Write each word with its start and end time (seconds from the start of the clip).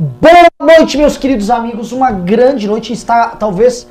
Boa 0.00 0.48
noite, 0.58 0.96
meus 0.96 1.18
queridos 1.18 1.50
amigos. 1.50 1.92
Uma 1.92 2.10
grande 2.10 2.66
noite. 2.66 2.90
Está 2.90 3.36
talvez 3.36 3.86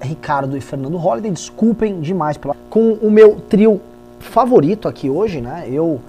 Ricardo 0.00 0.56
e 0.56 0.60
Fernando 0.60 0.96
Holliday. 0.96 1.30
Desculpem 1.30 2.00
demais 2.00 2.36
pela... 2.36 2.56
com 2.68 2.94
o 2.94 3.08
meu 3.08 3.36
trio 3.48 3.80
favorito 4.18 4.88
aqui 4.88 5.08
hoje, 5.08 5.40
né? 5.40 5.68
Eu, 5.70 6.00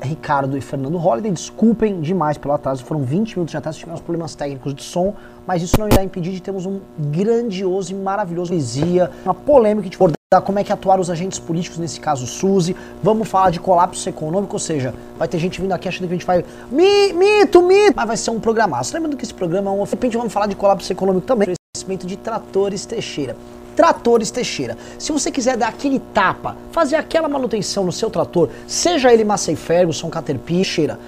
Ricardo 0.00 0.56
e 0.56 0.60
Fernando 0.60 0.98
Holliday. 0.98 1.32
Desculpem 1.32 2.00
demais 2.00 2.38
pelo 2.38 2.54
atraso. 2.54 2.84
Foram 2.84 3.00
20 3.00 3.34
minutos 3.34 3.50
de 3.50 3.56
atraso. 3.56 3.80
Tivemos 3.80 4.00
problemas 4.00 4.36
técnicos 4.36 4.72
de 4.72 4.84
som, 4.84 5.14
mas 5.44 5.64
isso 5.64 5.74
não 5.80 5.88
irá 5.88 6.04
impedir 6.04 6.30
de 6.30 6.40
termos 6.40 6.64
um 6.64 6.78
grandioso 6.96 7.90
e 7.90 7.94
maravilhoso 7.96 8.52
poesia, 8.52 9.10
uma 9.24 9.34
polêmica 9.34 9.88
de 9.88 9.98
como 10.44 10.58
é 10.58 10.64
que 10.64 10.72
atuaram 10.72 11.00
os 11.00 11.08
agentes 11.08 11.38
políticos, 11.38 11.78
nesse 11.78 12.00
caso 12.00 12.26
Suzy. 12.26 12.74
Vamos 13.00 13.28
falar 13.28 13.50
de 13.50 13.60
colapso 13.60 14.08
econômico, 14.08 14.54
ou 14.54 14.58
seja, 14.58 14.92
vai 15.16 15.28
ter 15.28 15.38
gente 15.38 15.60
vindo 15.60 15.70
aqui 15.70 15.86
achando 15.86 16.08
que 16.08 16.14
a 16.14 16.16
gente 16.16 16.26
vai. 16.26 16.44
Mito, 16.68 17.62
mito! 17.62 17.92
Mas 17.94 18.06
vai 18.08 18.16
ser 18.16 18.32
um 18.32 18.40
programaço. 18.40 18.92
Lembrando 18.92 19.16
que 19.16 19.22
esse 19.22 19.32
programa 19.32 19.70
é 19.70 19.72
um. 19.72 19.84
De 19.84 19.90
repente 19.92 20.16
vamos 20.16 20.32
falar 20.32 20.48
de 20.48 20.56
colapso 20.56 20.92
econômico 20.92 21.24
também. 21.28 21.54
Crescimento 21.72 22.08
de 22.08 22.16
tratores 22.16 22.84
Teixeira. 22.84 23.36
Tratores 23.76 24.32
Teixeira. 24.32 24.76
Se 24.98 25.12
você 25.12 25.30
quiser 25.30 25.56
dar 25.56 25.68
aquele 25.68 26.00
tapa, 26.00 26.56
fazer 26.72 26.96
aquela 26.96 27.28
manutenção 27.28 27.84
no 27.84 27.92
seu 27.92 28.10
trator, 28.10 28.48
seja 28.66 29.12
ele 29.12 29.22
Massey 29.22 29.54
Ferguson, 29.54 30.10
Caterpillar, 30.10 30.98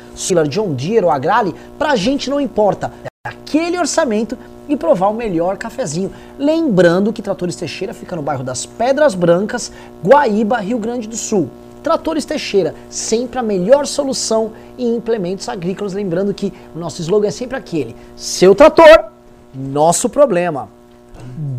John 0.48 0.74
Deere 0.74 1.04
ou 1.04 1.10
Agrale, 1.10 1.56
pra 1.76 1.96
gente 1.96 2.30
não 2.30 2.40
importa. 2.40 2.92
Aquele 3.26 3.76
orçamento 3.80 4.38
e 4.68 4.76
provar 4.76 5.08
o 5.08 5.14
melhor 5.14 5.56
cafezinho. 5.56 6.12
Lembrando 6.38 7.12
que 7.12 7.22
Tratores 7.22 7.56
Teixeira 7.56 7.94
fica 7.94 8.14
no 8.14 8.22
bairro 8.22 8.44
das 8.44 8.66
Pedras 8.66 9.14
Brancas, 9.14 9.72
Guaíba, 10.04 10.58
Rio 10.58 10.78
Grande 10.78 11.08
do 11.08 11.16
Sul. 11.16 11.48
Tratores 11.82 12.24
Teixeira, 12.24 12.74
sempre 12.90 13.38
a 13.38 13.42
melhor 13.42 13.86
solução 13.86 14.52
em 14.76 14.96
implementos 14.96 15.48
agrícolas. 15.48 15.94
Lembrando 15.94 16.34
que 16.34 16.52
o 16.74 16.78
nosso 16.78 17.00
slogan 17.00 17.28
é 17.28 17.30
sempre 17.30 17.56
aquele: 17.56 17.96
seu 18.16 18.54
trator, 18.54 19.06
nosso 19.54 20.08
problema. 20.08 20.68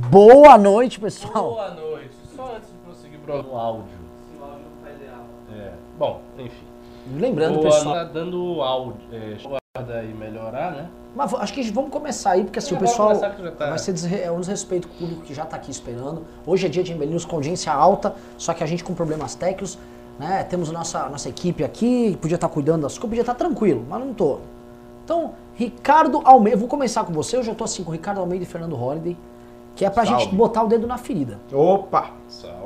Boa 0.09 0.58
noite, 0.58 1.00
pessoal. 1.00 1.52
Boa 1.52 1.72
noite. 1.72 2.11
Só 2.36 2.53
antes 2.55 2.70
de 2.70 2.76
prosseguir 2.86 3.20
pro 3.20 3.33
áudio. 3.33 3.86
Se 4.31 4.39
o 4.39 4.44
áudio 4.44 4.59
não 4.59 4.86
tá 4.86 4.95
ideal. 4.95 5.26
É. 5.58 5.72
Bom, 5.98 6.22
enfim. 6.38 6.69
Lembrando, 7.17 7.55
Boa, 7.59 7.65
pessoal. 7.69 7.95
Tá 7.95 8.03
dando 8.03 8.61
áudio. 8.61 9.02
É, 9.11 9.38
guarda 9.75 10.03
e 10.03 10.13
melhorar, 10.13 10.71
né? 10.71 10.89
Mas 11.15 11.33
acho 11.33 11.53
que 11.53 11.63
vamos 11.71 11.89
começar 11.91 12.31
aí, 12.31 12.43
porque 12.43 12.59
assim, 12.59 12.73
É, 12.75 12.77
o 12.77 12.79
vamos 12.79 12.91
pessoal 12.91 13.07
começar 13.09 13.29
que 13.35 13.43
já 13.43 13.52
tá- 13.52 13.69
vai 13.69 13.79
ser 13.79 13.93
desre- 13.93 14.21
é 14.21 14.31
um 14.31 14.39
desrespeito 14.39 14.88
com 14.88 14.93
o 14.93 14.97
público 14.97 15.21
que 15.23 15.33
já 15.33 15.43
está 15.43 15.55
aqui 15.55 15.71
esperando. 15.71 16.23
Hoje 16.45 16.65
é 16.67 16.69
dia 16.69 16.83
de 16.83 16.93
News 16.93 17.25
com 17.25 17.35
audiência 17.37 17.71
alta, 17.73 18.13
só 18.37 18.53
que 18.53 18.63
a 18.63 18.67
gente 18.67 18.83
com 18.83 18.93
problemas 18.93 19.33
técnicos, 19.35 19.77
né? 20.19 20.43
Temos 20.43 20.71
nossa, 20.71 21.09
nossa 21.09 21.27
equipe 21.30 21.63
aqui, 21.63 22.17
podia 22.21 22.35
estar 22.35 22.49
cuidando 22.49 22.83
das 22.83 22.93
coisas, 22.93 23.09
podia 23.09 23.21
estar 23.21 23.33
tranquilo, 23.35 23.83
mas 23.89 23.99
não 23.99 24.13
tô. 24.13 24.37
Então, 25.03 25.33
Ricardo 25.55 26.21
Almeida, 26.23 26.57
vou 26.57 26.67
começar 26.67 27.03
com 27.03 27.11
você, 27.11 27.37
eu 27.37 27.43
já 27.43 27.55
tô 27.55 27.63
assim 27.63 27.83
com 27.83 27.91
Ricardo 27.91 28.19
Almeida 28.19 28.43
e 28.43 28.47
Fernando 28.47 28.75
Holliday, 28.75 29.17
que 29.75 29.83
é 29.83 29.89
pra 29.89 30.05
Salve. 30.05 30.23
gente 30.25 30.35
botar 30.35 30.63
o 30.63 30.67
dedo 30.67 30.85
na 30.85 30.97
ferida, 30.97 31.39
Opa! 31.52 32.11
Salve. 32.27 32.58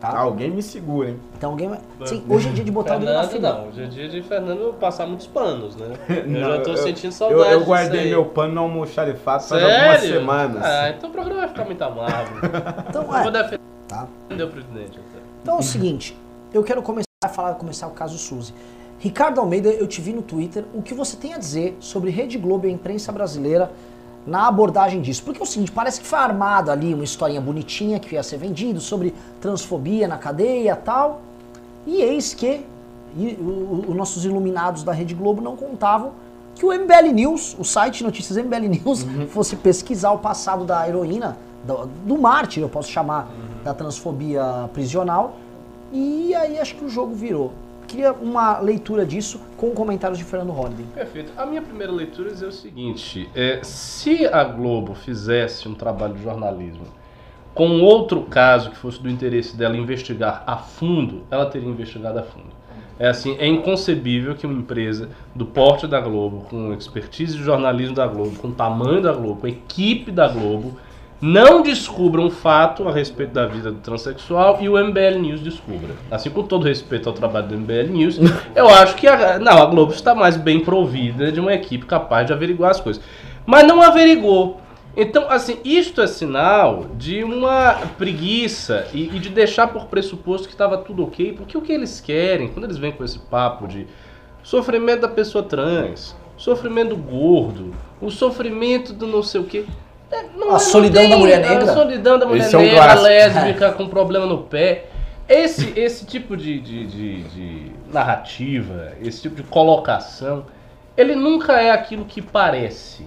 Tá? 0.00 0.18
Alguém 0.18 0.50
me 0.50 0.62
segura, 0.62 1.10
hein? 1.10 1.16
Então 1.36 1.50
alguém 1.50 1.68
vai... 1.68 1.78
Sim, 2.04 2.24
hoje 2.28 2.48
é 2.48 2.52
dia 2.52 2.64
de 2.64 2.70
botar 2.70 2.96
o 2.96 3.00
dedo 3.00 3.12
na 3.12 3.22
Fernando 3.24 3.30
ferida. 3.30 3.52
não. 3.52 3.68
Hoje 3.68 3.82
é 3.82 3.86
dia 3.86 4.08
de 4.08 4.22
Fernando 4.22 4.74
passar 4.80 5.06
muitos 5.06 5.26
panos, 5.26 5.76
né? 5.76 5.88
Eu 6.08 6.26
Não, 6.26 6.40
já 6.56 6.60
tô 6.62 6.70
eu- 6.70 6.76
sentindo 6.78 7.06
Eu, 7.06 7.12
saudade 7.12 7.50
eu 7.52 7.58
disso 7.58 7.68
guardei 7.70 8.00
aí. 8.00 8.08
meu 8.10 8.24
pano 8.24 8.54
no 8.54 8.60
almoxarifado 8.62 9.42
faz 9.44 9.62
algumas 9.62 10.00
semanas. 10.00 10.64
Ah, 10.64 10.90
então 10.90 11.10
o 11.10 11.12
programa 11.12 11.40
vai 11.40 11.48
ficar 11.48 11.64
muito 11.64 11.82
amável. 11.82 12.36
Então, 12.88 13.02
Eu 13.02 13.08
vou 13.08 13.16
é, 13.18 13.30
defender 13.30 13.60
tá? 13.88 14.08
o 14.30 14.48
presidente 14.48 14.98
até. 14.98 15.20
Então 15.42 15.56
é 15.56 15.58
o 15.58 15.62
seguinte, 15.62 16.16
eu 16.52 16.62
quero 16.64 16.82
começar 16.82 17.04
a 17.24 17.28
falar, 17.28 17.54
começar 17.54 17.86
o 17.86 17.90
caso 17.92 18.16
Suzy. 18.18 18.54
Ricardo 18.98 19.40
Almeida, 19.40 19.70
eu 19.70 19.86
te 19.86 20.00
vi 20.00 20.12
no 20.12 20.20
Twitter, 20.22 20.64
o 20.74 20.82
que 20.82 20.92
você 20.92 21.16
tem 21.16 21.32
a 21.32 21.38
dizer 21.38 21.76
sobre 21.80 22.10
Rede 22.10 22.36
Globo 22.36 22.66
e 22.66 22.70
a 22.70 22.72
imprensa 22.72 23.10
brasileira 23.10 23.70
na 24.26 24.46
abordagem 24.46 25.00
disso? 25.00 25.22
Porque 25.22 25.40
é 25.40 25.42
o 25.42 25.46
seguinte, 25.46 25.72
parece 25.72 26.00
que 26.00 26.06
foi 26.06 26.18
armado 26.18 26.70
ali 26.70 26.94
uma 26.94 27.04
historinha 27.04 27.40
bonitinha 27.40 27.98
que 27.98 28.14
ia 28.14 28.22
ser 28.22 28.36
vendido 28.36 28.80
sobre 28.80 29.14
transfobia 29.40 30.06
na 30.06 30.18
cadeia 30.18 30.72
e 30.72 30.76
tal, 30.76 31.22
e 31.86 32.02
eis 32.02 32.34
que 32.34 32.64
e 33.16 33.36
os 33.88 33.94
nossos 33.96 34.24
iluminados 34.24 34.84
da 34.84 34.92
Rede 34.92 35.14
Globo 35.14 35.42
não 35.42 35.56
contavam 35.56 36.12
que 36.54 36.64
o 36.64 36.72
MBL 36.72 37.12
News, 37.12 37.56
o 37.58 37.64
site 37.64 38.04
Notícias 38.04 38.36
MBL 38.36 38.68
News, 38.68 39.06
fosse 39.30 39.56
pesquisar 39.56 40.12
o 40.12 40.18
passado 40.18 40.64
da 40.64 40.86
heroína, 40.86 41.38
do, 41.64 41.86
do 42.06 42.18
mártir, 42.18 42.62
eu 42.62 42.68
posso 42.68 42.90
chamar, 42.90 43.28
da 43.64 43.74
transfobia 43.74 44.68
prisional, 44.72 45.36
e 45.92 46.34
aí 46.34 46.58
acho 46.58 46.76
que 46.76 46.84
o 46.84 46.88
jogo 46.88 47.14
virou. 47.14 47.52
Queria 47.90 48.12
uma 48.12 48.60
leitura 48.60 49.04
disso 49.04 49.40
com 49.56 49.72
comentários 49.72 50.16
de 50.16 50.24
Fernando 50.24 50.52
Holliday. 50.52 50.86
Perfeito. 50.94 51.32
A 51.36 51.44
minha 51.44 51.60
primeira 51.60 51.92
leitura 51.92 52.30
é 52.30 52.46
o 52.46 52.52
seguinte: 52.52 53.28
é, 53.34 53.58
se 53.64 54.28
a 54.28 54.44
Globo 54.44 54.94
fizesse 54.94 55.68
um 55.68 55.74
trabalho 55.74 56.14
de 56.14 56.22
jornalismo 56.22 56.84
com 57.52 57.80
outro 57.80 58.22
caso 58.22 58.70
que 58.70 58.76
fosse 58.76 59.02
do 59.02 59.10
interesse 59.10 59.56
dela 59.56 59.76
investigar 59.76 60.44
a 60.46 60.56
fundo, 60.56 61.24
ela 61.32 61.46
teria 61.46 61.68
investigado 61.68 62.20
a 62.20 62.22
fundo. 62.22 62.60
É 62.96 63.08
assim, 63.08 63.36
é 63.40 63.46
inconcebível 63.48 64.36
que 64.36 64.46
uma 64.46 64.56
empresa 64.56 65.08
do 65.34 65.44
porte 65.44 65.88
da 65.88 66.00
Globo, 66.00 66.46
com 66.48 66.72
expertise 66.72 67.36
de 67.36 67.42
jornalismo 67.42 67.96
da 67.96 68.06
Globo, 68.06 68.38
com 68.38 68.52
tamanho 68.52 69.02
da 69.02 69.12
Globo, 69.12 69.40
com 69.40 69.48
equipe 69.48 70.12
da 70.12 70.28
Globo, 70.28 70.78
não 71.20 71.62
descubra 71.62 72.20
um 72.20 72.30
fato 72.30 72.88
a 72.88 72.92
respeito 72.92 73.34
da 73.34 73.46
vida 73.46 73.70
do 73.70 73.78
transexual 73.78 74.58
e 74.60 74.68
o 74.68 74.78
MBL 74.78 75.18
News 75.20 75.40
descubra. 75.40 75.94
Assim, 76.10 76.30
com 76.30 76.42
todo 76.42 76.64
respeito 76.64 77.08
ao 77.08 77.14
trabalho 77.14 77.48
do 77.48 77.58
MBL 77.58 77.90
News, 77.90 78.18
eu 78.56 78.68
acho 78.68 78.96
que 78.96 79.06
a, 79.06 79.38
não, 79.38 79.62
a 79.62 79.66
Globo 79.66 79.92
está 79.92 80.14
mais 80.14 80.36
bem 80.36 80.60
provida 80.60 81.30
de 81.30 81.38
uma 81.38 81.52
equipe 81.52 81.84
capaz 81.84 82.26
de 82.26 82.32
averiguar 82.32 82.70
as 82.70 82.80
coisas. 82.80 83.02
Mas 83.44 83.66
não 83.66 83.82
averigou. 83.82 84.60
Então, 84.96 85.30
assim, 85.30 85.58
isto 85.64 86.00
é 86.00 86.06
sinal 86.06 86.86
de 86.96 87.22
uma 87.22 87.74
preguiça 87.96 88.88
e, 88.92 89.04
e 89.14 89.18
de 89.18 89.28
deixar 89.28 89.68
por 89.68 89.86
pressuposto 89.86 90.48
que 90.48 90.54
estava 90.54 90.78
tudo 90.78 91.04
ok, 91.04 91.32
porque 91.32 91.56
o 91.56 91.60
que 91.60 91.72
eles 91.72 92.00
querem, 92.00 92.48
quando 92.48 92.64
eles 92.64 92.76
vêm 92.76 92.90
com 92.90 93.04
esse 93.04 93.18
papo 93.18 93.68
de 93.68 93.86
sofrimento 94.42 95.02
da 95.02 95.08
pessoa 95.08 95.44
trans, 95.44 96.16
sofrimento 96.36 96.90
do 96.90 96.96
gordo, 96.96 97.72
o 98.00 98.10
sofrimento 98.10 98.92
do 98.92 99.06
não 99.06 99.22
sei 99.22 99.40
o 99.40 99.44
quê. 99.44 99.64
É, 100.10 100.22
não- 100.36 100.54
A 100.54 100.58
solidão 100.58 101.08
da 101.08 101.16
mulher 101.16 101.40
negra? 101.40 101.70
A 101.70 101.74
solidão 101.74 102.18
da 102.18 102.26
mulher 102.26 102.44
Esse 102.46 102.54
é 102.54 102.58
um 102.58 102.62
negra, 102.62 102.76
clássico. 102.82 103.02
lésbica, 103.04 103.72
com 103.72 103.88
problema 103.88 104.26
no 104.26 104.38
pé. 104.44 104.86
Esse, 105.28 105.78
esse 105.78 106.04
tipo 106.04 106.36
de, 106.36 106.58
de, 106.60 106.86
de- 106.86 107.22
de 107.22 107.72
narrativa, 107.92 108.92
esse 109.00 109.22
tipo 109.22 109.36
de 109.36 109.42
colocação, 109.44 110.44
ele 110.96 111.14
nunca 111.14 111.60
é 111.60 111.70
aquilo 111.70 112.04
que 112.04 112.20
parece. 112.20 113.06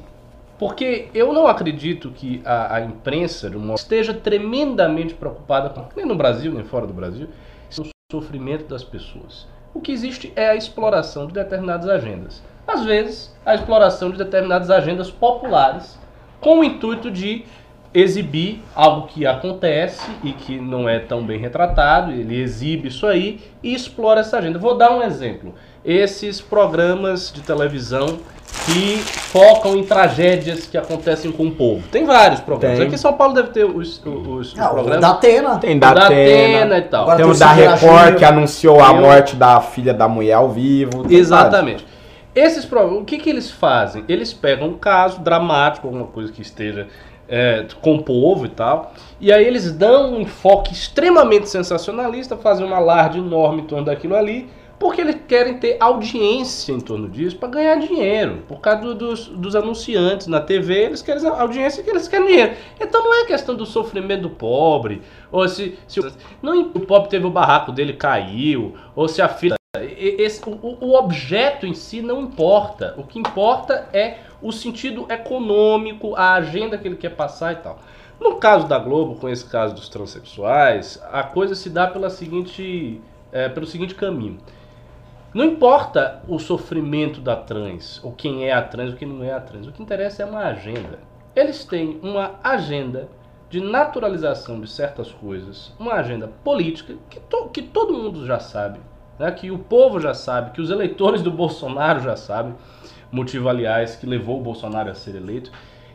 Porque 0.58 1.10
eu 1.14 1.34
não 1.34 1.48
acredito 1.48 2.12
que 2.12 2.42
a, 2.46 2.76
a 2.76 2.82
imprensa 2.82 3.50
de 3.50 3.58
um 3.58 3.60
modo, 3.60 3.78
esteja 3.78 4.14
tremendamente 4.14 5.14
preocupada, 5.14 5.70
com, 5.70 5.86
nem 5.96 6.06
no 6.06 6.16
Brasil, 6.16 6.54
nem 6.54 6.64
fora 6.64 6.88
do 6.88 6.94
Brasil, 6.94 7.28
com 7.76 7.82
o 7.82 7.88
sofrimento 8.12 8.66
das 8.66 8.84
pessoas. 8.84 9.46
O 9.74 9.82
que 9.82 9.92
existe 9.92 10.32
é 10.36 10.50
a 10.52 10.56
exploração 10.56 11.28
de 11.28 11.34
determinadas 11.34 11.90
agendas. 11.90 12.42
Às 12.66 12.86
vezes, 12.86 13.36
a 13.46 13.54
exploração 13.56 14.12
de 14.12 14.18
determinadas 14.18 14.70
agendas 14.70 15.12
populares 15.12 16.00
com 16.44 16.60
o 16.60 16.64
intuito 16.64 17.10
de 17.10 17.44
exibir 17.94 18.60
algo 18.76 19.08
que 19.08 19.26
acontece 19.26 20.10
e 20.24 20.32
que 20.32 20.60
não 20.60 20.90
é 20.90 20.98
tão 21.00 21.24
bem 21.24 21.38
retratado, 21.40 22.12
ele 22.12 22.42
exibe 22.42 22.88
isso 22.88 23.06
aí 23.06 23.40
e 23.62 23.74
explora 23.74 24.22
essa 24.22 24.38
agenda. 24.40 24.58
Vou 24.58 24.76
dar 24.76 24.92
um 24.92 25.02
exemplo. 25.04 25.54
Esses 25.86 26.42
programas 26.42 27.32
de 27.32 27.42
televisão 27.42 28.18
que 28.66 28.98
focam 28.98 29.76
em 29.76 29.84
tragédias 29.84 30.66
que 30.68 30.78
acontecem 30.78 31.32
com 31.32 31.48
o 31.48 31.52
povo. 31.52 31.84
Tem 31.92 32.06
vários 32.06 32.40
programas. 32.40 32.78
Tem. 32.80 32.88
Aqui 32.88 32.96
em 32.96 33.00
São 33.00 33.14
Paulo 33.14 33.34
deve 33.34 33.50
ter 33.50 33.66
os, 33.66 34.02
os, 34.06 34.54
os 34.54 34.60
Ah, 34.60 34.68
o 34.70 34.74
programas. 34.76 35.02
da 35.02 35.10
Atena. 35.12 35.58
Tem 35.58 35.76
O 35.76 35.80
da 35.80 35.94
da 35.94 36.06
Atena, 36.06 36.58
Atena 36.58 36.78
e 36.78 36.82
tal. 36.84 37.02
Agora 37.04 37.18
tem 37.18 37.26
tem 37.26 37.34
o 37.34 37.36
o 37.36 37.40
da 37.40 37.52
Record 37.52 38.16
que 38.18 38.26
anunciou 38.26 38.82
a 38.84 38.88
Eu- 38.90 39.02
morte 39.02 39.36
da 39.36 39.60
filha 39.60 39.94
da 39.94 40.08
mulher 40.08 40.34
ao 40.34 40.50
vivo. 40.50 41.06
Exatamente. 41.10 41.86
Esses 42.36 42.70
o 42.72 43.06
que, 43.06 43.20
que 43.20 43.30
eles 43.30 43.52
fazem? 43.52 44.04
Eles 44.08 44.34
pegam 44.34 44.70
um 44.70 44.78
caso 44.78 45.22
dramático, 45.22 45.88
alguma 45.88 46.08
coisa 46.08 46.32
que 46.32 46.42
esteja 46.42 46.88
é, 47.28 47.66
com 47.82 47.96
o 47.96 48.04
povo 48.04 48.46
e 48.46 48.50
tal, 48.50 48.94
e 49.20 49.32
aí 49.32 49.46
eles 49.46 49.72
dão 49.72 50.14
um 50.16 50.22
enfoque 50.22 50.74
extremamente 50.74 51.48
sensacionalista, 51.48 52.36
fazem 52.36 52.66
um 52.66 52.74
alarde 52.74 53.20
enorme 53.20 53.62
em 53.62 53.66
torno 53.66 53.86
daquilo 53.86 54.16
ali, 54.16 54.50
porque 54.80 55.00
eles 55.00 55.18
querem 55.28 55.58
ter 55.60 55.78
audiência 55.80 56.74
em 56.74 56.80
torno 56.80 57.08
disso 57.08 57.38
para 57.38 57.48
ganhar 57.50 57.76
dinheiro. 57.76 58.40
Por 58.48 58.60
causa 58.60 58.82
do- 58.82 58.96
dos, 58.96 59.28
dos 59.28 59.56
anunciantes 59.56 60.28
na 60.28 60.42
TV, 60.42 60.86
eles 60.86 61.02
querem 61.02 61.26
audiência 61.28 61.82
e 61.86 61.90
eles 61.90 62.08
querem 62.08 62.28
dinheiro. 62.28 62.54
Então 62.82 63.02
não 63.04 63.14
é 63.22 63.26
questão 63.26 63.56
do 63.56 63.66
sofrimento 63.66 64.24
do 64.24 64.30
pobre, 64.32 65.02
ou 65.32 65.48
se, 65.48 65.78
se 65.88 66.02
não, 66.42 66.62
o 66.74 66.80
pobre 66.82 67.10
teve 67.10 67.26
o 67.26 67.30
barraco 67.30 67.72
dele 67.72 67.94
caiu, 67.94 68.74
ou 68.96 69.08
se 69.08 69.22
a 69.22 69.30
filha 69.30 69.56
esse- 69.82 70.48
o, 70.48 70.78
o 70.86 70.94
objeto 70.96 71.66
em 71.66 71.74
si 71.74 72.00
não 72.02 72.22
importa. 72.22 72.94
O 72.96 73.04
que 73.04 73.18
importa 73.18 73.88
é 73.92 74.20
o 74.40 74.52
sentido 74.52 75.08
econômico, 75.10 76.16
a 76.16 76.34
agenda 76.34 76.78
que 76.78 76.88
ele 76.88 76.96
quer 76.96 77.16
passar 77.16 77.54
e 77.54 77.56
tal. 77.56 77.80
No 78.20 78.36
caso 78.36 78.68
da 78.68 78.78
Globo, 78.78 79.16
com 79.16 79.28
esse 79.28 79.44
caso 79.50 79.74
dos 79.74 79.90
transexuais, 79.90 81.02
a 81.12 81.24
coisa 81.24 81.56
se 81.56 81.70
dá 81.72 81.88
pela 81.88 82.12
seguinte, 82.12 83.02
é, 83.32 83.50
pelo 83.50 83.66
seguinte 83.66 83.96
caminho. 83.96 84.38
Não 85.34 85.44
importa 85.46 86.22
o 86.28 86.38
sofrimento 86.38 87.20
da 87.20 87.36
trans, 87.36 88.00
ou 88.04 88.12
quem 88.12 88.48
é 88.48 88.54
a 88.54 88.62
trans, 88.62 88.92
ou 88.92 88.98
quem 88.98 89.08
não 89.08 89.24
é 89.24 89.34
a 89.34 89.40
trans. 89.40 89.66
O 89.66 89.72
que 89.72 89.82
interessa 89.82 90.22
é 90.22 90.26
uma 90.28 90.42
agenda. 90.46 91.00
Eles 91.36 91.66
têm 91.66 92.00
uma 92.04 92.36
agenda 92.44 93.10
de 93.50 93.60
naturalização 93.60 94.62
de 94.62 94.70
certas 94.70 95.12
coisas, 95.12 95.74
uma 95.80 95.94
agenda 95.94 96.28
política 96.44 96.94
que, 97.10 97.20
to, 97.20 97.50
que 97.50 97.64
todo 97.64 97.94
mundo 97.94 98.26
já 98.28 98.40
sabe, 98.40 98.80
né? 99.18 99.32
que 99.32 99.52
o 99.52 99.58
povo 99.58 100.00
já 100.00 100.14
sabe, 100.14 100.52
que 100.52 100.62
os 100.62 100.70
eleitores 100.70 101.22
do 101.22 101.32
Bolsonaro 101.32 102.00
já 102.00 102.16
sabem, 102.16 102.56
motivo, 103.12 103.50
aliás, 103.50 103.96
que 103.96 104.06
levou 104.06 104.40
o 104.40 104.44
Bolsonaro 104.44 104.90
a 104.90 104.96
ser 104.96 105.16
eleito. 105.16 105.52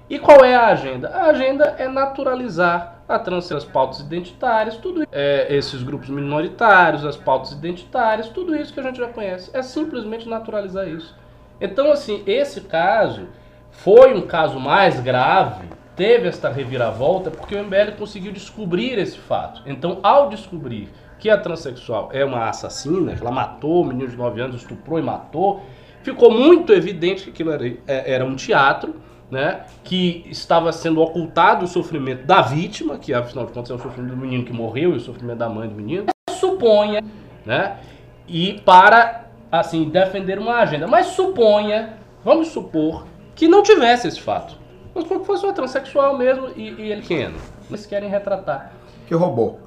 E 0.09 0.19
qual 0.19 0.45
é 0.45 0.55
a 0.55 0.69
agenda? 0.69 1.11
A 1.11 1.27
agenda 1.27 1.77
é 1.79 1.87
naturalizar 1.87 3.03
a 3.07 3.19
trans, 3.19 3.51
as 3.53 3.65
pautas 3.65 4.01
identitárias, 4.01 4.77
tudo 4.77 5.07
é, 5.13 5.55
esses 5.55 5.83
grupos 5.83 6.09
minoritários, 6.09 7.05
as 7.05 7.17
pautas 7.17 7.53
identitárias, 7.53 8.29
tudo 8.29 8.57
isso 8.57 8.73
que 8.73 8.81
a 8.81 8.83
gente 8.83 8.99
já 8.99 9.09
conhece. 9.09 9.51
É 9.53 9.63
simplesmente 9.63 10.29
naturalizar 10.29 10.89
isso. 10.89 11.15
Então, 11.61 11.93
assim, 11.93 12.23
esse 12.27 12.63
caso 12.63 13.29
foi 13.71 14.15
um 14.15 14.23
caso 14.23 14.59
mais 14.59 15.01
grave 15.01 15.79
teve 15.99 16.29
esta 16.29 16.49
reviravolta 16.49 17.29
porque 17.29 17.57
o 17.57 17.65
MBL 17.65 17.97
conseguiu 17.99 18.31
descobrir 18.31 18.97
esse 18.99 19.19
fato. 19.19 19.61
Então, 19.67 19.99
ao 20.01 20.29
descobrir 20.29 20.89
que 21.19 21.29
a 21.29 21.37
transexual 21.37 22.11
é 22.13 22.25
uma 22.25 22.49
assassina, 22.49 23.15
que 23.15 23.21
ela 23.21 23.31
matou, 23.31 23.85
um 23.85 23.89
menino 23.89 24.09
de 24.09 24.17
9 24.17 24.41
anos 24.41 24.57
estuprou 24.57 24.99
e 24.99 25.03
matou, 25.03 25.63
ficou 26.03 26.31
muito 26.31 26.73
evidente 26.73 27.25
que 27.25 27.31
aquilo 27.31 27.51
era, 27.51 27.67
é, 27.87 28.13
era 28.15 28.25
um 28.25 28.37
teatro, 28.37 28.95
né, 29.31 29.65
que 29.85 30.25
estava 30.31 30.73
sendo 30.73 31.03
ocultado 31.03 31.65
o 31.65 31.69
sofrimento 31.69 32.25
da 32.25 32.41
vítima, 32.41 32.97
que 32.97 33.13
afinal 33.13 33.45
de 33.47 33.53
contas 33.53 33.71
é 33.71 33.75
o 33.75 33.79
sofrimento 33.79 34.15
do 34.15 34.17
menino 34.17 34.45
que 34.45 34.53
morreu 34.53 34.95
e 34.95 34.97
o 34.97 35.01
sofrimento 35.01 35.39
da 35.39 35.49
mãe 35.49 35.69
do 35.69 35.75
menino, 35.75 36.07
suponha, 36.31 37.03
né, 37.45 37.79
e 38.27 38.61
para 38.65 39.27
assim 39.51 39.89
defender 39.89 40.39
uma 40.39 40.57
agenda, 40.57 40.87
mas 40.87 41.07
suponha, 41.09 41.95
vamos 42.25 42.49
supor 42.49 43.07
que 43.35 43.49
não 43.49 43.63
tivesse 43.63 44.09
esse 44.09 44.21
fato. 44.21 44.57
Mas 44.95 45.05
que 45.05 45.19
fosse 45.21 45.45
uma 45.45 45.53
transexual 45.53 46.17
mesmo 46.17 46.49
e, 46.57 46.71
e 46.71 46.93
ele 46.93 47.03
pequeno. 47.03 47.37
Eles 47.69 47.87
querem 47.87 48.09
retratar. 48.09 48.73
Que 49.07 49.15
roubou. 49.15 49.61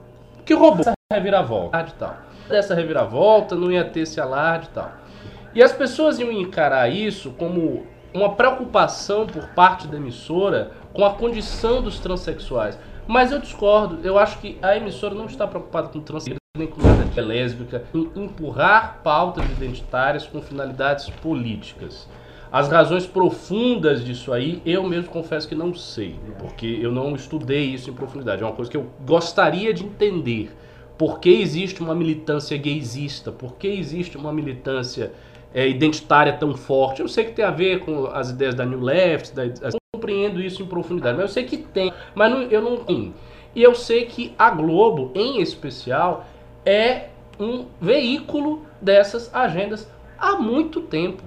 Que 0.44 0.54
roubou 0.54 0.83
reviravolta 1.13 1.85
e 1.87 1.93
tal. 1.93 2.17
Dessa 2.47 2.75
reviravolta 2.75 3.55
não 3.55 3.71
ia 3.71 3.83
ter 3.85 4.01
esse 4.01 4.19
alarde 4.19 4.67
e 4.67 4.69
tal. 4.71 4.91
E 5.53 5.61
as 5.61 5.71
pessoas 5.71 6.19
iam 6.19 6.31
encarar 6.31 6.89
isso 6.89 7.31
como 7.31 7.85
uma 8.13 8.35
preocupação 8.35 9.27
por 9.27 9.47
parte 9.49 9.87
da 9.87 9.97
emissora 9.97 10.71
com 10.93 11.05
a 11.05 11.13
condição 11.13 11.81
dos 11.81 11.99
transexuais. 11.99 12.77
Mas 13.07 13.31
eu 13.31 13.39
discordo. 13.39 13.99
Eu 14.03 14.17
acho 14.17 14.37
que 14.39 14.57
a 14.61 14.75
emissora 14.75 15.15
não 15.15 15.25
está 15.25 15.47
preocupada 15.47 15.89
com 15.89 15.99
transexuais 15.99 16.41
nem 16.57 16.67
com 16.67 16.81
nada 16.81 17.05
de 17.05 17.21
lésbica, 17.21 17.85
em 17.93 18.11
empurrar 18.25 18.99
pautas 19.01 19.45
identitárias 19.45 20.27
com 20.27 20.41
finalidades 20.41 21.09
políticas. 21.09 22.09
As 22.51 22.67
razões 22.67 23.07
profundas 23.07 24.03
disso 24.03 24.33
aí, 24.33 24.61
eu 24.65 24.83
mesmo 24.83 25.09
confesso 25.09 25.47
que 25.47 25.55
não 25.55 25.73
sei, 25.73 26.19
porque 26.39 26.65
eu 26.81 26.91
não 26.91 27.15
estudei 27.15 27.67
isso 27.67 27.89
em 27.89 27.93
profundidade. 27.93 28.43
É 28.43 28.45
uma 28.45 28.51
coisa 28.51 28.69
que 28.69 28.75
eu 28.75 28.91
gostaria 29.05 29.73
de 29.73 29.85
entender. 29.85 30.51
Por 31.01 31.19
que 31.19 31.31
existe 31.31 31.81
uma 31.81 31.95
militância 31.95 32.56
gaysista? 32.56 33.31
Por 33.31 33.56
que 33.56 33.68
existe 33.68 34.18
uma 34.18 34.31
militância 34.31 35.12
é, 35.51 35.68
identitária 35.68 36.31
tão 36.31 36.56
forte? 36.56 37.01
Eu 37.01 37.07
sei 37.07 37.25
que 37.25 37.31
tem 37.31 37.44
a 37.44 37.50
ver 37.50 37.80
com 37.80 38.06
as 38.06 38.30
ideias 38.30 38.53
da 38.53 38.63
New 38.63 38.80
Left, 38.80 39.33
da, 39.33 39.45
eu 39.45 39.80
compreendo 39.92 40.39
isso 40.39 40.62
em 40.62 40.65
profundidade, 40.68 41.18
mas 41.18 41.24
eu 41.24 41.33
sei 41.33 41.44
que 41.45 41.57
tem, 41.57 41.92
mas 42.13 42.30
não, 42.30 42.44
eu 42.44 42.62
não 42.62 42.77
tenho. 42.77 43.15
E 43.56 43.63
eu 43.63 43.74
sei 43.74 44.06
que 44.06 44.36
a 44.38 44.51
Globo, 44.51 45.12
em 45.15 45.42
especial, 45.42 46.27
é 46.63 47.07
um 47.39 47.65
veículo 47.81 48.62
dessas 48.80 49.33
agendas 49.33 49.89
há 50.19 50.36
muito 50.36 50.81
tempo. 50.81 51.24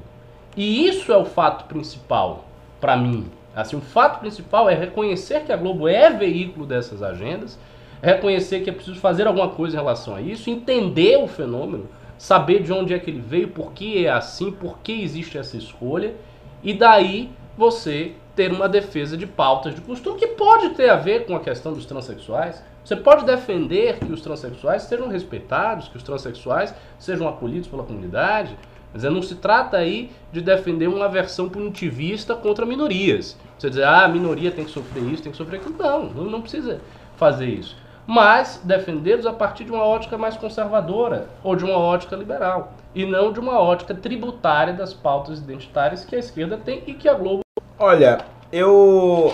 E 0.56 0.86
isso 0.86 1.10
é 1.10 1.16
o 1.16 1.24
fato 1.24 1.64
principal 1.64 2.44
para 2.80 2.96
mim. 2.96 3.26
Assim, 3.56 3.74
o 3.74 3.80
fato 3.80 4.20
principal 4.20 4.70
é 4.70 4.74
reconhecer 4.76 5.42
que 5.42 5.50
a 5.50 5.56
Globo 5.56 5.88
é 5.88 6.10
veículo 6.10 6.64
dessas 6.64 7.02
agendas, 7.02 7.58
reconhecer 8.04 8.60
que 8.60 8.70
é 8.70 8.72
preciso 8.72 9.00
fazer 9.00 9.26
alguma 9.26 9.48
coisa 9.48 9.76
em 9.76 9.80
relação 9.80 10.14
a 10.14 10.20
isso, 10.20 10.50
entender 10.50 11.16
o 11.16 11.26
fenômeno, 11.26 11.88
saber 12.18 12.62
de 12.62 12.72
onde 12.72 12.92
é 12.92 12.98
que 12.98 13.10
ele 13.10 13.20
veio, 13.20 13.48
por 13.48 13.72
que 13.72 14.04
é 14.04 14.10
assim, 14.10 14.52
por 14.52 14.78
que 14.78 15.02
existe 15.02 15.38
essa 15.38 15.56
escolha, 15.56 16.14
e 16.62 16.74
daí 16.74 17.30
você 17.56 18.12
ter 18.36 18.52
uma 18.52 18.68
defesa 18.68 19.16
de 19.16 19.26
pautas 19.26 19.74
de 19.74 19.80
costume 19.80 20.18
que 20.18 20.28
pode 20.28 20.70
ter 20.70 20.90
a 20.90 20.96
ver 20.96 21.24
com 21.24 21.34
a 21.34 21.40
questão 21.40 21.72
dos 21.72 21.86
transexuais. 21.86 22.62
Você 22.84 22.96
pode 22.96 23.24
defender 23.24 23.98
que 23.98 24.12
os 24.12 24.20
transexuais 24.20 24.82
sejam 24.82 25.08
respeitados, 25.08 25.88
que 25.88 25.96
os 25.96 26.02
transexuais 26.02 26.74
sejam 26.98 27.28
acolhidos 27.28 27.68
pela 27.68 27.84
comunidade, 27.84 28.58
mas 28.92 29.04
não 29.04 29.22
se 29.22 29.36
trata 29.36 29.76
aí 29.76 30.10
de 30.32 30.40
defender 30.40 30.88
uma 30.88 31.08
versão 31.08 31.48
punitivista 31.48 32.34
contra 32.34 32.66
minorias. 32.66 33.38
Você 33.58 33.70
dizer, 33.70 33.84
ah, 33.84 34.04
a 34.04 34.08
minoria 34.08 34.50
tem 34.50 34.64
que 34.64 34.70
sofrer 34.70 35.04
isso, 35.04 35.22
tem 35.22 35.32
que 35.32 35.38
sofrer 35.38 35.60
aquilo. 35.60 35.76
Não, 35.78 36.24
não 36.24 36.42
precisa 36.42 36.80
fazer 37.16 37.46
isso. 37.46 37.83
Mas 38.06 38.60
defendê-los 38.62 39.26
a 39.26 39.32
partir 39.32 39.64
de 39.64 39.72
uma 39.72 39.84
ótica 39.84 40.18
mais 40.18 40.36
conservadora 40.36 41.28
ou 41.42 41.56
de 41.56 41.64
uma 41.64 41.78
ótica 41.78 42.14
liberal. 42.14 42.74
E 42.94 43.06
não 43.06 43.32
de 43.32 43.40
uma 43.40 43.58
ótica 43.58 43.94
tributária 43.94 44.74
das 44.74 44.92
pautas 44.92 45.38
identitárias 45.38 46.04
que 46.04 46.14
a 46.14 46.18
esquerda 46.18 46.56
tem 46.56 46.82
e 46.86 46.94
que 46.94 47.08
a 47.08 47.14
Globo. 47.14 47.40
Olha, 47.78 48.18
eu. 48.52 49.32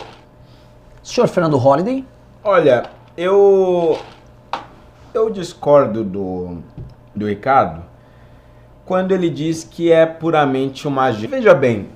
Senhor 1.02 1.26
Fernando 1.26 1.56
Holliday? 1.56 2.04
Olha, 2.44 2.84
eu. 3.16 3.98
Eu 5.12 5.28
discordo 5.28 6.04
do, 6.04 6.58
do 7.14 7.26
Ricardo 7.26 7.90
quando 8.90 9.12
ele 9.12 9.30
diz 9.30 9.62
que 9.62 9.92
é 9.92 10.04
puramente 10.04 10.88
uma 10.88 11.04
agenda. 11.04 11.36
Veja 11.36 11.54
bem, 11.54 11.88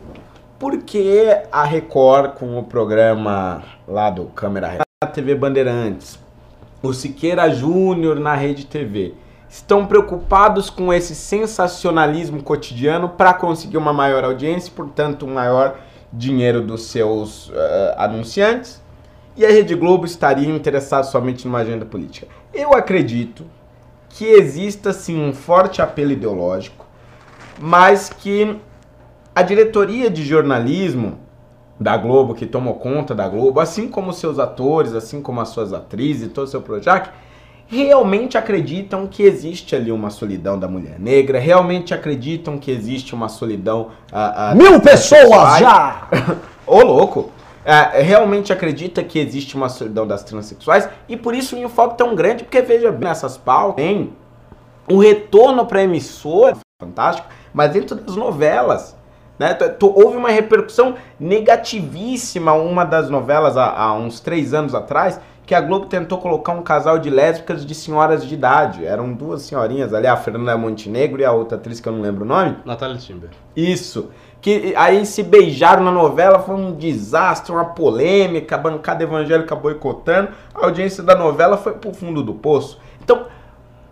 por 0.60 0.78
que 0.78 1.26
a 1.50 1.64
Record 1.64 2.38
com 2.38 2.56
o 2.56 2.62
programa 2.62 3.64
lá 3.86 4.10
do 4.10 4.26
Câmera 4.26 4.68
Record, 4.68 4.86
a 5.02 5.06
TV 5.08 5.34
Bandeirantes, 5.34 6.18
o 6.88 6.94
Siqueira 6.94 7.50
Júnior 7.50 8.18
na 8.18 8.34
Rede 8.34 8.66
TV, 8.66 9.14
estão 9.48 9.86
preocupados 9.86 10.70
com 10.70 10.92
esse 10.92 11.14
sensacionalismo 11.14 12.42
cotidiano 12.42 13.08
para 13.08 13.34
conseguir 13.34 13.76
uma 13.76 13.92
maior 13.92 14.24
audiência 14.24 14.72
portanto, 14.74 15.26
um 15.26 15.34
maior 15.34 15.78
dinheiro 16.12 16.60
dos 16.60 16.86
seus 16.86 17.48
uh, 17.48 17.54
anunciantes? 17.96 18.82
E 19.36 19.44
a 19.44 19.50
Rede 19.50 19.74
Globo 19.74 20.06
estaria 20.06 20.48
interessada 20.48 21.04
somente 21.04 21.46
numa 21.46 21.58
agenda 21.58 21.84
política? 21.84 22.28
Eu 22.52 22.72
acredito 22.72 23.44
que 24.08 24.24
exista 24.24 24.92
sim 24.92 25.20
um 25.20 25.32
forte 25.32 25.82
apelo 25.82 26.12
ideológico 26.12 26.84
mas 27.58 28.10
que 28.10 28.56
a 29.34 29.42
diretoria 29.42 30.10
de 30.10 30.24
jornalismo 30.24 31.18
da 31.78 31.96
Globo, 31.96 32.34
que 32.34 32.46
tomou 32.46 32.74
conta 32.74 33.14
da 33.14 33.28
Globo, 33.28 33.60
assim 33.60 33.88
como 33.88 34.12
seus 34.12 34.38
atores, 34.38 34.94
assim 34.94 35.20
como 35.20 35.40
as 35.40 35.48
suas 35.48 35.72
atrizes, 35.72 36.32
todo 36.32 36.46
o 36.46 36.50
seu 36.50 36.62
Projac, 36.62 37.10
realmente 37.66 38.38
acreditam 38.38 39.06
que 39.06 39.22
existe 39.22 39.74
ali 39.74 39.90
uma 39.90 40.10
solidão 40.10 40.58
da 40.58 40.68
mulher 40.68 40.98
negra, 40.98 41.38
realmente 41.38 41.92
acreditam 41.92 42.58
que 42.58 42.70
existe 42.70 43.14
uma 43.14 43.28
solidão. 43.28 43.88
A, 44.12 44.50
a 44.50 44.54
Mil 44.54 44.80
pessoas 44.80 45.58
já! 45.58 46.08
Ô 46.66 46.82
louco! 46.82 47.30
É, 47.64 48.02
realmente 48.02 48.52
acredita 48.52 49.02
que 49.02 49.18
existe 49.18 49.56
uma 49.56 49.70
solidão 49.70 50.06
das 50.06 50.22
transexuais 50.22 50.86
e 51.08 51.16
por 51.16 51.34
isso 51.34 51.56
o 51.56 51.58
enfoque 51.58 51.96
tão 51.96 52.14
grande, 52.14 52.44
porque 52.44 52.60
veja 52.60 52.92
bem, 52.92 53.08
nessas 53.08 53.38
pautas 53.38 53.76
tem 53.76 54.12
um 54.86 54.98
retorno 54.98 55.64
para 55.64 55.80
a 55.80 55.84
emissora 55.84 56.58
fantástico, 56.78 57.26
mas 57.54 57.72
dentro 57.72 57.96
das 57.96 58.16
novelas. 58.16 58.94
Né? 59.38 59.56
Houve 59.80 60.16
uma 60.16 60.30
repercussão 60.30 60.94
negativíssima 61.18 62.52
uma 62.52 62.84
das 62.84 63.10
novelas 63.10 63.56
há, 63.56 63.70
há, 63.70 63.92
uns 63.94 64.20
três 64.20 64.54
anos 64.54 64.74
atrás, 64.74 65.20
que 65.46 65.54
a 65.54 65.60
Globo 65.60 65.86
tentou 65.86 66.18
colocar 66.18 66.52
um 66.52 66.62
casal 66.62 66.98
de 66.98 67.10
lésbicas 67.10 67.66
de 67.66 67.74
senhoras 67.74 68.24
de 68.24 68.32
idade. 68.32 68.86
Eram 68.86 69.12
duas 69.12 69.42
senhorinhas 69.42 69.92
ali, 69.92 70.06
a 70.06 70.16
Fernanda 70.16 70.56
Montenegro 70.56 71.20
e 71.20 71.24
a 71.24 71.32
outra 71.32 71.58
atriz 71.58 71.80
que 71.80 71.88
eu 71.88 71.92
não 71.92 72.00
lembro 72.00 72.24
o 72.24 72.28
nome. 72.28 72.56
Natália 72.64 72.96
Timber. 72.96 73.30
Isso. 73.54 74.10
Que 74.40 74.74
aí 74.76 75.04
se 75.04 75.22
beijaram 75.22 75.82
na 75.82 75.90
novela, 75.90 76.38
foi 76.38 76.54
um 76.54 76.72
desastre, 76.72 77.52
uma 77.52 77.64
polêmica, 77.64 78.54
a 78.54 78.58
bancada 78.58 79.02
evangélica 79.02 79.54
boicotando, 79.54 80.30
a 80.54 80.64
audiência 80.66 81.02
da 81.02 81.14
novela 81.14 81.56
foi 81.56 81.72
pro 81.72 81.92
fundo 81.92 82.22
do 82.22 82.34
poço. 82.34 82.78
Então, 83.02 83.26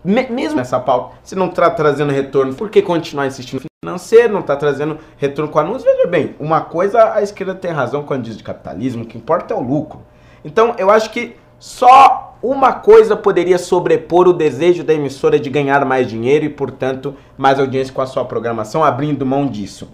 mesmo 0.03 0.57
nessa 0.57 0.79
pauta, 0.79 1.15
se 1.23 1.35
não 1.35 1.47
está 1.47 1.69
trazendo 1.69 2.11
retorno, 2.11 2.53
por 2.53 2.69
que 2.69 2.81
continuar 2.81 3.27
insistindo 3.27 3.61
no 3.61 3.89
financeiro, 3.89 4.33
não 4.33 4.41
está 4.41 4.55
trazendo 4.55 4.97
retorno 5.17 5.51
com 5.51 5.59
anúncios? 5.59 5.83
Veja 5.83 6.07
bem, 6.07 6.35
uma 6.39 6.61
coisa 6.61 7.13
a 7.13 7.21
esquerda 7.21 7.55
tem 7.55 7.71
razão 7.71 8.03
quando 8.03 8.23
diz 8.23 8.37
de 8.37 8.43
capitalismo, 8.43 9.03
o 9.03 9.05
que 9.05 9.17
importa 9.17 9.53
é 9.53 9.57
o 9.57 9.61
lucro. 9.61 10.01
Então, 10.43 10.75
eu 10.77 10.89
acho 10.89 11.09
que 11.09 11.37
só 11.57 12.37
uma 12.43 12.73
coisa 12.73 13.15
poderia 13.15 13.57
sobrepor 13.57 14.27
o 14.27 14.33
desejo 14.33 14.83
da 14.83 14.93
emissora 14.93 15.39
de 15.39 15.49
ganhar 15.49 15.85
mais 15.85 16.07
dinheiro 16.07 16.43
e, 16.43 16.49
portanto, 16.49 17.15
mais 17.37 17.57
audiência 17.57 17.93
com 17.93 18.01
a 18.01 18.05
sua 18.05 18.25
programação, 18.25 18.83
abrindo 18.83 19.25
mão 19.25 19.47
disso. 19.47 19.89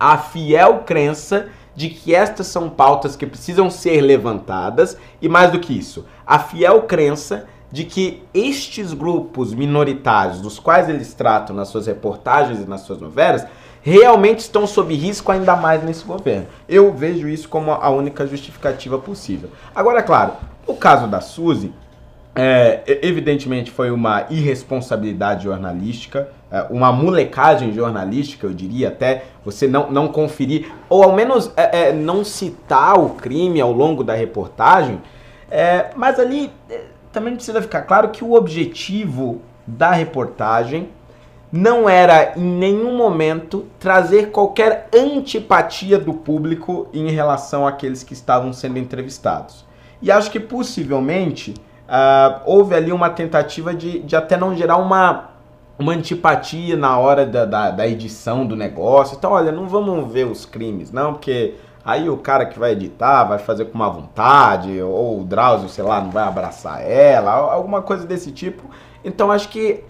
A 0.00 0.16
fiel 0.16 0.84
crença 0.86 1.48
de 1.74 1.90
que 1.90 2.14
estas 2.14 2.46
são 2.46 2.70
pautas 2.70 3.14
que 3.14 3.26
precisam 3.26 3.70
ser 3.70 4.00
levantadas 4.00 4.96
e, 5.20 5.28
mais 5.28 5.50
do 5.50 5.60
que 5.60 5.78
isso, 5.78 6.06
a 6.26 6.38
fiel 6.38 6.82
crença 6.82 7.46
de 7.72 7.84
que 7.84 8.22
estes 8.34 8.92
grupos 8.92 9.54
minoritários, 9.54 10.40
dos 10.40 10.58
quais 10.58 10.88
eles 10.88 11.14
tratam 11.14 11.56
nas 11.56 11.68
suas 11.68 11.86
reportagens 11.86 12.60
e 12.60 12.68
nas 12.68 12.82
suas 12.82 13.00
novelas, 13.00 13.46
realmente 13.80 14.40
estão 14.40 14.66
sob 14.66 14.94
risco 14.94 15.32
ainda 15.32 15.56
mais 15.56 15.82
nesse 15.82 16.04
governo. 16.04 16.46
Eu 16.68 16.92
vejo 16.92 17.26
isso 17.26 17.48
como 17.48 17.72
a 17.72 17.88
única 17.90 18.26
justificativa 18.26 18.98
possível. 18.98 19.48
Agora, 19.74 20.02
claro, 20.02 20.34
o 20.66 20.74
caso 20.74 21.08
da 21.08 21.20
Suzy, 21.20 21.72
é, 22.34 22.82
evidentemente 23.02 23.70
foi 23.70 23.90
uma 23.90 24.26
irresponsabilidade 24.30 25.44
jornalística, 25.44 26.28
é, 26.50 26.66
uma 26.70 26.92
molecagem 26.92 27.72
jornalística, 27.72 28.46
eu 28.46 28.54
diria 28.54 28.88
até, 28.88 29.24
você 29.44 29.66
não, 29.66 29.90
não 29.90 30.08
conferir, 30.08 30.70
ou 30.88 31.02
ao 31.02 31.14
menos 31.14 31.50
é, 31.56 31.88
é, 31.88 31.92
não 31.92 32.24
citar 32.24 32.98
o 32.98 33.10
crime 33.10 33.60
ao 33.60 33.72
longo 33.72 34.04
da 34.04 34.14
reportagem, 34.14 35.00
é, 35.50 35.90
mas 35.96 36.18
ali 36.18 36.50
é, 36.70 36.91
também 37.12 37.34
precisa 37.34 37.60
ficar 37.62 37.82
claro 37.82 38.08
que 38.08 38.24
o 38.24 38.32
objetivo 38.32 39.40
da 39.66 39.90
reportagem 39.92 40.88
não 41.52 41.86
era 41.86 42.32
em 42.34 42.42
nenhum 42.42 42.96
momento 42.96 43.66
trazer 43.78 44.30
qualquer 44.30 44.88
antipatia 44.94 45.98
do 45.98 46.14
público 46.14 46.88
em 46.94 47.10
relação 47.10 47.66
àqueles 47.66 48.02
que 48.02 48.14
estavam 48.14 48.54
sendo 48.54 48.78
entrevistados. 48.78 49.66
E 50.00 50.10
acho 50.10 50.30
que 50.30 50.40
possivelmente 50.40 51.54
uh, 51.86 52.40
houve 52.46 52.74
ali 52.74 52.90
uma 52.90 53.10
tentativa 53.10 53.74
de, 53.74 54.00
de 54.00 54.16
até 54.16 54.34
não 54.36 54.56
gerar 54.56 54.78
uma, 54.78 55.30
uma 55.78 55.92
antipatia 55.92 56.74
na 56.74 56.98
hora 56.98 57.26
da, 57.26 57.44
da, 57.44 57.70
da 57.70 57.86
edição 57.86 58.46
do 58.46 58.56
negócio. 58.56 59.16
Então, 59.18 59.32
olha, 59.32 59.52
não 59.52 59.68
vamos 59.68 60.10
ver 60.10 60.26
os 60.26 60.46
crimes, 60.46 60.90
não, 60.90 61.12
porque 61.12 61.54
aí 61.84 62.08
o 62.08 62.16
cara 62.16 62.46
que 62.46 62.58
vai 62.58 62.72
editar 62.72 63.24
vai 63.24 63.38
fazer 63.38 63.66
com 63.66 63.78
má 63.78 63.88
vontade, 63.88 64.80
ou 64.80 65.20
o 65.20 65.24
Drauzio, 65.24 65.68
sei 65.68 65.84
lá, 65.84 66.00
não 66.00 66.10
vai 66.10 66.24
abraçar 66.24 66.82
ela, 66.82 67.32
alguma 67.32 67.82
coisa 67.82 68.06
desse 68.06 68.30
tipo. 68.30 68.70
Então, 69.04 69.30
acho 69.30 69.48
que 69.48 69.84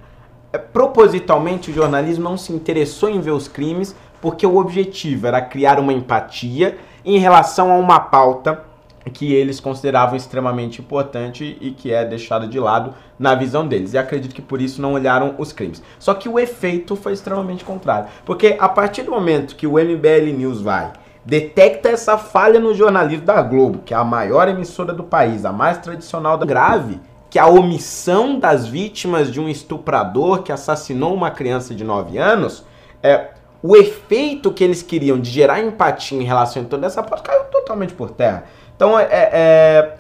é, 0.53 0.59
propositalmente 0.59 1.71
o 1.71 1.75
jornalismo 1.75 2.25
não 2.25 2.37
se 2.37 2.53
interessou 2.53 3.09
em 3.09 3.21
ver 3.21 3.31
os 3.31 3.49
crimes 3.49 3.95
porque 4.21 4.47
o 4.47 4.57
objetivo 4.57 5.27
era 5.27 5.41
criar 5.41 5.81
uma 5.81 5.93
empatia 5.93 6.79
em 7.05 7.19
relação 7.19 7.73
a 7.73 7.77
uma 7.77 7.99
pauta 7.99 8.65
que 9.13 9.33
eles 9.33 9.59
consideravam 9.59 10.15
extremamente 10.15 10.81
importante 10.81 11.57
e 11.61 11.73
que 11.73 11.93
é 11.93 12.05
deixada 12.05 12.47
de 12.47 12.61
lado 12.61 12.95
na 13.19 13.35
visão 13.35 13.67
deles. 13.67 13.95
E 13.95 13.99
acredito 13.99 14.35
que 14.35 14.43
por 14.43 14.61
isso 14.61 14.81
não 14.81 14.93
olharam 14.93 15.35
os 15.39 15.53
crimes. 15.53 15.83
Só 15.99 16.15
que 16.15 16.29
o 16.29 16.39
efeito 16.39 16.95
foi 16.95 17.13
extremamente 17.13 17.65
contrário. 17.65 18.09
Porque 18.25 18.57
a 18.61 18.69
partir 18.69 19.03
do 19.03 19.11
momento 19.11 19.57
que 19.57 19.67
o 19.67 19.73
MBL 19.73 20.37
News 20.37 20.61
vai, 20.61 20.93
detecta 21.25 21.89
essa 21.89 22.19
falha 22.19 22.59
no 22.59 22.75
jornalismo 22.75 23.25
da 23.25 23.41
Globo, 23.43 23.81
que 23.85 23.95
é 23.95 23.97
a 23.97 24.05
maior 24.05 24.49
emissora 24.49 24.93
do 24.93 25.05
país, 25.05 25.45
a 25.45 25.53
mais 25.53 25.79
tradicional 25.79 26.37
da 26.37 26.45
grave, 26.45 27.01
que 27.31 27.39
a 27.39 27.47
omissão 27.47 28.39
das 28.39 28.67
vítimas 28.67 29.33
de 29.33 29.41
um 29.41 29.49
estuprador 29.49 30.43
que 30.43 30.53
assassinou 30.53 31.15
uma 31.15 31.31
criança 31.31 31.75
de 31.75 31.85
9 31.85 32.19
anos, 32.19 32.65
é, 33.03 33.29
o 33.63 33.77
efeito 33.77 34.53
que 34.53 34.63
eles 34.63 34.83
queriam 34.83 35.19
de 35.19 35.31
gerar 35.31 35.61
empatia 35.61 36.21
em 36.21 36.25
relação 36.25 36.63
a 36.63 36.67
toda 36.67 36.87
essa 36.87 37.03
parte 37.03 37.23
caiu 37.23 37.45
totalmente 37.45 37.95
por 37.95 38.11
terra. 38.11 38.45
Então, 38.77 38.99
é, 38.99 39.07
é, 39.11 39.95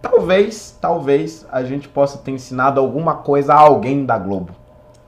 talvez, 0.00 0.76
talvez 0.80 1.46
a 1.52 1.62
gente 1.62 1.88
possa 1.88 2.18
ter 2.18 2.30
ensinado 2.30 2.80
alguma 2.80 3.16
coisa 3.16 3.52
a 3.52 3.58
alguém 3.58 4.04
da 4.04 4.18
Globo. 4.18 4.63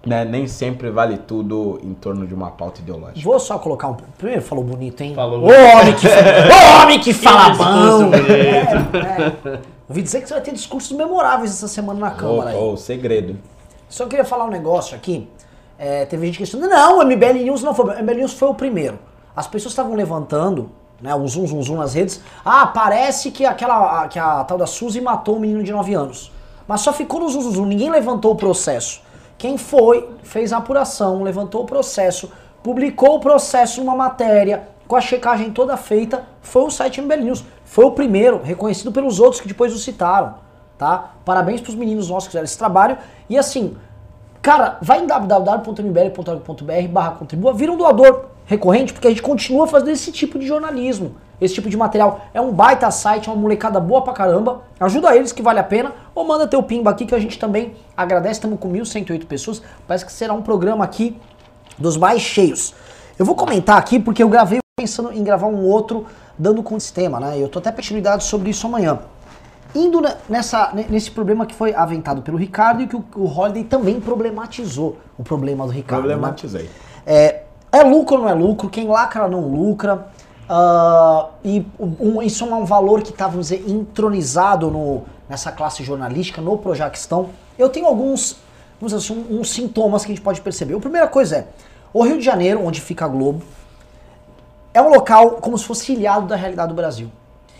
Né? 0.06 0.24
Nem 0.24 0.46
sempre 0.46 0.88
vale 0.90 1.18
tudo 1.18 1.80
em 1.82 1.92
torno 1.92 2.26
de 2.26 2.32
uma 2.32 2.50
pauta 2.52 2.80
ideológica. 2.80 3.20
Vou 3.20 3.40
só 3.40 3.58
colocar 3.58 3.88
um. 3.88 3.96
Primeiro 4.16 4.40
falou 4.42 4.62
bonito, 4.62 5.00
hein? 5.02 5.14
Falou 5.14 5.40
Ô 5.40 5.46
homem 5.46 5.94
que, 5.96 6.06
Ô, 6.06 6.82
homem 6.82 7.00
que 7.00 7.12
fala 7.14 7.50
Que 7.50 7.58
bom! 7.58 8.14
É, 8.14 9.48
é. 9.54 9.60
Ouvi 9.88 10.02
dizer 10.02 10.20
que 10.20 10.28
você 10.28 10.34
vai 10.34 10.42
ter 10.42 10.52
discursos 10.52 10.96
memoráveis 10.96 11.50
essa 11.50 11.68
semana 11.68 11.98
na 11.98 12.10
Câmara. 12.12 12.56
Ô, 12.56 12.72
ô, 12.72 12.76
segredo. 12.76 13.36
Só 13.88 14.06
queria 14.06 14.24
falar 14.24 14.44
um 14.44 14.50
negócio 14.50 14.96
aqui. 14.96 15.28
É, 15.78 16.04
teve 16.06 16.26
gente 16.26 16.38
questionando, 16.38 16.70
não, 16.70 17.00
o 17.00 17.04
MBL 17.04 17.42
News 17.44 17.62
não 17.62 17.74
foi. 17.74 17.84
O 17.94 18.02
MBL 18.02 18.14
News 18.18 18.32
foi 18.32 18.48
o 18.48 18.54
primeiro. 18.54 18.98
As 19.34 19.46
pessoas 19.46 19.72
estavam 19.72 19.94
levantando, 19.94 20.70
né, 21.00 21.14
um 21.14 21.26
zoom, 21.28 21.46
zoom, 21.46 21.62
zoom 21.62 21.76
nas 21.76 21.94
redes. 21.94 22.20
Ah, 22.44 22.66
parece 22.66 23.30
que 23.30 23.44
aquela 23.44 24.02
a- 24.04 24.08
que 24.08 24.18
a 24.18 24.42
tal 24.44 24.56
da 24.56 24.66
Suzy 24.66 25.00
matou 25.00 25.36
um 25.36 25.40
menino 25.40 25.62
de 25.62 25.70
9 25.72 25.94
anos. 25.94 26.32
Mas 26.66 26.80
só 26.80 26.92
ficou 26.92 27.20
no 27.20 27.28
zoom, 27.28 27.42
zoom, 27.42 27.52
zoom. 27.52 27.66
Ninguém 27.66 27.90
levantou 27.90 28.32
o 28.32 28.36
processo. 28.36 29.02
Quem 29.38 29.58
foi, 29.58 30.08
fez 30.22 30.52
a 30.52 30.58
apuração, 30.58 31.22
levantou 31.22 31.62
o 31.62 31.66
processo, 31.66 32.32
publicou 32.62 33.16
o 33.16 33.20
processo 33.20 33.80
numa 33.80 33.94
matéria, 33.94 34.68
com 34.88 34.96
a 34.96 35.00
checagem 35.00 35.50
toda 35.50 35.76
feita, 35.76 36.24
foi 36.40 36.62
o 36.62 36.70
site 36.70 37.00
MBL 37.00 37.22
News. 37.22 37.44
Foi 37.64 37.84
o 37.84 37.90
primeiro, 37.90 38.40
reconhecido 38.42 38.92
pelos 38.92 39.18
outros 39.18 39.40
que 39.40 39.48
depois 39.48 39.74
o 39.74 39.78
citaram. 39.78 40.36
Tá? 40.78 41.12
Parabéns 41.24 41.60
pros 41.60 41.74
meninos 41.74 42.08
nossos 42.08 42.28
que 42.28 42.30
fizeram 42.30 42.44
esse 42.44 42.58
trabalho. 42.58 42.96
E 43.28 43.36
assim, 43.36 43.76
Cara, 44.46 44.78
vai 44.80 45.02
em 45.02 45.06
www.mbl.org.br 45.08 46.88
barra 46.88 47.16
contribua, 47.16 47.52
vira 47.52 47.72
um 47.72 47.76
doador 47.76 48.26
recorrente, 48.46 48.92
porque 48.92 49.06
a 49.06 49.10
gente 49.10 49.22
continua 49.22 49.66
fazendo 49.66 49.90
esse 49.90 50.10
tipo 50.12 50.38
de 50.38 50.46
jornalismo, 50.46 51.16
esse 51.40 51.52
tipo 51.54 51.68
de 51.68 51.76
material. 51.76 52.20
É 52.32 52.40
um 52.40 52.52
baita 52.52 52.90
site, 52.90 53.28
é 53.28 53.32
uma 53.32 53.38
molecada 53.40 53.78
boa 53.78 54.00
pra 54.02 54.12
caramba. 54.12 54.62
Ajuda 54.80 55.14
eles 55.14 55.32
que 55.32 55.42
vale 55.42 55.58
a 55.58 55.64
pena. 55.64 55.92
Ou 56.14 56.24
manda 56.26 56.46
teu 56.46 56.62
pimba 56.62 56.90
aqui 56.90 57.04
que 57.04 57.14
a 57.14 57.18
gente 57.18 57.38
também 57.38 57.74
agradece. 57.96 58.34
Estamos 58.34 58.58
com 58.58 58.72
1.108 58.72 59.26
pessoas. 59.26 59.60
Parece 59.86 60.06
que 60.06 60.12
será 60.12 60.32
um 60.32 60.40
programa 60.42 60.84
aqui 60.84 61.16
dos 61.76 61.96
mais 61.96 62.22
cheios. 62.22 62.72
Eu 63.18 63.26
vou 63.26 63.34
comentar 63.34 63.76
aqui 63.76 63.98
porque 64.00 64.22
eu 64.22 64.28
gravei 64.28 64.60
pensando 64.78 65.12
em 65.12 65.22
gravar 65.24 65.46
um 65.48 65.62
outro 65.64 66.06
dando 66.38 66.62
com 66.62 66.76
o 66.76 66.80
sistema, 66.80 67.18
né? 67.20 67.36
Eu 67.38 67.48
tô 67.48 67.58
até 67.58 67.72
continuidade 67.72 68.24
sobre 68.24 68.50
isso 68.50 68.66
amanhã 68.66 68.98
indo 69.74 70.00
ne- 70.00 70.14
nessa, 70.28 70.70
ne- 70.72 70.86
nesse 70.88 71.10
problema 71.10 71.44
que 71.44 71.54
foi 71.54 71.74
aventado 71.74 72.22
pelo 72.22 72.38
Ricardo 72.38 72.82
e 72.82 72.86
que 72.86 72.96
o, 72.96 73.04
o 73.16 73.26
Holiday 73.26 73.64
também 73.64 74.00
problematizou 74.00 74.96
o 75.18 75.22
problema 75.22 75.66
do 75.66 75.70
Ricardo. 75.72 76.04
né? 76.06 76.14
Problematizei. 76.14 76.70
É, 77.04 77.42
é 77.76 77.84
lucro 77.84 78.16
ou 78.16 78.22
não 78.22 78.28
é 78.28 78.34
lucro? 78.34 78.68
Quem 78.68 78.86
lacra 78.86 79.28
não 79.28 79.40
lucra. 79.48 80.08
Ah, 80.48 81.28
e 81.44 81.66
um- 81.78 82.22
isso 82.22 82.44
é 82.44 82.54
um 82.54 82.64
valor 82.64 83.02
que 83.02 83.10
está, 83.10 83.26
vamos 83.26 83.48
dizer, 83.48 83.68
entronizado 83.68 84.70
no, 84.70 85.02
nessa 85.28 85.50
classe 85.50 85.82
jornalística, 85.82 86.40
no 86.40 86.56
Projaquistão. 86.58 87.30
Eu 87.58 87.68
tenho 87.68 87.86
alguns, 87.86 88.36
vamos 88.80 88.92
dizer 88.92 89.12
assim, 89.12 89.26
uns 89.30 89.50
sintomas 89.50 90.04
que 90.04 90.12
a 90.12 90.14
gente 90.14 90.24
pode 90.24 90.40
perceber. 90.40 90.74
A 90.74 90.80
primeira 90.80 91.08
coisa 91.08 91.36
é, 91.36 91.46
o 91.92 92.02
Rio 92.02 92.18
de 92.18 92.24
Janeiro, 92.24 92.64
onde 92.64 92.80
fica 92.80 93.04
a 93.04 93.08
Globo, 93.08 93.42
é 94.72 94.80
um 94.80 94.90
local 94.90 95.32
como 95.32 95.56
se 95.56 95.64
fosse 95.64 95.92
ilhado 95.92 96.26
da 96.26 96.36
realidade 96.36 96.68
do 96.68 96.74
Brasil. 96.74 97.10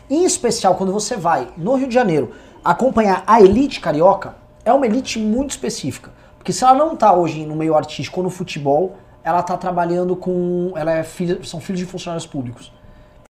Em 0.09 0.25
especial, 0.25 0.75
quando 0.75 0.93
você 0.93 1.17
vai 1.17 1.49
no 1.57 1.75
Rio 1.75 1.89
de 1.89 1.95
Janeiro 1.95 2.33
acompanhar 2.65 3.25
a 3.27 3.41
elite 3.41 3.81
carioca, 3.81 4.37
é 4.65 4.73
uma 4.73 4.87
elite 4.87 5.19
muito 5.19 5.51
específica. 5.51 6.11
Porque 6.39 6.53
se 6.53 6.63
ela 6.63 6.75
não 6.75 6.93
está 6.93 7.13
hoje 7.13 7.45
no 7.45 7.57
meio 7.57 7.75
artístico 7.75 8.21
ou 8.21 8.25
no 8.25 8.31
futebol, 8.31 8.97
ela 9.27 9.41
está 9.41 9.57
trabalhando 9.57 10.15
com. 10.15 10.73
Ela 10.77 10.93
é 10.93 11.03
filha, 11.03 11.41
são 11.43 11.61
filhos 11.61 11.81
de 11.81 11.85
funcionários 11.85 12.25
públicos. 12.25 12.73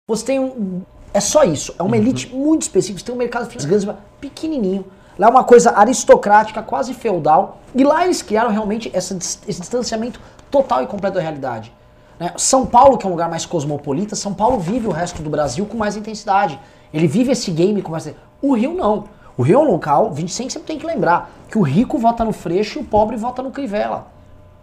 Você 0.08 0.26
tem 0.26 0.40
um. 0.40 0.82
É 1.14 1.20
só 1.20 1.44
isso. 1.44 1.76
É 1.78 1.84
uma 1.84 1.96
elite 1.96 2.34
muito 2.36 2.64
específica. 2.64 3.00
Você 3.00 3.06
tem 3.06 3.14
um 3.14 3.18
mercado 3.18 3.48
financeiro 3.48 3.96
pequenininho. 4.20 4.84
Lá 5.20 5.28
é 5.28 5.30
uma 5.30 5.44
coisa 5.44 5.78
aristocrática, 5.78 6.64
quase 6.64 6.96
feudal. 6.96 7.60
E 7.76 7.84
lá 7.84 8.04
eles 8.04 8.24
criaram 8.24 8.50
realmente 8.50 8.90
essa 8.92 9.16
esse 9.16 9.62
distanciamento 9.62 10.20
total 10.50 10.82
e 10.82 10.88
completo 10.88 11.18
da 11.18 11.22
realidade. 11.22 11.72
né? 12.20 12.34
São 12.38 12.66
Paulo, 12.66 12.98
que 12.98 13.06
é 13.06 13.08
um 13.08 13.12
lugar 13.12 13.30
mais 13.30 13.46
cosmopolita, 13.46 14.16
São 14.16 14.34
Paulo 14.34 14.58
vive 14.58 14.88
o 14.88 14.92
resto 14.92 15.22
do 15.22 15.30
Brasil 15.30 15.64
com 15.68 15.78
mais 15.78 15.96
intensidade. 15.96 16.60
Ele 16.92 17.06
vive 17.06 17.32
esse 17.32 17.52
game 17.52 17.80
com 17.84 17.92
mais. 17.92 18.12
O 18.42 18.56
Rio 18.56 18.74
não. 18.74 19.04
O 19.38 19.44
Rio 19.44 19.60
é 19.60 19.60
um 19.60 19.72
local, 19.72 20.12
25 20.12 20.50
sempre 20.50 20.68
tem 20.68 20.80
que 20.80 20.86
lembrar, 20.88 21.30
que 21.50 21.58
o 21.58 21.62
rico 21.62 21.98
vota 21.98 22.24
no 22.24 22.32
Freixo 22.32 22.80
e 22.80 22.82
o 22.82 22.86
pobre 22.86 23.16
vota 23.16 23.42
no 23.42 23.52
Crivella. 23.52 24.08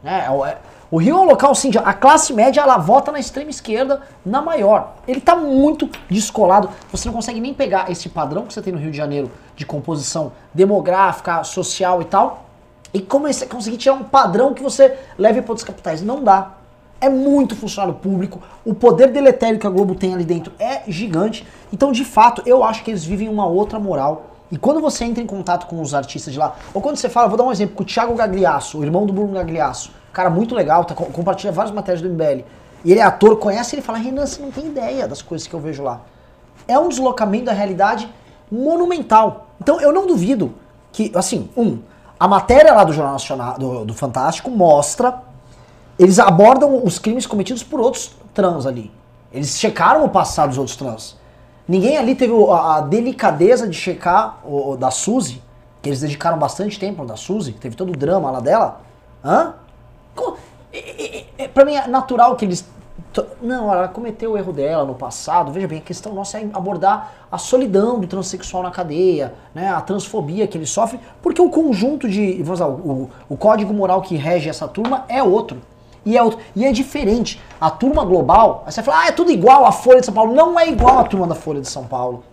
É, 0.05 0.27
é 0.27 0.59
o- 0.91 0.99
Rio 0.99 1.17
é 1.17 1.21
um 1.21 1.25
local 1.25 1.53
de- 1.53 1.79
a 1.79 1.93
classe 1.93 2.33
média 2.33 2.61
ela 2.61 2.77
vota 2.79 3.13
na 3.13 3.19
extrema 3.19 3.51
esquerda, 3.51 4.03
na 4.25 4.43
maior. 4.43 4.95
Ele 5.07 5.21
tá 5.21 5.37
muito 5.37 5.89
descolado. 6.09 6.69
Você 6.91 7.07
não 7.09 7.15
consegue 7.15 7.41
nem 7.41 7.55
pegar 7.55 7.91
esse 7.91 8.09
padrão 8.09 8.45
que 8.47 8.53
você 8.55 8.61
tem 8.63 8.73
no 8.73 8.79
Rio 8.79 8.91
de 8.91 8.97
Janeiro 8.97 9.31
de 9.57 9.65
composição 9.65 10.33
demográfica, 10.53 11.45
social 11.45 12.01
e 12.03 12.05
tal, 12.05 12.45
e 12.93 13.01
como 13.01 13.29
esse- 13.29 13.47
conseguir 13.47 13.77
tirar 13.77 13.95
um 13.95 14.03
padrão 14.03 14.53
que 14.55 14.63
você 14.63 14.97
leve 15.19 15.43
para 15.43 15.53
outras 15.53 15.67
capitais. 15.67 16.03
Não 16.03 16.23
dá. 16.23 16.53
É 17.01 17.09
muito 17.09 17.57
funcionário 17.57 17.95
público. 17.99 18.43
O 18.65 18.75
poder 18.75 19.09
deletério 19.09 19.59
que 19.59 19.67
a 19.67 19.71
Globo 19.71 19.95
tem 19.95 20.13
ali 20.13 20.25
dentro 20.25 20.53
é 20.59 20.83
gigante. 20.87 21.47
Então, 21.73 21.93
de 21.93 22.05
fato, 22.05 22.43
eu 22.45 22.63
acho 22.63 22.85
que 22.85 22.91
eles 22.91 23.05
vivem 23.05 23.29
uma 23.29 23.47
outra 23.47 23.79
moral. 23.79 24.27
E 24.53 24.59
quando 24.59 24.81
você 24.81 25.05
entra 25.05 25.23
em 25.23 25.27
contato 25.27 25.67
com 25.67 25.81
os 25.81 25.95
artistas 25.95 26.33
de 26.33 26.39
lá, 26.39 26.57
ou 26.75 26.83
quando 26.83 26.97
você 26.97 27.09
fala, 27.09 27.29
vou 27.29 27.39
dar 27.39 27.45
um 27.45 27.53
exemplo, 27.53 27.75
com 27.77 27.85
o 27.85 27.87
Thiago 27.87 28.15
Gagliasso, 28.15 28.79
o 28.81 28.85
irmão 28.85 29.07
do 29.07 29.13
Bruno 29.13 29.33
Gagliasso, 29.33 29.93
cara 30.13 30.31
muito 30.31 30.55
legal, 30.55 30.85
tá, 30.85 30.95
co- 30.95 31.07
compartilha 31.07 31.53
várias 31.53 31.75
matérias 31.75 32.03
do 32.03 32.09
MBL. 32.09 32.45
E 32.85 32.93
ele 32.93 33.01
é 33.01 33.03
ator, 33.03 33.37
conhece 33.37 33.75
ele 33.75 33.83
fala, 33.83 33.99
Renan, 33.99 34.27
você 34.27 34.41
não 34.41 34.51
tem 34.51 34.67
ideia 34.67 35.07
das 35.07 35.21
coisas 35.23 35.47
que 35.47 35.55
eu 35.55 35.61
vejo 35.61 35.83
lá. 35.83 36.01
É 36.67 36.79
um 36.79 36.89
deslocamento 36.89 37.47
da 37.47 37.53
realidade 37.53 38.09
monumental. 38.51 39.49
Então 39.61 39.81
eu 39.81 39.93
não 39.93 40.07
duvido 40.07 40.55
que, 40.93 41.13
assim, 41.15 41.49
um, 41.57 41.79
a 42.19 42.27
matéria 42.27 42.73
lá 42.73 42.85
do 42.85 42.93
Jornal 42.93 43.13
Nacional, 43.13 43.59
do, 43.59 43.85
do 43.85 43.95
Fantástico, 43.95 44.51
mostra 44.51 45.23
eles 45.99 46.19
abordam 46.19 46.83
os 46.83 46.99
crimes 46.99 47.27
cometidos 47.27 47.63
por 47.63 47.79
outros 47.79 48.17
trans 48.33 48.65
ali. 48.65 48.91
Eles 49.31 49.59
checaram 49.59 50.03
o 50.05 50.09
passado 50.09 50.49
dos 50.49 50.57
outros 50.59 50.75
trans. 50.77 51.17
Ninguém 51.69 51.99
ali 51.99 52.15
teve 52.15 52.33
a 52.51 52.81
delicadeza 52.81 53.69
de 53.69 53.77
checar 53.77 54.39
o, 54.43 54.71
o 54.73 54.77
da 54.77 54.91
Suzy 54.91 55.43
que 55.83 55.89
eles 55.89 56.01
dedicaram 56.01 56.39
bastante 56.39 56.79
tempo 56.79 57.05
da 57.05 57.17
Suzy, 57.17 57.53
teve 57.53 57.75
todo 57.75 57.91
o 57.91 57.97
drama 57.97 58.31
lá 58.31 58.41
dela. 58.41 58.81
Hã? 59.25 59.55
É, 60.73 61.49
pra 61.49 61.65
mim 61.65 61.75
é 61.75 61.87
natural 61.87 62.37
que 62.37 62.45
eles. 62.45 62.65
Não, 63.43 63.73
ela 63.73 63.89
cometeu 63.89 64.33
o 64.33 64.39
erro 64.39 64.53
dela 64.53 64.85
no 64.85 64.95
passado. 64.95 65.51
Veja 65.51 65.67
bem, 65.67 65.79
a 65.79 65.83
questão 65.83 66.15
nossa 66.15 66.39
é 66.39 66.49
abordar 66.53 67.13
a 67.31 67.39
solidão 67.39 67.99
do 67.99 68.07
transexual 68.07 68.63
na 68.63 68.71
cadeia, 68.71 69.35
né, 69.53 69.69
a 69.69 69.81
transfobia 69.81 70.47
que 70.47 70.57
ele 70.57 70.67
sofre, 70.67 71.01
porque 71.21 71.43
o 71.43 71.51
conjunto 71.51 72.09
de. 72.09 72.41
Vamos 72.43 72.61
lá, 72.61 72.69
o, 72.69 73.11
o 73.29 73.37
código 73.37 73.73
moral 73.73 74.01
que 74.03 74.17
rege 74.17 74.49
essa 74.49 74.69
turma 74.69 75.05
é 75.09 75.23
outro. 75.23 75.61
E 76.05 76.17
é 76.17 76.23
outro. 76.23 76.39
E 76.55 76.65
é 76.65 76.73
diferente. 76.73 77.41
A 77.61 77.71
turma 77.71 78.05
global, 78.05 78.63
aí 78.65 78.73
você 78.73 78.83
fala, 78.83 79.03
ah, 79.03 79.07
é 79.09 79.13
tudo 79.13 79.31
igual 79.31 79.67
a 79.67 79.73
Folha 79.73 80.01
de 80.01 80.07
São 80.07 80.15
Paulo. 80.15 80.35
Não 80.35 80.59
é 80.59 80.69
igual 80.69 80.99
a 80.99 81.05
turma 81.05 81.27
da 81.27 81.35
Folha 81.35 81.61
de 81.61 81.69
São 81.69 81.85
Paulo. 81.85 82.25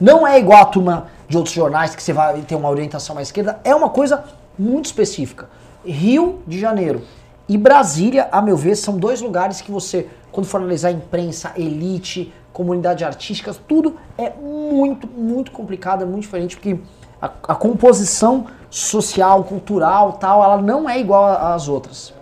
Não 0.00 0.26
é 0.26 0.38
igual 0.38 0.62
a 0.62 0.66
turma 0.66 1.06
de 1.28 1.36
outros 1.36 1.54
jornais 1.54 1.94
que 1.94 2.02
você 2.02 2.12
vai 2.12 2.40
ter 2.42 2.54
uma 2.54 2.68
orientação 2.68 3.14
mais 3.14 3.28
esquerda. 3.28 3.60
É 3.64 3.74
uma 3.74 3.88
coisa 3.88 4.24
muito 4.58 4.86
específica. 4.86 5.48
Rio 5.90 6.40
de 6.46 6.58
Janeiro 6.58 7.02
e 7.48 7.56
Brasília, 7.56 8.28
a 8.30 8.42
meu 8.42 8.56
ver, 8.56 8.76
são 8.76 8.98
dois 8.98 9.22
lugares 9.22 9.60
que 9.60 9.70
você, 9.70 10.06
quando 10.30 10.46
for 10.46 10.58
analisar 10.58 10.90
imprensa, 10.90 11.52
elite, 11.56 12.32
comunidade 12.52 13.04
artística, 13.04 13.54
tudo 13.66 13.96
é 14.18 14.30
muito, 14.30 15.06
muito 15.06 15.50
complicado, 15.50 16.02
é 16.02 16.06
muito 16.06 16.22
diferente, 16.22 16.56
porque 16.56 16.78
a, 17.22 17.26
a 17.26 17.54
composição 17.54 18.46
social, 18.68 19.44
cultural, 19.44 20.14
tal, 20.14 20.44
ela 20.44 20.60
não 20.60 20.88
é 20.88 21.00
igual 21.00 21.24
às 21.24 21.68
outras. 21.68 22.12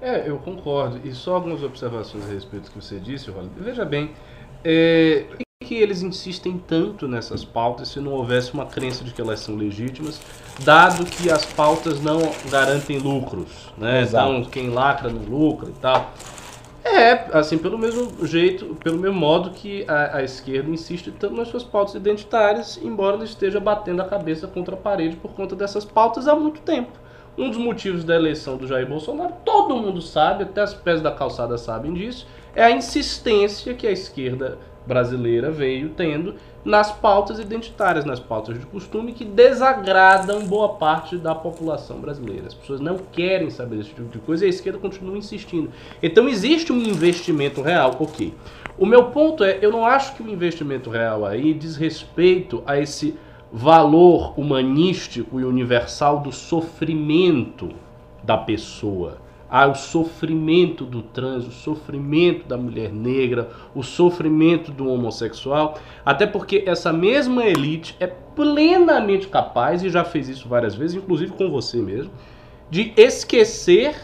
É, 0.00 0.28
eu 0.28 0.38
concordo. 0.38 1.00
E 1.04 1.12
só 1.12 1.34
algumas 1.34 1.62
observações 1.62 2.24
a 2.28 2.32
respeito 2.32 2.64
do 2.64 2.70
que 2.70 2.80
você 2.80 2.98
disse, 2.98 3.30
Rolando. 3.30 3.50
Veja 3.58 3.84
bem, 3.84 4.12
é, 4.64 5.24
que 5.62 5.74
eles 5.74 6.00
insistem 6.02 6.56
tanto 6.56 7.06
nessas 7.06 7.44
pautas 7.44 7.88
se 7.88 8.00
não 8.00 8.12
houvesse 8.12 8.54
uma 8.54 8.64
crença 8.64 9.04
de 9.04 9.12
que 9.12 9.20
elas 9.20 9.40
são 9.40 9.54
legítimas, 9.56 10.18
dado 10.64 11.04
que 11.04 11.30
as 11.30 11.44
pautas 11.44 12.00
não 12.00 12.18
garantem 12.50 12.98
lucros, 12.98 13.70
né? 13.76 14.00
Exato. 14.00 14.32
Então, 14.32 14.50
quem 14.50 14.70
lacra 14.70 15.10
não 15.10 15.22
lucra 15.22 15.68
e 15.68 15.72
tal. 15.72 16.12
É, 16.82 17.26
assim, 17.36 17.58
pelo 17.58 17.76
mesmo 17.76 18.26
jeito, 18.26 18.74
pelo 18.82 18.98
mesmo 18.98 19.18
modo 19.18 19.50
que 19.50 19.84
a, 19.86 20.16
a 20.16 20.24
esquerda 20.24 20.70
insiste 20.70 21.12
tanto 21.12 21.36
nas 21.36 21.48
suas 21.48 21.62
pautas 21.62 21.94
identitárias, 21.94 22.80
embora 22.82 23.16
ela 23.16 23.24
esteja 23.24 23.60
batendo 23.60 24.00
a 24.00 24.06
cabeça 24.06 24.48
contra 24.48 24.74
a 24.74 24.78
parede 24.78 25.16
por 25.16 25.32
conta 25.32 25.54
dessas 25.54 25.84
pautas 25.84 26.26
há 26.26 26.34
muito 26.34 26.62
tempo. 26.62 26.92
Um 27.36 27.50
dos 27.50 27.58
motivos 27.58 28.02
da 28.02 28.16
eleição 28.16 28.56
do 28.56 28.66
Jair 28.66 28.88
Bolsonaro, 28.88 29.34
todo 29.44 29.76
mundo 29.76 30.00
sabe, 30.00 30.44
até 30.44 30.62
as 30.62 30.72
pés 30.72 31.02
da 31.02 31.12
calçada 31.12 31.58
sabem 31.58 31.92
disso, 31.92 32.26
é 32.54 32.64
a 32.64 32.70
insistência 32.70 33.74
que 33.74 33.86
a 33.86 33.92
esquerda 33.92 34.58
brasileira 34.86 35.50
veio 35.50 35.90
tendo 35.90 36.34
nas 36.64 36.92
pautas 36.92 37.38
identitárias, 37.38 38.04
nas 38.04 38.20
pautas 38.20 38.58
de 38.58 38.66
costume, 38.66 39.12
que 39.12 39.24
desagradam 39.24 40.44
boa 40.46 40.70
parte 40.70 41.16
da 41.16 41.34
população 41.34 42.00
brasileira. 42.00 42.48
As 42.48 42.54
pessoas 42.54 42.80
não 42.80 42.98
querem 42.98 43.50
saber 43.50 43.76
desse 43.76 43.90
tipo 43.90 44.10
de 44.10 44.18
coisa 44.18 44.44
e 44.44 44.46
a 44.46 44.50
esquerda 44.50 44.78
continua 44.78 45.16
insistindo. 45.16 45.70
Então 46.02 46.28
existe 46.28 46.72
um 46.72 46.78
investimento 46.78 47.62
real, 47.62 47.96
ok. 47.98 48.34
O 48.78 48.86
meu 48.86 49.04
ponto 49.04 49.44
é, 49.44 49.58
eu 49.62 49.70
não 49.70 49.86
acho 49.86 50.14
que 50.14 50.22
o 50.22 50.28
investimento 50.28 50.90
real 50.90 51.24
aí 51.24 51.54
diz 51.54 51.76
respeito 51.76 52.62
a 52.66 52.78
esse 52.78 53.14
valor 53.52 54.38
humanístico 54.38 55.40
e 55.40 55.44
universal 55.44 56.20
do 56.20 56.30
sofrimento 56.30 57.70
da 58.22 58.36
pessoa. 58.36 59.18
Ah, 59.50 59.66
o 59.66 59.74
sofrimento 59.74 60.84
do 60.84 61.02
trans, 61.02 61.46
o 61.46 61.50
sofrimento 61.50 62.46
da 62.46 62.56
mulher 62.56 62.92
negra, 62.92 63.50
o 63.74 63.82
sofrimento 63.82 64.70
do 64.70 64.88
homossexual, 64.88 65.76
até 66.04 66.26
porque 66.26 66.62
essa 66.66 66.92
mesma 66.92 67.44
elite 67.44 67.96
é 67.98 68.06
plenamente 68.06 69.26
capaz, 69.26 69.82
e 69.82 69.90
já 69.90 70.04
fez 70.04 70.28
isso 70.28 70.48
várias 70.48 70.74
vezes, 70.76 70.96
inclusive 70.96 71.32
com 71.32 71.50
você 71.50 71.78
mesmo, 71.78 72.12
de 72.70 72.92
esquecer 72.96 73.96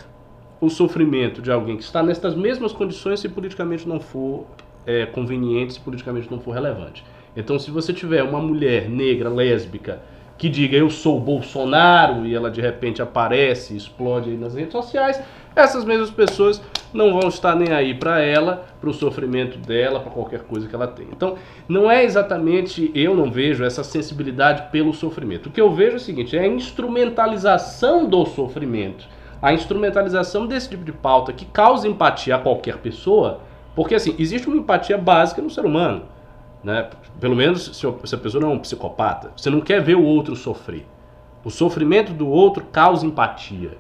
o 0.61 0.69
sofrimento 0.69 1.41
de 1.41 1.53
alguém 1.53 1.77
que 1.77 1.85
está 1.85 2.03
nestas 2.03 2.35
mesmas 2.35 2.73
condições 2.73 3.21
se 3.21 3.29
politicamente 3.29 3.89
não 3.89 4.01
for 4.01 4.47
é, 4.85 5.07
conveniente, 5.07 5.75
se 5.75 5.81
politicamente 5.81 6.31
não 6.31 6.41
for 6.41 6.53
relevante. 6.53 7.05
Então, 7.37 7.59
se 7.59 7.71
você 7.71 7.93
tiver 7.93 8.23
uma 8.23 8.41
mulher 8.41 8.89
negra, 8.89 9.29
lésbica, 9.29 10.01
que 10.39 10.49
diga 10.49 10.77
eu 10.77 10.91
sou 10.91 11.19
Bolsonaro 11.19 12.27
e 12.27 12.35
ela 12.35 12.51
de 12.51 12.61
repente 12.61 13.01
aparece 13.01 13.77
explode 13.77 14.31
aí 14.31 14.37
nas 14.37 14.55
redes 14.55 14.73
sociais, 14.73 15.21
essas 15.57 15.85
mesmas 15.85 16.11
pessoas 16.11 16.63
não 16.93 17.19
vão 17.19 17.29
estar 17.29 17.55
nem 17.55 17.73
aí 17.73 17.95
para 17.95 18.21
ela, 18.21 18.67
para 18.81 18.89
o 18.89 18.95
sofrimento 18.95 19.59
dela, 19.59 20.01
para 20.01 20.11
qualquer 20.11 20.41
coisa 20.41 20.69
que 20.69 20.75
ela 20.75 20.87
tem. 20.87 21.09
Então, 21.11 21.37
não 21.69 21.91
é 21.91 22.05
exatamente, 22.05 22.91
eu 22.95 23.15
não 23.15 23.31
vejo 23.31 23.65
essa 23.65 23.83
sensibilidade 23.83 24.71
pelo 24.71 24.93
sofrimento. 24.93 25.49
O 25.49 25.53
que 25.53 25.61
eu 25.61 25.73
vejo 25.75 25.95
é 25.95 25.97
o 25.97 26.01
seguinte, 26.01 26.37
é 26.37 26.41
a 26.41 26.47
instrumentalização 26.47 28.07
do 28.07 28.25
sofrimento, 28.27 29.07
a 29.43 29.53
instrumentalização 29.53 30.47
desse 30.47 30.71
tipo 30.71 30.85
de 30.85 30.93
pauta 30.93 31.33
que 31.33 31.45
causa 31.45 31.89
empatia 31.89 32.37
a 32.37 32.39
qualquer 32.39 32.79
pessoa, 32.79 33.41
porque 33.75 33.95
assim, 33.95 34.15
existe 34.19 34.47
uma 34.47 34.57
empatia 34.57 34.97
básica 34.97 35.43
no 35.43 35.51
ser 35.51 35.65
humano 35.65 36.17
né? 36.67 36.91
Pelo 37.21 37.37
menos 37.37 37.77
se, 37.77 37.87
a 37.87 38.19
pessoa 38.19 38.43
não 38.43 38.51
é 38.51 38.55
um 38.55 38.59
psicopata, 38.59 39.31
você 39.37 39.49
não 39.49 39.61
quer 39.61 39.81
ver 39.81 39.95
o 39.95 40.03
outro 40.03 40.35
sofrer. 40.35 40.85
O 41.45 41.51
sofrimento 41.51 42.13
do 42.13 42.29
outro 42.29 42.65
causa 42.73 43.07
empatia, 43.07 43.79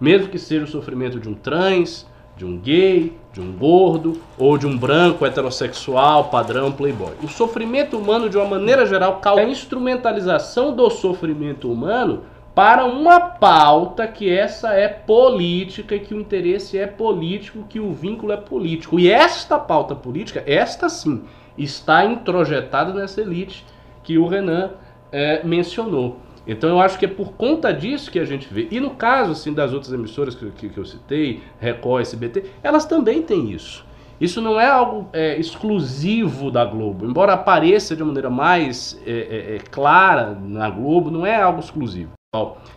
mesmo 0.00 0.28
que 0.28 0.38
seja 0.38 0.64
o 0.64 0.68
sofrimento 0.68 1.18
de 1.18 1.28
um 1.28 1.34
trans, 1.34 2.06
de 2.36 2.44
um 2.44 2.56
gay, 2.56 3.12
de 3.32 3.40
um 3.40 3.52
gordo 3.52 4.20
ou 4.38 4.56
de 4.56 4.66
um 4.66 4.78
branco 4.78 5.26
heterossexual 5.26 6.24
padrão 6.24 6.70
playboy. 6.70 7.14
O 7.22 7.28
sofrimento 7.28 7.98
humano, 7.98 8.30
de 8.30 8.36
uma 8.36 8.46
maneira 8.46 8.86
geral, 8.86 9.16
causa 9.16 9.42
a 9.42 9.48
instrumentalização 9.48 10.74
do 10.74 10.88
sofrimento 10.88 11.70
humano 11.70 12.22
para 12.54 12.84
uma 12.84 13.20
pauta 13.20 14.06
que 14.06 14.28
essa 14.30 14.72
é 14.72 14.88
política 14.88 15.94
e 15.94 16.00
que 16.00 16.14
o 16.14 16.20
interesse 16.20 16.78
é 16.78 16.86
político, 16.86 17.64
que 17.68 17.78
o 17.78 17.92
vínculo 17.92 18.32
é 18.32 18.36
político. 18.36 18.98
E 18.98 19.10
esta 19.10 19.58
pauta 19.58 19.94
política, 19.94 20.42
esta 20.46 20.88
sim, 20.88 21.22
está 21.56 22.04
introjetada 22.04 22.92
nessa 22.92 23.20
elite 23.20 23.64
que 24.02 24.18
o 24.18 24.26
Renan 24.26 24.70
é, 25.12 25.42
mencionou. 25.44 26.16
Então 26.48 26.70
eu 26.70 26.80
acho 26.80 26.98
que 26.98 27.04
é 27.04 27.08
por 27.08 27.34
conta 27.34 27.72
disso 27.72 28.10
que 28.10 28.18
a 28.18 28.24
gente 28.24 28.48
vê. 28.52 28.66
E 28.70 28.80
no 28.80 28.90
caso 28.90 29.32
assim, 29.32 29.52
das 29.52 29.74
outras 29.74 29.92
emissoras 29.92 30.34
que, 30.34 30.50
que, 30.52 30.70
que 30.70 30.78
eu 30.78 30.84
citei, 30.86 31.42
Record, 31.60 32.00
SBT, 32.00 32.44
elas 32.62 32.86
também 32.86 33.20
têm 33.20 33.52
isso. 33.52 33.86
Isso 34.20 34.40
não 34.40 34.58
é 34.58 34.66
algo 34.66 35.08
é, 35.12 35.38
exclusivo 35.38 36.50
da 36.50 36.64
Globo. 36.64 37.04
Embora 37.04 37.34
apareça 37.34 37.94
de 37.94 38.02
maneira 38.02 38.28
mais 38.28 39.00
é, 39.06 39.10
é, 39.10 39.56
é, 39.56 39.58
clara 39.70 40.36
na 40.40 40.68
Globo, 40.68 41.10
não 41.10 41.24
é 41.24 41.40
algo 41.40 41.60
exclusivo. 41.60 42.12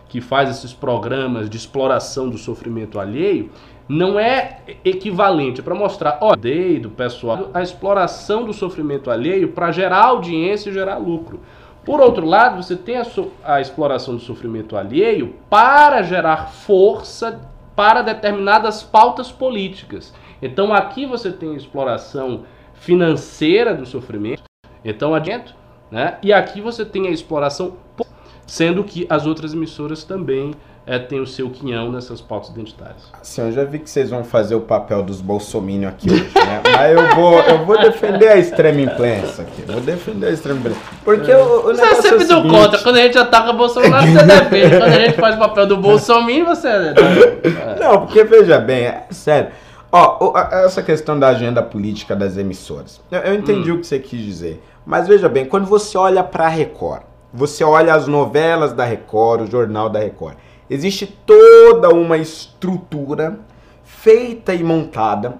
Que 0.08 0.20
faz 0.20 0.48
esses 0.48 0.72
programas 0.72 1.50
de 1.50 1.56
exploração 1.56 2.28
do 2.28 2.38
sofrimento 2.38 2.98
alheio, 2.98 3.50
não 3.88 4.18
é 4.18 4.60
equivalente 4.84 5.60
para 5.60 5.74
mostrar, 5.74 6.18
ó, 6.20 6.34
do 6.34 6.90
pessoal, 6.90 7.50
a 7.52 7.60
exploração 7.60 8.44
do 8.44 8.52
sofrimento 8.52 9.10
alheio 9.10 9.48
para 9.48 9.72
gerar 9.72 10.04
audiência 10.04 10.70
e 10.70 10.72
gerar 10.72 10.96
lucro. 10.96 11.40
Por 11.84 12.00
outro 12.00 12.24
lado, 12.24 12.62
você 12.62 12.76
tem 12.76 12.96
a, 12.96 13.04
a, 13.44 13.60
exploração 13.60 14.14
do 14.14 14.20
sofrimento 14.20 14.76
alheio 14.76 15.34
para 15.50 16.02
gerar 16.02 16.48
força 16.48 17.40
para 17.74 18.02
determinadas 18.02 18.82
pautas 18.82 19.32
políticas. 19.32 20.14
Então 20.40 20.72
aqui 20.72 21.06
você 21.06 21.32
tem 21.32 21.54
a 21.54 21.56
exploração 21.56 22.44
financeira 22.74 23.74
do 23.74 23.86
sofrimento, 23.86 24.42
então 24.84 25.14
adiante, 25.14 25.54
né? 25.90 26.18
E 26.22 26.32
aqui 26.32 26.60
você 26.60 26.84
tem 26.84 27.08
a 27.08 27.10
exploração, 27.10 27.76
sendo 28.46 28.84
que 28.84 29.06
as 29.08 29.26
outras 29.26 29.52
emissoras 29.52 30.04
também 30.04 30.54
é, 30.84 30.98
tem 30.98 31.20
o 31.20 31.26
seu 31.26 31.48
quinhão 31.48 31.92
nessas 31.92 32.20
pautas 32.20 32.50
identitárias. 32.50 33.02
Assim, 33.12 33.40
eu 33.40 33.52
já 33.52 33.64
vi 33.64 33.78
que 33.78 33.88
vocês 33.88 34.10
vão 34.10 34.24
fazer 34.24 34.56
o 34.56 34.60
papel 34.60 35.02
dos 35.02 35.20
bolsominion 35.20 35.88
aqui 35.88 36.10
hoje, 36.10 36.30
né? 36.34 36.60
Mas 36.64 36.92
eu 36.92 37.14
vou, 37.14 37.38
eu 37.40 37.64
vou 37.64 37.80
defender 37.80 38.28
a 38.28 38.36
extrema 38.36 38.80
imprensa 38.80 39.42
aqui. 39.42 39.62
Vou 39.62 39.80
defender 39.80 40.26
a 40.26 40.30
extrema 40.30 40.58
imprensa. 40.58 40.80
Porque 41.04 41.30
é. 41.30 41.38
o, 41.38 41.58
o 41.58 41.62
Você 41.62 41.82
é 41.82 41.94
sempre 42.02 42.24
do 42.24 42.34
seguinte... 42.34 42.50
contra. 42.50 42.78
Quando 42.80 42.96
a 42.96 43.02
gente 43.02 43.18
ataca 43.18 43.52
Bolsonaro, 43.52 44.06
você 44.06 44.24
defende. 44.26 44.76
Quando 44.76 44.82
a 44.82 45.00
gente 45.00 45.20
faz 45.20 45.36
o 45.36 45.38
papel 45.38 45.66
do 45.66 45.76
bolsominion, 45.76 46.46
você... 46.46 46.68
É... 46.68 46.94
Não, 47.78 48.06
porque 48.06 48.24
veja 48.24 48.58
bem, 48.58 48.86
é 48.86 49.06
sério. 49.10 49.52
Ó, 49.92 50.32
essa 50.64 50.82
questão 50.82 51.18
da 51.18 51.28
agenda 51.28 51.62
política 51.62 52.16
das 52.16 52.36
emissoras. 52.36 53.00
Eu, 53.10 53.20
eu 53.20 53.34
entendi 53.34 53.70
hum. 53.70 53.76
o 53.76 53.78
que 53.78 53.86
você 53.86 53.98
quis 53.98 54.20
dizer. 54.20 54.62
Mas 54.84 55.06
veja 55.06 55.28
bem, 55.28 55.44
quando 55.44 55.66
você 55.66 55.96
olha 55.96 56.24
pra 56.24 56.48
Record, 56.48 57.02
você 57.32 57.62
olha 57.62 57.94
as 57.94 58.08
novelas 58.08 58.72
da 58.72 58.84
Record, 58.84 59.42
o 59.42 59.50
jornal 59.50 59.88
da 59.88 60.00
Record, 60.00 60.34
Existe 60.68 61.06
toda 61.06 61.88
uma 61.90 62.16
estrutura 62.16 63.38
feita 63.84 64.54
e 64.54 64.62
montada 64.64 65.38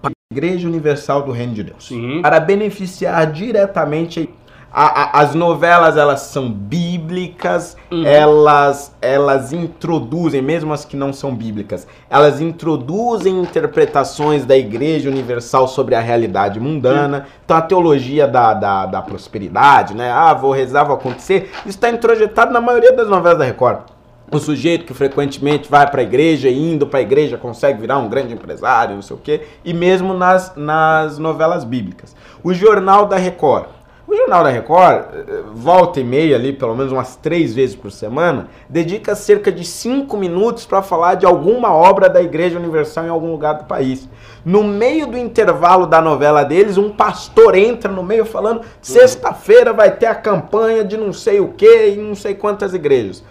para 0.00 0.10
a 0.10 0.34
Igreja 0.34 0.68
Universal 0.68 1.22
do 1.22 1.32
Reino 1.32 1.54
de 1.54 1.62
Deus. 1.62 1.88
Sim. 1.88 2.20
Para 2.22 2.40
beneficiar 2.40 3.30
diretamente 3.30 4.28
a, 4.76 5.02
a, 5.02 5.20
as 5.20 5.36
novelas 5.36 5.96
elas 5.96 6.22
são 6.22 6.50
bíblicas, 6.50 7.76
uhum. 7.92 8.04
elas 8.04 8.92
elas 9.00 9.52
introduzem, 9.52 10.42
mesmo 10.42 10.72
as 10.72 10.84
que 10.84 10.96
não 10.96 11.12
são 11.12 11.32
bíblicas, 11.32 11.86
elas 12.10 12.40
introduzem 12.40 13.40
interpretações 13.40 14.44
da 14.44 14.56
Igreja 14.56 15.08
Universal 15.08 15.68
sobre 15.68 15.94
a 15.94 16.00
realidade 16.00 16.58
mundana. 16.58 17.18
Uhum. 17.18 17.24
Então 17.44 17.56
a 17.56 17.62
teologia 17.62 18.26
da, 18.26 18.52
da, 18.52 18.86
da, 18.86 19.00
prosperidade, 19.00 19.94
né? 19.94 20.10
Ah, 20.10 20.34
vou 20.34 20.50
rezar, 20.50 20.82
vou 20.82 20.96
acontecer, 20.96 21.52
isso 21.60 21.68
está 21.68 21.88
introjetado 21.88 22.52
na 22.52 22.60
maioria 22.60 22.92
das 22.92 23.08
novelas 23.08 23.38
da 23.38 23.44
Record. 23.44 23.93
O 24.32 24.38
sujeito 24.38 24.84
que 24.84 24.94
frequentemente 24.94 25.70
vai 25.70 25.88
para 25.90 26.00
a 26.00 26.04
igreja 26.04 26.48
e 26.48 26.72
indo 26.72 26.86
para 26.86 26.98
a 26.98 27.02
igreja 27.02 27.36
consegue 27.36 27.80
virar 27.80 27.98
um 27.98 28.08
grande 28.08 28.32
empresário, 28.32 28.94
não 28.94 29.02
sei 29.02 29.16
o 29.16 29.20
quê, 29.20 29.42
e 29.64 29.72
mesmo 29.72 30.14
nas, 30.14 30.54
nas 30.56 31.18
novelas 31.18 31.64
bíblicas. 31.64 32.16
O 32.42 32.52
Jornal 32.52 33.06
da 33.06 33.16
Record 33.16 33.68
o 34.06 34.14
Jornal 34.14 34.44
da 34.44 34.50
Record, 34.50 35.06
eh, 35.12 35.42
volta 35.54 35.98
e 35.98 36.04
meia 36.04 36.36
ali, 36.36 36.52
pelo 36.52 36.76
menos 36.76 36.92
umas 36.92 37.16
três 37.16 37.54
vezes 37.54 37.74
por 37.74 37.90
semana, 37.90 38.48
dedica 38.68 39.14
cerca 39.14 39.50
de 39.50 39.64
cinco 39.64 40.16
minutos 40.18 40.66
para 40.66 40.82
falar 40.82 41.14
de 41.14 41.24
alguma 41.24 41.72
obra 41.72 42.08
da 42.08 42.22
Igreja 42.22 42.58
Universal 42.58 43.06
em 43.06 43.08
algum 43.08 43.32
lugar 43.32 43.54
do 43.54 43.64
país. 43.64 44.06
No 44.44 44.62
meio 44.62 45.06
do 45.06 45.16
intervalo 45.16 45.86
da 45.86 46.02
novela 46.02 46.44
deles, 46.44 46.76
um 46.76 46.90
pastor 46.90 47.56
entra 47.56 47.90
no 47.90 48.02
meio 48.02 48.26
falando: 48.26 48.60
sexta-feira 48.80 49.72
vai 49.72 49.90
ter 49.90 50.06
a 50.06 50.14
campanha 50.14 50.84
de 50.84 50.98
não 50.98 51.12
sei 51.12 51.40
o 51.40 51.48
que 51.48 51.88
em 51.88 51.96
não 51.96 52.14
sei 52.14 52.34
quantas 52.34 52.74
igrejas. 52.74 53.24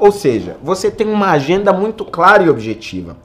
Ou 0.00 0.10
seja, 0.10 0.56
você 0.62 0.90
tem 0.90 1.06
uma 1.06 1.30
agenda 1.32 1.74
muito 1.74 2.06
clara 2.06 2.42
e 2.42 2.48
objetiva. 2.48 3.18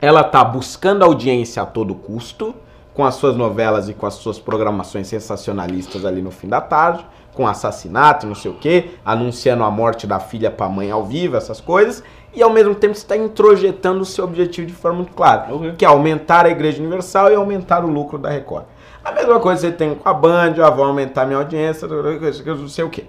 Ela 0.00 0.22
está 0.22 0.42
buscando 0.42 1.04
audiência 1.04 1.62
a 1.62 1.66
todo 1.66 1.94
custo 1.94 2.54
com 2.94 3.04
as 3.04 3.16
suas 3.16 3.36
novelas 3.36 3.90
e 3.90 3.92
com 3.92 4.06
as 4.06 4.14
suas 4.14 4.38
programações 4.38 5.06
sensacionalistas 5.08 6.06
ali 6.06 6.22
no 6.22 6.30
fim 6.30 6.48
da 6.48 6.58
tarde, 6.58 7.06
com 7.34 7.46
assassinato, 7.46 8.26
não 8.26 8.34
sei 8.34 8.50
o 8.50 8.54
que, 8.54 8.92
anunciando 9.04 9.62
a 9.62 9.70
morte 9.70 10.06
da 10.06 10.18
filha 10.18 10.50
para 10.50 10.64
a 10.64 10.68
mãe 10.70 10.90
ao 10.90 11.04
vivo, 11.04 11.36
essas 11.36 11.60
coisas, 11.60 12.02
e 12.32 12.42
ao 12.42 12.50
mesmo 12.50 12.74
tempo 12.74 12.94
está 12.94 13.14
introjetando 13.14 14.00
o 14.00 14.06
seu 14.06 14.24
objetivo 14.24 14.66
de 14.66 14.72
forma 14.72 14.98
muito 14.98 15.12
clara, 15.12 15.54
okay. 15.54 15.72
que 15.72 15.84
é 15.84 15.88
aumentar 15.88 16.46
a 16.46 16.50
Igreja 16.50 16.80
Universal 16.80 17.30
e 17.30 17.34
aumentar 17.34 17.84
o 17.84 17.88
lucro 17.88 18.18
da 18.18 18.30
Record. 18.30 18.64
A 19.04 19.12
mesma 19.12 19.38
coisa 19.38 19.60
você 19.60 19.72
tem 19.72 19.94
com 19.94 20.08
a 20.08 20.14
Band, 20.14 20.54
ó, 20.60 20.70
vou 20.70 20.86
aumentar 20.86 21.26
minha 21.26 21.38
audiência, 21.38 21.86
não 21.86 22.68
sei 22.68 22.84
o 22.84 22.88
que. 22.90 23.04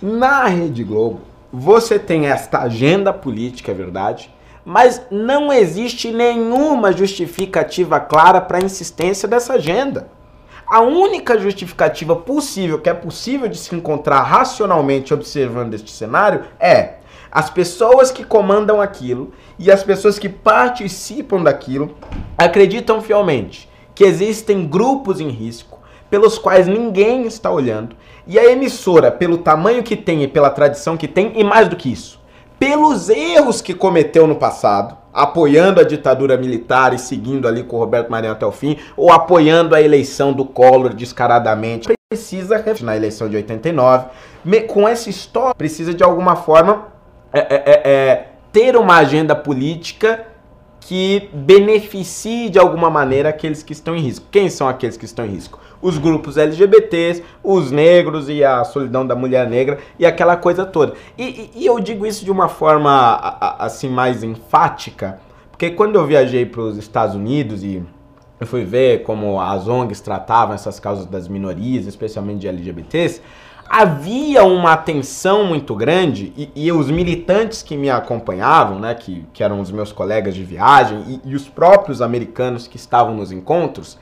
Na 0.00 0.46
Rede 0.46 0.82
Globo, 0.82 1.31
você 1.52 1.98
tem 1.98 2.26
esta 2.26 2.60
agenda 2.60 3.12
política, 3.12 3.70
é 3.70 3.74
verdade, 3.74 4.32
mas 4.64 5.02
não 5.10 5.52
existe 5.52 6.10
nenhuma 6.10 6.92
justificativa 6.92 8.00
clara 8.00 8.40
para 8.40 8.58
a 8.58 8.64
insistência 8.64 9.28
dessa 9.28 9.54
agenda. 9.54 10.08
A 10.66 10.80
única 10.80 11.38
justificativa 11.38 12.16
possível, 12.16 12.78
que 12.78 12.88
é 12.88 12.94
possível 12.94 13.48
de 13.48 13.58
se 13.58 13.74
encontrar 13.74 14.22
racionalmente 14.22 15.12
observando 15.12 15.74
este 15.74 15.90
cenário, 15.90 16.44
é 16.58 16.94
as 17.30 17.50
pessoas 17.50 18.10
que 18.10 18.24
comandam 18.24 18.80
aquilo 18.80 19.32
e 19.58 19.70
as 19.70 19.82
pessoas 19.82 20.18
que 20.18 20.28
participam 20.28 21.42
daquilo 21.42 21.96
acreditam 22.38 23.02
fielmente 23.02 23.68
que 23.94 24.04
existem 24.04 24.66
grupos 24.66 25.20
em 25.20 25.28
risco 25.28 25.71
pelos 26.12 26.36
quais 26.36 26.68
ninguém 26.68 27.26
está 27.26 27.50
olhando 27.50 27.96
e 28.26 28.38
a 28.38 28.44
emissora, 28.44 29.10
pelo 29.10 29.38
tamanho 29.38 29.82
que 29.82 29.96
tem 29.96 30.22
e 30.22 30.28
pela 30.28 30.50
tradição 30.50 30.94
que 30.94 31.08
tem, 31.08 31.32
e 31.36 31.42
mais 31.42 31.68
do 31.70 31.74
que 31.74 31.90
isso, 31.90 32.20
pelos 32.58 33.08
erros 33.08 33.62
que 33.62 33.72
cometeu 33.72 34.26
no 34.26 34.36
passado, 34.36 34.94
apoiando 35.10 35.80
a 35.80 35.84
ditadura 35.84 36.36
militar 36.36 36.92
e 36.92 36.98
seguindo 36.98 37.48
ali 37.48 37.62
com 37.62 37.76
o 37.76 37.78
Roberto 37.78 38.10
Marinho 38.10 38.34
até 38.34 38.44
o 38.44 38.52
fim, 38.52 38.76
ou 38.94 39.10
apoiando 39.10 39.74
a 39.74 39.80
eleição 39.80 40.34
do 40.34 40.44
Collor 40.44 40.92
descaradamente, 40.92 41.88
precisa, 42.10 42.62
na 42.82 42.94
eleição 42.94 43.26
de 43.26 43.36
89, 43.36 44.08
com 44.68 44.86
essa 44.86 45.08
história, 45.08 45.54
precisa 45.54 45.94
de 45.94 46.04
alguma 46.04 46.36
forma 46.36 46.88
é, 47.32 47.38
é, 47.40 47.54
é, 47.54 47.90
é, 47.90 48.28
ter 48.52 48.76
uma 48.76 48.98
agenda 48.98 49.34
política 49.34 50.26
que 50.78 51.30
beneficie 51.32 52.50
de 52.50 52.58
alguma 52.58 52.90
maneira 52.90 53.28
aqueles 53.28 53.62
que 53.62 53.72
estão 53.72 53.96
em 53.96 54.00
risco. 54.00 54.26
Quem 54.30 54.50
são 54.50 54.68
aqueles 54.68 54.96
que 54.96 55.04
estão 55.04 55.24
em 55.24 55.30
risco? 55.30 55.58
Os 55.82 55.98
grupos 55.98 56.36
LGBTs, 56.38 57.22
os 57.42 57.72
negros 57.72 58.28
e 58.28 58.42
a 58.44 58.62
solidão 58.64 59.04
da 59.04 59.16
mulher 59.16 59.50
negra 59.50 59.80
e 59.98 60.06
aquela 60.06 60.36
coisa 60.36 60.64
toda. 60.64 60.94
E, 61.18 61.50
e, 61.56 61.66
eu 61.66 61.78
digo 61.80 62.06
isso 62.06 62.24
de 62.24 62.30
uma 62.30 62.48
forma 62.48 63.18
assim 63.58 63.90
mais 63.90 64.22
enfática, 64.22 65.18
porque 65.50 65.70
quando 65.70 65.96
eu 65.96 66.06
viajei 66.06 66.46
para 66.46 66.62
os 66.62 66.76
Estados 66.78 67.16
Unidos 67.16 67.64
e 67.64 67.82
eu 68.40 68.46
fui 68.46 68.64
ver 68.64 69.02
como 69.02 69.40
as 69.40 69.68
ONGs 69.68 70.00
tratavam 70.00 70.54
essas 70.54 70.80
causas 70.80 71.06
das 71.06 71.28
minorias, 71.28 71.86
especialmente 71.86 72.40
de 72.40 72.48
LGBTs, 72.48 73.20
havia 73.68 74.44
uma 74.44 74.72
atenção 74.72 75.44
muito 75.44 75.74
grande 75.74 76.32
e, 76.36 76.50
e, 76.54 76.72
os 76.72 76.90
militantes 76.90 77.62
que 77.62 77.76
me 77.76 77.88
acompanhavam, 77.88 78.78
né, 78.78 78.94
que, 78.94 79.24
que 79.32 79.42
eram 79.42 79.60
os 79.60 79.70
meus 79.70 79.92
colegas 79.92 80.34
de 80.34 80.44
viagem 80.44 81.20
e, 81.24 81.30
e 81.30 81.34
os 81.34 81.48
próprios 81.48 82.02
americanos 82.02 82.66
que 82.66 82.76
estavam 82.76 83.14
nos 83.14 83.32
encontros, 83.32 83.98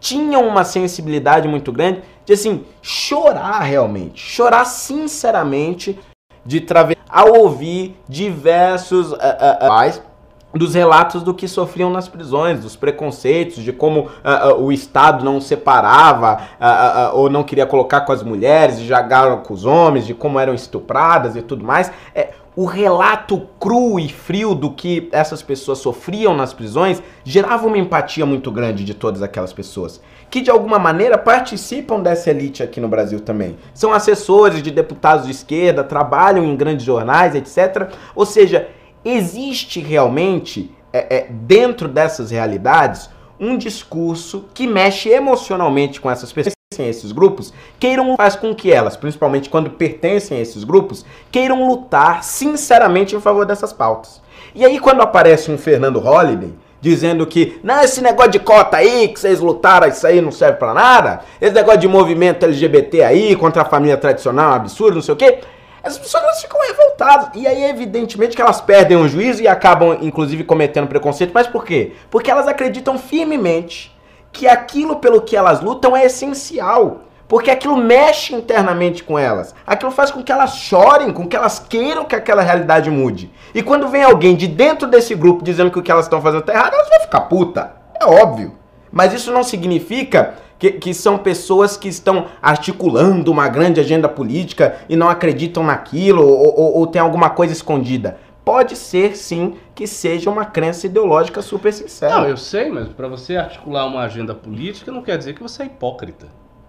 tinham 0.00 0.46
uma 0.46 0.64
sensibilidade 0.64 1.48
muito 1.48 1.72
grande 1.72 2.02
de 2.24 2.32
assim 2.32 2.64
chorar 2.82 3.60
realmente, 3.60 4.20
chorar 4.20 4.64
sinceramente 4.64 5.98
de 6.44 6.60
traver 6.60 6.96
ao 7.08 7.34
ouvir 7.34 7.96
diversos 8.08 9.12
uh, 9.12 9.16
uh, 9.16 9.98
uh, 9.98 10.08
dos 10.52 10.74
relatos 10.74 11.22
do 11.22 11.34
que 11.34 11.46
sofriam 11.46 11.90
nas 11.90 12.08
prisões, 12.08 12.60
dos 12.60 12.74
preconceitos, 12.74 13.62
de 13.62 13.72
como 13.72 14.00
uh, 14.00 14.54
uh, 14.56 14.62
o 14.62 14.72
Estado 14.72 15.24
não 15.24 15.40
separava 15.40 16.40
uh, 16.58 17.16
ou 17.16 17.28
não 17.28 17.44
queria 17.44 17.66
colocar 17.66 18.02
com 18.02 18.12
as 18.12 18.22
mulheres, 18.22 18.78
de 18.78 18.86
jogaram 18.86 19.38
com 19.42 19.52
os 19.52 19.64
homens, 19.64 20.06
de 20.06 20.14
como 20.14 20.38
eram 20.38 20.54
estupradas 20.54 21.36
e 21.36 21.42
tudo 21.42 21.64
mais. 21.64 21.92
É, 22.14 22.30
o 22.58 22.64
relato 22.64 23.46
cru 23.60 24.00
e 24.00 24.08
frio 24.08 24.52
do 24.52 24.72
que 24.72 25.08
essas 25.12 25.40
pessoas 25.40 25.78
sofriam 25.78 26.34
nas 26.34 26.52
prisões 26.52 27.00
gerava 27.22 27.68
uma 27.68 27.78
empatia 27.78 28.26
muito 28.26 28.50
grande 28.50 28.84
de 28.84 28.94
todas 28.94 29.22
aquelas 29.22 29.52
pessoas, 29.52 30.00
que 30.28 30.40
de 30.40 30.50
alguma 30.50 30.76
maneira 30.76 31.16
participam 31.16 32.00
dessa 32.00 32.30
elite 32.30 32.60
aqui 32.60 32.80
no 32.80 32.88
Brasil 32.88 33.20
também. 33.20 33.56
São 33.72 33.92
assessores 33.92 34.60
de 34.60 34.72
deputados 34.72 35.26
de 35.26 35.30
esquerda, 35.30 35.84
trabalham 35.84 36.44
em 36.44 36.56
grandes 36.56 36.84
jornais, 36.84 37.36
etc. 37.36 37.92
Ou 38.12 38.26
seja, 38.26 38.66
existe 39.04 39.78
realmente, 39.78 40.74
é, 40.92 41.16
é, 41.16 41.26
dentro 41.30 41.86
dessas 41.86 42.32
realidades, 42.32 43.08
um 43.38 43.56
discurso 43.56 44.46
que 44.52 44.66
mexe 44.66 45.08
emocionalmente 45.10 46.00
com 46.00 46.10
essas 46.10 46.32
pessoas 46.32 46.57
a 46.82 46.86
esses 46.86 47.12
grupos 47.12 47.52
queiram 47.80 48.14
faz 48.16 48.36
com 48.36 48.54
que 48.54 48.70
elas, 48.70 48.96
principalmente 48.96 49.48
quando 49.48 49.70
pertencem 49.70 50.36
a 50.36 50.40
esses 50.40 50.64
grupos, 50.64 51.04
queiram 51.30 51.66
lutar 51.66 52.22
sinceramente 52.22 53.16
em 53.16 53.20
favor 53.20 53.46
dessas 53.46 53.72
pautas. 53.72 54.20
E 54.54 54.64
aí 54.64 54.78
quando 54.78 55.00
aparece 55.00 55.50
um 55.50 55.56
Fernando 55.58 55.98
Holliday 55.98 56.52
dizendo 56.80 57.26
que 57.26 57.58
não 57.62 57.80
esse 57.80 58.00
negócio 58.00 58.32
de 58.32 58.38
cota 58.38 58.76
aí 58.76 59.08
que 59.08 59.18
vocês 59.18 59.40
lutaram 59.40 59.88
isso 59.88 60.06
aí 60.06 60.20
não 60.20 60.30
serve 60.30 60.58
para 60.58 60.74
nada, 60.74 61.22
esse 61.40 61.54
negócio 61.54 61.80
de 61.80 61.88
movimento 61.88 62.44
LGBT 62.44 63.02
aí 63.02 63.34
contra 63.34 63.62
a 63.62 63.64
família 63.64 63.96
tradicional 63.96 64.50
é 64.50 64.52
um 64.52 64.56
absurdo, 64.56 64.96
não 64.96 65.02
sei 65.02 65.14
o 65.14 65.16
quê. 65.16 65.38
Essas 65.82 65.98
pessoas 65.98 66.22
elas 66.22 66.42
ficam 66.42 66.60
revoltadas. 66.60 67.30
E 67.34 67.46
aí, 67.46 67.64
evidentemente, 67.64 68.34
que 68.34 68.42
elas 68.42 68.60
perdem 68.60 68.96
o 68.96 69.08
juízo 69.08 69.42
e 69.42 69.48
acabam, 69.48 69.96
inclusive, 70.02 70.42
cometendo 70.42 70.88
preconceito. 70.88 71.30
Mas 71.32 71.46
por 71.46 71.64
quê? 71.64 71.92
Porque 72.10 72.30
elas 72.30 72.48
acreditam 72.48 72.98
firmemente 72.98 73.96
que 74.32 74.46
aquilo 74.46 74.96
pelo 74.96 75.22
que 75.22 75.36
elas 75.36 75.60
lutam 75.60 75.96
é 75.96 76.04
essencial. 76.04 77.02
Porque 77.28 77.50
aquilo 77.50 77.76
mexe 77.76 78.34
internamente 78.34 79.04
com 79.04 79.18
elas. 79.18 79.54
Aquilo 79.66 79.90
faz 79.90 80.10
com 80.10 80.22
que 80.22 80.32
elas 80.32 80.56
chorem, 80.56 81.12
com 81.12 81.28
que 81.28 81.36
elas 81.36 81.58
queiram 81.58 82.06
que 82.06 82.16
aquela 82.16 82.40
realidade 82.40 82.90
mude. 82.90 83.30
E 83.54 83.62
quando 83.62 83.88
vem 83.88 84.02
alguém 84.02 84.34
de 84.34 84.46
dentro 84.46 84.88
desse 84.88 85.14
grupo 85.14 85.44
dizendo 85.44 85.70
que 85.70 85.78
o 85.78 85.82
que 85.82 85.92
elas 85.92 86.06
estão 86.06 86.22
fazendo 86.22 86.40
está 86.40 86.54
errado, 86.54 86.72
elas 86.72 86.88
vão 86.88 87.00
ficar 87.00 87.20
puta. 87.22 87.72
É 88.00 88.06
óbvio. 88.06 88.54
Mas 88.90 89.12
isso 89.12 89.30
não 89.30 89.42
significa 89.42 90.36
que, 90.58 90.72
que, 90.72 90.94
são 90.94 91.18
pessoas 91.18 91.76
que 91.76 91.86
estão 91.86 92.26
articulando 92.40 93.30
uma 93.30 93.46
grande 93.46 93.78
agenda 93.78 94.08
política 94.08 94.76
e 94.88 94.96
não 94.96 95.10
acreditam 95.10 95.62
naquilo 95.62 96.26
ou, 96.26 96.58
ou, 96.58 96.78
ou 96.78 96.86
tem 96.86 97.00
alguma 97.00 97.28
coisa 97.28 97.52
escondida 97.52 98.16
pode 98.48 98.76
ser 98.76 99.14
sim 99.14 99.58
que 99.74 99.86
seja 99.86 100.30
uma 100.30 100.46
crença 100.46 100.86
ideológica 100.86 101.42
super 101.42 101.70
sincera. 101.70 102.16
Não, 102.16 102.26
eu 102.26 102.38
sei, 102.38 102.70
mas 102.70 102.88
para 102.88 103.06
você 103.06 103.36
articular 103.36 103.84
uma 103.84 104.00
agenda 104.00 104.34
política 104.34 104.90
não 104.90 105.02
quer 105.02 105.18
dizer 105.18 105.34
que 105.34 105.42
você 105.42 105.64
é 105.64 105.66
hipócrita. 105.66 106.28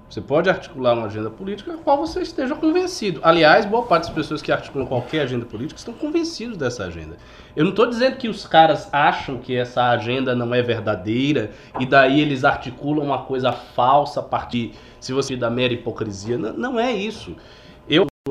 Você 0.10 0.20
pode 0.20 0.50
articular 0.50 0.94
uma 0.94 1.06
agenda 1.06 1.30
política 1.30 1.76
a 1.76 1.78
qual 1.78 1.98
você 1.98 2.22
esteja 2.22 2.54
convencido. 2.54 3.22
Aliás, 3.24 3.66
boa 3.66 3.84
parte 3.84 4.08
das 4.08 4.14
pessoas 4.14 4.42
que 4.42 4.52
articulam 4.52 4.86
qualquer 4.86 5.22
agenda 5.22 5.46
política 5.46 5.80
estão 5.80 5.94
convencidos 5.94 6.58
dessa 6.58 6.84
agenda. 6.84 7.16
Eu 7.56 7.64
não 7.64 7.70
estou 7.70 7.86
dizendo 7.86 8.18
que 8.18 8.28
os 8.28 8.46
caras 8.46 8.90
acham 8.92 9.38
que 9.38 9.56
essa 9.56 9.84
agenda 9.86 10.36
não 10.36 10.54
é 10.54 10.62
verdadeira 10.62 11.52
e 11.80 11.86
daí 11.86 12.20
eles 12.20 12.44
articulam 12.44 13.06
uma 13.06 13.20
coisa 13.20 13.54
falsa 13.54 14.20
a 14.20 14.24
partir, 14.24 14.74
se 15.00 15.14
você 15.14 15.38
da 15.38 15.50
mera 15.50 15.72
hipocrisia. 15.72 16.38
Não, 16.38 16.52
não 16.52 16.80
é 16.80 16.92
isso. 16.92 17.38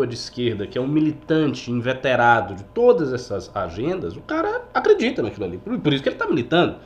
De 0.06 0.14
esquerda, 0.14 0.66
que 0.66 0.78
é 0.78 0.80
um 0.80 0.86
militante 0.86 1.70
inveterado 1.70 2.54
de 2.54 2.64
todas 2.64 3.12
essas 3.12 3.50
agendas, 3.54 4.16
o 4.16 4.20
cara 4.20 4.62
acredita 4.72 5.22
naquilo 5.22 5.44
ali. 5.44 5.58
Por, 5.58 5.92
isso 5.92 6.02
que 6.02 6.08
ele 6.08 6.16
está 6.16 6.26
militando. 6.26 6.76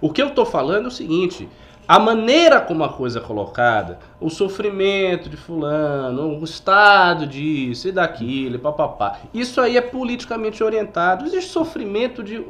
O 0.00 0.10
que 0.10 0.22
eu 0.22 0.28
estou 0.28 0.46
falando 0.46 0.86
é 0.86 0.88
o 0.88 0.90
seguinte: 0.90 1.48
a 1.86 1.98
maneira 1.98 2.60
como 2.60 2.84
a 2.84 2.88
coisa 2.88 3.18
é 3.18 3.22
colocada, 3.22 3.98
o 4.20 4.30
sofrimento 4.30 5.28
de 5.28 5.36
fulano, 5.36 6.38
o 6.38 6.44
estado 6.44 7.26
disso 7.26 7.88
e 7.88 7.92
daquilo, 7.92 8.58
papapá, 8.58 9.18
isso 9.34 9.60
aí 9.60 9.76
é 9.76 9.80
politicamente 9.80 10.62
orientado. 10.62 11.24
Existe 11.24 11.50
sofrimento 11.50 12.22
de... 12.22 12.44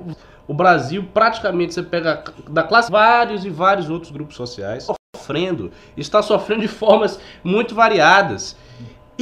O 0.47 0.53
Brasil, 0.53 1.09
praticamente, 1.15 1.73
você 1.73 1.83
pega 1.83 2.25
da 2.49 2.65
classe 2.65 2.91
vários 2.91 3.45
e 3.45 3.51
vários 3.51 3.89
outros 3.89 4.11
grupos 4.11 4.35
sociais 4.37 4.89
sofrendo, 5.17 5.71
está 5.97 6.23
sofrendo 6.23 6.63
de 6.63 6.69
formas 6.69 7.21
muito 7.45 7.75
variadas. 7.75 8.57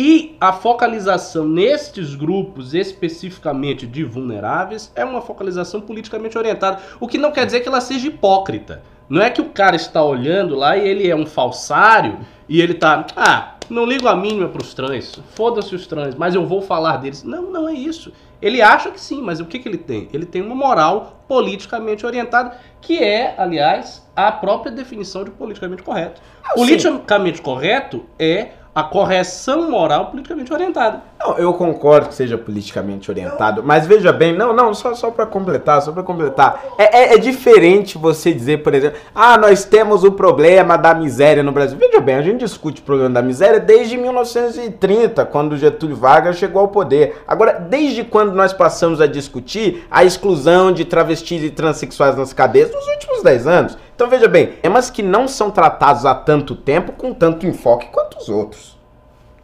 E 0.01 0.37
a 0.41 0.53
focalização 0.53 1.45
nestes 1.45 2.15
grupos, 2.15 2.73
especificamente 2.73 3.85
de 3.85 4.05
vulneráveis, 4.05 4.93
é 4.95 5.05
uma 5.05 5.21
focalização 5.21 5.81
politicamente 5.81 6.39
orientada. 6.39 6.81
O 7.01 7.09
que 7.09 7.19
não 7.19 7.33
quer 7.33 7.45
dizer 7.45 7.63
que 7.63 7.69
ela 7.69 7.81
seja 7.81 8.07
hipócrita. 8.07 8.81
Não 9.09 9.21
é 9.21 9.29
que 9.29 9.41
o 9.41 9.47
cara 9.47 9.75
está 9.75 10.01
olhando 10.01 10.55
lá 10.55 10.77
e 10.77 10.87
ele 10.87 11.11
é 11.11 11.17
um 11.17 11.27
falsário 11.27 12.21
e 12.49 12.61
ele 12.61 12.75
tá, 12.75 13.09
ah, 13.17 13.55
não 13.69 13.85
ligo 13.85 14.07
a 14.07 14.15
mínima 14.15 14.49
para 14.49 14.63
os 14.63 14.73
trans, 14.73 15.21
foda-se 15.35 15.75
os 15.75 15.85
trans, 15.89 16.15
mas 16.15 16.37
eu 16.37 16.47
vou 16.47 16.63
falar 16.63 16.99
deles. 16.99 17.25
Não, 17.25 17.51
não 17.51 17.69
é 17.69 17.73
isso. 17.73 18.13
Ele 18.41 18.63
acha 18.63 18.93
que 18.93 19.01
sim, 19.01 19.21
mas 19.21 19.41
o 19.41 19.47
que, 19.47 19.59
que 19.59 19.69
ele 19.69 19.79
tem? 19.79 20.09
Ele 20.13 20.25
tem 20.25 20.43
uma 20.43 20.55
moral 20.55 21.25
politicamente 21.27 22.07
orientada, 22.07 22.57
que 22.81 23.03
é, 23.03 23.35
aliás, 23.37 24.09
a 24.15 24.31
própria 24.31 24.71
definição 24.71 25.25
de 25.25 25.33
politicamente 25.33 25.83
correto. 25.83 26.21
Ah, 26.45 26.55
politicamente 26.55 27.43
correto 27.43 28.07
é 28.17 28.51
a 28.79 28.85
correção 28.85 29.69
moral 29.69 30.07
politicamente 30.07 30.53
orientada. 30.53 31.03
Não, 31.19 31.37
eu 31.37 31.53
concordo 31.53 32.11
que 32.11 32.15
seja 32.15 32.39
politicamente 32.39 33.11
orientado, 33.11 33.61
mas 33.61 33.85
veja 33.89 34.13
bem, 34.13 34.33
não, 34.33 34.53
não, 34.53 34.73
só, 34.73 34.95
só 34.95 35.11
para 35.11 35.27
completar, 35.27 35.83
só 35.83 35.91
para 35.91 36.05
completar. 36.05 36.63
É, 36.79 36.97
é, 36.97 37.15
é, 37.15 37.19
diferente 37.19 37.99
você 37.99 38.33
dizer, 38.33 38.63
por 38.63 38.73
exemplo, 38.73 38.97
ah, 39.13 39.37
nós 39.37 39.65
temos 39.65 40.05
o 40.05 40.13
problema 40.13 40.79
da 40.79 40.95
miséria 40.95 41.43
no 41.43 41.51
Brasil. 41.51 41.77
Veja 41.77 42.01
bem, 42.01 42.15
a 42.15 42.23
gente 42.23 42.39
discute 42.39 42.81
o 42.81 42.85
problema 42.85 43.11
da 43.11 43.21
miséria 43.21 43.59
desde 43.59 43.97
1930, 43.97 45.25
quando 45.27 45.57
Getúlio 45.57 45.97
Vargas 45.97 46.37
chegou 46.37 46.63
ao 46.63 46.69
poder. 46.69 47.21
Agora, 47.27 47.55
desde 47.55 48.05
quando 48.05 48.33
nós 48.33 48.53
passamos 48.53 49.01
a 49.01 49.09
discutir 49.09 49.89
a 49.91 50.05
exclusão 50.05 50.71
de 50.71 50.85
travestis 50.85 51.43
e 51.43 51.51
transexuais 51.51 52.17
nas 52.17 52.33
cadeias? 52.33 52.71
Nos 52.73 52.87
últimos 52.87 53.25
10 53.25 53.47
anos. 53.49 53.88
Então 53.99 54.09
veja 54.09 54.29
bem, 54.29 54.47
temas 54.63 54.91
que 54.91 55.03
não 55.03 55.27
são 55.27 55.51
tratados 55.51 56.07
há 56.07 56.15
tanto 56.15 56.55
tempo 56.55 56.93
com 56.93 57.13
tanto 57.13 57.45
enfoque 57.45 57.89
quanto 57.89 58.17
os 58.17 58.29
outros. 58.29 58.78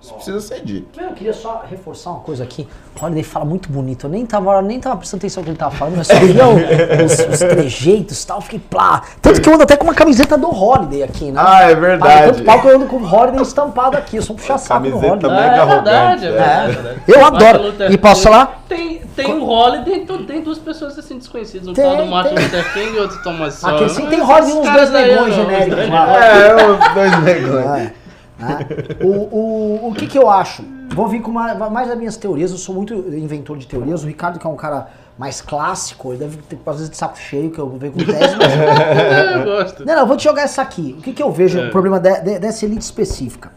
Isso 0.04 0.12
precisa 0.12 0.38
ser 0.38 0.60
dito. 0.62 1.00
Eu 1.00 1.12
queria 1.12 1.32
só 1.32 1.64
reforçar 1.66 2.10
uma 2.10 2.20
coisa 2.20 2.44
aqui. 2.44 2.68
O 2.94 3.02
Holiday 3.02 3.22
fala 3.22 3.46
muito 3.46 3.72
bonito. 3.72 4.04
Eu 4.04 4.10
nem 4.10 4.26
tava, 4.26 4.60
nem 4.60 4.78
tava 4.78 4.98
prestando 4.98 5.22
atenção 5.22 5.40
no 5.40 5.44
que 5.44 5.50
ele 5.52 5.56
tava 5.56 5.74
falando, 5.74 5.96
mas 5.96 6.08
só 6.08 6.14
via 6.16 6.44
os, 7.02 7.18
os 7.32 7.38
trejeitos 7.38 8.22
e 8.22 8.26
tal. 8.26 8.42
Fiquei 8.42 8.58
plá. 8.58 9.02
Tanto 9.22 9.40
que 9.40 9.48
eu 9.48 9.54
ando 9.54 9.62
até 9.62 9.78
com 9.78 9.84
uma 9.84 9.94
camiseta 9.94 10.36
do 10.36 10.50
Holiday 10.50 11.04
aqui, 11.04 11.32
né? 11.32 11.42
Ah, 11.42 11.70
é 11.70 11.74
verdade. 11.74 12.32
Tanto 12.32 12.44
pau 12.44 12.60
que 12.60 12.66
eu 12.66 12.76
ando 12.76 12.86
com 12.86 12.96
o 12.96 13.02
Holiday 13.02 13.40
estampado 13.40 13.96
aqui. 13.96 14.16
Eu 14.18 14.22
sou 14.22 14.36
um 14.36 14.38
puxa-saco 14.38 14.90
do 14.90 14.98
Holiday. 14.98 15.30
Mega 15.30 15.56
é, 15.56 15.66
verdade, 15.66 16.26
é 16.26 16.30
verdade, 16.30 16.78
é. 16.86 16.96
Eu 17.08 17.24
adoro. 17.24 17.74
E 17.90 17.96
posso 17.96 18.24
falar? 18.24 18.62
Tem, 18.68 19.00
tem 19.16 19.32
um 19.32 19.48
Holiday, 19.48 20.00
então 20.00 20.22
tem 20.26 20.42
duas 20.42 20.58
pessoas 20.58 20.98
assim 20.98 21.16
desconhecidas. 21.16 21.66
Um 21.66 21.72
tem, 21.72 21.82
tal 21.82 21.96
do 21.96 22.06
Martin 22.06 22.34
Luther 22.34 22.74
King 22.74 22.94
e 22.94 22.98
outro 22.98 23.22
Thomas 23.22 23.54
Sowell. 23.54 23.76
Aqui 23.76 23.88
sim 23.88 24.04
tem 24.04 24.20
Holiday 24.20 24.52
uns 24.52 24.68
dois 24.70 24.90
negões 24.90 25.34
genéricos. 25.34 25.78
É, 25.78 26.66
uns 26.66 26.94
dois 26.94 27.22
negões. 27.22 28.03
Né? 28.38 28.66
O, 29.02 29.08
o, 29.08 29.88
o 29.88 29.94
que, 29.94 30.06
que 30.06 30.18
eu 30.18 30.28
acho? 30.28 30.64
Vou 30.94 31.08
vir 31.08 31.20
com 31.22 31.30
uma, 31.30 31.54
mais 31.70 31.88
das 31.88 31.96
minhas 31.96 32.16
teorias. 32.16 32.50
Eu 32.50 32.58
sou 32.58 32.74
muito 32.74 32.94
inventor 32.94 33.56
de 33.56 33.66
teorias. 33.66 34.02
O 34.02 34.06
Ricardo, 34.06 34.38
que 34.38 34.46
é 34.46 34.50
um 34.50 34.56
cara 34.56 34.88
mais 35.18 35.40
clássico, 35.40 36.10
ele 36.10 36.18
deve 36.18 36.36
ter 36.38 36.58
às 36.66 36.76
vezes 36.76 36.90
de 36.90 36.96
saco 36.96 37.16
cheio, 37.16 37.50
que 37.50 37.58
eu 37.58 37.68
ver 37.70 37.92
com 37.92 37.98
tese. 37.98 38.36
Mas... 38.36 39.36
eu 39.36 39.44
gosto. 39.44 39.84
Não, 39.84 39.96
não, 39.96 40.06
vou 40.06 40.16
te 40.16 40.24
jogar 40.24 40.42
essa 40.42 40.62
aqui. 40.62 40.96
O 40.98 41.02
que, 41.02 41.12
que 41.12 41.22
eu 41.22 41.30
vejo, 41.30 41.58
é. 41.58 41.68
o 41.68 41.70
problema 41.70 42.00
de, 42.00 42.20
de, 42.20 42.38
dessa 42.38 42.64
elite 42.64 42.82
específica? 42.82 43.52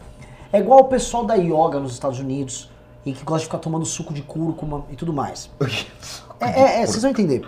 É 0.52 0.58
igual 0.58 0.80
o 0.80 0.84
pessoal 0.84 1.24
da 1.24 1.34
yoga 1.34 1.78
nos 1.80 1.92
Estados 1.92 2.18
Unidos 2.18 2.70
e 3.04 3.12
que 3.12 3.24
gosta 3.24 3.40
de 3.40 3.44
ficar 3.46 3.58
tomando 3.58 3.84
suco 3.84 4.14
de 4.14 4.22
cúrcuma 4.22 4.84
e 4.90 4.96
tudo 4.96 5.12
mais. 5.12 5.50
é, 6.40 6.46
é, 6.46 6.82
é, 6.82 6.86
vocês 6.86 7.02
vão 7.02 7.10
entender. 7.10 7.46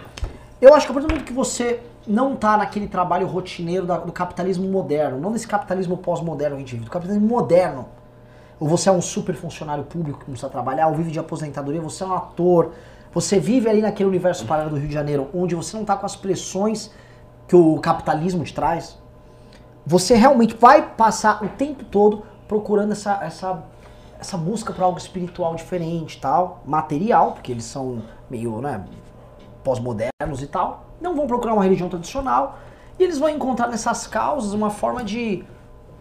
Eu 0.61 0.75
acho 0.75 0.87
que 0.87 0.93
a 0.93 0.95
partir 0.95 1.07
do 1.07 1.13
momento 1.13 1.27
que 1.27 1.33
você 1.33 1.81
não 2.07 2.35
tá 2.35 2.57
naquele 2.57 2.89
trabalho 2.89 3.27
rotineiro 3.27 3.87
da, 3.87 3.99
do 3.99 4.13
capitalismo 4.13 4.69
moderno, 4.69 5.19
não 5.19 5.33
desse 5.33 5.47
capitalismo 5.47 5.97
pós-moderno 5.97 6.57
que 6.57 6.63
a 6.63 6.65
gente 6.65 6.73
vive, 6.73 6.85
do 6.85 6.91
capitalismo 6.91 7.27
moderno. 7.27 7.89
Ou 8.59 8.69
você 8.69 8.89
é 8.89 8.93
um 8.93 9.01
super 9.01 9.35
funcionário 9.35 9.85
público 9.85 10.21
que 10.21 10.25
não 10.25 10.33
precisa 10.33 10.51
trabalhar, 10.51 10.89
ou 10.89 10.95
vive 10.95 11.11
de 11.11 11.19
aposentadoria, 11.19 11.81
você 11.81 12.03
é 12.03 12.07
um 12.07 12.15
ator, 12.15 12.73
você 13.13 13.39
vive 13.39 13.69
ali 13.69 13.83
naquele 13.83 14.09
universo 14.09 14.47
paralelo 14.47 14.75
do 14.75 14.79
Rio 14.79 14.89
de 14.89 14.95
Janeiro, 14.95 15.29
onde 15.35 15.55
você 15.55 15.77
não 15.77 15.85
tá 15.85 15.97
com 15.97 16.07
as 16.07 16.17
pressões 16.17 16.91
que 17.49 17.57
o 17.57 17.79
capitalismo 17.81 18.45
te 18.45 18.55
traz. 18.55 18.99
Você 19.87 20.15
realmente 20.15 20.55
vai 20.55 20.91
passar 20.95 21.43
o 21.43 21.49
tempo 21.49 21.85
todo 21.85 22.23
procurando 22.47 22.93
essa, 22.93 23.19
essa, 23.23 23.63
essa 24.19 24.37
busca 24.37 24.73
por 24.73 24.85
algo 24.85 24.99
espiritual 24.99 25.55
diferente 25.55 26.21
tal, 26.21 26.63
material, 26.65 27.33
porque 27.33 27.51
eles 27.51 27.65
são 27.65 28.03
meio, 28.29 28.61
né, 28.61 28.85
pós-modernos 29.65 30.43
e 30.43 30.47
tal 30.47 30.90
não 31.01 31.15
vão 31.15 31.27
procurar 31.27 31.55
uma 31.55 31.63
religião 31.63 31.89
tradicional 31.89 32.59
e 32.99 33.03
eles 33.03 33.19
vão 33.19 33.29
encontrar 33.29 33.69
nessas 33.69 34.07
causas 34.07 34.53
uma 34.53 34.71
forma 34.71 35.03
de, 35.03 35.45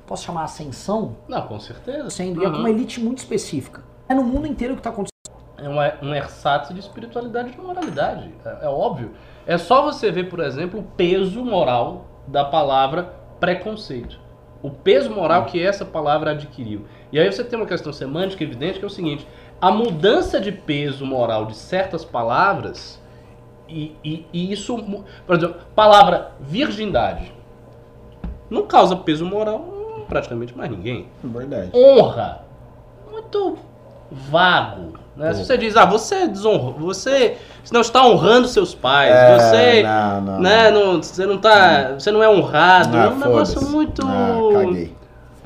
posso 0.06 0.26
chamar 0.26 0.44
ascensão? 0.44 1.16
Não, 1.28 1.42
com 1.48 1.60
certeza. 1.60 2.10
Sendo, 2.10 2.42
uhum. 2.42 2.46
é 2.46 2.50
uma 2.50 2.70
elite 2.70 3.00
muito 3.00 3.20
específica. 3.20 3.84
É 4.08 4.14
no 4.14 4.24
mundo 4.24 4.48
inteiro 4.48 4.74
que 4.74 4.80
está 4.80 4.90
acontecendo. 4.90 5.10
É 5.58 5.70
um, 5.70 6.10
um 6.10 6.16
ersatz 6.16 6.74
de 6.74 6.80
espiritualidade 6.80 7.50
e 7.50 7.52
de 7.52 7.62
moralidade, 7.62 8.34
é, 8.46 8.66
é 8.66 8.70
óbvio. 8.70 9.12
É 9.46 9.58
só 9.58 9.82
você 9.82 10.12
ver, 10.12 10.30
por 10.30 10.40
exemplo, 10.40 10.80
o 10.80 10.84
peso 10.84 11.44
moral 11.44 12.06
da 12.28 12.46
palavra 12.46 13.14
preconceito. 13.40 14.20
O 14.62 14.70
peso 14.70 15.10
moral 15.10 15.46
que 15.46 15.62
essa 15.62 15.86
palavra 15.86 16.32
adquiriu. 16.32 16.86
E 17.12 17.20
aí 17.20 17.32
você 17.32 17.44
tem 17.44 17.58
uma 17.58 17.66
questão 17.66 17.94
semântica 17.94 18.44
evidente 18.44 18.78
que 18.78 18.84
é 18.84 18.88
o 18.88 18.92
seguinte: 18.92 19.28
a 19.62 19.72
mudança 19.72 20.40
de 20.40 20.52
peso 20.52 21.06
moral 21.06 21.46
de 21.46 21.56
certas 21.56 22.04
palavras 22.04 23.02
e, 23.70 23.96
e, 24.04 24.26
e, 24.34 24.52
isso, 24.52 24.78
por 25.26 25.36
exemplo, 25.36 25.56
palavra 25.76 26.32
virgindade 26.40 27.32
não 28.50 28.66
causa 28.66 28.96
peso 28.96 29.26
moral 29.26 30.06
praticamente 30.08 30.58
mais 30.58 30.72
ninguém. 30.72 31.08
Verdade. 31.24 31.72
Honra, 31.74 32.42
muito 33.12 33.58
vago. 34.12 34.94
Né? 35.16 35.34
Se 35.34 35.46
você 35.46 35.58
diz, 35.58 35.76
ah, 35.76 35.86
você 35.86 36.28
desonrou, 36.28 36.74
você 36.74 37.38
não 37.72 37.82
está 37.82 38.06
honrando 38.06 38.48
seus 38.48 38.74
pais, 38.74 39.12
é, 39.12 39.38
você, 39.38 39.84
não, 39.84 40.22
não, 40.22 40.40
né, 40.40 40.72
não. 40.72 41.04
você 41.04 41.26
não 41.26 41.38
tá, 41.38 41.94
você 41.94 42.10
não 42.10 42.24
é 42.24 42.30
honrado, 42.30 42.98
é 42.98 43.10
um 43.10 43.18
negócio 43.18 43.62
muito. 43.70 44.02
Ah, 44.06 44.38
caguei. 44.54 44.99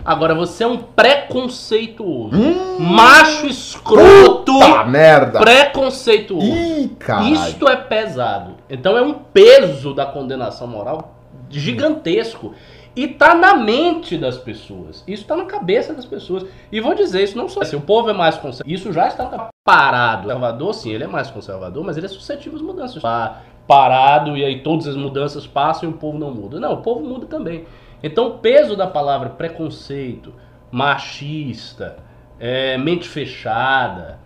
Agora, 0.06 0.36
você 0.36 0.64
é 0.64 0.68
um 0.68 0.78
preconceituoso. 0.78 2.36
Hum, 2.36 2.80
macho 2.80 3.48
escroto. 3.48 4.60
Puta 4.60 4.84
merda. 4.86 5.40
Preconceituoso. 5.40 6.46
Ih, 6.46 6.92
Isto 7.32 7.68
é 7.70 7.76
pesado. 7.76 8.56
Então 8.70 8.98
é 8.98 9.02
um 9.02 9.14
peso 9.14 9.94
da 9.94 10.06
condenação 10.06 10.68
moral 10.68 11.16
gigantesco. 11.50 12.54
E 12.96 13.08
tá 13.08 13.34
na 13.34 13.56
mente 13.56 14.18
das 14.18 14.38
pessoas. 14.38 15.04
Isso 15.08 15.26
tá 15.26 15.36
na 15.36 15.46
cabeça 15.46 15.94
das 15.94 16.06
pessoas. 16.06 16.46
E 16.72 16.80
vou 16.80 16.94
dizer, 16.94 17.24
isso 17.24 17.38
não 17.38 17.50
só 17.50 17.62
assim, 17.62 17.76
o 17.76 17.82
povo 17.82 18.10
é 18.10 18.14
mais 18.14 18.36
conservador. 18.36 18.72
Isso 18.72 18.94
já 18.94 19.08
está 19.08 19.50
parado. 19.66 20.24
Conservador, 20.24 20.74
sim, 20.76 20.92
ele 20.92 21.04
é 21.04 21.08
mais 21.08 21.32
conservador, 21.32 21.84
mas 21.84 21.98
ele 21.98 22.06
é 22.06 22.10
suscetível 22.10 22.58
às 22.58 22.62
mudanças. 22.62 23.02
Tá 23.02 23.42
parado 23.66 24.38
e 24.38 24.44
aí 24.44 24.62
todas 24.62 24.88
as 24.88 24.96
mudanças 24.96 25.48
passam 25.48 25.90
e 25.90 25.94
o 25.94 25.96
povo 25.96 26.20
não 26.20 26.32
muda. 26.32 26.60
Não, 26.60 26.74
o 26.74 26.78
povo 26.78 27.02
muda 27.02 27.26
também. 27.26 27.66
Então, 28.04 28.28
o 28.28 28.38
peso 28.40 28.76
da 28.76 28.86
palavra 28.86 29.30
preconceito, 29.30 30.34
machista, 30.70 31.98
é, 32.38 32.78
mente 32.78 33.08
fechada, 33.08 34.20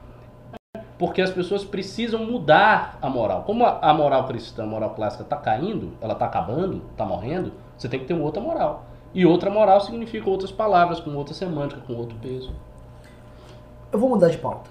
porque 0.97 1.21
as 1.21 1.29
pessoas 1.29 1.63
precisam 1.63 2.25
mudar 2.25 2.97
a 3.01 3.07
moral. 3.09 3.43
Como 3.43 3.63
a, 3.63 3.93
moral 3.93 4.25
cristã, 4.25 4.63
a 4.63 4.65
moral 4.65 4.89
clássica 4.91 5.23
está 5.23 5.35
caindo, 5.35 5.93
ela 6.01 6.13
está 6.13 6.25
acabando, 6.25 6.81
está 6.91 7.05
morrendo, 7.05 7.53
você 7.77 7.87
tem 7.87 7.99
que 7.99 8.07
ter 8.07 8.15
uma 8.15 8.23
outra 8.23 8.41
moral. 8.41 8.85
E 9.13 9.25
outra 9.25 9.49
moral 9.49 9.79
significa 9.81 10.27
outras 10.29 10.51
palavras, 10.51 10.99
com 10.99 11.13
outra 11.15 11.33
semântica, 11.33 11.81
com 11.85 11.93
outro 11.93 12.17
peso. 12.17 12.51
Eu 13.91 13.99
vou 13.99 14.09
mudar 14.09 14.29
de 14.29 14.37
pauta. 14.37 14.69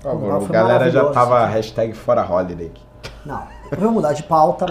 Por 0.00 0.10
favor, 0.10 0.32
a 0.32 0.48
galera 0.48 0.90
já 0.90 1.10
tava 1.10 1.44
hashtag 1.46 1.92
fora 1.92 2.24
holiday 2.28 2.66
aqui. 2.68 2.82
Não, 3.24 3.46
eu 3.70 3.78
vou 3.78 3.92
mudar 3.92 4.14
de 4.14 4.22
pauta. 4.22 4.66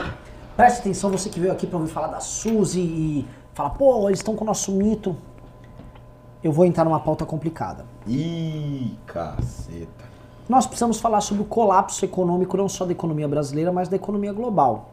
Preste 0.55 0.79
atenção, 0.79 1.09
você 1.09 1.29
que 1.29 1.39
veio 1.39 1.51
aqui 1.51 1.65
para 1.65 1.77
ouvir 1.77 1.91
falar 1.91 2.07
da 2.07 2.19
Suzy 2.19 2.81
e 2.81 3.27
fala, 3.53 3.69
pô, 3.69 4.07
eles 4.09 4.19
estão 4.19 4.35
com 4.35 4.43
o 4.43 4.47
nosso 4.47 4.71
mito. 4.71 5.15
Eu 6.43 6.51
vou 6.51 6.65
entrar 6.65 6.83
numa 6.83 6.99
pauta 6.99 7.25
complicada. 7.25 7.85
Ih, 8.05 8.97
caceta. 9.05 10.11
Nós 10.49 10.65
precisamos 10.65 10.99
falar 10.99 11.21
sobre 11.21 11.43
o 11.43 11.45
colapso 11.45 12.03
econômico 12.03 12.57
não 12.57 12.67
só 12.67 12.85
da 12.85 12.91
economia 12.91 13.27
brasileira, 13.27 13.71
mas 13.71 13.87
da 13.87 13.95
economia 13.95 14.33
global. 14.33 14.89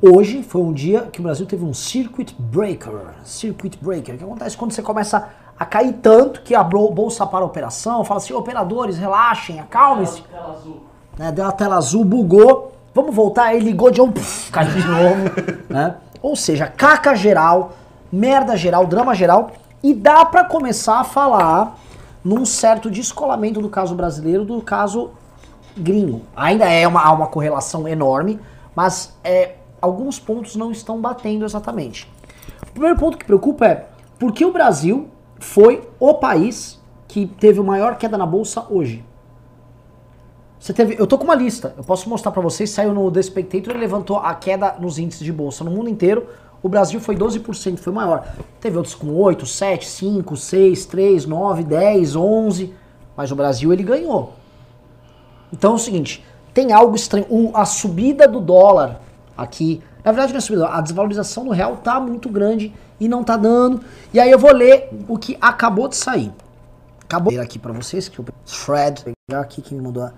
Hoje 0.00 0.42
foi 0.42 0.62
um 0.62 0.72
dia 0.72 1.02
que 1.02 1.20
o 1.20 1.22
Brasil 1.22 1.44
teve 1.44 1.62
um 1.62 1.74
circuit 1.74 2.34
breaker. 2.38 3.16
Circuit 3.22 3.76
breaker, 3.82 4.16
que 4.16 4.24
acontece 4.24 4.56
quando 4.56 4.72
você 4.72 4.80
começa 4.80 5.28
a 5.58 5.66
cair 5.66 5.92
tanto 6.00 6.40
que 6.40 6.54
a 6.54 6.64
bolsa 6.64 7.26
para 7.26 7.40
a 7.40 7.44
operação, 7.44 8.02
fala 8.02 8.16
assim, 8.16 8.32
operadores, 8.32 8.96
relaxem, 8.96 9.60
acalmem-se. 9.60 10.22
Deu 10.22 10.38
a 10.38 10.40
tela 10.40 10.52
azul. 10.54 10.80
Né, 11.18 11.32
deu 11.32 11.44
a 11.44 11.52
tela 11.52 11.76
azul, 11.76 12.02
bugou 12.02 12.72
Vamos 12.94 13.14
voltar, 13.14 13.46
aí 13.46 13.60
ligou 13.60 13.90
de 13.90 14.00
um, 14.00 14.10
puf, 14.10 14.50
caiu 14.50 14.72
de 14.72 14.86
novo, 14.86 15.30
né? 15.70 15.96
Ou 16.20 16.34
seja, 16.34 16.66
caca 16.66 17.14
geral, 17.14 17.72
merda 18.10 18.56
geral, 18.56 18.86
drama 18.86 19.14
geral, 19.14 19.52
e 19.82 19.94
dá 19.94 20.24
para 20.24 20.44
começar 20.44 21.00
a 21.00 21.04
falar 21.04 21.78
num 22.22 22.44
certo 22.44 22.90
descolamento 22.90 23.60
do 23.60 23.68
caso 23.68 23.94
brasileiro 23.94 24.44
do 24.44 24.60
caso 24.60 25.10
gringo. 25.76 26.22
Ainda 26.36 26.66
é 26.66 26.86
uma, 26.86 27.00
há 27.02 27.12
uma 27.12 27.26
correlação 27.26 27.88
enorme, 27.88 28.38
mas 28.74 29.16
é, 29.24 29.54
alguns 29.80 30.18
pontos 30.18 30.56
não 30.56 30.70
estão 30.70 31.00
batendo 31.00 31.44
exatamente. 31.44 32.10
O 32.62 32.72
primeiro 32.72 32.98
ponto 32.98 33.16
que 33.16 33.24
preocupa 33.24 33.66
é 33.66 33.86
por 34.18 34.32
que 34.32 34.44
o 34.44 34.52
Brasil 34.52 35.08
foi 35.38 35.88
o 35.98 36.14
país 36.14 36.78
que 37.08 37.26
teve 37.26 37.60
a 37.60 37.62
maior 37.62 37.96
queda 37.96 38.18
na 38.18 38.26
bolsa 38.26 38.66
hoje. 38.68 39.04
Você 40.60 40.74
teve, 40.74 40.94
eu 40.98 41.06
tô 41.06 41.16
com 41.16 41.24
uma 41.24 41.34
lista, 41.34 41.72
eu 41.74 41.82
posso 41.82 42.06
mostrar 42.06 42.30
para 42.32 42.42
vocês, 42.42 42.68
saiu 42.68 42.92
no 42.92 43.10
The 43.10 43.22
Spectator 43.22 43.74
e 43.74 43.78
levantou 43.78 44.18
a 44.18 44.34
queda 44.34 44.76
nos 44.78 44.98
índices 44.98 45.24
de 45.24 45.32
bolsa 45.32 45.64
no 45.64 45.70
mundo 45.70 45.88
inteiro. 45.88 46.26
O 46.62 46.68
Brasil 46.68 47.00
foi 47.00 47.16
12%, 47.16 47.78
foi 47.78 47.92
maior. 47.94 48.28
Teve 48.60 48.76
outros 48.76 48.94
com 48.94 49.10
8, 49.10 49.46
7, 49.46 49.88
5, 49.88 50.36
6, 50.36 50.84
3, 50.84 51.24
9, 51.24 51.64
10, 51.64 52.14
11, 52.14 52.74
mas 53.16 53.32
o 53.32 53.36
Brasil 53.36 53.72
ele 53.72 53.82
ganhou. 53.82 54.34
Então 55.50 55.72
é 55.72 55.74
o 55.76 55.78
seguinte, 55.78 56.22
tem 56.52 56.74
algo 56.74 56.94
estranho, 56.94 57.24
o, 57.30 57.56
a 57.56 57.64
subida 57.64 58.28
do 58.28 58.38
dólar 58.38 59.00
aqui, 59.34 59.82
na 60.04 60.12
verdade 60.12 60.34
não 60.34 60.38
é 60.38 60.40
subida, 60.42 60.68
a 60.68 60.82
desvalorização 60.82 61.46
do 61.46 61.52
real 61.52 61.78
tá 61.78 61.98
muito 61.98 62.28
grande 62.28 62.70
e 63.00 63.08
não 63.08 63.24
tá 63.24 63.38
dando. 63.38 63.82
E 64.12 64.20
aí 64.20 64.30
eu 64.30 64.38
vou 64.38 64.52
ler 64.52 64.90
o 65.08 65.16
que 65.16 65.38
acabou 65.40 65.88
de 65.88 65.96
sair. 65.96 66.30
Acabou 67.02 67.32
de 67.32 67.40
aqui 67.40 67.58
para 67.58 67.72
vocês 67.72 68.10
que 68.10 68.20
o 68.20 68.24
thread, 68.44 69.02
pegar 69.26 69.40
aqui 69.40 69.62
que 69.62 69.74
me 69.74 69.80
mandou 69.80 70.10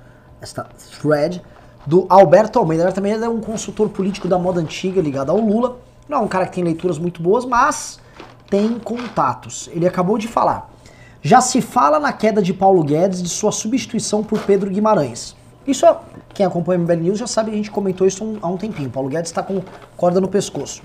esta 0.43 0.67
thread 1.01 1.41
do 1.87 2.07
Alberto 2.09 2.59
Almeida. 2.59 2.85
Ele 2.85 2.93
também 2.93 3.13
é 3.13 3.29
um 3.29 3.41
consultor 3.41 3.89
político 3.89 4.29
da 4.29 4.39
moda 4.39 4.61
antiga 4.61 5.01
ligado 5.01 5.31
ao 5.31 5.39
Lula. 5.39 5.79
Não 6.09 6.19
é 6.19 6.21
um 6.21 6.29
cara 6.29 6.47
que 6.47 6.53
tem 6.53 6.65
leituras 6.65 6.99
muito 6.99 7.23
boas, 7.23 7.45
mas 7.45 8.01
tem 8.51 8.79
contatos. 8.79 9.71
Ele 9.73 9.87
acabou 9.87 10.19
de 10.19 10.29
falar. 10.29 10.71
Já 11.23 11.41
se 11.41 11.61
fala 11.61 12.01
na 12.01 12.13
queda 12.13 12.43
de 12.43 12.53
Paulo 12.53 12.83
Guedes 12.83 13.23
de 13.23 13.29
sua 13.29 13.53
substituição 13.53 14.25
por 14.25 14.41
Pedro 14.41 14.69
Guimarães. 14.69 15.37
Isso, 15.65 15.87
quem 16.35 16.45
acompanha 16.45 16.81
o 16.81 16.83
MBL 16.83 16.97
News 16.97 17.19
já 17.19 17.29
sabe, 17.29 17.53
a 17.53 17.55
gente 17.55 17.71
comentou 17.71 18.07
isso 18.07 18.39
há 18.43 18.49
um 18.49 18.57
tempinho. 18.57 18.91
Paulo 18.91 19.09
Guedes 19.09 19.31
está 19.31 19.43
com 19.43 19.63
corda 19.97 20.21
no 20.21 20.27
pescoço. 20.27 20.83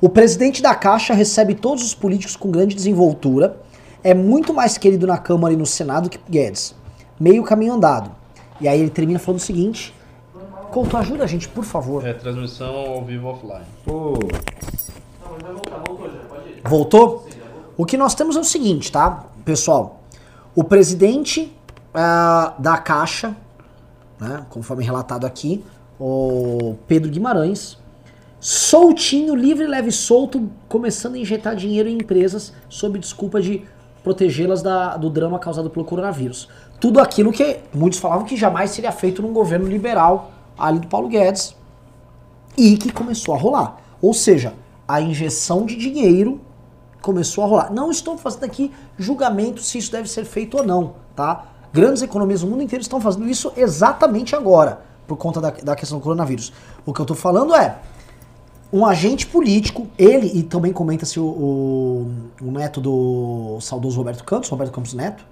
O 0.00 0.08
presidente 0.08 0.62
da 0.62 0.74
Caixa 0.74 1.12
recebe 1.12 1.54
todos 1.54 1.82
os 1.82 1.94
políticos 1.94 2.36
com 2.36 2.50
grande 2.50 2.74
desenvoltura. 2.74 3.56
É 4.04 4.14
muito 4.14 4.54
mais 4.54 4.78
querido 4.78 5.06
na 5.06 5.18
Câmara 5.18 5.52
e 5.52 5.56
no 5.56 5.66
Senado 5.66 6.08
que 6.08 6.18
Guedes. 6.30 6.74
Meio 7.18 7.42
caminho 7.42 7.74
andado. 7.74 8.10
E 8.60 8.68
aí 8.68 8.80
ele 8.80 8.90
termina 8.90 9.18
falando 9.18 9.40
o 9.40 9.42
seguinte: 9.42 9.94
Couto, 10.70 10.96
ajuda 10.96 11.24
a 11.24 11.26
gente, 11.26 11.48
por 11.48 11.64
favor. 11.64 12.06
É 12.06 12.12
transmissão 12.12 12.74
ao 12.74 13.04
vivo 13.04 13.28
offline. 13.28 13.64
Pô, 13.84 14.18
Voltou? 16.64 17.26
O 17.76 17.84
que 17.84 17.96
nós 17.96 18.14
temos 18.14 18.36
é 18.36 18.40
o 18.40 18.44
seguinte, 18.44 18.90
tá, 18.90 19.26
pessoal? 19.44 20.02
O 20.54 20.62
presidente 20.64 21.52
ah, 21.92 22.54
da 22.58 22.78
Caixa, 22.78 23.36
né, 24.18 24.46
conforme 24.48 24.84
relatado 24.84 25.26
aqui, 25.26 25.64
o 25.98 26.76
Pedro 26.86 27.10
Guimarães, 27.10 27.76
soltinho, 28.40 29.34
livre, 29.34 29.66
leve 29.66 29.88
e 29.88 29.92
solto, 29.92 30.48
começando 30.68 31.14
a 31.14 31.18
injetar 31.18 31.56
dinheiro 31.56 31.88
em 31.88 31.96
empresas 31.96 32.52
sob 32.68 32.98
desculpa 32.98 33.40
de 33.40 33.64
protegê-las 34.04 34.62
do 35.00 35.10
drama 35.10 35.38
causado 35.38 35.70
pelo 35.70 35.84
coronavírus. 35.84 36.48
Tudo 36.78 37.00
aquilo 37.00 37.32
que 37.32 37.60
muitos 37.72 37.98
falavam 37.98 38.26
que 38.26 38.36
jamais 38.36 38.70
seria 38.70 38.92
feito 38.92 39.22
num 39.22 39.32
governo 39.32 39.66
liberal 39.66 40.30
ali 40.56 40.78
do 40.78 40.86
Paulo 40.86 41.08
Guedes 41.08 41.56
e 42.56 42.76
que 42.76 42.92
começou 42.92 43.34
a 43.34 43.38
rolar. 43.38 43.78
Ou 44.00 44.12
seja, 44.12 44.52
a 44.86 45.00
injeção 45.00 45.64
de 45.64 45.74
dinheiro 45.74 46.40
começou 47.00 47.42
a 47.42 47.46
rolar. 47.46 47.72
Não 47.72 47.90
estou 47.90 48.18
fazendo 48.18 48.44
aqui 48.44 48.70
julgamento 48.98 49.62
se 49.62 49.78
isso 49.78 49.90
deve 49.90 50.08
ser 50.08 50.26
feito 50.26 50.58
ou 50.58 50.64
não, 50.64 50.94
tá? 51.16 51.46
Grandes 51.72 52.02
economias 52.02 52.42
do 52.42 52.46
mundo 52.46 52.62
inteiro 52.62 52.82
estão 52.82 53.00
fazendo 53.00 53.28
isso 53.28 53.52
exatamente 53.56 54.36
agora, 54.36 54.82
por 55.06 55.16
conta 55.16 55.40
da, 55.40 55.50
da 55.50 55.74
questão 55.74 55.98
do 55.98 56.02
coronavírus. 56.02 56.52
O 56.84 56.92
que 56.92 57.00
eu 57.00 57.04
estou 57.04 57.16
falando 57.16 57.54
é, 57.54 57.78
um 58.74 58.84
agente 58.84 59.24
político, 59.24 59.86
ele, 59.96 60.26
e 60.34 60.42
também 60.42 60.72
comenta-se 60.72 61.20
o, 61.20 61.24
o, 61.24 62.10
o 62.42 62.50
neto 62.50 62.80
do 62.80 63.58
saudoso 63.60 63.96
Roberto 63.96 64.24
Campos, 64.24 64.48
Roberto 64.48 64.72
Campos 64.72 64.94
Neto, 64.94 65.24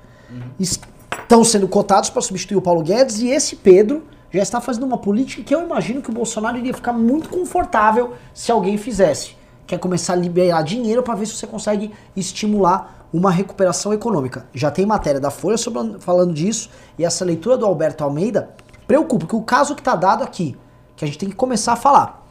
estão 0.60 1.42
sendo 1.42 1.66
cotados 1.66 2.08
para 2.08 2.22
substituir 2.22 2.56
o 2.56 2.62
Paulo 2.62 2.82
Guedes 2.82 3.18
e 3.20 3.28
esse 3.28 3.56
Pedro 3.56 4.04
já 4.30 4.40
está 4.40 4.60
fazendo 4.60 4.86
uma 4.86 4.96
política 4.96 5.42
que 5.42 5.52
eu 5.52 5.60
imagino 5.60 6.00
que 6.00 6.08
o 6.08 6.12
Bolsonaro 6.12 6.56
iria 6.56 6.72
ficar 6.72 6.92
muito 6.92 7.28
confortável 7.28 8.14
se 8.32 8.52
alguém 8.52 8.78
fizesse. 8.78 9.34
Que 9.66 9.74
é 9.74 9.78
começar 9.78 10.12
a 10.12 10.16
liberar 10.16 10.62
dinheiro 10.62 11.02
para 11.02 11.16
ver 11.16 11.26
se 11.26 11.34
você 11.34 11.46
consegue 11.46 11.90
estimular 12.16 13.08
uma 13.12 13.30
recuperação 13.30 13.92
econômica. 13.92 14.46
Já 14.54 14.70
tem 14.70 14.86
matéria 14.86 15.20
da 15.20 15.30
Folha 15.30 15.58
sobre- 15.58 15.98
falando 15.98 16.32
disso 16.32 16.70
e 16.96 17.04
essa 17.04 17.24
leitura 17.24 17.58
do 17.58 17.66
Alberto 17.66 18.04
Almeida 18.04 18.50
preocupa, 18.86 19.26
porque 19.26 19.36
o 19.36 19.42
caso 19.42 19.74
que 19.74 19.80
está 19.80 19.96
dado 19.96 20.22
aqui, 20.22 20.56
que 20.94 21.04
a 21.04 21.08
gente 21.08 21.18
tem 21.18 21.28
que 21.28 21.34
começar 21.34 21.72
a 21.72 21.76
falar. 21.76 22.21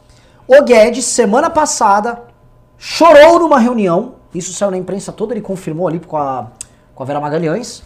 O 0.46 0.62
Guedes, 0.62 1.04
semana 1.04 1.48
passada, 1.48 2.22
chorou 2.76 3.38
numa 3.38 3.58
reunião, 3.58 4.16
isso 4.34 4.52
saiu 4.52 4.70
na 4.70 4.76
imprensa 4.76 5.12
toda, 5.12 5.32
ele 5.32 5.40
confirmou 5.40 5.86
ali 5.86 6.00
com 6.00 6.16
a, 6.16 6.48
com 6.94 7.02
a 7.02 7.06
Vera 7.06 7.20
Magalhães, 7.20 7.82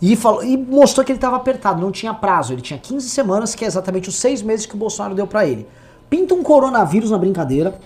e, 0.00 0.14
falou, 0.16 0.44
e 0.44 0.56
mostrou 0.56 1.04
que 1.04 1.12
ele 1.12 1.18
estava 1.18 1.36
apertado, 1.36 1.80
não 1.80 1.90
tinha 1.90 2.14
prazo. 2.14 2.52
Ele 2.52 2.62
tinha 2.62 2.78
15 2.78 3.08
semanas, 3.08 3.54
que 3.54 3.64
é 3.64 3.68
exatamente 3.68 4.08
os 4.08 4.14
seis 4.14 4.42
meses 4.42 4.64
que 4.64 4.74
o 4.74 4.78
Bolsonaro 4.78 5.14
deu 5.14 5.26
para 5.26 5.46
ele. 5.46 5.66
Pinta 6.08 6.34
um 6.34 6.42
coronavírus 6.42 7.10
na 7.10 7.18
brincadeira. 7.18 7.78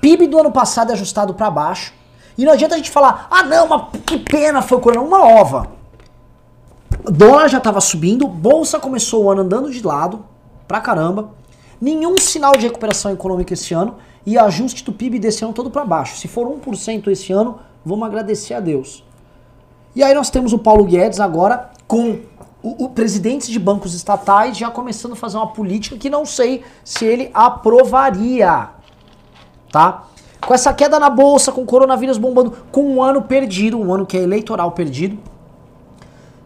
PIB 0.00 0.28
do 0.28 0.38
ano 0.38 0.52
passado 0.52 0.90
é 0.90 0.92
ajustado 0.92 1.34
para 1.34 1.50
baixo. 1.50 1.92
E 2.36 2.44
não 2.44 2.52
adianta 2.52 2.74
a 2.74 2.78
gente 2.78 2.90
falar, 2.90 3.26
ah 3.30 3.42
não, 3.42 3.66
mas 3.66 3.82
que 4.06 4.18
pena 4.18 4.62
foi 4.62 4.78
o 4.78 4.80
corona, 4.80 5.04
uma 5.04 5.26
ova. 5.26 5.68
O 7.04 7.10
dólar 7.10 7.48
já 7.48 7.58
estava 7.58 7.80
subindo, 7.80 8.28
bolsa 8.28 8.78
começou 8.78 9.24
o 9.24 9.30
ano 9.30 9.42
andando 9.42 9.70
de 9.70 9.84
lado, 9.84 10.24
pra 10.68 10.80
caramba. 10.80 11.30
Nenhum 11.80 12.16
sinal 12.18 12.52
de 12.52 12.66
recuperação 12.66 13.12
econômica 13.12 13.54
esse 13.54 13.72
ano 13.72 13.96
e 14.26 14.36
ajuste 14.36 14.84
do 14.84 14.92
PIB 14.92 15.18
desse 15.18 15.44
ano 15.44 15.54
todo 15.54 15.70
para 15.70 15.84
baixo. 15.84 16.16
Se 16.16 16.26
for 16.28 16.46
1% 16.46 17.06
esse 17.08 17.32
ano, 17.32 17.60
vamos 17.84 18.06
agradecer 18.06 18.54
a 18.54 18.60
Deus. 18.60 19.04
E 19.94 20.02
aí 20.02 20.14
nós 20.14 20.30
temos 20.30 20.52
o 20.52 20.58
Paulo 20.58 20.84
Guedes 20.84 21.20
agora 21.20 21.70
com 21.86 22.20
o, 22.62 22.84
o 22.84 22.88
presidentes 22.90 23.48
de 23.48 23.58
bancos 23.58 23.94
estatais 23.94 24.56
já 24.56 24.70
começando 24.70 25.12
a 25.12 25.16
fazer 25.16 25.36
uma 25.36 25.48
política 25.48 25.96
que 25.96 26.10
não 26.10 26.26
sei 26.26 26.64
se 26.84 27.04
ele 27.04 27.30
aprovaria, 27.32 28.70
tá? 29.72 30.04
Com 30.40 30.54
essa 30.54 30.72
queda 30.72 30.98
na 30.98 31.10
bolsa, 31.10 31.52
com 31.52 31.62
o 31.62 31.66
coronavírus 31.66 32.18
bombando, 32.18 32.52
com 32.70 32.84
um 32.84 33.02
ano 33.02 33.22
perdido, 33.22 33.78
um 33.78 33.92
ano 33.92 34.06
que 34.06 34.16
é 34.16 34.22
eleitoral 34.22 34.72
perdido. 34.72 35.18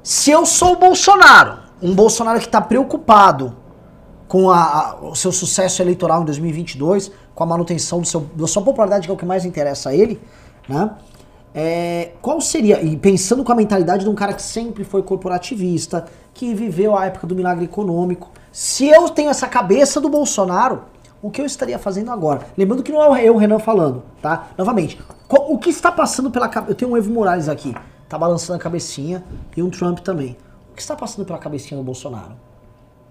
Se 0.02 0.30
eu 0.30 0.44
sou 0.44 0.72
o 0.72 0.76
Bolsonaro, 0.76 1.58
um 1.80 1.94
Bolsonaro 1.94 2.38
que 2.38 2.46
está 2.46 2.60
preocupado 2.60 3.56
com 4.32 4.50
a- 4.50 4.62
a- 4.62 4.94
o 5.10 5.14
seu 5.14 5.30
sucesso 5.30 5.82
eleitoral 5.82 6.22
em 6.22 6.24
2022, 6.24 7.12
com 7.34 7.42
a 7.44 7.46
manutenção 7.46 8.00
do 8.00 8.06
seu, 8.06 8.20
da 8.34 8.46
sua 8.46 8.62
popularidade, 8.62 9.06
que 9.06 9.10
é 9.10 9.14
o 9.14 9.16
que 9.18 9.26
mais 9.26 9.44
interessa 9.44 9.90
a 9.90 9.94
ele, 9.94 10.18
né? 10.66 10.90
É, 11.54 12.12
qual 12.22 12.40
seria, 12.40 12.80
e 12.82 12.96
pensando 12.96 13.44
com 13.44 13.52
a 13.52 13.54
mentalidade 13.54 14.04
de 14.04 14.08
um 14.08 14.14
cara 14.14 14.32
que 14.32 14.40
sempre 14.40 14.84
foi 14.84 15.02
corporativista, 15.02 16.06
que 16.32 16.54
viveu 16.54 16.96
a 16.96 17.04
época 17.04 17.26
do 17.26 17.36
milagre 17.36 17.66
econômico, 17.66 18.30
se 18.50 18.88
eu 18.88 19.06
tenho 19.10 19.28
essa 19.28 19.46
cabeça 19.46 20.00
do 20.00 20.08
Bolsonaro, 20.08 20.84
o 21.20 21.30
que 21.30 21.42
eu 21.42 21.44
estaria 21.44 21.78
fazendo 21.78 22.10
agora? 22.10 22.46
Lembrando 22.56 22.82
que 22.82 22.90
não 22.90 23.14
é 23.14 23.22
eu, 23.28 23.36
Renan, 23.36 23.58
falando, 23.58 24.02
tá? 24.22 24.48
Novamente, 24.56 24.98
o 25.28 25.58
que 25.58 25.68
está 25.68 25.92
passando 25.92 26.30
pela 26.30 26.48
cabeça. 26.48 26.72
Eu 26.72 26.74
tenho 26.74 26.90
um 26.92 26.96
Evo 26.96 27.10
Morales 27.12 27.50
aqui, 27.50 27.74
tá 28.08 28.16
balançando 28.16 28.56
a 28.58 28.62
cabecinha, 28.62 29.22
e 29.54 29.62
um 29.62 29.68
Trump 29.68 29.98
também. 29.98 30.38
O 30.70 30.74
que 30.74 30.80
está 30.80 30.96
passando 30.96 31.26
pela 31.26 31.38
cabecinha 31.38 31.76
do 31.76 31.84
Bolsonaro? 31.84 32.32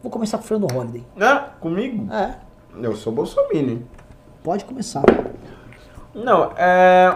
Vou 0.01 0.11
começar 0.11 0.37
com 0.37 0.43
o 0.43 0.47
Fernando 0.47 0.71
Holliday. 0.71 1.05
né? 1.15 1.49
Comigo? 1.59 2.11
É, 2.13 2.37
Eu 2.81 2.95
sou 2.95 3.13
bolsominion. 3.13 3.79
pode 4.43 4.65
começar. 4.65 5.03
Não, 6.13 6.51
é. 6.57 7.15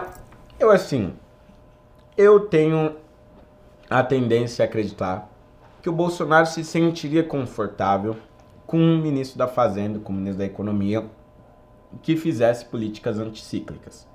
Eu 0.58 0.70
assim. 0.70 1.12
Eu 2.16 2.40
tenho 2.40 2.96
a 3.90 4.02
tendência 4.02 4.64
a 4.64 4.68
acreditar 4.68 5.28
que 5.82 5.88
o 5.88 5.92
Bolsonaro 5.92 6.46
se 6.46 6.64
sentiria 6.64 7.22
confortável 7.22 8.16
com 8.66 8.78
um 8.78 8.98
ministro 9.00 9.38
da 9.38 9.46
Fazenda, 9.46 9.98
com 9.98 10.12
um 10.12 10.16
ministro 10.16 10.38
da 10.38 10.44
Economia, 10.46 11.04
que 12.02 12.16
fizesse 12.16 12.64
políticas 12.64 13.18
anticíclicas. 13.18 14.06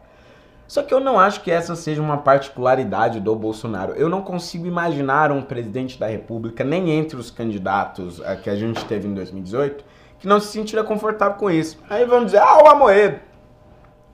Só 0.72 0.82
que 0.82 0.94
eu 0.94 1.02
não 1.02 1.20
acho 1.20 1.42
que 1.42 1.52
essa 1.52 1.76
seja 1.76 2.02
uma 2.02 2.20
particularidade 2.20 3.20
do 3.20 3.36
Bolsonaro. 3.36 3.92
Eu 3.92 4.08
não 4.08 4.22
consigo 4.22 4.66
imaginar 4.66 5.30
um 5.30 5.42
presidente 5.42 6.00
da 6.00 6.08
República, 6.08 6.64
nem 6.64 6.92
entre 6.92 7.18
os 7.18 7.30
candidatos 7.30 8.22
eh, 8.22 8.38
que 8.38 8.50
a 8.50 8.56
gente 8.56 8.86
teve 8.86 9.06
em 9.06 9.14
2018, 9.14 9.84
que 10.18 10.26
não 10.26 10.40
se 10.40 10.48
sentiria 10.48 10.82
confortável 10.82 11.38
com 11.38 11.52
isso. 11.52 11.78
Aí 11.90 12.06
vamos 12.06 12.28
dizer, 12.28 12.38
ah, 12.38 12.64
o 12.64 12.70
Amoedo. 12.70 13.20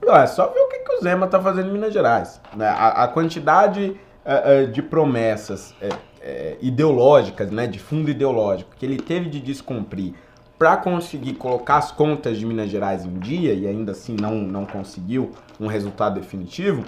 Não, 0.04 0.16
é 0.16 0.26
só 0.26 0.48
ver 0.48 0.58
o 0.58 0.68
que, 0.68 0.80
que 0.80 0.94
o 0.94 1.00
Zema 1.00 1.28
tá 1.28 1.40
fazendo 1.40 1.68
em 1.68 1.72
Minas 1.74 1.92
Gerais. 1.92 2.40
né? 2.56 2.66
A, 2.66 3.04
a 3.04 3.06
quantidade 3.06 3.96
eh, 4.24 4.42
eh, 4.44 4.66
de 4.66 4.82
promessas 4.82 5.72
ideológicas, 6.60 7.52
né, 7.52 7.68
de 7.68 7.78
fundo 7.78 8.10
ideológico, 8.10 8.72
que 8.76 8.84
ele 8.84 8.98
teve 8.98 9.30
de 9.30 9.40
descumprir 9.40 10.12
para 10.58 10.76
conseguir 10.76 11.34
colocar 11.34 11.76
as 11.76 11.92
contas 11.92 12.36
de 12.36 12.44
Minas 12.44 12.68
Gerais 12.68 13.04
em 13.04 13.18
dia, 13.18 13.54
e 13.54 13.66
ainda 13.66 13.92
assim 13.92 14.16
não, 14.20 14.34
não 14.34 14.66
conseguiu 14.66 15.30
um 15.60 15.68
resultado 15.68 16.20
definitivo, 16.20 16.84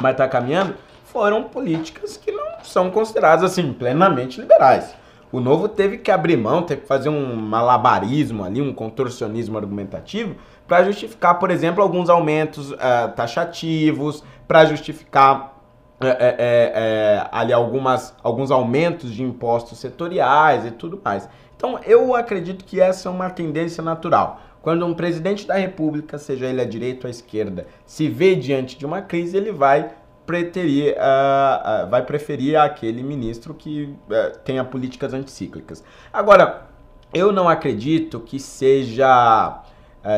mas 0.00 0.12
está 0.12 0.26
caminhando, 0.26 0.74
foram 1.04 1.44
políticas 1.44 2.16
que 2.16 2.32
não 2.32 2.46
são 2.62 2.90
consideradas 2.90 3.44
assim 3.44 3.72
plenamente 3.72 4.40
liberais. 4.40 4.94
O 5.30 5.40
Novo 5.40 5.68
teve 5.68 5.98
que 5.98 6.10
abrir 6.10 6.38
mão, 6.38 6.62
teve 6.62 6.82
que 6.82 6.86
fazer 6.86 7.10
um 7.10 7.36
malabarismo 7.36 8.44
ali, 8.44 8.62
um 8.62 8.72
contorcionismo 8.72 9.58
argumentativo, 9.58 10.36
para 10.66 10.84
justificar, 10.84 11.38
por 11.38 11.50
exemplo, 11.50 11.82
alguns 11.82 12.08
aumentos 12.08 12.72
uh, 12.72 12.76
taxativos, 13.14 14.24
para 14.46 14.64
justificar 14.64 15.58
é, 16.00 16.36
é, 16.38 17.28
ali 17.32 17.52
algumas, 17.52 18.14
alguns 18.22 18.50
aumentos 18.50 19.12
de 19.12 19.22
impostos 19.22 19.78
setoriais 19.78 20.64
e 20.64 20.70
tudo 20.70 21.00
mais. 21.04 21.28
Então 21.58 21.80
eu 21.84 22.14
acredito 22.14 22.64
que 22.64 22.80
essa 22.80 23.08
é 23.08 23.12
uma 23.12 23.28
tendência 23.28 23.82
natural. 23.82 24.40
Quando 24.62 24.86
um 24.86 24.94
presidente 24.94 25.44
da 25.44 25.54
república, 25.54 26.16
seja 26.16 26.46
ele 26.46 26.60
à 26.60 26.64
direita 26.64 27.06
ou 27.06 27.08
à 27.08 27.10
esquerda, 27.10 27.66
se 27.84 28.08
vê 28.08 28.36
diante 28.36 28.78
de 28.78 28.86
uma 28.86 29.02
crise, 29.02 29.36
ele 29.36 29.50
vai 29.50 29.90
preterir, 30.24 30.94
uh, 30.94 31.86
uh, 31.86 31.90
vai 31.90 32.04
preferir 32.04 32.56
aquele 32.56 33.02
ministro 33.02 33.54
que 33.54 33.84
uh, 33.84 34.38
tenha 34.44 34.64
políticas 34.64 35.12
anticíclicas. 35.12 35.82
Agora, 36.12 36.68
eu 37.12 37.32
não 37.32 37.48
acredito 37.48 38.20
que 38.20 38.38
seja 38.38 39.62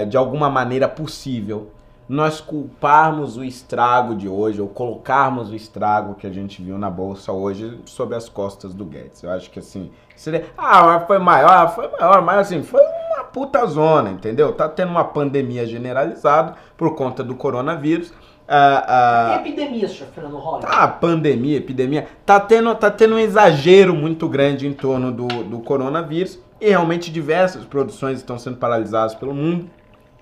de 0.08 0.16
alguma 0.16 0.50
maneira 0.50 0.86
possível 0.86 1.70
nós 2.10 2.40
culparmos 2.40 3.36
o 3.36 3.44
estrago 3.44 4.16
de 4.16 4.28
hoje, 4.28 4.60
ou 4.60 4.66
colocarmos 4.66 5.48
o 5.50 5.54
estrago 5.54 6.16
que 6.16 6.26
a 6.26 6.30
gente 6.30 6.60
viu 6.60 6.76
na 6.76 6.90
bolsa 6.90 7.30
hoje 7.30 7.78
sobre 7.84 8.16
as 8.16 8.28
costas 8.28 8.74
do 8.74 8.84
Guedes. 8.84 9.22
Eu 9.22 9.30
acho 9.30 9.48
que 9.48 9.60
assim, 9.60 9.92
seria, 10.16 10.46
ah, 10.58 11.04
foi 11.06 11.20
maior, 11.20 11.72
foi 11.72 11.88
maior, 11.88 12.20
mas 12.20 12.38
assim, 12.38 12.64
foi 12.64 12.82
uma 12.82 13.22
puta 13.22 13.64
zona, 13.64 14.10
entendeu? 14.10 14.52
Tá 14.52 14.68
tendo 14.68 14.90
uma 14.90 15.04
pandemia 15.04 15.64
generalizada 15.64 16.56
por 16.76 16.96
conta 16.96 17.22
do 17.22 17.36
coronavírus. 17.36 18.12
Ah, 18.48 19.36
ah, 19.36 19.36
epidemia, 19.36 19.88
senhor 19.88 20.08
Fernando 20.12 20.36
Holliday. 20.36 20.68
Ah, 20.68 20.88
pandemia, 20.88 21.58
epidemia. 21.58 22.08
Tá 22.26 22.40
tendo, 22.40 22.74
tá 22.74 22.90
tendo 22.90 23.14
um 23.14 23.20
exagero 23.20 23.94
muito 23.94 24.28
grande 24.28 24.66
em 24.66 24.72
torno 24.72 25.12
do, 25.12 25.28
do 25.44 25.60
coronavírus 25.60 26.40
e 26.60 26.70
realmente 26.70 27.12
diversas 27.12 27.64
produções 27.64 28.18
estão 28.18 28.36
sendo 28.36 28.56
paralisadas 28.56 29.14
pelo 29.14 29.32
mundo. 29.32 29.70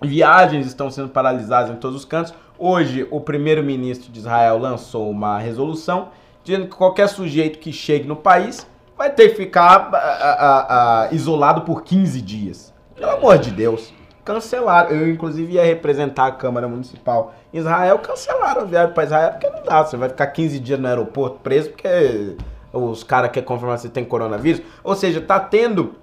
Viagens 0.00 0.66
estão 0.66 0.90
sendo 0.90 1.08
paralisadas 1.08 1.70
em 1.70 1.76
todos 1.76 1.96
os 1.96 2.04
cantos. 2.04 2.32
Hoje, 2.58 3.06
o 3.10 3.20
primeiro-ministro 3.20 4.12
de 4.12 4.18
Israel 4.20 4.58
lançou 4.58 5.10
uma 5.10 5.38
resolução 5.38 6.08
dizendo 6.44 6.66
que 6.66 6.76
qualquer 6.76 7.08
sujeito 7.08 7.58
que 7.58 7.72
chegue 7.72 8.06
no 8.06 8.16
país 8.16 8.66
vai 8.96 9.10
ter 9.10 9.30
que 9.30 9.36
ficar 9.36 9.90
a, 9.92 9.98
a, 9.98 11.02
a, 11.02 11.12
isolado 11.12 11.62
por 11.62 11.82
15 11.82 12.20
dias. 12.20 12.74
Pelo 12.94 13.12
amor 13.12 13.38
de 13.38 13.50
Deus. 13.50 13.92
Cancelaram. 14.24 14.90
Eu, 14.90 15.08
inclusive, 15.08 15.54
ia 15.54 15.64
representar 15.64 16.26
a 16.26 16.32
Câmara 16.32 16.68
Municipal 16.68 17.32
em 17.52 17.58
Israel. 17.58 17.98
Cancelaram 17.98 18.62
a 18.62 18.64
viagem 18.64 18.92
para 18.92 19.04
Israel 19.04 19.30
porque 19.32 19.48
não 19.48 19.62
dá. 19.62 19.84
Você 19.84 19.96
vai 19.96 20.08
ficar 20.08 20.26
15 20.26 20.58
dias 20.58 20.78
no 20.78 20.88
aeroporto 20.88 21.38
preso 21.40 21.70
porque 21.70 22.36
os 22.72 23.04
caras 23.04 23.30
querem 23.30 23.46
confirmar 23.46 23.78
se 23.78 23.88
tem 23.88 24.04
coronavírus. 24.04 24.62
Ou 24.82 24.94
seja, 24.94 25.20
tá 25.20 25.38
tendo 25.38 25.94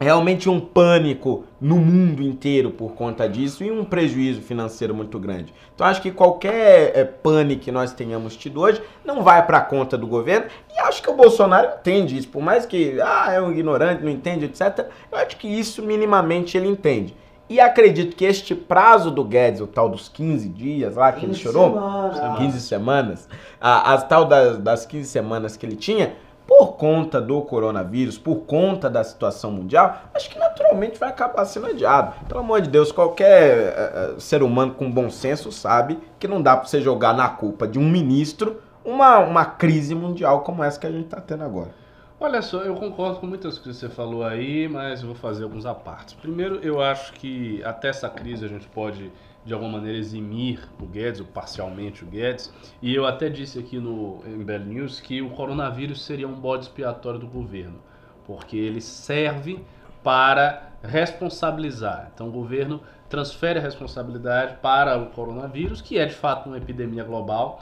realmente 0.00 0.48
um 0.48 0.58
pânico 0.58 1.44
no 1.60 1.76
mundo 1.76 2.22
inteiro 2.22 2.70
por 2.70 2.92
conta 2.94 3.28
disso 3.28 3.62
e 3.62 3.70
um 3.70 3.84
prejuízo 3.84 4.40
financeiro 4.40 4.94
muito 4.94 5.18
grande. 5.18 5.52
Então 5.74 5.86
acho 5.86 6.00
que 6.00 6.10
qualquer 6.10 6.96
é, 6.96 7.04
pânico 7.04 7.64
que 7.64 7.70
nós 7.70 7.92
tenhamos 7.92 8.34
tido 8.34 8.60
hoje 8.60 8.80
não 9.04 9.22
vai 9.22 9.44
para 9.44 9.58
a 9.58 9.62
conta 9.62 9.98
do 9.98 10.06
governo 10.06 10.46
e 10.74 10.80
acho 10.80 11.02
que 11.02 11.10
o 11.10 11.14
Bolsonaro 11.14 11.68
entende 11.78 12.16
isso, 12.16 12.28
por 12.28 12.42
mais 12.42 12.64
que 12.64 12.98
ah, 13.02 13.30
é 13.30 13.42
um 13.42 13.52
ignorante, 13.52 14.02
não 14.02 14.10
entende, 14.10 14.46
etc. 14.46 14.86
Eu 15.12 15.18
acho 15.18 15.36
que 15.36 15.46
isso 15.46 15.82
minimamente 15.82 16.56
ele 16.56 16.68
entende. 16.68 17.14
E 17.50 17.58
acredito 17.58 18.14
que 18.14 18.24
este 18.24 18.54
prazo 18.54 19.10
do 19.10 19.24
Guedes, 19.24 19.60
o 19.60 19.66
tal 19.66 19.88
dos 19.88 20.08
15 20.08 20.48
dias 20.48 20.94
lá 20.94 21.10
que 21.10 21.26
ele 21.26 21.34
chorou, 21.34 21.74
semanas. 21.74 22.38
15 22.38 22.60
semanas, 22.60 23.28
a, 23.60 23.92
as 23.92 24.06
tal 24.06 24.24
das, 24.24 24.56
das 24.58 24.86
15 24.86 25.08
semanas 25.08 25.56
que 25.56 25.66
ele 25.66 25.74
tinha, 25.74 26.14
por 26.50 26.72
conta 26.72 27.20
do 27.20 27.40
coronavírus, 27.42 28.18
por 28.18 28.38
conta 28.40 28.90
da 28.90 29.04
situação 29.04 29.52
mundial, 29.52 30.02
acho 30.12 30.28
que 30.28 30.36
naturalmente 30.36 30.98
vai 30.98 31.08
acabar 31.08 31.44
sendo 31.44 31.68
adiado. 31.68 32.26
Pelo 32.26 32.40
amor 32.40 32.60
de 32.60 32.68
Deus, 32.68 32.90
qualquer 32.90 34.16
uh, 34.16 34.20
ser 34.20 34.42
humano 34.42 34.74
com 34.74 34.90
bom 34.90 35.08
senso 35.08 35.52
sabe 35.52 36.00
que 36.18 36.26
não 36.26 36.42
dá 36.42 36.56
para 36.56 36.66
você 36.66 36.80
jogar 36.80 37.14
na 37.14 37.28
culpa 37.28 37.68
de 37.68 37.78
um 37.78 37.88
ministro 37.88 38.60
uma, 38.84 39.20
uma 39.20 39.44
crise 39.44 39.94
mundial 39.94 40.40
como 40.40 40.64
essa 40.64 40.80
que 40.80 40.88
a 40.88 40.90
gente 40.90 41.04
está 41.04 41.20
tendo 41.20 41.44
agora. 41.44 41.70
Olha 42.18 42.42
só, 42.42 42.62
eu 42.62 42.74
concordo 42.74 43.20
com 43.20 43.28
muitas 43.28 43.56
coisas 43.56 43.80
que 43.80 43.86
você 43.86 43.94
falou 43.94 44.24
aí, 44.24 44.68
mas 44.68 45.02
vou 45.02 45.14
fazer 45.14 45.44
alguns 45.44 45.64
apartes. 45.64 46.14
Primeiro, 46.14 46.56
eu 46.64 46.82
acho 46.82 47.12
que 47.12 47.62
até 47.62 47.90
essa 47.90 48.10
crise 48.10 48.44
a 48.44 48.48
gente 48.48 48.66
pode 48.66 49.12
de 49.44 49.54
alguma 49.54 49.72
maneira 49.72 49.98
eximir 49.98 50.68
o 50.80 50.86
Guedes, 50.86 51.20
ou 51.20 51.26
parcialmente 51.26 52.04
o 52.04 52.06
Guedes. 52.06 52.52
E 52.82 52.94
eu 52.94 53.06
até 53.06 53.28
disse 53.28 53.58
aqui 53.58 53.78
no 53.78 54.22
MBL 54.26 54.64
News 54.66 55.00
que 55.00 55.22
o 55.22 55.30
coronavírus 55.30 56.04
seria 56.04 56.28
um 56.28 56.34
bode 56.34 56.64
expiatório 56.64 57.18
do 57.18 57.26
governo, 57.26 57.78
porque 58.26 58.56
ele 58.56 58.80
serve 58.80 59.64
para 60.02 60.70
responsabilizar. 60.82 62.10
Então 62.14 62.28
o 62.28 62.32
governo 62.32 62.80
transfere 63.08 63.58
a 63.58 63.62
responsabilidade 63.62 64.56
para 64.62 64.98
o 64.98 65.06
coronavírus, 65.06 65.80
que 65.80 65.98
é 65.98 66.06
de 66.06 66.14
fato 66.14 66.48
uma 66.48 66.58
epidemia 66.58 67.04
global. 67.04 67.60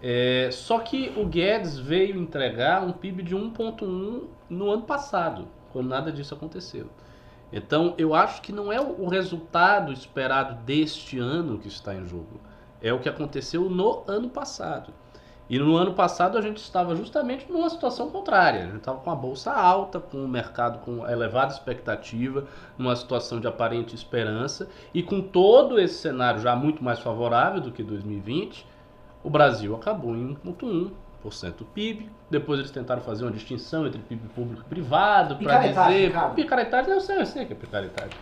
É, 0.00 0.48
só 0.50 0.80
que 0.80 1.12
o 1.16 1.24
Guedes 1.24 1.78
veio 1.78 2.20
entregar 2.20 2.82
um 2.82 2.92
PIB 2.92 3.22
de 3.22 3.36
1,1 3.36 4.24
no 4.50 4.70
ano 4.70 4.82
passado, 4.82 5.46
quando 5.72 5.88
nada 5.88 6.10
disso 6.10 6.34
aconteceu. 6.34 6.88
Então, 7.52 7.94
eu 7.98 8.14
acho 8.14 8.40
que 8.40 8.52
não 8.52 8.72
é 8.72 8.80
o 8.80 9.06
resultado 9.06 9.92
esperado 9.92 10.54
deste 10.64 11.18
ano 11.18 11.58
que 11.58 11.68
está 11.68 11.94
em 11.94 12.06
jogo. 12.06 12.40
É 12.80 12.92
o 12.92 12.98
que 12.98 13.08
aconteceu 13.08 13.68
no 13.68 14.02
ano 14.08 14.30
passado. 14.30 14.92
E 15.50 15.58
no 15.58 15.76
ano 15.76 15.92
passado 15.92 16.38
a 16.38 16.40
gente 16.40 16.56
estava 16.56 16.96
justamente 16.96 17.50
numa 17.52 17.68
situação 17.68 18.08
contrária. 18.08 18.62
A 18.62 18.66
gente 18.66 18.78
estava 18.78 19.00
com 19.00 19.10
a 19.10 19.14
bolsa 19.14 19.52
alta, 19.52 20.00
com 20.00 20.24
o 20.24 20.28
mercado 20.28 20.78
com 20.78 21.06
elevada 21.06 21.52
expectativa, 21.52 22.46
numa 22.78 22.96
situação 22.96 23.38
de 23.38 23.46
aparente 23.46 23.94
esperança. 23.94 24.68
E 24.94 25.02
com 25.02 25.20
todo 25.20 25.78
esse 25.78 25.96
cenário 25.96 26.40
já 26.40 26.56
muito 26.56 26.82
mais 26.82 27.00
favorável 27.00 27.60
do 27.60 27.70
que 27.70 27.82
2020, 27.82 28.66
o 29.22 29.28
Brasil 29.28 29.74
acabou 29.74 30.16
em 30.16 30.34
1,1 30.34 30.90
do 31.56 31.64
PIB. 31.64 32.10
Depois 32.30 32.58
eles 32.58 32.70
tentaram 32.70 33.02
fazer 33.02 33.24
uma 33.24 33.30
distinção 33.30 33.86
entre 33.86 34.00
PIB 34.00 34.28
público 34.28 34.62
e 34.66 34.68
privado 34.68 35.36
para 35.36 35.58
dizer. 35.58 36.08
Ricardo. 36.08 36.34
Picaretagem, 36.34 36.92
eu 36.92 37.00
sei, 37.00 37.18
eu 37.18 37.26
sei 37.26 37.44
que 37.44 37.52
é 37.52 37.56
picaretagem. 37.56 38.16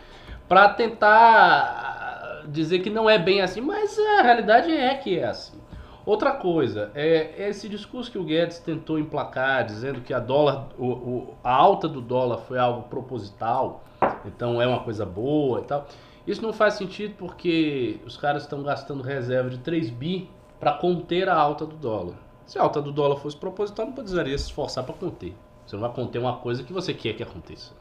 Para 0.48 0.68
tentar 0.70 2.44
dizer 2.48 2.80
que 2.80 2.90
não 2.90 3.08
é 3.08 3.18
bem 3.18 3.40
assim, 3.40 3.60
mas 3.60 3.98
a 3.98 4.22
realidade 4.22 4.70
é 4.70 4.94
que 4.94 5.18
é 5.18 5.24
assim. 5.24 5.58
Outra 6.04 6.32
coisa, 6.32 6.90
é 6.94 7.48
esse 7.48 7.68
discurso 7.68 8.10
que 8.10 8.18
o 8.18 8.24
Guedes 8.24 8.58
tentou 8.58 8.98
emplacar, 8.98 9.64
dizendo 9.64 10.00
que 10.00 10.14
a, 10.14 10.18
dólar, 10.18 10.68
o, 10.78 10.86
o, 10.86 11.34
a 11.44 11.52
alta 11.52 11.86
do 11.86 12.00
dólar 12.00 12.38
foi 12.38 12.58
algo 12.58 12.88
proposital, 12.88 13.84
então 14.24 14.60
é 14.60 14.66
uma 14.66 14.80
coisa 14.80 15.04
boa 15.04 15.60
e 15.60 15.64
tal. 15.64 15.86
Isso 16.26 16.42
não 16.42 16.52
faz 16.52 16.74
sentido 16.74 17.14
porque 17.18 18.00
os 18.06 18.16
caras 18.16 18.42
estão 18.42 18.62
gastando 18.62 19.02
reserva 19.02 19.50
de 19.50 19.58
3 19.58 19.90
bi 19.90 20.30
para 20.58 20.72
conter 20.72 21.28
a 21.28 21.34
alta 21.34 21.66
do 21.66 21.76
dólar. 21.76 22.14
Se 22.50 22.58
a 22.58 22.62
alta 22.62 22.82
do 22.82 22.90
dólar 22.90 23.14
fosse 23.14 23.36
proposital, 23.36 23.86
não 23.86 23.92
precisaria 23.92 24.36
se 24.36 24.46
esforçar 24.46 24.82
para 24.82 24.92
conter. 24.92 25.36
Você 25.64 25.76
não 25.76 25.82
vai 25.82 25.92
conter 25.92 26.18
uma 26.18 26.38
coisa 26.38 26.64
que 26.64 26.72
você 26.72 26.92
quer 26.92 27.12
que 27.12 27.22
aconteça. 27.22 27.72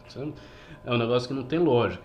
É 0.86 0.94
um 0.94 0.96
negócio 0.96 1.28
que 1.28 1.34
não 1.34 1.42
tem 1.42 1.58
lógica. 1.58 2.04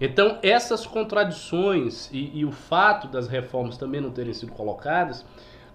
Então, 0.00 0.36
essas 0.42 0.84
contradições 0.84 2.10
e, 2.10 2.40
e, 2.40 2.44
o 2.44 2.50
fato 2.50 3.06
das 3.06 3.28
reformas 3.28 3.76
também 3.76 4.00
não 4.00 4.10
terem 4.10 4.34
sido 4.34 4.50
colocadas, 4.50 5.24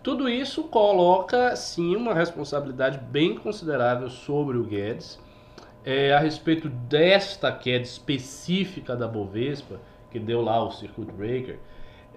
tudo 0.04 0.28
isso 0.28 0.64
coloca, 0.64 1.56
sim, 1.56 1.96
uma 1.96 2.14
responsabilidade 2.14 2.98
bem 2.98 3.38
considerável 3.38 4.10
sobre 4.10 4.58
o 4.58 4.66
Guedes 4.66 5.18
é, 5.86 6.12
a 6.14 6.20
respeito 6.20 6.68
desta 6.68 7.54
queda 7.54 7.86
específica 7.86 8.98
da 8.98 9.08
Bovespa, 9.08 9.80
que 10.12 10.20
deu 10.20 10.42
lá 10.42 10.62
o 10.62 10.72
circuit 10.72 11.10
breaker. 11.10 11.58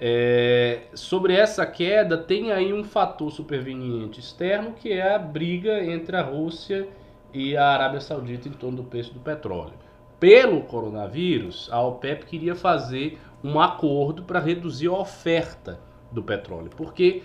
É, 0.03 0.85
sobre 0.95 1.35
essa 1.35 1.67
queda, 1.67 2.17
tem 2.17 2.53
aí 2.53 2.73
um 2.73 2.83
fator 2.83 3.31
superveniente 3.31 4.19
externo 4.19 4.73
que 4.73 4.91
é 4.91 5.15
a 5.15 5.19
briga 5.19 5.85
entre 5.85 6.17
a 6.17 6.23
Rússia 6.23 6.89
e 7.35 7.55
a 7.55 7.67
Arábia 7.69 8.01
Saudita 8.01 8.49
em 8.49 8.53
torno 8.53 8.79
do 8.79 8.85
preço 8.85 9.13
do 9.13 9.21
petróleo. 9.21 9.75
Pelo 10.19 10.63
coronavírus, 10.63 11.69
a 11.71 11.83
OPEP 11.83 12.25
queria 12.25 12.55
fazer 12.55 13.19
um 13.45 13.61
acordo 13.61 14.23
para 14.23 14.41
reduzir 14.41 14.89
a 14.89 14.93
oferta 14.93 15.79
do 16.11 16.23
petróleo, 16.23 16.71
porque 16.75 17.23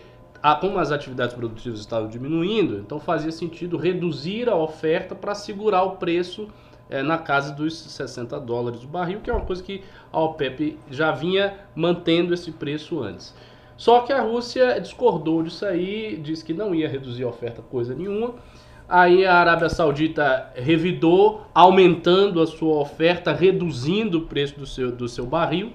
como 0.60 0.78
as 0.78 0.92
atividades 0.92 1.34
produtivas 1.34 1.80
estavam 1.80 2.10
diminuindo, 2.10 2.78
então 2.78 3.00
fazia 3.00 3.32
sentido 3.32 3.78
reduzir 3.78 4.50
a 4.50 4.56
oferta 4.56 5.16
para 5.16 5.34
segurar 5.34 5.84
o 5.84 5.96
preço 5.96 6.50
é, 6.90 7.02
na 7.02 7.18
casa 7.18 7.54
dos 7.54 7.78
60 7.78 8.40
dólares 8.40 8.84
o 8.84 8.88
barril, 8.88 9.22
que 9.22 9.30
é 9.30 9.34
uma 9.34 9.46
coisa 9.46 9.64
que 9.64 9.84
a 10.12 10.20
OPEP 10.20 10.78
já 10.90 11.12
vinha 11.12 11.56
mantendo 11.76 12.34
esse 12.34 12.52
preço 12.52 13.02
antes. 13.02 13.34
Só 13.78 14.02
que 14.02 14.14
a 14.14 14.22
Rússia 14.22 14.80
discordou 14.80 15.44
disso 15.44 15.66
aí, 15.66 16.18
disse 16.18 16.46
que 16.46 16.54
não 16.54 16.74
ia 16.74 16.88
reduzir 16.88 17.24
a 17.24 17.28
oferta 17.28 17.62
coisa 17.62 17.94
nenhuma. 17.94 18.36
Aí 18.88 19.26
a 19.26 19.36
Arábia 19.36 19.68
Saudita 19.68 20.52
revidou, 20.56 21.46
aumentando 21.54 22.40
a 22.40 22.48
sua 22.48 22.76
oferta, 22.78 23.34
reduzindo 23.34 24.20
o 24.20 24.22
preço 24.28 24.60
do 24.60 24.66
seu, 24.66 24.92
do 24.92 25.10
seu 25.10 25.26
barril 25.26 25.74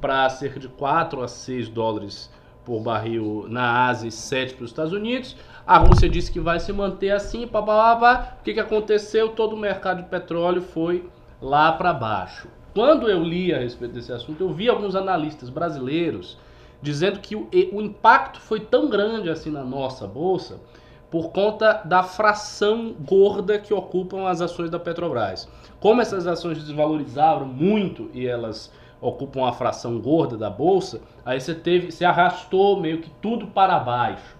para 0.00 0.28
cerca 0.28 0.60
de 0.60 0.68
4 0.68 1.22
a 1.22 1.28
6 1.28 1.68
dólares 1.68 2.30
por 2.64 2.80
barril 2.80 3.46
na 3.48 3.86
Ásia 3.86 4.08
e 4.08 4.12
7 4.12 4.54
para 4.54 4.64
os 4.64 4.70
Estados 4.70 4.92
Unidos. 4.92 5.36
A 5.68 5.76
Rússia 5.76 6.08
disse 6.08 6.32
que 6.32 6.40
vai 6.40 6.58
se 6.58 6.72
manter 6.72 7.10
assim, 7.10 7.46
papapá. 7.46 8.38
O 8.40 8.42
que, 8.42 8.54
que 8.54 8.60
aconteceu? 8.60 9.28
Todo 9.28 9.52
o 9.54 9.58
mercado 9.58 10.02
de 10.02 10.08
petróleo 10.08 10.62
foi 10.62 11.06
lá 11.42 11.70
para 11.72 11.92
baixo. 11.92 12.48
Quando 12.72 13.06
eu 13.06 13.22
li 13.22 13.52
a 13.52 13.58
respeito 13.58 13.92
desse 13.92 14.10
assunto, 14.10 14.42
eu 14.42 14.48
vi 14.50 14.66
alguns 14.66 14.96
analistas 14.96 15.50
brasileiros 15.50 16.38
dizendo 16.80 17.20
que 17.20 17.36
o, 17.36 17.50
o 17.70 17.82
impacto 17.82 18.40
foi 18.40 18.60
tão 18.60 18.88
grande 18.88 19.28
assim 19.28 19.50
na 19.50 19.62
nossa 19.62 20.06
bolsa 20.06 20.58
por 21.10 21.32
conta 21.32 21.82
da 21.84 22.02
fração 22.02 22.94
gorda 23.06 23.58
que 23.58 23.74
ocupam 23.74 24.26
as 24.26 24.40
ações 24.40 24.70
da 24.70 24.78
Petrobras. 24.78 25.50
Como 25.80 26.00
essas 26.00 26.26
ações 26.26 26.64
desvalorizaram 26.64 27.44
muito 27.44 28.08
e 28.14 28.26
elas 28.26 28.72
ocupam 29.02 29.46
a 29.46 29.52
fração 29.52 30.00
gorda 30.00 30.34
da 30.34 30.48
bolsa, 30.48 31.02
aí 31.26 31.38
você 31.38 31.54
teve, 31.54 31.90
se 31.90 32.06
arrastou 32.06 32.80
meio 32.80 33.02
que 33.02 33.10
tudo 33.20 33.48
para 33.48 33.78
baixo. 33.78 34.37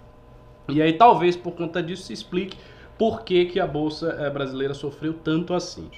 E 0.69 0.83
aí 0.83 0.93
talvez 0.93 1.37
por 1.37 1.53
conta 1.53 1.83
disso 1.83 2.05
se 2.05 2.13
explique 2.13 2.57
por 2.99 3.23
que, 3.23 3.47
que 3.47 3.61
a 3.61 3.67
bolsa 3.67 4.17
eh, 4.19 4.31
brasileira 4.31 4.75
sofreu 4.75 5.15
tanto 5.15 5.55
assim. 5.55 5.89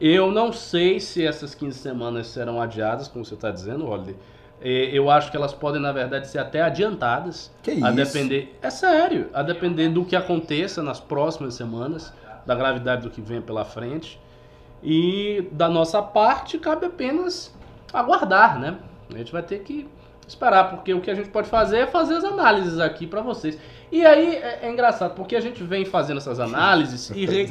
Eu 0.00 0.30
não 0.30 0.52
sei 0.52 1.00
se 1.00 1.24
essas 1.24 1.54
15 1.54 1.78
semanas 1.78 2.26
serão 2.26 2.60
adiadas, 2.60 3.08
como 3.08 3.24
você 3.24 3.34
está 3.34 3.50
dizendo, 3.50 3.86
Oliver. 3.86 4.16
É, 4.60 4.90
eu 4.92 5.10
acho 5.10 5.30
que 5.30 5.36
elas 5.36 5.52
podem, 5.52 5.80
na 5.80 5.92
verdade, 5.92 6.28
ser 6.28 6.38
até 6.38 6.62
adiantadas. 6.62 7.52
Que 7.62 7.70
a 7.70 7.74
isso? 7.74 7.92
depender. 7.92 8.58
É 8.60 8.70
sério, 8.70 9.28
a 9.32 9.42
depender 9.42 9.88
do 9.88 10.04
que 10.04 10.16
aconteça 10.16 10.82
nas 10.82 10.98
próximas 10.98 11.54
semanas, 11.54 12.12
da 12.44 12.54
gravidade 12.54 13.02
do 13.02 13.10
que 13.10 13.20
vem 13.20 13.40
pela 13.40 13.64
frente. 13.64 14.20
E 14.82 15.48
da 15.52 15.68
nossa 15.68 16.02
parte, 16.02 16.58
cabe 16.58 16.86
apenas 16.86 17.54
aguardar, 17.92 18.58
né? 18.58 18.78
A 19.12 19.18
gente 19.18 19.32
vai 19.32 19.42
ter 19.42 19.60
que 19.60 19.88
esperar, 20.26 20.70
porque 20.70 20.92
o 20.92 21.00
que 21.00 21.10
a 21.10 21.14
gente 21.14 21.28
pode 21.28 21.48
fazer 21.48 21.78
é 21.78 21.86
fazer 21.86 22.16
as 22.16 22.24
análises 22.24 22.78
aqui 22.78 23.06
para 23.06 23.20
vocês. 23.20 23.58
E 23.92 24.04
aí 24.04 24.34
é, 24.36 24.60
é 24.62 24.70
engraçado, 24.70 25.14
porque 25.14 25.36
a 25.36 25.40
gente 25.40 25.62
vem 25.62 25.84
fazendo 25.84 26.16
essas 26.18 26.40
análises 26.40 27.10
e. 27.10 27.24
Re... 27.24 27.46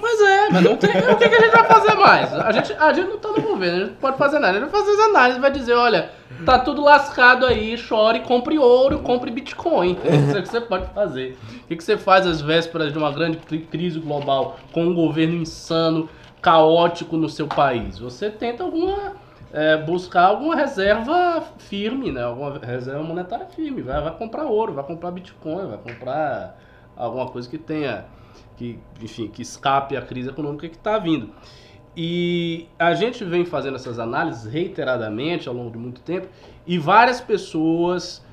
Mas 0.00 0.20
é, 0.20 0.48
mas 0.50 0.62
não 0.62 0.76
tem. 0.76 0.90
O 0.90 1.16
que, 1.16 1.28
que 1.28 1.34
a 1.34 1.40
gente 1.40 1.52
vai 1.52 1.64
fazer 1.64 1.94
mais? 1.94 2.32
A 2.32 2.50
gente, 2.52 2.72
a 2.72 2.92
gente 2.92 3.08
não 3.08 3.18
tá 3.18 3.28
no 3.28 3.42
governo, 3.42 3.76
a 3.76 3.80
gente 3.80 3.90
não 3.90 3.96
pode 3.96 4.16
fazer 4.16 4.38
nada. 4.38 4.56
A 4.56 4.60
gente 4.60 4.70
vai 4.70 4.80
fazer 4.80 4.92
as 4.92 5.08
análises, 5.08 5.40
vai 5.40 5.50
dizer, 5.50 5.74
olha, 5.74 6.10
tá 6.46 6.58
tudo 6.58 6.82
lascado 6.82 7.44
aí, 7.44 7.76
chore, 7.76 8.20
compre 8.20 8.58
ouro, 8.58 9.00
compre 9.00 9.30
Bitcoin. 9.30 9.98
Isso 10.28 10.36
é 10.36 10.40
o 10.40 10.42
que 10.42 10.48
você 10.48 10.60
pode 10.62 10.86
fazer. 10.94 11.36
O 11.64 11.66
que, 11.68 11.76
que 11.76 11.84
você 11.84 11.98
faz 11.98 12.26
às 12.26 12.40
vésperas 12.40 12.90
de 12.90 12.98
uma 12.98 13.12
grande 13.12 13.36
cri- 13.36 13.66
crise 13.70 14.00
global 14.00 14.58
com 14.72 14.84
um 14.84 14.94
governo 14.94 15.34
insano, 15.34 16.08
caótico 16.40 17.16
no 17.18 17.28
seu 17.28 17.46
país? 17.46 17.98
Você 17.98 18.30
tenta 18.30 18.62
alguma. 18.62 19.12
É, 19.54 19.76
buscar 19.76 20.24
alguma 20.24 20.56
reserva 20.56 21.40
firme, 21.58 22.10
né? 22.10 22.24
Alguma 22.24 22.58
reserva 22.58 23.04
monetária 23.04 23.46
firme. 23.46 23.82
Vai, 23.82 24.02
vai 24.02 24.18
comprar 24.18 24.46
ouro, 24.46 24.74
vai 24.74 24.82
comprar 24.82 25.12
Bitcoin, 25.12 25.68
vai 25.68 25.78
comprar 25.78 26.58
alguma 26.96 27.28
coisa 27.28 27.48
que 27.48 27.56
tenha, 27.56 28.04
que, 28.56 28.80
enfim, 29.00 29.28
que 29.28 29.42
escape 29.42 29.96
a 29.96 30.02
crise 30.02 30.28
econômica 30.28 30.68
que 30.68 30.74
está 30.74 30.98
vindo. 30.98 31.30
E 31.96 32.66
a 32.76 32.94
gente 32.94 33.24
vem 33.24 33.44
fazendo 33.44 33.76
essas 33.76 34.00
análises 34.00 34.44
reiteradamente 34.44 35.48
ao 35.48 35.54
longo 35.54 35.70
de 35.70 35.78
muito 35.78 36.00
tempo 36.00 36.26
e 36.66 36.76
várias 36.76 37.20
pessoas 37.20 38.26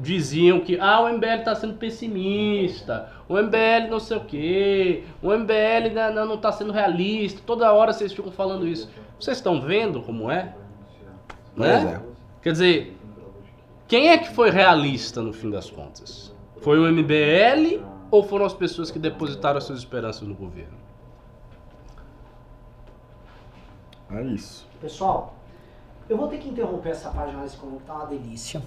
diziam 0.00 0.60
que 0.60 0.80
ah, 0.80 1.02
o 1.02 1.12
MBL 1.12 1.40
está 1.40 1.54
sendo 1.54 1.74
pessimista, 1.74 3.12
o 3.28 3.36
MBL 3.36 3.90
não 3.90 4.00
sei 4.00 4.16
o 4.16 4.24
quê, 4.24 5.04
o 5.20 5.30
MBL 5.30 5.92
né, 5.92 6.10
não 6.10 6.36
está 6.36 6.50
sendo 6.50 6.72
realista, 6.72 7.42
toda 7.44 7.70
hora 7.70 7.92
vocês 7.92 8.10
ficam 8.10 8.32
falando 8.32 8.66
isso. 8.66 8.88
Vocês 9.20 9.36
estão 9.36 9.60
vendo 9.60 10.00
como 10.00 10.30
é? 10.30 10.54
Pois 11.56 11.84
Né? 11.84 12.00
é. 12.02 12.12
Quer 12.42 12.52
dizer, 12.52 12.98
quem 13.86 14.08
é 14.10 14.18
que 14.18 14.34
foi 14.34 14.50
realista 14.50 15.20
no 15.22 15.32
fim 15.32 15.50
das 15.50 15.70
contas? 15.70 16.32
Foi 16.60 16.78
o 16.78 16.90
MBL 16.90 17.82
ou 18.10 18.22
foram 18.22 18.44
as 18.44 18.54
pessoas 18.54 18.90
que 18.90 18.98
depositaram 18.98 19.58
as 19.58 19.64
suas 19.64 19.78
esperanças 19.78 20.26
no 20.26 20.34
governo? 20.34 20.76
É 24.10 24.22
isso. 24.22 24.66
Pessoal, 24.80 25.34
eu 26.08 26.16
vou 26.16 26.28
ter 26.28 26.38
que 26.38 26.48
interromper 26.48 26.90
essa 26.90 27.10
página 27.10 27.42
desse 27.42 27.56
econômico, 27.56 27.84
tá 27.86 27.94
uma 27.94 28.06
delícia. 28.06 28.62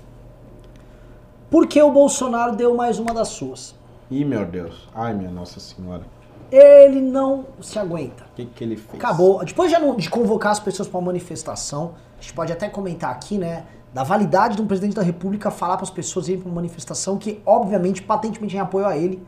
Porque 1.49 1.81
o 1.81 1.91
Bolsonaro 1.91 2.55
deu 2.55 2.75
mais 2.75 2.97
uma 2.97 3.13
das 3.13 3.27
suas. 3.29 3.75
Ih, 4.09 4.25
meu 4.25 4.45
Deus. 4.45 4.87
Ai, 4.93 5.13
minha 5.13 5.29
Nossa 5.29 5.59
Senhora. 5.59 6.03
Ele 6.51 7.01
não 7.01 7.45
se 7.61 7.77
aguenta. 7.77 8.23
O 8.23 8.35
que, 8.35 8.45
que 8.45 8.63
ele 8.63 8.77
fez? 8.77 8.95
Acabou. 8.95 9.43
Depois 9.43 9.71
de, 9.71 9.95
de 9.97 10.09
convocar 10.09 10.51
as 10.51 10.59
pessoas 10.59 10.87
para 10.87 10.99
uma 10.99 11.07
manifestação, 11.07 11.95
gente 12.25 12.33
pode 12.33 12.51
até 12.51 12.67
comentar 12.67 13.11
aqui, 13.11 13.37
né? 13.37 13.65
Da 13.93 14.03
validade 14.03 14.55
de 14.55 14.61
um 14.61 14.67
presidente 14.67 14.95
da 14.95 15.01
República 15.01 15.49
falar 15.51 15.77
para 15.77 15.83
as 15.83 15.89
pessoas 15.89 16.27
irem 16.27 16.41
para 16.41 16.49
uma 16.49 16.55
manifestação 16.55 17.17
que, 17.17 17.41
obviamente, 17.45 18.01
patentemente 18.01 18.55
em 18.55 18.59
apoio 18.59 18.85
a 18.85 18.97
ele. 18.97 19.25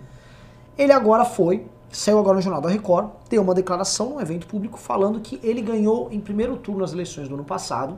Ele 0.78 0.91
agora 0.91 1.24
foi, 1.24 1.66
saiu 1.89 2.20
agora 2.20 2.36
no 2.36 2.41
Jornal 2.41 2.62
da 2.62 2.70
Record, 2.70 3.10
deu 3.30 3.41
uma 3.41 3.54
declaração 3.54 4.10
num 4.10 4.20
evento 4.20 4.45
público 4.48 4.78
falando 4.78 5.20
que 5.20 5.39
ele 5.41 5.62
ganhou 5.62 6.10
em 6.12 6.20
primeiro 6.20 6.58
turno 6.58 6.84
as 6.84 6.91
eleições 6.91 7.30
do 7.30 7.36
ano 7.36 7.45
passado, 7.45 7.98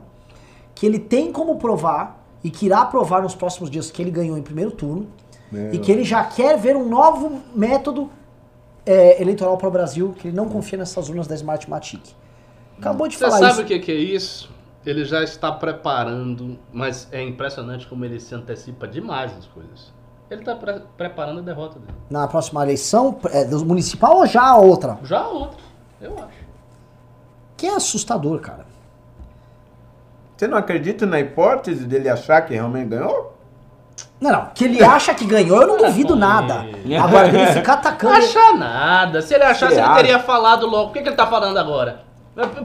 que 0.74 0.86
ele 0.86 0.98
tem 0.98 1.32
como 1.32 1.56
provar 1.56 2.22
e 2.44 2.50
que 2.50 2.66
irá 2.66 2.84
provar 2.84 3.22
nos 3.22 3.34
próximos 3.34 3.70
dias 3.70 3.90
que 3.90 4.00
ele 4.00 4.10
ganhou 4.10 4.38
em 4.38 4.42
primeiro 4.42 4.70
turno 4.70 5.08
Meu 5.50 5.74
e 5.74 5.78
que 5.78 5.90
ele 5.90 6.04
já 6.04 6.22
quer 6.24 6.56
ver 6.56 6.76
um 6.76 6.88
novo 6.88 7.40
método 7.54 8.08
é, 8.86 9.20
eleitoral 9.20 9.56
para 9.58 9.68
o 9.68 9.70
Brasil, 9.70 10.14
que 10.16 10.28
ele 10.28 10.36
não 10.36 10.48
confia 10.48 10.78
nessas 10.78 11.08
urnas 11.08 11.26
da 11.26 11.34
Smartmatic. 11.34 12.00
Acabou 12.78 13.08
de 13.08 13.16
Você 13.16 13.24
falar 13.24 13.38
sabe 13.38 13.52
isso. 13.52 13.62
o 13.62 13.64
que, 13.64 13.78
que 13.78 13.92
é 13.92 13.96
isso? 13.96 14.59
Ele 14.84 15.04
já 15.04 15.22
está 15.22 15.52
preparando, 15.52 16.58
mas 16.72 17.06
é 17.12 17.22
impressionante 17.22 17.86
como 17.86 18.04
ele 18.04 18.18
se 18.18 18.34
antecipa 18.34 18.88
demais 18.88 19.34
nas 19.34 19.46
coisas. 19.46 19.92
Ele 20.30 20.40
está 20.40 20.54
pre- 20.56 20.82
preparando 20.96 21.40
a 21.40 21.42
derrota 21.42 21.78
dele. 21.78 21.92
Na 22.08 22.26
próxima 22.28 22.62
eleição, 22.62 23.18
é, 23.30 23.44
do 23.44 23.64
municipal 23.66 24.16
ou 24.16 24.26
já 24.26 24.42
a 24.42 24.56
outra? 24.56 24.96
Já 25.02 25.18
a 25.20 25.28
outra, 25.28 25.58
eu 26.00 26.14
acho. 26.14 26.40
Que 27.56 27.66
é 27.66 27.74
assustador, 27.74 28.38
cara. 28.40 28.64
Você 30.36 30.46
não 30.48 30.56
acredita 30.56 31.04
na 31.04 31.20
hipótese 31.20 31.84
dele 31.84 32.08
achar 32.08 32.40
que 32.42 32.54
realmente 32.54 32.88
ganhou? 32.88 33.36
Não, 34.18 34.30
não. 34.30 34.46
Que 34.54 34.64
ele 34.64 34.82
acha 34.82 35.12
que 35.14 35.26
ganhou, 35.26 35.60
eu 35.60 35.66
não 35.68 35.76
duvido 35.76 36.16
nada. 36.16 36.64
Agora, 37.02 37.28
ele 37.28 37.46
ficar 37.52 37.74
atacando. 37.74 38.14
Acha 38.14 38.52
nada. 38.54 39.20
Se 39.20 39.34
ele 39.34 39.44
achasse, 39.44 39.74
ele 39.78 39.94
teria 39.94 40.18
falado 40.20 40.66
logo. 40.66 40.86
Por 40.86 40.92
que, 40.94 41.02
que 41.02 41.08
ele 41.10 41.16
tá 41.16 41.26
falando 41.26 41.58
agora? 41.58 42.04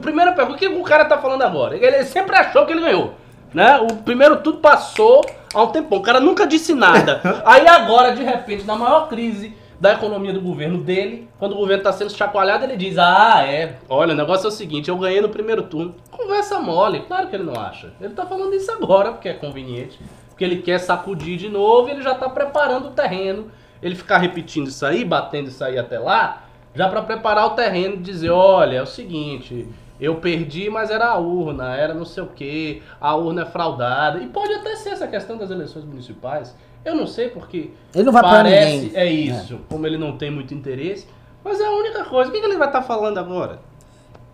Primeira 0.00 0.32
pergunta, 0.32 0.56
o 0.56 0.58
que 0.58 0.68
o 0.68 0.82
cara 0.82 1.04
tá 1.04 1.18
falando 1.18 1.42
agora? 1.42 1.76
Ele 1.76 2.04
sempre 2.04 2.36
achou 2.36 2.66
que 2.66 2.72
ele 2.72 2.80
ganhou. 2.80 3.14
Né? 3.54 3.78
O 3.78 3.96
primeiro 3.96 4.42
tudo 4.42 4.58
passou 4.58 5.24
há 5.54 5.62
um 5.62 5.68
tempão. 5.68 5.98
O 5.98 6.02
cara 6.02 6.20
nunca 6.20 6.46
disse 6.46 6.74
nada. 6.74 7.20
Aí 7.44 7.66
agora, 7.66 8.14
de 8.14 8.22
repente, 8.22 8.64
na 8.64 8.76
maior 8.76 9.08
crise 9.08 9.56
da 9.80 9.92
economia 9.92 10.32
do 10.32 10.40
governo 10.40 10.78
dele, 10.78 11.28
quando 11.38 11.52
o 11.52 11.56
governo 11.56 11.82
tá 11.82 11.92
sendo 11.92 12.10
chacoalhado, 12.10 12.64
ele 12.64 12.76
diz: 12.76 12.98
Ah, 12.98 13.44
é. 13.46 13.76
Olha, 13.88 14.12
o 14.12 14.16
negócio 14.16 14.46
é 14.46 14.48
o 14.48 14.52
seguinte, 14.52 14.88
eu 14.88 14.96
ganhei 14.96 15.20
no 15.20 15.28
primeiro 15.28 15.62
turno. 15.62 15.94
Conversa 16.10 16.58
mole. 16.58 17.00
Claro 17.02 17.28
que 17.28 17.36
ele 17.36 17.44
não 17.44 17.58
acha. 17.58 17.92
Ele 18.00 18.14
tá 18.14 18.26
falando 18.26 18.54
isso 18.54 18.70
agora, 18.72 19.12
porque 19.12 19.28
é 19.28 19.34
conveniente. 19.34 19.98
Porque 20.28 20.44
ele 20.44 20.56
quer 20.60 20.78
sacudir 20.78 21.38
de 21.38 21.48
novo 21.48 21.88
e 21.88 21.92
ele 21.92 22.02
já 22.02 22.14
tá 22.14 22.28
preparando 22.28 22.88
o 22.88 22.90
terreno. 22.90 23.50
Ele 23.82 23.94
ficar 23.94 24.18
repetindo 24.18 24.66
isso 24.68 24.84
aí, 24.84 25.04
batendo 25.04 25.48
isso 25.48 25.62
aí 25.62 25.78
até 25.78 25.98
lá, 25.98 26.45
já 26.76 26.88
para 26.88 27.02
preparar 27.02 27.46
o 27.46 27.50
terreno 27.50 27.94
e 27.94 27.98
dizer, 27.98 28.30
olha, 28.30 28.76
é 28.76 28.82
o 28.82 28.86
seguinte, 28.86 29.66
eu 29.98 30.16
perdi, 30.16 30.68
mas 30.70 30.90
era 30.90 31.06
a 31.06 31.16
urna, 31.18 31.74
era 31.74 31.94
não 31.94 32.04
sei 32.04 32.22
o 32.22 32.26
que, 32.26 32.82
a 33.00 33.14
urna 33.16 33.42
é 33.42 33.46
fraudada. 33.46 34.18
E 34.20 34.26
pode 34.28 34.52
até 34.52 34.76
ser 34.76 34.90
essa 34.90 35.08
questão 35.08 35.36
das 35.38 35.50
eleições 35.50 35.84
municipais. 35.84 36.54
Eu 36.84 36.94
não 36.94 37.06
sei 37.06 37.30
porque 37.30 37.70
Ele 37.94 38.04
não 38.04 38.12
vai 38.12 38.22
parece, 38.22 38.76
ninguém. 38.84 38.96
é 38.96 39.06
isso, 39.06 39.58
como 39.68 39.86
ele 39.86 39.98
não 39.98 40.16
tem 40.16 40.30
muito 40.30 40.54
interesse, 40.54 41.06
mas 41.42 41.58
é 41.60 41.64
a 41.64 41.70
única 41.70 42.04
coisa. 42.04 42.30
O 42.30 42.32
que, 42.32 42.38
que 42.40 42.46
ele 42.46 42.56
vai 42.58 42.68
estar 42.68 42.82
falando 42.82 43.18
agora? 43.18 43.58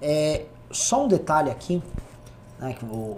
É, 0.02 0.46
só 0.70 1.04
um 1.04 1.08
detalhe 1.08 1.50
aqui, 1.50 1.80
né, 2.58 2.74
que 2.78 2.84
o- 2.84 3.14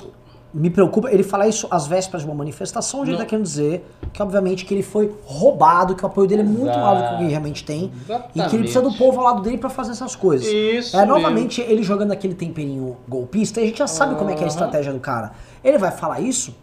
me 0.54 0.70
preocupa, 0.70 1.10
ele 1.10 1.24
falar 1.24 1.48
isso 1.48 1.66
às 1.68 1.86
vésperas 1.88 2.22
de 2.22 2.28
uma 2.28 2.34
manifestação, 2.36 3.00
onde 3.00 3.10
ele 3.10 3.18
Não. 3.18 3.24
tá 3.24 3.28
querendo 3.28 3.44
dizer 3.44 3.84
que, 4.12 4.22
obviamente, 4.22 4.64
que 4.64 4.72
ele 4.72 4.84
foi 4.84 5.12
roubado, 5.24 5.96
que 5.96 6.04
o 6.04 6.06
apoio 6.06 6.28
dele 6.28 6.42
é 6.42 6.44
muito 6.44 6.78
maior 6.78 6.94
do 6.96 7.02
que 7.08 7.14
o 7.14 7.16
que 7.18 7.22
ele 7.24 7.30
realmente 7.30 7.64
tem, 7.64 7.84
e 7.84 7.88
que 7.88 7.92
ele 8.12 8.22
Exatamente. 8.36 8.58
precisa 8.58 8.80
do 8.80 8.92
povo 8.94 9.18
ao 9.18 9.24
lado 9.26 9.42
dele 9.42 9.58
pra 9.58 9.68
fazer 9.68 9.90
essas 9.90 10.14
coisas. 10.14 10.46
Isso 10.46 10.96
É, 10.96 11.00
mesmo. 11.00 11.12
novamente, 11.12 11.60
ele 11.60 11.82
jogando 11.82 12.12
aquele 12.12 12.34
temperinho 12.34 12.96
golpista, 13.08 13.60
e 13.60 13.64
a 13.64 13.66
gente 13.66 13.78
já 13.78 13.88
sabe 13.88 14.14
como 14.14 14.30
é 14.30 14.34
que 14.34 14.42
é 14.42 14.44
a 14.44 14.48
estratégia 14.48 14.92
do 14.92 15.00
cara. 15.00 15.32
Ele 15.64 15.76
vai 15.76 15.90
falar 15.90 16.20
isso, 16.20 16.54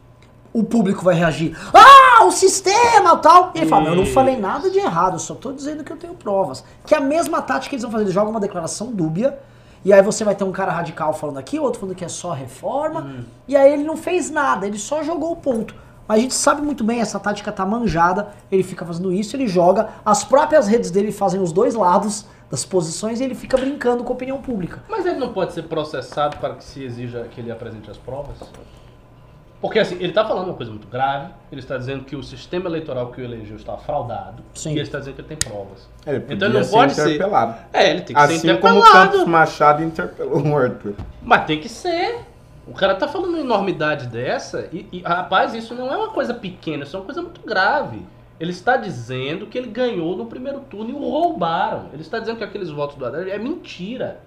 o 0.53 0.63
público 0.63 1.03
vai 1.03 1.15
reagir, 1.15 1.57
ah, 1.73 2.23
o 2.25 2.31
sistema 2.31 3.17
tal. 3.17 3.51
E 3.53 3.59
ele 3.59 3.65
fala, 3.67 3.81
"Mas 3.83 3.91
eu 3.91 3.97
não 3.97 4.05
falei 4.05 4.37
nada 4.37 4.69
de 4.71 4.77
errado, 4.79 5.15
eu 5.15 5.19
só 5.19 5.35
tô 5.35 5.51
dizendo 5.51 5.83
que 5.83 5.91
eu 5.91 5.97
tenho 5.97 6.13
provas. 6.13 6.63
Que 6.85 6.95
é 6.95 6.97
a 6.97 7.01
mesma 7.01 7.41
tática 7.41 7.69
que 7.69 7.75
eles 7.75 7.83
vão 7.83 7.91
fazer, 7.91 8.05
eles 8.05 8.13
jogam 8.13 8.31
uma 8.31 8.39
declaração 8.39 8.87
dúbia, 8.91 9.37
e 9.83 9.91
aí 9.93 10.01
você 10.01 10.23
vai 10.23 10.35
ter 10.35 10.43
um 10.43 10.51
cara 10.51 10.71
radical 10.71 11.13
falando 11.13 11.37
aqui, 11.37 11.59
outro 11.59 11.79
falando 11.79 11.95
que 11.95 12.05
é 12.05 12.09
só 12.09 12.31
reforma, 12.31 13.01
Hum. 13.01 13.23
e 13.47 13.55
aí 13.55 13.71
ele 13.73 13.83
não 13.83 13.97
fez 13.97 14.29
nada, 14.29 14.67
ele 14.67 14.77
só 14.77 15.01
jogou 15.03 15.31
o 15.31 15.35
ponto. 15.35 15.73
Mas 16.07 16.17
a 16.17 16.21
gente 16.21 16.33
sabe 16.33 16.61
muito 16.61 16.83
bem, 16.83 16.99
essa 16.99 17.19
tática 17.19 17.51
tá 17.51 17.65
manjada, 17.65 18.29
ele 18.51 18.63
fica 18.63 18.85
fazendo 18.85 19.13
isso, 19.13 19.35
ele 19.35 19.47
joga, 19.47 19.89
as 20.05 20.23
próprias 20.23 20.67
redes 20.67 20.91
dele 20.91 21.11
fazem 21.11 21.41
os 21.41 21.51
dois 21.53 21.73
lados 21.73 22.25
das 22.49 22.65
posições 22.65 23.21
e 23.21 23.23
ele 23.23 23.33
fica 23.35 23.55
brincando 23.57 24.03
com 24.03 24.11
a 24.11 24.15
opinião 24.15 24.41
pública. 24.41 24.83
Mas 24.89 25.05
ele 25.05 25.17
não 25.19 25.31
pode 25.31 25.53
ser 25.53 25.63
processado 25.63 26.35
para 26.37 26.55
que 26.55 26.63
se 26.65 26.83
exija 26.83 27.23
que 27.31 27.39
ele 27.39 27.49
apresente 27.49 27.89
as 27.89 27.97
provas? 27.97 28.35
Porque 29.61 29.77
assim, 29.77 29.95
ele 29.95 30.07
está 30.07 30.25
falando 30.25 30.45
uma 30.47 30.55
coisa 30.55 30.71
muito 30.71 30.87
grave, 30.87 31.31
ele 31.51 31.61
está 31.61 31.77
dizendo 31.77 32.03
que 32.03 32.15
o 32.15 32.23
sistema 32.23 32.67
eleitoral 32.67 33.11
que 33.11 33.21
o 33.21 33.23
elegeu 33.23 33.55
está 33.55 33.77
fraudado, 33.77 34.41
Sim. 34.55 34.69
e 34.71 34.73
ele 34.73 34.81
está 34.81 34.97
dizendo 34.97 35.15
que 35.15 35.21
ele 35.21 35.27
tem 35.27 35.37
provas. 35.37 35.87
Ele 36.05 36.19
podia 36.19 36.35
Então 36.35 36.47
ele 36.47 36.57
não 36.57 36.63
ser 36.63 36.71
pode 36.71 36.93
ser. 36.95 37.01
interpelado. 37.01 37.55
É, 37.71 37.89
ele 37.91 38.01
tem 38.01 38.15
que 38.15 38.21
ser 38.27 38.33
Assim 38.33 38.57
como 38.57 38.75
o 38.75 38.79
interpelado. 38.79 39.11
Campos 39.11 39.27
Machado 39.27 39.83
interpelou 39.83 40.41
o 40.47 40.57
Arthur. 40.57 40.95
Mas 41.21 41.45
tem 41.45 41.59
que 41.59 41.69
ser. 41.69 42.21
O 42.65 42.73
cara 42.73 42.95
tá 42.95 43.07
falando 43.07 43.29
uma 43.29 43.39
enormidade 43.39 44.07
dessa 44.07 44.67
e, 44.73 44.87
e, 44.91 45.01
rapaz, 45.01 45.53
isso 45.53 45.75
não 45.75 45.93
é 45.93 45.97
uma 45.97 46.09
coisa 46.09 46.33
pequena, 46.33 46.83
isso 46.83 46.95
é 46.95 46.99
uma 46.99 47.05
coisa 47.05 47.21
muito 47.21 47.41
grave. 47.41 48.01
Ele 48.39 48.51
está 48.51 48.77
dizendo 48.77 49.45
que 49.45 49.55
ele 49.57 49.67
ganhou 49.67 50.17
no 50.17 50.25
primeiro 50.25 50.61
turno 50.61 50.89
e 50.89 50.93
o 50.93 50.97
roubaram. 50.97 51.85
Ele 51.93 52.01
está 52.01 52.17
dizendo 52.17 52.37
que 52.37 52.43
aqueles 52.43 52.71
votos 52.71 52.95
do 52.95 53.05
Haddad 53.05 53.29
é 53.29 53.37
mentira. 53.37 54.19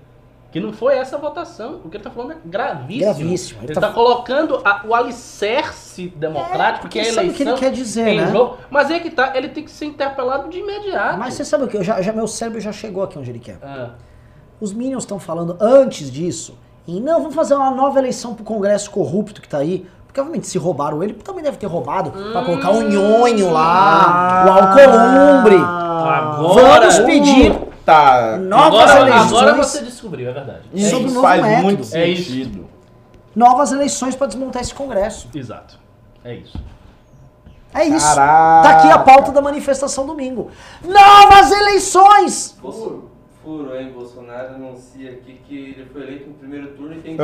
Que 0.54 0.60
não 0.60 0.72
foi 0.72 0.96
essa 0.96 1.18
votação. 1.18 1.80
O 1.84 1.88
que 1.90 1.96
ele 1.96 1.98
está 1.98 2.10
falando 2.10 2.30
é 2.32 2.36
gravíssimo. 2.44 3.00
Gravíssimo. 3.14 3.58
Ele 3.58 3.66
Ele 3.66 3.72
está 3.72 3.88
tá- 3.88 3.92
colocando 3.92 4.60
a- 4.64 4.82
o 4.86 4.94
alicerce 4.94 6.08
democrático, 6.16 6.82
porque 6.82 7.00
que 7.00 7.06
é 7.06 7.10
a 7.10 7.14
sabe 7.14 7.26
eleição. 7.26 7.34
o 7.54 7.56
que 7.58 7.64
ele 7.64 7.70
quer 7.70 7.76
dizer, 7.76 8.14
né? 8.20 8.30
jogo. 8.30 8.58
Mas 8.70 8.88
é 8.88 9.00
que 9.00 9.10
tá, 9.10 9.32
ele 9.34 9.48
tem 9.48 9.64
que 9.64 9.70
ser 9.72 9.86
interpelado 9.86 10.48
de 10.48 10.60
imediato. 10.60 11.18
Mas 11.18 11.34
você 11.34 11.44
sabe 11.44 11.64
o 11.64 11.66
que? 11.66 11.76
Eu 11.76 11.82
já, 11.82 12.00
já- 12.00 12.12
meu 12.12 12.28
cérebro 12.28 12.60
já 12.60 12.70
chegou 12.70 13.02
aqui 13.02 13.18
onde 13.18 13.30
ele 13.30 13.40
quer. 13.40 13.58
Ah, 13.62 13.90
Os 14.60 14.72
Minions 14.72 15.02
estão 15.02 15.18
falando 15.18 15.56
antes 15.60 16.08
disso 16.08 16.56
em 16.86 17.00
não, 17.00 17.18
vamos 17.18 17.34
fazer 17.34 17.54
uma 17.56 17.72
nova 17.72 17.98
eleição 17.98 18.32
pro 18.34 18.44
Congresso 18.44 18.88
corrupto 18.92 19.42
que 19.42 19.48
tá 19.48 19.58
aí. 19.58 19.84
Porque 20.06 20.20
obviamente 20.20 20.46
se 20.46 20.56
roubaram 20.58 21.02
ele, 21.02 21.14
também 21.14 21.42
deve 21.42 21.56
ter 21.56 21.66
roubado 21.66 22.12
pra 22.30 22.44
colocar 22.44 22.70
o 22.70 22.82
nhonho 22.82 23.50
lá, 23.50 24.44
o 24.46 24.50
Alcolumbre. 24.52 25.56
Agora- 25.56 26.78
Vamos 26.80 26.98
pedir 27.00 27.52
Tá. 27.84 28.38
novas 28.38 28.90
agora, 28.90 29.00
eleições. 29.10 29.32
agora 29.32 29.54
você 29.54 29.82
descobriu, 29.82 30.30
é 30.30 30.32
verdade. 30.32 30.60
Isso 30.72 30.90
sobre 30.90 31.10
faz 31.20 31.42
método. 31.42 31.62
muito 31.64 31.94
É 31.96 32.06
isso. 32.06 32.30
sentido. 32.30 32.70
novas 33.36 33.72
eleições 33.72 34.14
pra 34.16 34.26
desmontar 34.26 34.62
esse 34.62 34.74
Congresso. 34.74 35.28
Exato. 35.34 35.78
É 36.24 36.34
isso. 36.34 36.58
É 37.74 37.84
isso. 37.84 38.06
Caraca. 38.14 38.62
Tá 38.68 38.70
aqui 38.78 38.88
a 38.88 38.98
pauta 39.00 39.32
da 39.32 39.42
manifestação 39.42 40.06
domingo. 40.06 40.50
Novas 40.82 41.50
eleições! 41.50 42.56
Furo, 42.62 43.10
furo, 43.42 43.76
hein? 43.76 43.90
Bolsonaro 43.92 44.54
anuncia 44.54 45.10
aqui 45.10 45.40
que 45.46 45.74
ele 45.76 45.88
foi 45.92 46.02
eleito 46.02 46.28
no 46.28 46.34
primeiro 46.34 46.68
turno 46.68 46.94
e 46.94 47.00
tem 47.00 47.16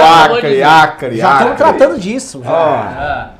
Ah, 0.00 0.24
Acabou 0.24 0.40
de 0.40 0.62
Acre, 0.62 0.62
acre, 0.62 1.16
Já 1.16 1.32
estamos 1.34 1.56
tratando 1.56 1.98
disso. 2.00 2.42
Já. 2.44 2.50
Ah. 2.50 3.30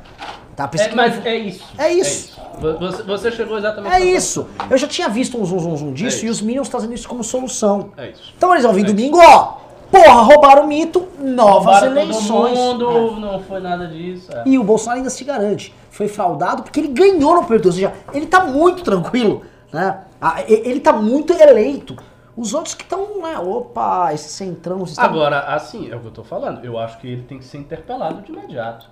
Tá 0.55 0.63
É, 0.63 0.67
pesquisando. 0.67 0.95
mas 0.95 1.25
é 1.25 1.35
isso. 1.35 1.65
É 1.77 1.91
isso. 1.91 2.33
Vo- 2.34 2.34
Você, 2.59 3.03
você 3.03 3.31
chegou 3.31 3.57
exatamente 3.57 3.93
É 3.93 3.99
isso. 4.03 4.47
Eu 4.69 4.77
já 4.77 4.87
tinha 4.87 5.09
visto 5.09 5.39
um 5.39 5.45
zoom, 5.45 5.59
zoom, 5.59 5.77
zoom 5.77 5.93
disso 5.93 6.23
É 6.23 6.27
e 6.27 6.29
os 6.31 6.41
Minions 6.41 6.69
trazendo 6.69 6.93
isso 6.93 7.07
como 7.07 7.23
solução. 7.23 7.91
É 7.97 8.09
isso. 8.09 8.33
Então 8.37 8.51
eles 8.51 8.63
vão 8.63 8.73
vir 8.73 8.83
É 8.85 8.87
domingo, 8.87 9.17
ó. 9.21 9.57
Porra, 9.91 10.21
roubaram 10.21 10.63
o 10.63 10.67
mito, 10.67 11.07
novas 11.19 11.65
Roubaram 11.81 11.87
todo 11.93 11.97
eleições. 11.99 12.57
mundo, 12.57 12.89
É. 12.89 13.19
não 13.19 13.39
foi 13.41 13.59
nada 13.59 13.87
disso. 13.87 14.31
é. 14.33 14.43
E 14.45 14.57
o 14.57 14.63
Bolsonaro 14.63 14.97
ainda 14.97 15.09
se 15.09 15.23
garante. 15.23 15.73
Foi 15.91 16.07
fraudado 16.07 16.63
porque 16.63 16.79
ele 16.79 16.89
ganhou 16.89 17.35
no 17.35 17.45
turno. 17.45 17.61
Ou 17.65 17.71
seja, 17.71 17.93
ele 18.13 18.25
tá 18.25 18.43
muito 18.43 18.83
tranquilo. 18.83 19.43
Né? 19.71 19.99
Ah, 20.21 20.41
Ele 20.47 20.79
tá 20.79 20.93
muito 20.93 21.33
eleito. 21.33 21.95
Os 22.35 22.53
outros 22.53 22.73
que 22.73 22.83
estão, 22.83 23.21
né? 23.21 23.37
Opa, 23.39 24.13
esse 24.13 24.29
centrão. 24.29 24.83
Agora, 24.97 25.39
assim, 25.53 25.89
é 25.91 25.95
o 25.95 25.99
que 25.99 26.07
eu 26.07 26.11
tô 26.11 26.23
falando. 26.23 26.63
Eu 26.65 26.77
acho 26.79 26.97
que 26.99 27.07
ele 27.07 27.23
tem 27.23 27.37
que 27.39 27.45
ser 27.45 27.57
interpelado 27.59 28.21
de 28.21 28.31
imediato. 28.31 28.87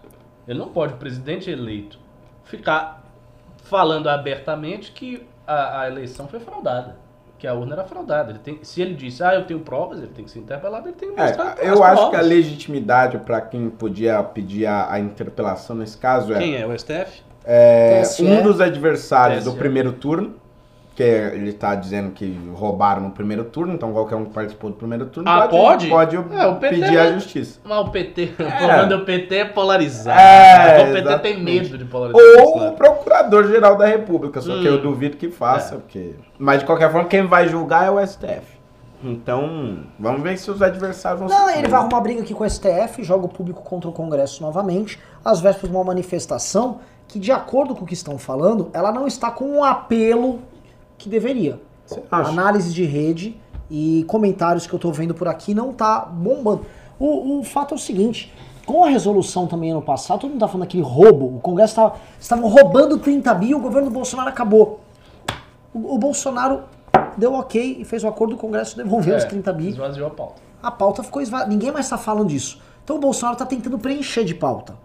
Ele 0.47 0.59
não 0.59 0.67
pode, 0.69 0.93
o 0.93 0.97
presidente 0.97 1.49
eleito, 1.49 1.97
ficar 2.43 3.02
falando 3.63 4.07
abertamente 4.09 4.91
que 4.91 5.25
a, 5.47 5.81
a 5.81 5.87
eleição 5.87 6.27
foi 6.27 6.39
fraudada. 6.39 6.97
Que 7.37 7.47
a 7.47 7.53
urna 7.53 7.73
era 7.73 7.83
fraudada. 7.83 8.31
Ele 8.31 8.39
tem, 8.39 8.59
se 8.63 8.81
ele 8.81 8.93
disse, 8.93 9.21
ah, 9.23 9.35
eu 9.35 9.45
tenho 9.45 9.59
provas, 9.59 9.97
ele 9.99 10.07
tem 10.13 10.23
que 10.23 10.31
ser 10.31 10.39
interpelado, 10.39 10.87
ele 10.87 10.95
tem 10.95 11.09
que 11.09 11.15
mostrar 11.19 11.57
É, 11.59 11.67
as 11.67 11.67
eu 11.67 11.83
acho 11.83 11.95
provas. 11.95 12.09
que 12.11 12.15
a 12.15 12.21
legitimidade 12.21 13.17
para 13.17 13.41
quem 13.41 13.69
podia 13.69 14.21
pedir 14.23 14.65
a, 14.65 14.91
a 14.93 14.99
interpelação 14.99 15.75
nesse 15.75 15.97
caso 15.97 16.33
é, 16.33 16.39
Quem 16.39 16.55
é? 16.55 16.65
O 16.65 16.77
STF? 16.77 17.21
é, 17.43 18.01
um 18.21 18.41
dos 18.41 18.61
adversários 18.61 19.43
do 19.43 19.53
primeiro 19.53 19.91
turno, 19.93 20.35
que 20.95 21.01
é- 21.01 21.33
ele 21.35 21.51
tá 21.53 21.73
dizendo 21.73 22.11
que 22.11 22.39
roubaram 22.53 23.01
no 23.01 23.09
primeiro 23.11 23.43
turno, 23.45 23.73
então 23.73 23.91
qualquer 23.91 24.15
um 24.15 24.25
que 24.25 24.31
participou 24.33 24.69
do 24.69 24.75
primeiro 24.75 25.07
turno 25.07 25.27
Ah, 25.29 25.47
pode? 25.47 25.87
pode 25.87 26.15
É, 26.15 26.19
o 26.19 26.55
PT 26.57 26.75
pedir 26.75 26.95
é- 26.97 27.01
a 27.01 27.11
justiça. 27.13 27.59
Mas 27.63 27.77
o 27.79 27.89
PT, 27.89 28.31
o 28.33 28.35
problema 28.35 28.85
do 28.85 28.99
PT 29.05 29.35
é 29.35 29.45
polarizado. 29.45 30.19
É, 30.19 30.65
o 30.65 30.85
PT 30.85 30.91
tem 30.93 31.01
exatamente. 31.01 31.41
medo 31.43 31.77
de 31.79 31.85
polarizar. 31.85 32.21
Ou 32.45 32.67
o 32.67 32.71
Procurador-Geral 32.73 33.75
da 33.75 33.87
República, 33.87 34.39
só 34.39 34.53
que 34.53 34.61
Hum. 34.61 34.73
eu 34.73 34.81
duvido 34.81 35.17
que 35.17 35.29
faça, 35.31 35.75
É. 35.75 35.77
porque... 35.79 36.15
Mas 36.37 36.59
de 36.59 36.65
qualquer 36.65 36.91
forma, 36.91 37.07
quem 37.09 37.25
vai 37.25 37.47
julgar 37.47 37.87
é 37.87 37.89
o 37.91 37.99
STF. 37.99 38.53
Então, 39.03 39.79
vamos 39.99 40.21
ver 40.21 40.37
se 40.37 40.49
os 40.49 40.61
adversários 40.61 41.19
vão 41.19 41.27
Não, 41.29 41.49
ele 41.49 41.67
vai 41.67 41.79
arrumar 41.79 41.99
briga 41.99 42.21
aqui 42.21 42.33
com 42.33 42.43
o 42.43 42.49
STF, 42.49 43.03
joga 43.03 43.25
o 43.25 43.29
público 43.29 43.61
contra 43.61 43.89
o 43.89 43.93
Congresso 43.93 44.41
novamente, 44.41 44.97
às 45.25 45.41
vésperas 45.41 45.69
de 45.71 45.75
uma 45.75 45.83
manifestação 45.83 46.79
que, 47.07 47.19
de 47.19 47.31
acordo 47.31 47.75
com 47.75 47.83
o 47.83 47.85
que 47.87 47.93
estão 47.93 48.17
falando, 48.17 48.69
ela 48.73 48.91
não 48.93 49.05
está 49.05 49.29
com 49.29 49.45
um 49.57 49.63
apelo 49.63 50.39
que 51.03 51.09
deveria. 51.09 51.59
Você 51.85 52.01
acha? 52.09 52.29
Análise 52.29 52.73
de 52.73 52.85
rede 52.85 53.35
e 53.69 54.05
comentários 54.07 54.65
que 54.65 54.73
eu 54.73 54.79
tô 54.79 54.91
vendo 54.91 55.13
por 55.13 55.27
aqui 55.27 55.53
não 55.53 55.73
tá 55.73 55.99
bombando. 55.99 56.65
O, 56.99 57.39
o 57.39 57.43
fato 57.43 57.73
é 57.73 57.75
o 57.75 57.79
seguinte, 57.79 58.33
com 58.65 58.83
a 58.83 58.89
resolução 58.89 59.45
também 59.45 59.71
ano 59.71 59.81
passado, 59.81 60.21
todo 60.21 60.31
mundo 60.31 60.39
tá 60.39 60.47
falando 60.47 60.63
aquele 60.63 60.83
roubo, 60.83 61.37
o 61.37 61.39
Congresso 61.41 61.75
tava, 61.75 61.95
estavam 62.19 62.47
roubando 62.47 62.97
30 62.97 63.33
bi, 63.33 63.53
o 63.53 63.59
governo 63.59 63.89
do 63.89 63.93
Bolsonaro 63.93 64.29
acabou. 64.29 64.79
O, 65.73 65.95
o 65.95 65.97
Bolsonaro 65.97 66.63
deu 67.17 67.33
ok 67.33 67.77
e 67.79 67.83
fez 67.83 68.03
o 68.03 68.07
acordo, 68.07 68.35
o 68.35 68.37
Congresso 68.37 68.77
devolveu 68.77 69.17
os 69.17 69.25
30 69.25 69.53
bi 69.53 69.69
Esvaziou 69.69 70.07
a 70.07 70.11
pauta. 70.11 70.41
a 70.61 70.71
pauta 70.71 71.03
ficou 71.03 71.21
esvaziada. 71.21 71.51
Ninguém 71.51 71.71
mais 71.71 71.85
está 71.85 71.97
falando 71.97 72.29
disso. 72.29 72.61
Então 72.83 72.95
o 72.95 72.99
Bolsonaro 72.99 73.33
está 73.33 73.45
tentando 73.45 73.77
preencher 73.77 74.23
de 74.23 74.35
pauta. 74.35 74.75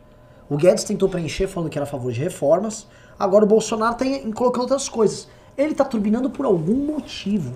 O 0.49 0.57
Guedes 0.57 0.83
tentou 0.83 1.09
preencher 1.09 1.47
falando 1.47 1.69
que 1.69 1.79
era 1.79 1.85
a 1.85 1.89
favor 1.89 2.11
de 2.11 2.21
reformas. 2.21 2.87
Agora 3.19 3.45
o 3.45 3.49
Bolsonaro 3.49 3.93
está 3.93 4.33
colocando 4.33 4.63
outras 4.63 4.89
coisas. 4.89 5.29
Ele 5.59 5.73
está 5.73 5.85
turbinando 5.85 6.31
por 6.31 6.47
algum 6.47 6.77
motivo. 6.87 7.53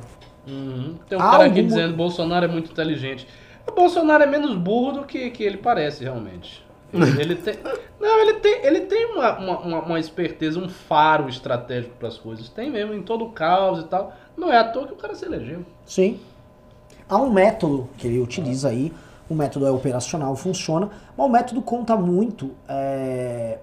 Uhum. 0.47 0.97
Tem 1.09 1.17
um 1.17 1.23
Há 1.23 1.31
cara 1.31 1.45
aqui 1.45 1.63
dizendo 1.63 1.93
que 1.93 1.97
Bolsonaro 1.97 2.45
é 2.45 2.49
muito 2.49 2.73
inteligente. 2.73 3.29
O 3.67 3.71
Bolsonaro 3.73 4.25
é 4.25 4.27
menos 4.27 4.57
burro 4.57 4.91
do 4.93 5.05
que, 5.05 5.31
que 5.31 5.45
ele 5.45 5.57
parece, 5.59 6.03
realmente. 6.03 6.67
Ele, 6.93 7.05
ele 7.23 7.35
tem. 7.37 7.55
Não, 8.01 8.21
ele 8.21 8.35
tem, 8.41 8.67
ele 8.67 8.81
tem 8.81 9.07
uma, 9.07 9.39
uma, 9.39 9.59
uma- 9.61 9.81
uma 9.83 10.01
esperteza, 10.01 10.59
um 10.59 10.69
faro 10.69 11.29
estratégico 11.29 11.95
para 11.97 12.09
as 12.09 12.19
coisas. 12.19 12.49
Tem 12.49 12.69
mesmo, 12.69 12.93
em 12.93 13.03
todo 13.03 13.25
o 13.25 13.31
caos 13.31 13.79
e 13.81 13.85
tal. 13.85 14.13
Não 14.37 14.53
é 14.53 14.59
à 14.59 14.65
toa 14.65 14.89
que 14.89 14.95
o 14.95 14.97
cara 14.97 15.15
se 15.15 15.25
elegeu. 15.25 15.65
Sim. 15.87 16.19
Há 17.09 17.19
um 17.19 17.31
método 17.31 17.89
que 17.97 18.09
ele 18.09 18.19
utiliza 18.19 18.69
aí. 18.69 18.93
O 19.31 19.35
método 19.35 19.65
é 19.65 19.71
operacional, 19.71 20.35
funciona. 20.35 20.91
Mas 21.17 21.27
o 21.27 21.31
método 21.31 21.63
conta 21.63 21.97
muito 21.97 22.51
é, 22.69 23.59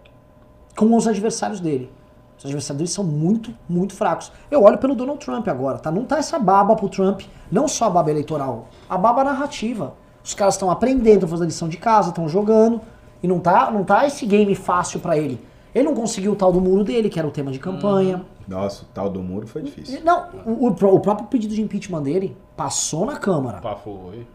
com 0.78 0.96
os 0.96 1.08
adversários 1.08 1.60
dele. 1.60 1.92
Os 2.40 2.46
adversários 2.46 2.78
dele 2.78 2.90
são 2.90 3.04
muito, 3.04 3.54
muito 3.68 3.94
fracos. 3.94 4.32
Eu 4.50 4.64
olho 4.64 4.78
pelo 4.78 4.96
Donald 4.96 5.20
Trump 5.24 5.46
agora, 5.50 5.78
tá? 5.78 5.92
Não 5.92 6.06
tá 6.06 6.18
essa 6.18 6.40
baba 6.40 6.74
pro 6.76 6.88
Trump. 6.88 7.22
Não 7.52 7.68
só 7.68 7.86
a 7.86 7.90
baba 7.90 8.10
eleitoral, 8.10 8.70
a 8.90 8.98
baba 8.98 9.24
narrativa. 9.26 9.94
Os 10.24 10.34
caras 10.34 10.54
estão 10.56 10.72
aprendendo, 10.72 11.16
estão 11.16 11.30
fazendo 11.30 11.48
lição 11.48 11.68
de 11.68 11.76
casa, 11.78 12.10
estão 12.10 12.30
jogando. 12.30 12.80
E 13.22 13.28
não 13.28 13.40
tá, 13.40 13.70
não 13.70 13.84
tá 13.84 14.08
esse 14.08 14.26
game 14.26 14.56
fácil 14.56 15.02
pra 15.02 15.18
ele. 15.18 15.46
Ele 15.76 15.84
não 15.84 15.94
conseguiu 15.94 16.32
o 16.32 16.36
tal 16.36 16.52
do 16.54 16.62
muro 16.62 16.84
dele, 16.84 17.10
que 17.10 17.20
era 17.20 17.28
o 17.28 17.32
tema 17.32 17.52
de 17.52 17.60
campanha. 17.60 18.26
Nossa, 18.48 18.84
o 18.84 18.88
tal 18.94 19.10
do 19.10 19.22
muro 19.22 19.46
foi 19.46 19.62
difícil. 19.62 20.02
Não, 20.04 20.28
o, 20.46 20.68
o 20.68 20.74
pró- 20.74 20.94
o 20.94 21.00
próprio 21.00 21.28
pedido 21.28 21.54
de 21.54 21.62
impeachment 21.62 22.02
dele 22.04 22.38
passou 22.56 23.06
na 23.06 23.18
Câmara. 23.18 23.60
Pá, 23.60 23.76
foi. 23.76 24.26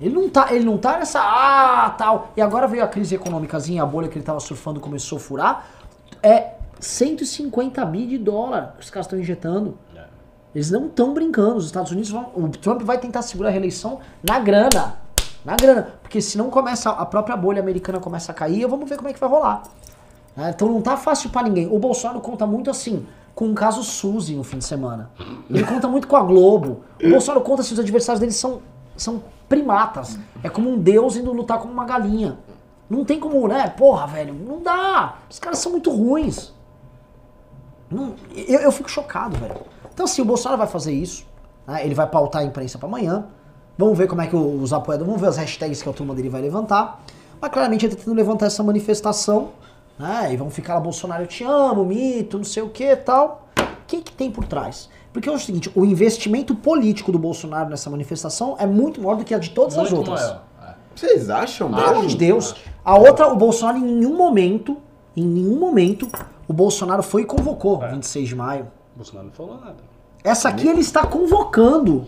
Ele 0.00 0.14
não 0.14 0.30
tá, 0.30 0.54
ele 0.54 0.64
não 0.64 0.78
tá 0.78 0.98
nessa 0.98 1.20
ah, 1.20 1.90
tal. 1.98 2.28
E 2.36 2.40
agora 2.40 2.66
veio 2.68 2.82
a 2.84 2.88
crise 2.88 3.14
econômicazinha, 3.16 3.82
a 3.82 3.86
bolha 3.86 4.08
que 4.08 4.16
ele 4.16 4.24
tava 4.24 4.40
surfando 4.40 4.78
começou 4.80 5.18
a 5.18 5.20
furar. 5.20 5.66
É 6.22 6.52
150 6.80 7.84
bi 7.84 8.06
de 8.06 8.18
dólar 8.18 8.74
que 8.78 8.84
os 8.84 8.90
caras 8.90 9.06
estão 9.06 9.18
injetando. 9.18 9.76
É. 9.94 10.04
Eles 10.54 10.70
não 10.70 10.86
estão 10.86 11.12
brincando. 11.14 11.56
Os 11.56 11.66
Estados 11.66 11.90
Unidos 11.92 12.10
vão. 12.10 12.30
O 12.34 12.48
Trump 12.48 12.82
vai 12.82 12.98
tentar 12.98 13.22
segurar 13.22 13.48
a 13.50 13.52
reeleição 13.52 14.00
na 14.22 14.38
grana. 14.38 14.96
Na 15.44 15.56
grana. 15.56 15.94
Porque 16.02 16.20
se 16.20 16.36
não 16.36 16.50
começa, 16.50 16.90
a 16.90 17.06
própria 17.06 17.36
bolha 17.36 17.60
americana 17.60 17.98
começa 18.00 18.32
a 18.32 18.34
cair, 18.34 18.66
vamos 18.66 18.88
ver 18.88 18.96
como 18.96 19.08
é 19.08 19.12
que 19.12 19.20
vai 19.20 19.28
rolar. 19.28 19.62
né? 20.36 20.50
Então 20.54 20.68
não 20.68 20.82
tá 20.82 20.96
fácil 20.96 21.30
pra 21.30 21.42
ninguém. 21.42 21.68
O 21.72 21.78
Bolsonaro 21.78 22.20
conta 22.20 22.46
muito 22.46 22.68
assim, 22.70 23.06
com 23.34 23.50
o 23.50 23.54
caso 23.54 23.82
Suzy 23.82 24.34
no 24.34 24.44
fim 24.44 24.58
de 24.58 24.64
semana. 24.64 25.10
Ele 25.48 25.64
conta 25.64 25.88
muito 25.88 26.06
com 26.08 26.16
a 26.16 26.22
Globo. 26.22 26.82
O 27.02 27.08
Bolsonaro 27.08 27.42
conta 27.44 27.62
se 27.62 27.72
os 27.72 27.78
adversários 27.78 28.20
dele 28.20 28.32
são, 28.32 28.60
são 28.96 29.22
primatas. 29.48 30.18
É 30.42 30.48
como 30.48 30.68
um 30.70 30.78
deus 30.78 31.16
indo 31.16 31.32
lutar 31.32 31.58
com 31.58 31.68
uma 31.68 31.84
galinha. 31.84 32.38
Não 32.88 33.04
tem 33.04 33.20
como, 33.20 33.46
né? 33.46 33.68
Porra, 33.68 34.06
velho, 34.08 34.34
não 34.34 34.60
dá. 34.60 35.18
Os 35.30 35.38
caras 35.38 35.58
são 35.60 35.70
muito 35.72 35.90
ruins. 35.90 36.52
Não- 37.90 38.14
eu, 38.34 38.60
eu 38.60 38.72
fico 38.72 38.90
chocado, 38.90 39.36
velho. 39.38 39.56
Então, 39.92 40.04
assim, 40.04 40.22
o 40.22 40.24
Bolsonaro 40.24 40.58
vai 40.58 40.66
fazer 40.68 40.92
isso. 40.92 41.26
né? 41.66 41.84
Ele 41.84 41.94
vai 41.94 42.06
pautar 42.06 42.42
a 42.42 42.44
imprensa 42.44 42.78
pra 42.78 42.88
amanhã. 42.88 43.26
Vamos 43.76 43.96
ver 43.96 44.06
como 44.06 44.20
é 44.22 44.26
que 44.26 44.36
os 44.36 44.72
apoiadores. 44.72 45.06
Vamos 45.06 45.20
ver 45.20 45.28
as 45.28 45.36
hashtags 45.36 45.82
que 45.82 45.88
a 45.88 45.92
turma 45.92 46.14
dele 46.14 46.28
vai 46.28 46.40
levantar. 46.40 47.02
Mas 47.40 47.50
claramente 47.50 47.86
ele 47.86 47.94
tá 47.94 47.98
tentando 47.98 48.16
levantar 48.16 48.46
essa 48.46 48.62
manifestação, 48.62 49.50
né? 49.98 50.32
E 50.32 50.36
vão 50.36 50.50
ficar 50.50 50.74
lá, 50.74 50.80
Bolsonaro, 50.80 51.22
eu 51.22 51.26
te 51.26 51.42
amo, 51.42 51.84
mito, 51.84 52.36
não 52.36 52.44
sei 52.44 52.62
o 52.62 52.68
que 52.68 52.84
e 52.84 52.96
tal. 52.96 53.48
O 53.58 53.62
que 53.86 54.02
que 54.02 54.12
tem 54.12 54.30
por 54.30 54.44
trás? 54.44 54.88
Porque 55.12 55.28
é 55.28 55.32
o 55.32 55.38
seguinte, 55.38 55.70
o 55.74 55.84
investimento 55.84 56.54
político 56.54 57.10
do 57.10 57.18
Bolsonaro 57.18 57.68
nessa 57.70 57.88
manifestação 57.90 58.54
é 58.58 58.66
muito 58.66 59.00
maior 59.00 59.16
do 59.16 59.24
que 59.24 59.34
a 59.34 59.38
de 59.38 59.50
todas 59.50 59.76
as 59.76 59.90
Muito 59.90 60.08
outras. 60.10 60.20
maior. 60.28 60.42
É. 60.62 60.74
Vocês 60.94 61.30
acham 61.30 61.68
Pelo 61.72 61.80
amor 61.82 61.94
de 61.94 62.02
mesmo? 62.02 62.18
Deus. 62.18 62.54
A 62.84 62.96
outra, 62.98 63.26
o 63.28 63.36
Bolsonaro 63.36 63.78
em 63.78 63.82
nenhum 63.82 64.16
momento, 64.16 64.76
em 65.16 65.24
nenhum 65.26 65.58
momento, 65.58 66.06
o 66.50 66.52
Bolsonaro 66.52 67.00
foi 67.00 67.22
e 67.22 67.24
convocou 67.24 67.80
É. 67.84 67.92
26 67.92 68.28
de 68.28 68.34
maio. 68.34 68.66
Bolsonaro 68.96 69.28
não 69.28 69.32
falou 69.32 69.54
nada. 69.60 69.76
Essa 70.24 70.48
aqui 70.48 70.66
ele 70.66 70.80
está 70.80 71.06
convocando. 71.06 72.06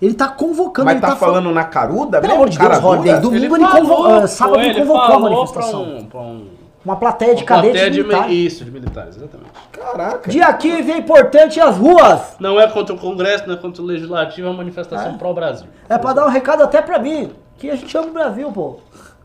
Ele 0.00 0.12
está 0.12 0.28
convocando, 0.28 0.86
Mas 0.86 0.94
ele 0.94 1.02
tá, 1.02 1.10
tá 1.10 1.16
falando 1.16 1.52
na 1.52 1.62
caruda 1.62 2.20
Pelo 2.22 2.32
amor 2.32 2.48
de 2.48 2.58
Deus, 2.58 2.80
dura? 2.80 3.20
domingo 3.20 3.54
ele, 3.56 3.68
convocou, 3.68 4.14
ah, 4.14 4.26
sábado 4.26 4.60
ele 4.60 4.70
ele 4.70 4.80
convocou 4.80 5.14
a 5.14 5.18
manifestação. 5.20 5.84
Pra 5.84 5.92
um, 5.92 6.04
pra 6.06 6.20
um, 6.20 6.48
Uma 6.84 6.96
plateia 6.96 7.34
de 7.34 7.44
cadetes 7.44 7.92
de, 7.92 8.02
militares. 8.02 8.32
Isso, 8.32 8.64
de 8.64 8.70
militares, 8.70 9.16
exatamente. 9.16 9.50
Caraca. 9.70 10.30
Dia 10.30 10.50
15 10.50 10.90
é 10.90 10.96
importante 10.96 11.60
as 11.60 11.76
ruas. 11.76 12.34
Não 12.40 12.58
é 12.58 12.66
contra 12.66 12.94
o 12.94 12.98
Congresso, 12.98 13.46
não 13.46 13.54
é 13.54 13.58
contra 13.58 13.82
o 13.82 13.84
Legislativo, 13.84 14.46
é 14.46 14.50
uma 14.50 14.56
manifestação 14.56 15.18
pró-Brasil. 15.18 15.68
É 15.86 15.98
pra 15.98 16.14
dar 16.14 16.26
um 16.26 16.30
recado 16.30 16.62
até 16.62 16.80
pra 16.80 16.98
mim, 16.98 17.30
que 17.58 17.68
a 17.70 17.76
gente 17.76 17.94
ama 17.96 18.08
o 18.08 18.12
Brasil, 18.12 18.50
pô. 18.50 18.78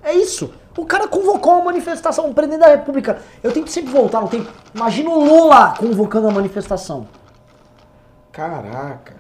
É 0.04 0.14
isso. 0.14 0.52
O 0.78 0.86
cara 0.86 1.08
convocou 1.08 1.54
uma 1.54 1.66
manifestação, 1.66 2.30
o 2.30 2.34
presidente 2.36 2.60
da 2.60 2.68
República. 2.68 3.20
Eu 3.42 3.52
tenho 3.52 3.66
que 3.66 3.72
sempre 3.72 3.92
voltar 3.92 4.22
no 4.22 4.28
tempo. 4.28 4.52
Imagina 4.76 5.10
o 5.10 5.26
Lula 5.26 5.74
convocando 5.76 6.28
a 6.28 6.32
manifestação. 6.32 7.08
Caraca. 8.32 9.16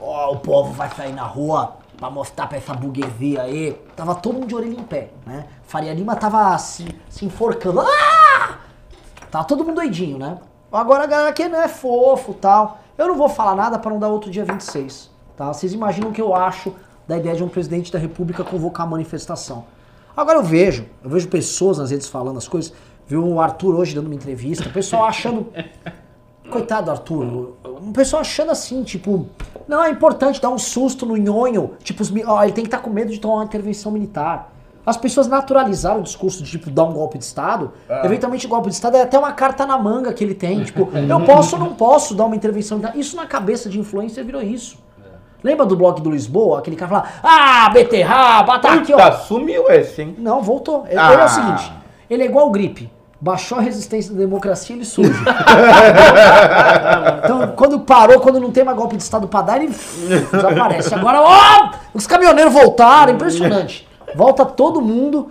Ó, 0.00 0.32
o 0.32 0.38
povo 0.38 0.72
vai 0.72 0.88
sair 0.88 1.12
na 1.12 1.24
rua 1.24 1.76
pra 1.98 2.08
mostrar 2.08 2.46
pra 2.46 2.56
essa 2.56 2.72
burguesia 2.72 3.42
aí. 3.42 3.72
Tava 3.94 4.14
todo 4.14 4.36
mundo 4.36 4.46
de 4.46 4.54
orelha 4.54 4.80
em 4.80 4.82
pé, 4.82 5.10
né? 5.26 5.46
Faria 5.64 5.92
Lima 5.92 6.16
tava 6.16 6.56
se, 6.56 6.88
se 7.10 7.26
enforcando. 7.26 7.80
Ah! 7.80 8.56
Tava 9.30 9.44
todo 9.44 9.62
mundo 9.64 9.76
doidinho, 9.76 10.16
né? 10.16 10.38
Agora 10.72 11.04
a 11.04 11.06
galera 11.06 11.28
aqui 11.28 11.46
não 11.48 11.60
é 11.60 11.68
fofo 11.68 12.32
tal. 12.32 12.78
Eu 12.96 13.08
não 13.08 13.14
vou 13.14 13.28
falar 13.28 13.54
nada 13.54 13.78
pra 13.78 13.90
não 13.90 13.98
dar 13.98 14.08
outro 14.08 14.30
dia 14.30 14.44
26, 14.44 15.10
tá? 15.36 15.52
Vocês 15.52 15.74
imaginam 15.74 16.08
o 16.08 16.12
que 16.12 16.22
eu 16.22 16.34
acho 16.34 16.74
da 17.06 17.18
ideia 17.18 17.36
de 17.36 17.44
um 17.44 17.48
presidente 17.48 17.92
da 17.92 17.98
república 17.98 18.42
convocar 18.42 18.86
a 18.86 18.88
manifestação. 18.88 19.66
Agora 20.18 20.38
eu 20.38 20.42
vejo, 20.42 20.84
eu 21.04 21.08
vejo 21.08 21.28
pessoas 21.28 21.78
nas 21.78 21.92
redes 21.92 22.08
falando 22.08 22.38
as 22.38 22.48
coisas. 22.48 22.72
Viu 23.06 23.24
o 23.24 23.40
Arthur 23.40 23.76
hoje 23.76 23.94
dando 23.94 24.06
uma 24.06 24.16
entrevista, 24.16 24.68
o 24.68 24.72
pessoal 24.72 25.04
achando 25.04 25.46
Coitado 26.50 26.86
do 26.86 26.90
Arthur. 26.90 27.54
Um 27.80 27.92
pessoal 27.92 28.22
achando 28.22 28.50
assim, 28.50 28.82
tipo, 28.82 29.28
não, 29.68 29.84
é 29.84 29.90
importante 29.90 30.42
dar 30.42 30.48
um 30.48 30.58
susto 30.58 31.06
no 31.06 31.16
nhonho. 31.16 31.74
Tipo, 31.84 32.02
os 32.02 32.12
ó, 32.26 32.42
ele 32.42 32.50
tem 32.50 32.64
que 32.64 32.68
estar 32.68 32.78
com 32.78 32.90
medo 32.90 33.12
de 33.12 33.20
tomar 33.20 33.36
uma 33.36 33.44
intervenção 33.44 33.92
militar. 33.92 34.52
As 34.84 34.96
pessoas 34.96 35.28
naturalizaram 35.28 36.00
o 36.00 36.02
discurso 36.02 36.42
de, 36.42 36.50
tipo, 36.50 36.68
dar 36.68 36.82
um 36.82 36.94
golpe 36.94 37.16
de 37.16 37.24
Estado. 37.24 37.70
Eventualmente, 38.02 38.44
o 38.44 38.48
golpe 38.48 38.70
de 38.70 38.74
Estado 38.74 38.96
é 38.96 39.02
até 39.02 39.16
uma 39.16 39.32
carta 39.32 39.64
na 39.64 39.78
manga 39.78 40.12
que 40.12 40.24
ele 40.24 40.34
tem. 40.34 40.64
Tipo, 40.64 40.88
eu 40.98 41.20
posso 41.20 41.54
ou 41.54 41.62
não 41.62 41.74
posso 41.74 42.12
dar 42.12 42.24
uma 42.24 42.34
intervenção 42.34 42.78
militar. 42.78 42.98
Isso 42.98 43.14
na 43.14 43.26
cabeça 43.26 43.68
de 43.68 43.78
influencer 43.78 44.24
virou 44.24 44.42
isso. 44.42 44.78
Lembra 45.42 45.64
do 45.64 45.76
blog 45.76 46.00
do 46.00 46.10
Lisboa? 46.10 46.58
Aquele 46.58 46.76
cara 46.76 46.90
fala, 46.90 47.08
ah, 47.22 47.70
beterraba, 47.70 48.58
tá 48.58 48.74
aqui, 48.74 48.92
ó. 48.92 49.12
Sumiu 49.12 49.70
esse, 49.70 50.02
hein? 50.02 50.16
Não, 50.18 50.42
voltou. 50.42 50.84
Ele, 50.88 50.98
Ah. 50.98 51.12
ele 51.12 51.22
é 51.22 51.24
o 51.24 51.28
seguinte, 51.28 51.72
ele 52.10 52.22
é 52.24 52.26
igual 52.26 52.48
o 52.48 52.50
gripe. 52.50 52.90
Baixou 53.20 53.58
a 53.58 53.60
resistência 53.60 54.12
da 54.12 54.18
democracia, 54.20 54.76
ele 54.76 54.84
surge. 54.84 55.10
então, 57.24 57.52
quando 57.56 57.80
parou, 57.80 58.20
quando 58.20 58.38
não 58.38 58.52
tem 58.52 58.62
mais 58.62 58.76
golpe 58.76 58.96
de 58.96 59.02
Estado 59.02 59.26
pra 59.26 59.42
dar, 59.42 59.60
ele 59.60 59.74
desaparece. 60.32 60.94
Agora, 60.94 61.20
ó, 61.20 61.70
os 61.92 62.06
caminhoneiros 62.06 62.52
voltaram, 62.52 63.12
impressionante. 63.14 63.88
Volta 64.14 64.44
todo 64.44 64.80
mundo. 64.80 65.30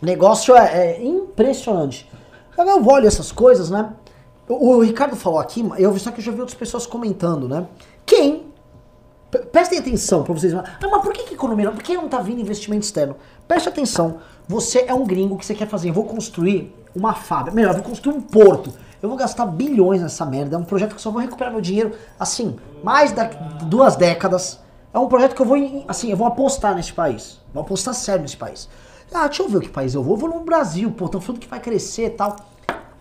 O 0.00 0.06
negócio 0.06 0.56
é, 0.56 0.92
é 0.92 1.04
impressionante. 1.04 2.08
Agora 2.56 2.78
eu 2.78 2.86
olho 2.86 3.06
essas 3.06 3.32
coisas, 3.32 3.70
né? 3.70 3.90
O, 4.48 4.76
o 4.76 4.80
Ricardo 4.82 5.16
falou 5.16 5.38
aqui, 5.38 5.68
eu 5.78 5.96
só 5.98 6.10
que 6.10 6.20
eu 6.20 6.24
já 6.24 6.32
vi 6.32 6.40
outras 6.40 6.56
pessoas 6.56 6.86
comentando, 6.86 7.48
né? 7.48 7.66
Quem 8.06 8.49
Prestem 9.52 9.78
atenção 9.78 10.24
pra 10.24 10.34
vocês. 10.34 10.52
Ah, 10.54 10.64
mas 10.82 11.02
por 11.02 11.12
que, 11.12 11.22
que 11.22 11.34
economia 11.34 11.66
não? 11.66 11.74
Por 11.74 11.82
que 11.82 11.94
não 11.94 12.08
tá 12.08 12.18
vindo 12.18 12.40
investimento 12.40 12.84
externo? 12.84 13.16
Preste 13.46 13.68
atenção. 13.68 14.18
Você 14.48 14.84
é 14.88 14.94
um 14.94 15.06
gringo 15.06 15.36
que 15.36 15.46
você 15.46 15.54
quer 15.54 15.68
fazer. 15.68 15.90
Eu 15.90 15.94
vou 15.94 16.04
construir 16.04 16.74
uma 16.94 17.14
fábrica. 17.14 17.54
Melhor, 17.54 17.70
eu 17.70 17.82
vou 17.82 17.84
construir 17.84 18.14
um 18.16 18.20
porto. 18.20 18.72
Eu 19.00 19.08
vou 19.08 19.16
gastar 19.16 19.46
bilhões 19.46 20.02
nessa 20.02 20.26
merda. 20.26 20.56
É 20.56 20.58
um 20.58 20.64
projeto 20.64 20.94
que 20.94 21.00
só 21.00 21.10
vou 21.10 21.20
recuperar 21.20 21.52
meu 21.52 21.60
dinheiro, 21.60 21.92
assim, 22.18 22.56
mais 22.82 23.12
da 23.12 23.24
duas 23.62 23.96
décadas. 23.96 24.58
É 24.92 24.98
um 24.98 25.06
projeto 25.06 25.34
que 25.34 25.40
eu 25.40 25.46
vou, 25.46 25.56
assim, 25.86 26.10
eu 26.10 26.16
vou 26.16 26.26
apostar 26.26 26.74
nesse 26.74 26.92
país. 26.92 27.40
Vou 27.54 27.62
apostar 27.62 27.94
sério 27.94 28.22
nesse 28.22 28.36
país. 28.36 28.68
Ah, 29.12 29.26
deixa 29.26 29.42
eu 29.42 29.48
ver 29.48 29.60
que 29.60 29.68
país 29.68 29.94
eu 29.94 30.02
vou. 30.02 30.14
Eu 30.14 30.18
vou 30.18 30.28
no 30.28 30.40
Brasil, 30.40 30.90
pô. 30.90 31.06
Estão 31.06 31.20
falando 31.20 31.40
que 31.40 31.48
vai 31.48 31.60
crescer 31.60 32.06
e 32.06 32.10
tal. 32.10 32.36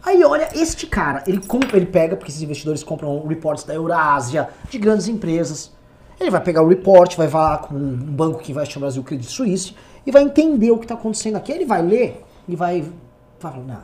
Aí 0.05 0.23
olha, 0.23 0.49
este 0.53 0.87
cara, 0.87 1.23
ele, 1.27 1.39
compra, 1.39 1.75
ele 1.75 1.85
pega, 1.85 2.15
porque 2.15 2.31
esses 2.31 2.41
investidores 2.41 2.83
compram 2.83 3.27
reports 3.27 3.63
da 3.63 3.73
Eurásia, 3.73 4.49
de 4.69 4.77
grandes 4.77 5.07
empresas. 5.07 5.71
Ele 6.19 6.29
vai 6.29 6.41
pegar 6.41 6.61
o 6.61 6.67
report, 6.67 7.15
vai 7.15 7.29
falar 7.29 7.59
com 7.59 7.75
um 7.75 7.95
banco 7.95 8.39
que 8.39 8.51
investe 8.51 8.75
no 8.75 8.81
Brasil, 8.81 9.03
Credit 9.03 9.31
Suisse, 9.31 9.73
e 10.05 10.11
vai 10.11 10.23
entender 10.23 10.69
o 10.71 10.77
que 10.77 10.85
está 10.85 10.95
acontecendo 10.95 11.37
aqui. 11.37 11.51
Ele 11.51 11.65
vai 11.65 11.81
ler 11.81 12.23
e 12.47 12.55
vai, 12.55 12.83
falar, 13.39 13.59
não. 13.59 13.83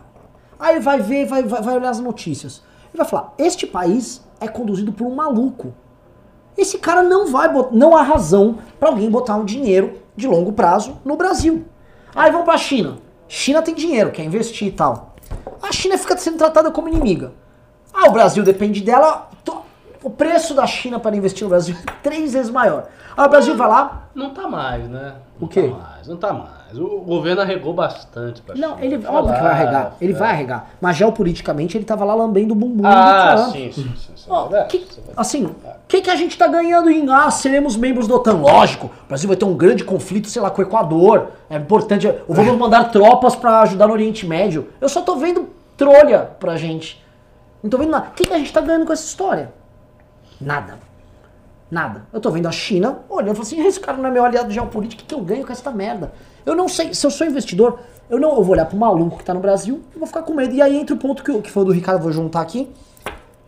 Aí 0.60 0.76
ele 0.76 0.84
vai 0.84 1.00
ver, 1.00 1.26
vai, 1.26 1.44
vai, 1.44 1.62
vai 1.62 1.76
olhar 1.76 1.90
as 1.90 2.00
notícias. 2.00 2.62
Ele 2.94 2.98
vai 2.98 3.08
falar, 3.08 3.34
este 3.38 3.66
país 3.66 4.22
é 4.40 4.48
conduzido 4.48 4.92
por 4.92 5.08
um 5.08 5.16
maluco. 5.16 5.74
Esse 6.58 6.78
cara 6.78 7.04
não 7.04 7.28
vai 7.28 7.52
botar, 7.52 7.76
não 7.76 7.96
há 7.96 8.02
razão 8.02 8.58
para 8.80 8.90
alguém 8.90 9.10
botar 9.10 9.36
um 9.36 9.46
dinheiro 9.46 10.00
de 10.16 10.28
longo 10.28 10.54
prazo 10.54 10.98
no 11.06 11.16
Brasil. 11.16 11.66
Aí 12.14 12.32
vamos 12.32 12.46
pra 12.46 12.58
China. 12.58 12.98
China 13.28 13.62
tem 13.62 13.74
dinheiro, 13.74 14.12
quer 14.12 14.24
investir 14.24 14.68
e 14.68 14.72
tal. 14.72 15.16
A 15.62 15.72
China 15.72 15.98
fica 15.98 16.16
sendo 16.18 16.38
tratada 16.38 16.72
como 16.72 16.88
inimiga. 16.88 17.34
Ah, 17.94 18.08
o 18.08 18.12
Brasil 18.12 18.44
depende 18.44 18.82
dela. 18.82 19.30
O 20.06 20.10
preço 20.12 20.54
da 20.54 20.68
China 20.68 21.00
para 21.00 21.16
investir 21.16 21.44
no 21.44 21.50
Brasil 21.50 21.76
é 21.82 21.92
três 22.04 22.34
vezes 22.34 22.52
maior. 22.52 22.86
Aí 23.18 23.26
o 23.26 23.30
Brasil 23.30 23.56
vai 23.58 23.68
lá. 23.68 24.04
Não 24.14 24.30
tá 24.30 24.48
mais, 24.48 24.88
né? 24.88 25.14
Não 25.40 25.48
O 25.48 25.50
quê? 25.50 25.64
Tá 25.70 25.76
mais, 25.90 26.08
não 26.08 26.16
tá 26.18 26.32
mais. 26.32 26.78
O 26.78 27.00
governo 27.00 27.42
arregou 27.42 27.74
bastante 27.74 28.40
pra 28.44 28.54
Não, 28.54 28.76
China. 28.76 28.86
ele 28.86 28.96
óbvio 29.08 29.34
que 29.34 29.42
vai 29.42 29.44
lá, 29.44 29.50
arregar. 29.50 29.94
Ele 30.00 30.14
é. 30.14 30.16
vai 30.16 30.30
arregar. 30.30 30.70
Mas 30.80 30.96
geopoliticamente 30.98 31.76
ele 31.76 31.86
tava 31.86 32.06
lá 32.06 32.14
lambendo 32.14 32.54
o 32.54 32.56
bumbum 32.56 32.84
do 32.84 32.88
Ah, 32.88 33.34
Trump. 33.36 33.52
sim, 33.54 33.72
sim, 33.72 33.94
sim. 33.98 34.12
sim. 34.16 34.26
Ó, 34.30 34.56
É, 34.56 34.64
que- 34.66 34.78
é 34.78 35.12
assim, 35.18 35.46
o 35.46 35.56
que, 35.88 36.02
que 36.02 36.10
a 36.12 36.16
gente 36.16 36.38
tá 36.38 36.46
ganhando 36.48 36.90
em 36.92 37.10
ah, 37.10 37.32
seremos 37.32 37.76
membros 37.76 38.08
da 38.08 38.14
OTAN? 38.16 38.34
Lógico, 38.34 38.88
o 39.06 39.08
Brasil 39.08 39.28
vai 39.28 39.38
ter 39.38 39.46
um 39.46 39.56
grande 39.58 39.84
conflito, 39.84 40.28
sei 40.30 40.40
lá, 40.42 40.52
com 40.52 40.62
o 40.62 40.66
Equador. 40.66 41.30
É 41.50 41.56
importante. 41.58 42.06
Eu 42.06 42.24
vamos 42.30 42.56
mandar 42.58 42.92
tropas 42.92 43.36
pra 43.36 43.62
ajudar 43.62 43.88
no 43.88 43.94
Oriente 43.94 44.28
Médio. 44.28 44.68
Eu 44.80 44.88
só 44.90 45.02
tô 45.02 45.16
vendo 45.16 45.50
trolha 45.76 46.30
pra 46.40 46.58
gente. 46.58 47.04
Não 47.64 47.70
tô 47.72 47.78
vendo 47.80 47.90
nada. 47.90 48.10
O 48.10 48.12
que, 48.12 48.24
que 48.28 48.34
a 48.34 48.38
gente 48.38 48.54
tá 48.54 48.62
ganhando 48.62 48.86
com 48.86 48.94
essa 48.94 49.04
história? 49.06 49.52
Nada. 50.40 50.80
Nada. 51.70 52.06
Eu 52.14 52.22
tô 52.22 52.30
vendo 52.30 52.48
a 52.48 52.52
China 52.52 53.00
olhando 53.10 53.32
e 53.32 53.36
falando 53.36 53.42
assim, 53.42 53.66
esse 53.66 53.80
cara 53.80 53.98
não 53.98 54.08
é 54.08 54.12
meu 54.12 54.24
aliado 54.24 54.52
geopolítico, 54.52 55.04
o 55.04 55.06
que, 55.06 55.16
eu 55.16 55.22
ganho 55.22 55.46
com 55.46 55.52
essa 55.52 55.72
merda? 55.72 56.14
Eu 56.46 56.56
não 56.56 56.68
sei, 56.68 56.94
se 56.94 57.06
eu 57.06 57.12
sou 57.12 57.26
investidor, 57.26 57.80
eu 58.10 58.20
não 58.20 58.36
eu 58.36 58.44
vou 58.44 58.54
olhar 58.54 58.66
pro 58.66 58.78
maluco 58.78 59.18
que 59.18 59.24
tá 59.24 59.34
no 59.34 59.40
Brasil 59.40 59.82
e 59.96 59.98
vou 59.98 60.08
ficar 60.08 60.22
com 60.22 60.34
medo. 60.34 60.54
E 60.54 60.62
aí 60.62 60.78
entra 60.78 60.96
o 60.96 61.00
ponto 61.00 61.24
que, 61.24 61.42
que 61.42 61.52
foi 61.52 61.66
do 61.66 61.72
Ricardo, 61.72 62.02
vou 62.02 62.12
juntar 62.12 62.42
aqui. 62.42 62.70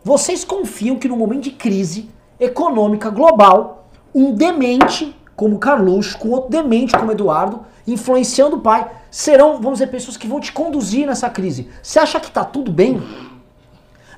Vocês 0.02 0.44
confiam 0.44 0.96
que 0.96 1.08
no 1.08 1.16
momento 1.16 1.44
de 1.44 1.50
crise 1.52 2.10
econômica 2.40 3.10
global, 3.10 3.88
um 4.14 4.34
demente 4.34 5.14
como 5.36 5.58
Carluxo, 5.58 6.18
com 6.18 6.30
outro 6.30 6.50
demente 6.50 6.96
como 6.96 7.12
Eduardo, 7.12 7.60
influenciando 7.86 8.56
o 8.56 8.60
pai, 8.60 8.90
serão, 9.10 9.54
vamos 9.60 9.74
dizer, 9.78 9.86
pessoas 9.86 10.16
que 10.16 10.26
vão 10.26 10.40
te 10.40 10.52
conduzir 10.52 11.06
nessa 11.06 11.30
crise. 11.30 11.68
Você 11.80 11.98
acha 11.98 12.18
que 12.18 12.30
tá 12.30 12.44
tudo 12.44 12.72
bem? 12.72 13.00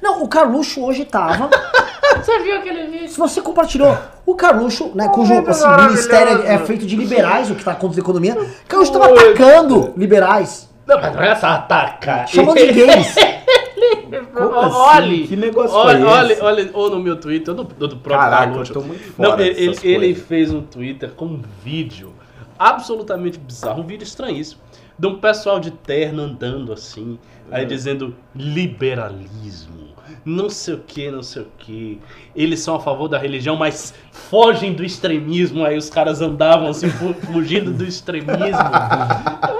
Não, 0.03 0.22
o 0.22 0.28
Carluxo 0.28 0.82
hoje 0.82 1.05
tava. 1.05 1.51
Você 2.16 2.38
viu 2.40 2.57
aquele 2.57 2.86
vídeo? 2.86 3.09
Se 3.09 3.18
você 3.18 3.40
compartilhou 3.40 3.96
o 4.26 4.34
Carluxo, 4.34 4.90
né, 4.94 5.09
cujo 5.09 5.32
assim, 5.46 5.66
ministério 5.86 6.42
é 6.44 6.59
feito 6.59 6.84
de 6.84 6.96
liberais, 6.96 7.51
o 7.51 7.55
que 7.55 7.64
tá 7.64 7.74
contra 7.74 8.01
a 8.01 8.03
economia, 8.03 8.36
Carluxo 8.68 8.92
tava 8.92 9.07
atacando 9.12 9.94
liberais, 9.96 10.68
Não, 10.86 11.01
mas 11.01 11.14
não 11.14 11.22
é 11.22 11.28
essa 11.28 11.55
ataca. 11.55 12.26
chamando 12.26 12.57
de 12.57 12.72
gays. 12.72 13.14
Como 14.34 14.59
assim? 14.59 14.76
Olhe, 14.76 15.28
Que 15.28 15.36
negócio 15.36 15.76
olha, 15.76 16.07
olha, 16.07 16.32
esse? 16.32 16.42
olha, 16.42 16.70
ou 16.72 16.90
no 16.90 16.98
meu 16.98 17.16
Twitter, 17.16 17.55
ou 17.55 17.64
no, 17.64 17.64
do 17.64 17.96
próprio 17.96 18.30
Caraca, 18.30 18.46
Carluxo. 18.48 18.72
eu 18.72 18.80
tô 18.80 18.86
muito 18.86 19.12
fora 19.12 19.28
Não, 19.30 19.40
ele, 19.40 19.78
ele, 19.82 20.14
fez 20.14 20.53
um 20.53 20.62
Twitter 20.62 21.11
com 21.11 21.26
um 21.26 21.42
vídeo 21.62 22.12
absolutamente 22.59 23.38
bizarro, 23.38 23.82
um 23.82 23.86
vídeo 23.86 24.05
estranhíssimo, 24.05 24.61
de 24.98 25.07
um 25.07 25.18
pessoal 25.18 25.61
de 25.61 25.70
terno 25.70 26.22
andando 26.22 26.72
assim, 26.72 27.18
aí 27.51 27.64
dizendo 27.64 28.14
liberalismo, 28.34 29.89
não 30.24 30.48
sei 30.50 30.74
o 30.74 30.78
que, 30.78 31.11
não 31.11 31.22
sei 31.22 31.42
o 31.42 31.46
que. 31.58 32.00
Eles 32.34 32.61
são 32.61 32.74
a 32.76 32.80
favor 32.80 33.08
da 33.08 33.18
religião, 33.18 33.56
mas 33.56 33.94
fogem 34.12 34.72
do 34.72 34.84
extremismo. 34.84 35.64
Aí 35.64 35.76
os 35.76 35.88
caras 35.90 36.20
andavam 36.20 36.68
assim, 36.68 36.88
fu- 36.90 37.14
fugindo 37.14 37.70
do 37.72 37.84
extremismo. 37.84 38.36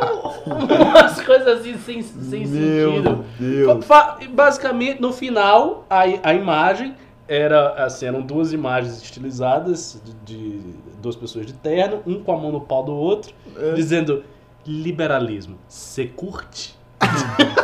Umas 0.46 1.20
coisas 1.20 1.61
assim 1.61 1.76
sem, 1.78 2.03
sem 2.03 2.46
sentido. 2.46 3.24
Deus. 3.38 3.84
Basicamente, 4.32 5.01
no 5.01 5.12
final, 5.12 5.84
a, 5.88 6.01
a 6.22 6.34
imagem 6.34 6.94
era 7.28 7.84
assim, 7.84 8.07
eram 8.07 8.22
duas 8.22 8.53
imagens 8.53 9.01
estilizadas 9.03 10.03
de, 10.24 10.59
de 10.59 10.61
duas 11.01 11.14
pessoas 11.14 11.46
de 11.46 11.53
terno, 11.53 12.03
um 12.07 12.22
com 12.22 12.32
a 12.32 12.36
mão 12.36 12.51
no 12.51 12.61
pau 12.61 12.82
do 12.84 12.92
outro, 12.92 13.32
dizendo 13.76 14.24
liberalismo. 14.66 15.57
Você 15.68 16.07
curte? 16.07 16.74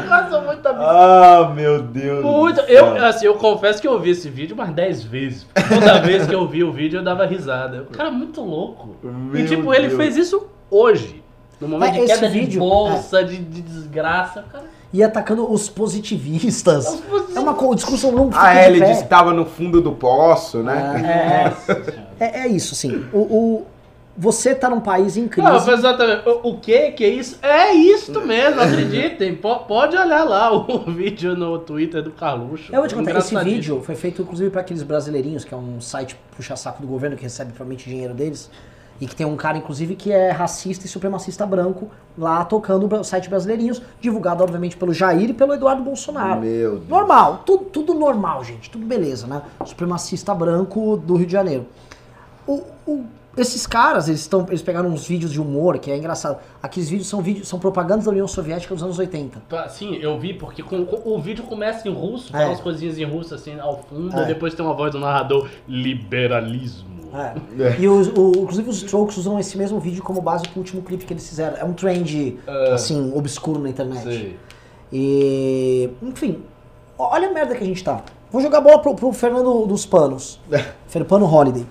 tipo, 0.00 0.06
um 0.06 0.16
negócio 0.16 0.42
muito 0.46 0.66
absurdo. 0.68 0.90
Ah, 0.90 1.52
meu 1.54 1.82
Deus. 1.82 2.24
Muito. 2.24 2.60
Eu, 2.62 3.04
assim, 3.04 3.26
eu 3.26 3.34
confesso 3.34 3.80
que 3.80 3.88
eu 3.88 3.98
vi 4.00 4.10
esse 4.10 4.28
vídeo 4.30 4.54
umas 4.54 4.70
10 4.70 5.02
vezes. 5.04 5.46
Toda 5.68 6.00
vez 6.06 6.26
que 6.26 6.34
eu 6.34 6.46
vi 6.46 6.62
o 6.64 6.72
vídeo 6.72 6.98
eu 7.00 7.04
dava 7.04 7.26
risada. 7.26 7.82
O 7.82 7.86
cara 7.96 8.08
é 8.08 8.12
muito 8.12 8.40
louco. 8.42 8.96
e 9.02 9.06
Meu 9.06 9.46
tipo, 9.46 9.74
ele 9.74 9.88
Deus. 9.88 10.00
fez 10.00 10.16
isso 10.16 10.46
hoje. 10.70 11.22
No 11.60 11.68
momento 11.68 11.88
É, 11.90 11.92
de 11.92 12.00
esse 12.04 12.14
queda 12.14 12.28
vídeo- 12.28 12.48
de 12.50 12.58
bolsa, 12.58 13.24
de, 13.24 13.38
de 13.38 13.62
desgraça. 13.62 14.44
Cara 14.52 14.64
E 14.92 15.02
atacando 15.02 15.50
os 15.50 15.68
positivistas. 15.70 16.86
Os 16.86 17.00
positivistas. 17.00 17.36
É 17.36 17.40
uma 17.40 17.74
discussão 17.74 18.12
não 18.12 18.26
fica 18.30 18.42
Ah, 18.44 18.54
é, 18.58 18.66
ele 18.66 18.80
disse 18.80 18.98
que 18.98 19.04
estava 19.04 19.32
no 19.32 19.46
fundo 19.46 19.80
do 19.80 19.92
poço, 19.92 20.62
né? 20.62 21.54
É, 22.18 22.24
é, 22.24 22.40
é 22.42 22.48
isso, 22.48 22.74
assim. 22.74 23.04
O, 23.12 23.18
o- 23.18 23.66
você 24.16 24.54
tá 24.54 24.70
num 24.70 24.80
país 24.80 25.16
em 25.16 25.28
crise. 25.28 25.46
Não, 25.46 25.54
mas 25.54 25.68
exatamente. 25.68 26.28
O, 26.28 26.50
o 26.50 26.58
que 26.58 26.92
que 26.92 27.04
é 27.04 27.08
isso? 27.08 27.38
É 27.42 27.72
isso 27.72 28.18
mesmo, 28.22 28.60
acreditem. 28.60 29.34
Po- 29.34 29.60
pode 29.60 29.96
olhar 29.96 30.24
lá 30.24 30.52
o 30.52 30.84
vídeo 30.90 31.36
no 31.36 31.58
Twitter 31.58 32.02
do 32.02 32.10
Carluxo. 32.10 32.72
Eu 32.72 32.80
vou 32.80 32.88
te 32.88 32.94
contar, 32.94 33.18
esse 33.18 33.36
vídeo 33.44 33.82
foi 33.84 33.94
feito 33.94 34.22
inclusive 34.22 34.50
para 34.50 34.60
aqueles 34.62 34.82
brasileirinhos, 34.82 35.44
que 35.44 35.52
é 35.52 35.56
um 35.56 35.80
site 35.80 36.16
puxa-saco 36.36 36.80
do 36.80 36.88
governo 36.88 37.16
que 37.16 37.22
recebe 37.22 37.50
provavelmente 37.52 37.88
dinheiro 37.88 38.14
deles. 38.14 38.50
E 38.98 39.06
que 39.06 39.14
tem 39.14 39.26
um 39.26 39.36
cara, 39.36 39.58
inclusive, 39.58 39.94
que 39.94 40.10
é 40.10 40.30
racista 40.30 40.86
e 40.86 40.88
supremacista 40.88 41.44
branco 41.44 41.90
lá 42.16 42.42
tocando 42.46 42.88
o 42.90 43.04
site 43.04 43.28
Brasileirinhos, 43.28 43.82
divulgado, 44.00 44.42
obviamente, 44.42 44.74
pelo 44.74 44.94
Jair 44.94 45.28
e 45.28 45.34
pelo 45.34 45.52
Eduardo 45.52 45.82
Bolsonaro. 45.82 46.40
Meu 46.40 46.76
Deus. 46.78 46.88
Normal, 46.88 47.42
tudo, 47.44 47.64
tudo 47.66 47.92
normal, 47.92 48.42
gente, 48.42 48.70
tudo 48.70 48.86
beleza, 48.86 49.26
né? 49.26 49.42
Supremacista 49.66 50.34
branco 50.34 50.96
do 50.96 51.14
Rio 51.16 51.26
de 51.26 51.32
Janeiro. 51.34 51.66
O- 52.46 52.62
o- 52.86 53.04
esses 53.36 53.66
caras, 53.66 54.08
eles, 54.08 54.20
estão 54.20 54.44
eles 54.48 54.62
pegaram 54.62 54.88
uns 54.88 55.06
vídeos 55.06 55.32
de 55.32 55.40
humor, 55.40 55.78
que 55.78 55.90
é 55.90 55.96
engraçado. 55.96 56.38
Aqueles 56.62 56.88
vídeos 56.88 57.08
são 57.08 57.20
vídeos, 57.20 57.46
são 57.48 57.58
propagandas 57.58 58.04
da 58.06 58.10
União 58.10 58.26
Soviética 58.26 58.74
dos 58.74 58.82
anos 58.82 58.98
80. 58.98 59.42
Tá, 59.48 59.68
Sim, 59.68 59.94
eu 59.96 60.18
vi, 60.18 60.34
porque 60.34 60.62
com- 60.62 60.84
com- 60.86 61.10
o 61.14 61.18
vídeo 61.20 61.44
começa 61.44 61.88
em 61.88 61.92
russo, 61.92 62.28
É. 62.28 62.38
fala 62.38 62.46
umas 62.50 62.60
coisinhas 62.60 62.98
em 62.98 63.04
russo 63.04 63.34
assim 63.34 63.58
ao 63.60 63.78
fundo, 63.82 64.16
É. 64.18 64.22
e 64.22 64.26
depois 64.26 64.54
tem 64.54 64.64
uma 64.64 64.74
voz 64.74 64.90
do 64.92 64.98
narrador, 64.98 65.48
liberalismo. 65.68 66.96
É. 67.16 67.80
E 67.80 67.88
os, 67.88 68.08
o- 68.08 68.32
inclusive 68.42 68.68
os 68.68 68.76
Strokes 68.82 69.16
usam 69.16 69.38
esse 69.38 69.56
mesmo 69.56 69.78
vídeo 69.80 70.02
como 70.02 70.20
base 70.20 70.46
pro 70.48 70.58
último 70.58 70.82
clipe 70.82 71.04
que 71.06 71.12
eles 71.14 71.26
fizeram. 71.26 71.56
É 71.56 71.64
um 71.64 71.72
trend, 71.72 72.36
assim, 72.74 73.10
obscuro 73.14 73.58
na 73.60 73.70
internet. 73.70 74.02
Sei. 74.02 74.36
E. 74.92 75.88
Enfim, 76.02 76.42
olha 76.98 77.28
a 77.28 77.32
merda 77.32 77.54
que 77.54 77.62
a 77.62 77.66
gente 77.66 77.82
tá. 77.82 78.02
Vou 78.30 78.42
jogar 78.42 78.58
a 78.58 78.60
bola 78.60 78.80
pro, 78.80 78.94
pro 78.94 79.12
Fernando 79.12 79.64
dos 79.66 79.86
Panos. 79.86 80.38
Fernando 80.88 81.24
Holiday. 81.24 81.64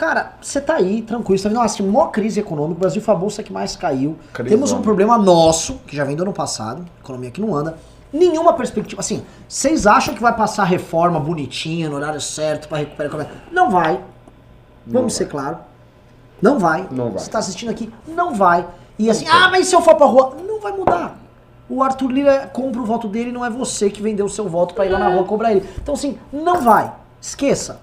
Cara, 0.00 0.32
você 0.40 0.62
tá 0.62 0.76
aí, 0.76 1.02
tranquilo, 1.02 1.36
você 1.36 1.42
tá 1.42 1.50
vendo 1.50 1.60
assim, 1.60 1.82
maior 1.82 2.06
crise 2.06 2.40
econômica, 2.40 2.78
o 2.78 2.80
Brasil 2.80 3.02
foi 3.02 3.14
a 3.14 3.16
bolsa 3.18 3.42
que 3.42 3.52
mais 3.52 3.76
caiu. 3.76 4.16
Crisão. 4.32 4.56
Temos 4.56 4.72
um 4.72 4.80
problema 4.80 5.18
nosso, 5.18 5.74
que 5.86 5.94
já 5.94 6.04
vem 6.04 6.16
do 6.16 6.22
ano 6.22 6.32
passado, 6.32 6.86
economia 7.00 7.30
que 7.30 7.38
não 7.38 7.54
anda. 7.54 7.76
Nenhuma 8.10 8.54
perspectiva, 8.54 8.98
assim, 9.02 9.22
vocês 9.46 9.86
acham 9.86 10.14
que 10.14 10.22
vai 10.22 10.34
passar 10.34 10.64
reforma 10.64 11.20
bonitinha, 11.20 11.90
no 11.90 11.96
horário 11.96 12.18
certo, 12.18 12.66
pra 12.66 12.78
recuperar 12.78 13.12
a 13.12 13.14
economia? 13.14 13.42
Não 13.52 13.70
vai. 13.70 14.02
Vamos 14.86 15.12
ser 15.12 15.26
claro. 15.26 15.58
Não 16.40 16.58
vai. 16.58 16.88
Não 16.90 17.10
vai. 17.10 17.18
Você 17.18 17.30
tá 17.30 17.38
assistindo 17.38 17.68
aqui, 17.68 17.92
não 18.08 18.32
vai. 18.32 18.66
E 18.98 19.10
assim, 19.10 19.26
ah, 19.28 19.50
mas 19.50 19.66
se 19.66 19.76
eu 19.76 19.82
for 19.82 19.96
pra 19.96 20.06
rua, 20.06 20.34
não 20.48 20.62
vai 20.62 20.72
mudar. 20.72 21.18
O 21.68 21.82
Arthur 21.82 22.10
Lira 22.10 22.50
compra 22.50 22.80
o 22.80 22.86
voto 22.86 23.06
dele, 23.06 23.30
não 23.30 23.44
é 23.44 23.50
você 23.50 23.90
que 23.90 24.00
vendeu 24.00 24.24
o 24.24 24.30
seu 24.30 24.48
voto 24.48 24.74
pra 24.74 24.86
ir 24.86 24.88
lá 24.88 24.98
na 24.98 25.10
rua 25.10 25.24
cobrar 25.24 25.52
ele. 25.52 25.68
Então 25.76 25.92
assim, 25.92 26.18
não 26.32 26.62
vai. 26.62 26.90
Esqueça. 27.20 27.82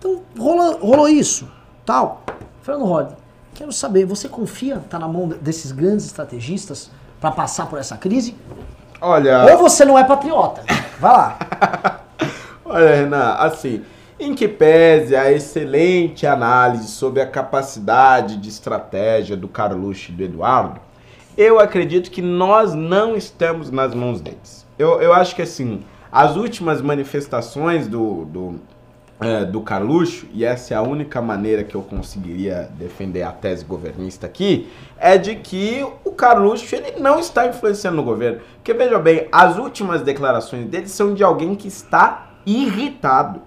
Então 0.00 0.22
rolou, 0.38 0.78
rolou 0.78 1.08
isso, 1.10 1.46
tal. 1.84 2.22
Fernando 2.62 2.86
Rod, 2.86 3.08
quero 3.54 3.70
saber, 3.70 4.06
você 4.06 4.30
confia, 4.30 4.82
tá 4.88 4.98
na 4.98 5.06
mão 5.06 5.28
desses 5.28 5.72
grandes 5.72 6.06
estrategistas 6.06 6.90
pra 7.20 7.30
passar 7.30 7.66
por 7.66 7.78
essa 7.78 7.98
crise? 7.98 8.34
Olha. 8.98 9.44
Ou 9.52 9.58
você 9.58 9.84
não 9.84 9.98
é 9.98 10.04
patriota? 10.04 10.62
Vai 10.98 11.12
lá. 11.12 11.38
Olha, 12.64 12.96
Renan, 12.96 13.34
assim, 13.34 13.84
em 14.18 14.34
que 14.34 14.48
pese 14.48 15.14
a 15.14 15.30
excelente 15.30 16.26
análise 16.26 16.88
sobre 16.88 17.20
a 17.20 17.26
capacidade 17.26 18.38
de 18.38 18.48
estratégia 18.48 19.36
do 19.36 19.48
Carluxo 19.48 20.12
e 20.12 20.14
do 20.14 20.22
Eduardo, 20.22 20.80
eu 21.36 21.60
acredito 21.60 22.10
que 22.10 22.22
nós 22.22 22.72
não 22.72 23.14
estamos 23.14 23.70
nas 23.70 23.94
mãos 23.94 24.22
deles. 24.22 24.66
Eu, 24.78 25.02
eu 25.02 25.12
acho 25.12 25.36
que, 25.36 25.42
assim, 25.42 25.82
as 26.10 26.36
últimas 26.36 26.80
manifestações 26.80 27.86
do, 27.86 28.24
do, 28.24 28.60
é, 29.20 29.44
do 29.44 29.60
Carluxo, 29.60 30.26
e 30.32 30.44
essa 30.44 30.72
é 30.72 30.76
a 30.76 30.82
única 30.82 31.20
maneira 31.20 31.62
que 31.62 31.74
eu 31.74 31.82
conseguiria 31.82 32.70
defender 32.78 33.22
a 33.22 33.30
tese 33.30 33.64
governista 33.64 34.26
aqui, 34.26 34.70
é 34.98 35.18
de 35.18 35.36
que 35.36 35.86
o 36.04 36.12
Carluxo 36.12 36.74
ele 36.74 36.98
não 36.98 37.18
está 37.18 37.46
influenciando 37.46 37.98
no 37.98 38.02
governo. 38.02 38.40
Porque 38.56 38.72
veja 38.72 38.98
bem, 38.98 39.28
as 39.30 39.58
últimas 39.58 40.02
declarações 40.02 40.66
dele 40.66 40.88
são 40.88 41.12
de 41.12 41.22
alguém 41.22 41.54
que 41.54 41.68
está 41.68 42.30
irritado. 42.46 43.42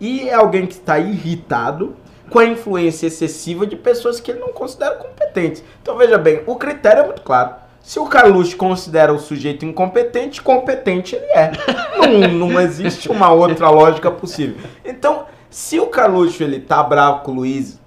E 0.00 0.28
é 0.28 0.34
alguém 0.34 0.66
que 0.66 0.74
está 0.74 0.98
irritado 0.98 1.94
com 2.30 2.38
a 2.38 2.44
influência 2.44 3.06
excessiva 3.06 3.66
de 3.66 3.76
pessoas 3.76 4.20
que 4.20 4.30
ele 4.30 4.40
não 4.40 4.52
considera 4.52 4.94
competentes. 4.94 5.62
Então 5.82 5.96
veja 5.96 6.16
bem, 6.16 6.42
o 6.46 6.56
critério 6.56 7.02
é 7.02 7.06
muito 7.06 7.22
claro. 7.22 7.67
Se 7.88 7.98
o 7.98 8.04
Carluxo 8.04 8.54
considera 8.54 9.14
o 9.14 9.18
sujeito 9.18 9.64
incompetente, 9.64 10.42
competente 10.42 11.16
ele 11.16 11.24
é. 11.24 11.52
Não, 12.28 12.50
não 12.50 12.60
existe 12.60 13.10
uma 13.10 13.32
outra 13.32 13.70
lógica 13.70 14.10
possível. 14.10 14.58
Então, 14.84 15.24
se 15.48 15.80
o 15.80 15.86
Carluxo 15.86 16.42
ele 16.42 16.60
tá 16.60 16.82
bravo 16.82 17.20
com 17.20 17.32
o 17.32 17.36
Luiz, 17.36 17.80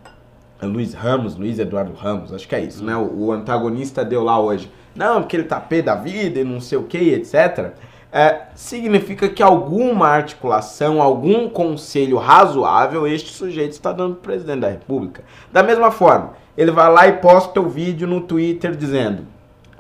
é 0.60 0.66
Luiz 0.66 0.96
Ramos, 0.96 1.36
Luiz 1.36 1.60
Eduardo 1.60 1.94
Ramos, 1.94 2.34
acho 2.34 2.48
que 2.48 2.56
é 2.56 2.62
isso, 2.62 2.84
né? 2.84 2.98
O, 2.98 3.26
o 3.26 3.32
antagonista 3.32 4.04
deu 4.04 4.24
lá 4.24 4.40
hoje. 4.40 4.72
Não, 4.96 5.22
porque 5.22 5.38
ele 5.38 5.44
tá 5.44 5.60
pé 5.60 5.84
da 5.84 5.94
vida 5.94 6.40
e 6.40 6.44
não 6.44 6.60
sei 6.60 6.80
o 6.80 6.84
que, 6.86 7.14
etc. 7.14 7.74
É, 8.12 8.46
significa 8.56 9.30
que 9.30 9.44
alguma 9.44 10.08
articulação, 10.08 11.00
algum 11.00 11.48
conselho 11.48 12.18
razoável 12.18 13.06
este 13.06 13.32
sujeito 13.32 13.74
está 13.74 13.92
dando 13.92 14.16
pro 14.16 14.32
presidente 14.32 14.62
da 14.62 14.70
República. 14.70 15.24
Da 15.52 15.62
mesma 15.62 15.92
forma, 15.92 16.32
ele 16.58 16.72
vai 16.72 16.92
lá 16.92 17.08
e 17.08 17.18
posta 17.18 17.62
o 17.62 17.70
vídeo 17.70 18.08
no 18.08 18.22
Twitter 18.22 18.76
dizendo: 18.76 19.28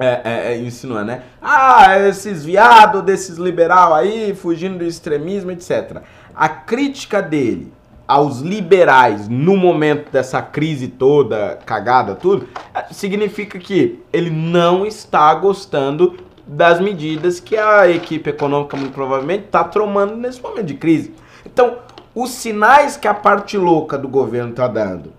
é, 0.02 0.22
é, 0.24 0.54
é, 0.54 0.58
insinua, 0.60 1.04
né? 1.04 1.24
Ah, 1.42 1.98
esses 2.00 2.44
viados 2.44 3.04
desses 3.04 3.38
liberal 3.38 3.94
aí, 3.94 4.34
fugindo 4.36 4.80
do 4.80 4.84
extremismo, 4.84 5.52
etc. 5.52 6.02
A 6.36 6.50
crítica 6.50 7.22
dele 7.22 7.72
aos 8.08 8.40
liberais 8.40 9.30
no 9.30 9.56
momento 9.56 10.12
dessa 10.12 10.42
crise 10.42 10.88
toda, 10.88 11.60
cagada, 11.66 12.16
tudo, 12.16 12.48
é, 12.74 12.94
significa 12.94 13.58
que 13.58 14.04
ele 14.12 14.30
não 14.30 14.86
está 14.86 15.34
gostando 15.34 16.18
das 16.46 16.82
medidas 16.82 17.40
que 17.40 17.56
a 17.56 17.90
equipe 17.90 18.30
econômica, 18.30 18.76
muito 18.76 18.94
provavelmente, 18.94 19.46
está 19.46 19.64
tomando 19.64 20.16
nesse 20.18 20.42
momento 20.42 20.66
de 20.66 20.74
crise. 20.74 21.14
Então, 21.46 21.78
os 22.14 22.32
sinais 22.32 22.98
que 22.98 23.08
a 23.08 23.14
parte 23.14 23.58
louca 23.58 23.98
do 23.98 24.10
governo 24.10 24.50
está 24.50 24.68
dando 24.68 25.14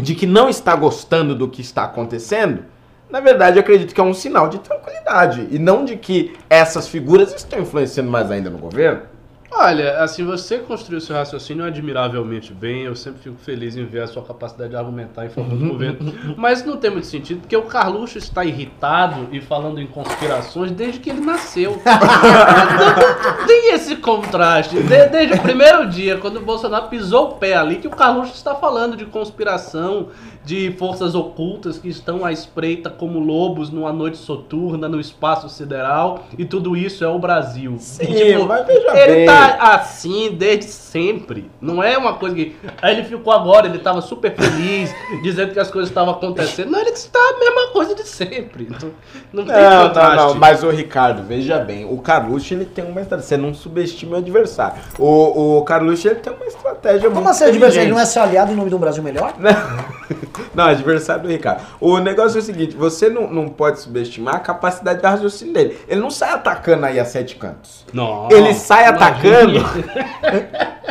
de 0.00 0.14
que 0.14 0.26
não 0.26 0.48
está 0.48 0.76
gostando 0.76 1.34
do 1.34 1.48
que 1.48 1.60
está 1.60 1.84
acontecendo, 1.84 2.64
na 3.10 3.20
verdade, 3.20 3.56
eu 3.56 3.60
acredito 3.60 3.94
que 3.94 4.00
é 4.00 4.04
um 4.04 4.14
sinal 4.14 4.48
de 4.48 4.58
tranquilidade 4.58 5.48
e 5.50 5.58
não 5.58 5.84
de 5.84 5.96
que 5.96 6.36
essas 6.48 6.88
figuras 6.88 7.34
estão 7.34 7.60
influenciando 7.60 8.10
mais 8.10 8.30
ainda 8.30 8.50
no 8.50 8.58
governo. 8.58 9.02
Olha, 9.50 10.00
assim, 10.02 10.24
você 10.24 10.58
construiu 10.58 11.00
seu 11.00 11.16
raciocínio 11.16 11.64
admiravelmente 11.64 12.52
bem. 12.52 12.82
Eu 12.82 12.94
sempre 12.94 13.20
fico 13.22 13.36
feliz 13.38 13.76
em 13.76 13.84
ver 13.86 14.02
a 14.02 14.06
sua 14.06 14.22
capacidade 14.22 14.70
de 14.70 14.76
argumentar 14.76 15.24
em 15.24 15.30
favor 15.30 15.56
do 15.56 15.68
governo. 15.68 16.12
Mas 16.36 16.62
não 16.64 16.76
tem 16.76 16.90
muito 16.90 17.06
sentido, 17.06 17.40
porque 17.40 17.56
o 17.56 17.62
Carluxo 17.62 18.18
está 18.18 18.44
irritado 18.44 19.26
e 19.32 19.40
falando 19.40 19.80
em 19.80 19.86
conspirações 19.86 20.70
desde 20.70 21.00
que 21.00 21.08
ele 21.10 21.20
nasceu. 21.20 21.80
Não 23.38 23.46
tem 23.46 23.72
esse 23.72 23.96
contraste. 23.96 24.76
De- 24.76 25.06
desde 25.08 25.34
o 25.34 25.40
primeiro 25.40 25.88
dia, 25.88 26.18
quando 26.18 26.36
o 26.36 26.40
Bolsonaro 26.42 26.88
pisou 26.88 27.30
o 27.30 27.34
pé 27.36 27.54
ali, 27.56 27.76
que 27.76 27.86
o 27.86 27.90
Carluxo 27.90 28.34
está 28.34 28.54
falando 28.54 28.96
de 28.96 29.06
conspiração, 29.06 30.08
de 30.44 30.72
forças 30.78 31.14
ocultas 31.14 31.78
que 31.78 31.88
estão 31.88 32.24
à 32.24 32.32
espreita 32.32 32.90
como 32.90 33.18
lobos 33.18 33.70
numa 33.70 33.92
noite 33.92 34.18
soturna 34.18 34.88
no 34.88 35.00
espaço 35.00 35.48
sideral. 35.48 36.24
E 36.36 36.44
tudo 36.44 36.76
isso 36.76 37.02
é 37.04 37.08
o 37.08 37.18
Brasil. 37.18 37.76
Sim, 37.78 38.04
E, 38.04 38.32
tipo, 38.34 38.46
mas 38.46 38.66
veja 38.66 38.98
ele 38.98 39.14
bem. 39.16 39.26
tá 39.26 39.37
assim 39.38 40.34
desde 40.36 40.66
sempre. 40.66 41.50
Não 41.60 41.82
é 41.82 41.96
uma 41.96 42.14
coisa 42.14 42.34
que. 42.34 42.56
Aí 42.82 42.96
ele 42.96 43.04
ficou 43.04 43.32
agora, 43.32 43.66
ele 43.66 43.78
tava 43.78 44.00
super 44.00 44.34
feliz, 44.34 44.94
dizendo 45.22 45.52
que 45.52 45.60
as 45.60 45.70
coisas 45.70 45.90
estavam 45.90 46.14
acontecendo. 46.14 46.70
Não, 46.70 46.80
ele 46.80 46.90
está 46.90 47.18
a 47.18 47.38
mesma 47.38 47.68
coisa 47.72 47.94
de 47.94 48.02
sempre. 48.06 48.68
Não, 48.70 48.90
não 49.32 49.44
tem 49.44 49.54
Não, 49.62 49.70
não, 49.70 49.86
contraste. 49.88 50.16
não, 50.16 50.34
mas 50.34 50.62
o 50.62 50.70
Ricardo, 50.70 51.22
veja 51.22 51.58
bem, 51.58 51.84
o 51.84 51.98
Carluxo 51.98 52.54
ele 52.54 52.64
tem 52.64 52.84
uma 52.84 53.00
estratégia, 53.00 53.28
você 53.28 53.36
não 53.36 53.54
subestima 53.54 54.16
o 54.16 54.18
adversário. 54.18 54.78
O, 54.98 55.58
o 55.58 55.64
Carluxo 55.64 56.08
ele 56.08 56.16
tem 56.16 56.32
uma 56.32 56.46
estratégia 56.46 57.10
Como 57.10 57.28
assim, 57.28 57.44
adversário? 57.44 57.82
Ele 57.82 57.90
não 57.92 58.00
é 58.00 58.04
seu 58.06 58.22
aliado 58.22 58.52
em 58.52 58.56
nome 58.56 58.68
de 58.70 58.76
um 58.76 58.78
Brasil 58.78 59.02
melhor? 59.02 59.34
Não, 60.54 60.64
adversário 60.64 61.22
do 61.22 61.28
Ricardo. 61.28 61.62
O 61.80 61.98
negócio 61.98 62.38
é 62.38 62.40
o 62.40 62.44
seguinte, 62.44 62.74
você 62.74 63.08
não, 63.08 63.28
não 63.30 63.48
pode 63.48 63.80
subestimar 63.80 64.36
a 64.36 64.40
capacidade 64.40 65.00
de 65.00 65.06
raciocínio 65.06 65.52
dele. 65.54 65.78
Ele 65.88 66.00
não 66.00 66.10
sai 66.10 66.32
atacando 66.32 66.86
aí 66.86 66.98
a 66.98 67.04
sete 67.04 67.36
cantos. 67.36 67.84
Não, 67.92 68.28
Ele 68.30 68.54
sai 68.54 68.88
imagine. 68.88 69.04
atacando. 69.04 69.27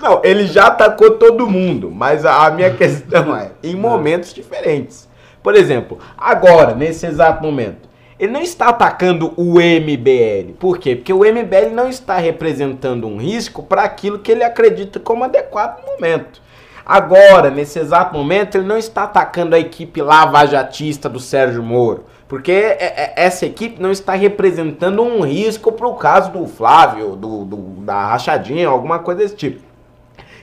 Não, 0.00 0.22
ele 0.24 0.46
já 0.46 0.68
atacou 0.68 1.10
todo 1.12 1.46
mundo, 1.46 1.90
mas 1.90 2.24
a, 2.24 2.46
a 2.46 2.50
minha 2.50 2.70
questão 2.70 3.36
é, 3.36 3.50
em 3.62 3.76
momentos 3.76 4.32
diferentes. 4.32 5.06
Por 5.42 5.54
exemplo, 5.54 5.98
agora, 6.16 6.74
nesse 6.74 7.06
exato 7.06 7.42
momento, 7.42 7.88
ele 8.18 8.32
não 8.32 8.40
está 8.40 8.68
atacando 8.68 9.32
o 9.36 9.60
MBL. 9.60 10.54
Por 10.58 10.78
quê? 10.78 10.96
Porque 10.96 11.12
o 11.12 11.20
MBL 11.20 11.72
não 11.72 11.88
está 11.88 12.16
representando 12.16 13.06
um 13.06 13.18
risco 13.18 13.62
para 13.62 13.82
aquilo 13.82 14.18
que 14.18 14.32
ele 14.32 14.42
acredita 14.42 14.98
como 14.98 15.24
adequado 15.24 15.80
no 15.80 15.92
momento. 15.92 16.42
Agora, 16.84 17.50
nesse 17.50 17.78
exato 17.78 18.16
momento, 18.16 18.56
ele 18.56 18.66
não 18.66 18.78
está 18.78 19.04
atacando 19.04 19.54
a 19.54 19.58
equipe 19.58 20.02
lavajatista 20.02 21.08
do 21.08 21.20
Sérgio 21.20 21.62
Moro. 21.62 22.06
Porque 22.28 22.52
é- 22.52 22.76
é- 22.78 23.12
essa 23.16 23.46
equipe 23.46 23.80
não 23.80 23.90
está 23.90 24.12
representando 24.12 25.02
um 25.02 25.22
risco 25.22 25.72
para 25.72 25.88
o 25.88 25.94
caso 25.94 26.30
do 26.30 26.46
Flávio, 26.46 27.16
do, 27.16 27.44
do- 27.44 27.56
da 27.82 28.06
rachadinha, 28.08 28.68
alguma 28.68 28.98
coisa 28.98 29.20
desse 29.22 29.34
tipo. 29.36 29.66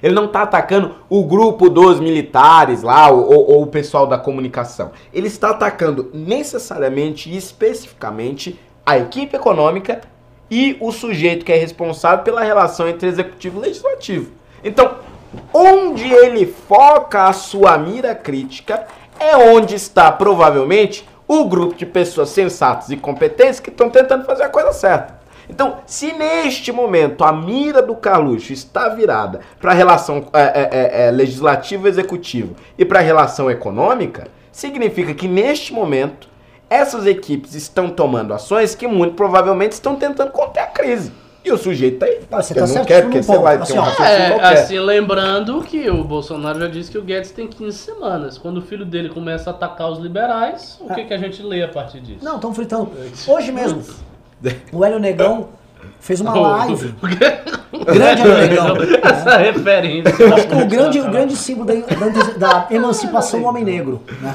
Ele 0.02 0.14
não 0.16 0.26
está 0.26 0.42
atacando 0.42 0.96
o 1.10 1.24
grupo 1.24 1.70
dos 1.70 2.00
militares 2.00 2.82
lá, 2.84 3.10
ou, 3.10 3.24
ou- 3.32 3.52
ou 3.56 3.64
o 3.64 3.68
pessoal 3.68 4.06
da 4.08 4.18
comunicação. 4.18 4.92
Ele 5.14 5.28
está 5.28 5.52
atacando 5.52 6.10
necessariamente 6.14 7.30
e 7.30 7.38
especificamente 7.38 8.60
a 8.86 8.98
equipe 8.98 9.36
econômica 9.36 10.02
e 10.50 10.78
o 10.80 10.92
sujeito 10.92 11.46
que 11.46 11.52
é 11.52 11.56
responsável 11.58 12.24
pela 12.24 12.44
relação 12.44 12.88
entre 12.88 13.08
executivo 13.08 13.60
e 13.60 13.68
legislativo. 13.68 14.32
Então, 14.64 14.96
onde 15.54 16.12
ele 16.12 16.46
foca 16.46 17.24
a 17.28 17.34
sua 17.34 17.78
mira 17.78 18.14
crítica 18.14 18.86
é 19.20 19.36
onde 19.38 19.76
está 19.76 20.12
provavelmente 20.12 21.08
o 21.28 21.46
grupo 21.46 21.76
de 21.76 21.86
pessoas 21.86 22.30
sensatas 22.30 22.90
e 22.90 22.98
competentes 22.98 23.60
que 23.60 23.70
estão 23.70 23.90
tentando 23.90 24.26
fazer 24.26 24.44
a 24.44 24.50
coisa 24.50 24.72
certa. 24.72 25.26
Então, 25.50 25.78
se 25.86 26.12
neste 26.12 26.72
momento 26.72 27.24
a 27.24 27.32
mira 27.32 27.82
do 27.82 27.96
Carluxo 27.96 28.52
está 28.52 28.90
virada 28.90 29.42
para 29.60 29.72
a 29.72 29.76
relação 29.76 30.28
é, 30.34 30.42
é, 30.42 30.70
é, 30.72 31.08
é, 31.08 31.12
legislativo-executivo 31.12 32.56
e 32.78 32.84
para 32.84 33.00
a 33.00 33.04
relação 33.04 33.50
econômica, 33.50 34.28
significa 34.52 35.14
que 35.14 35.28
neste 35.28 35.74
momento 35.74 36.28
essas 36.70 37.06
equipes 37.06 37.54
estão 37.54 37.90
tomando 37.90 38.34
ações 38.34 38.74
que 38.74 38.88
muito 38.88 39.14
provavelmente 39.14 39.74
estão 39.74 39.96
tentando 39.96 40.32
conter 40.32 40.62
a 40.62 40.68
crise. 40.68 41.12
E 41.46 41.52
o 41.52 41.58
sujeito 41.60 42.00
tá 42.00 42.08
aí. 42.08 42.20
Ah, 42.32 42.42
você 42.42 42.56
tá 42.56 42.66
não 42.66 42.84
quer, 42.86 43.04
porque 43.04 43.22
você 43.22 43.38
vai 43.38 43.58
ter 43.58 43.64
Assim, 43.64 43.78
um 43.78 43.82
ó, 43.82 43.84
raciocínio 43.84 44.12
É, 44.20 44.30
qualquer. 44.32 44.54
assim, 44.58 44.80
lembrando 44.80 45.62
que 45.62 45.90
o 45.92 46.04
Bolsonaro 46.04 46.60
já 46.60 46.68
disse 46.68 46.90
que 46.90 46.98
o 46.98 47.04
Guedes 47.04 47.30
tem 47.32 47.48
15 47.48 47.78
semanas. 47.78 48.38
Quando 48.40 48.58
o 48.58 48.62
filho 48.64 48.84
dele 48.84 49.10
começa 49.10 49.52
a 49.52 49.54
atacar 49.54 49.92
os 49.92 50.00
liberais, 50.00 50.78
o 50.82 50.92
que, 50.94 51.04
que 51.06 51.14
a 51.14 51.18
gente 51.18 51.44
lê 51.44 51.62
a 51.62 51.68
partir 51.68 52.00
disso? 52.00 52.26
Não, 52.26 52.36
estamos 52.36 52.56
fritando. 52.56 52.90
Hoje 53.28 53.52
mesmo, 53.52 53.84
o 54.74 54.84
Hélio 54.84 54.98
Negão 55.00 55.50
fez 56.00 56.20
uma 56.20 56.34
live. 56.40 56.96
Grande 57.86 58.24
Negão. 58.28 58.76
Essa 59.04 59.38
referência. 59.38 60.12
Acho 60.36 60.48
que 60.48 60.56
o 60.56 60.66
grande, 60.68 61.00
o 61.00 61.12
grande 61.12 61.36
símbolo 61.36 61.68
da, 61.68 62.38
da- 62.38 62.68
emancipação 62.72 63.40
do 63.42 63.46
homem 63.48 63.64
negro. 63.64 64.02
né? 64.22 64.32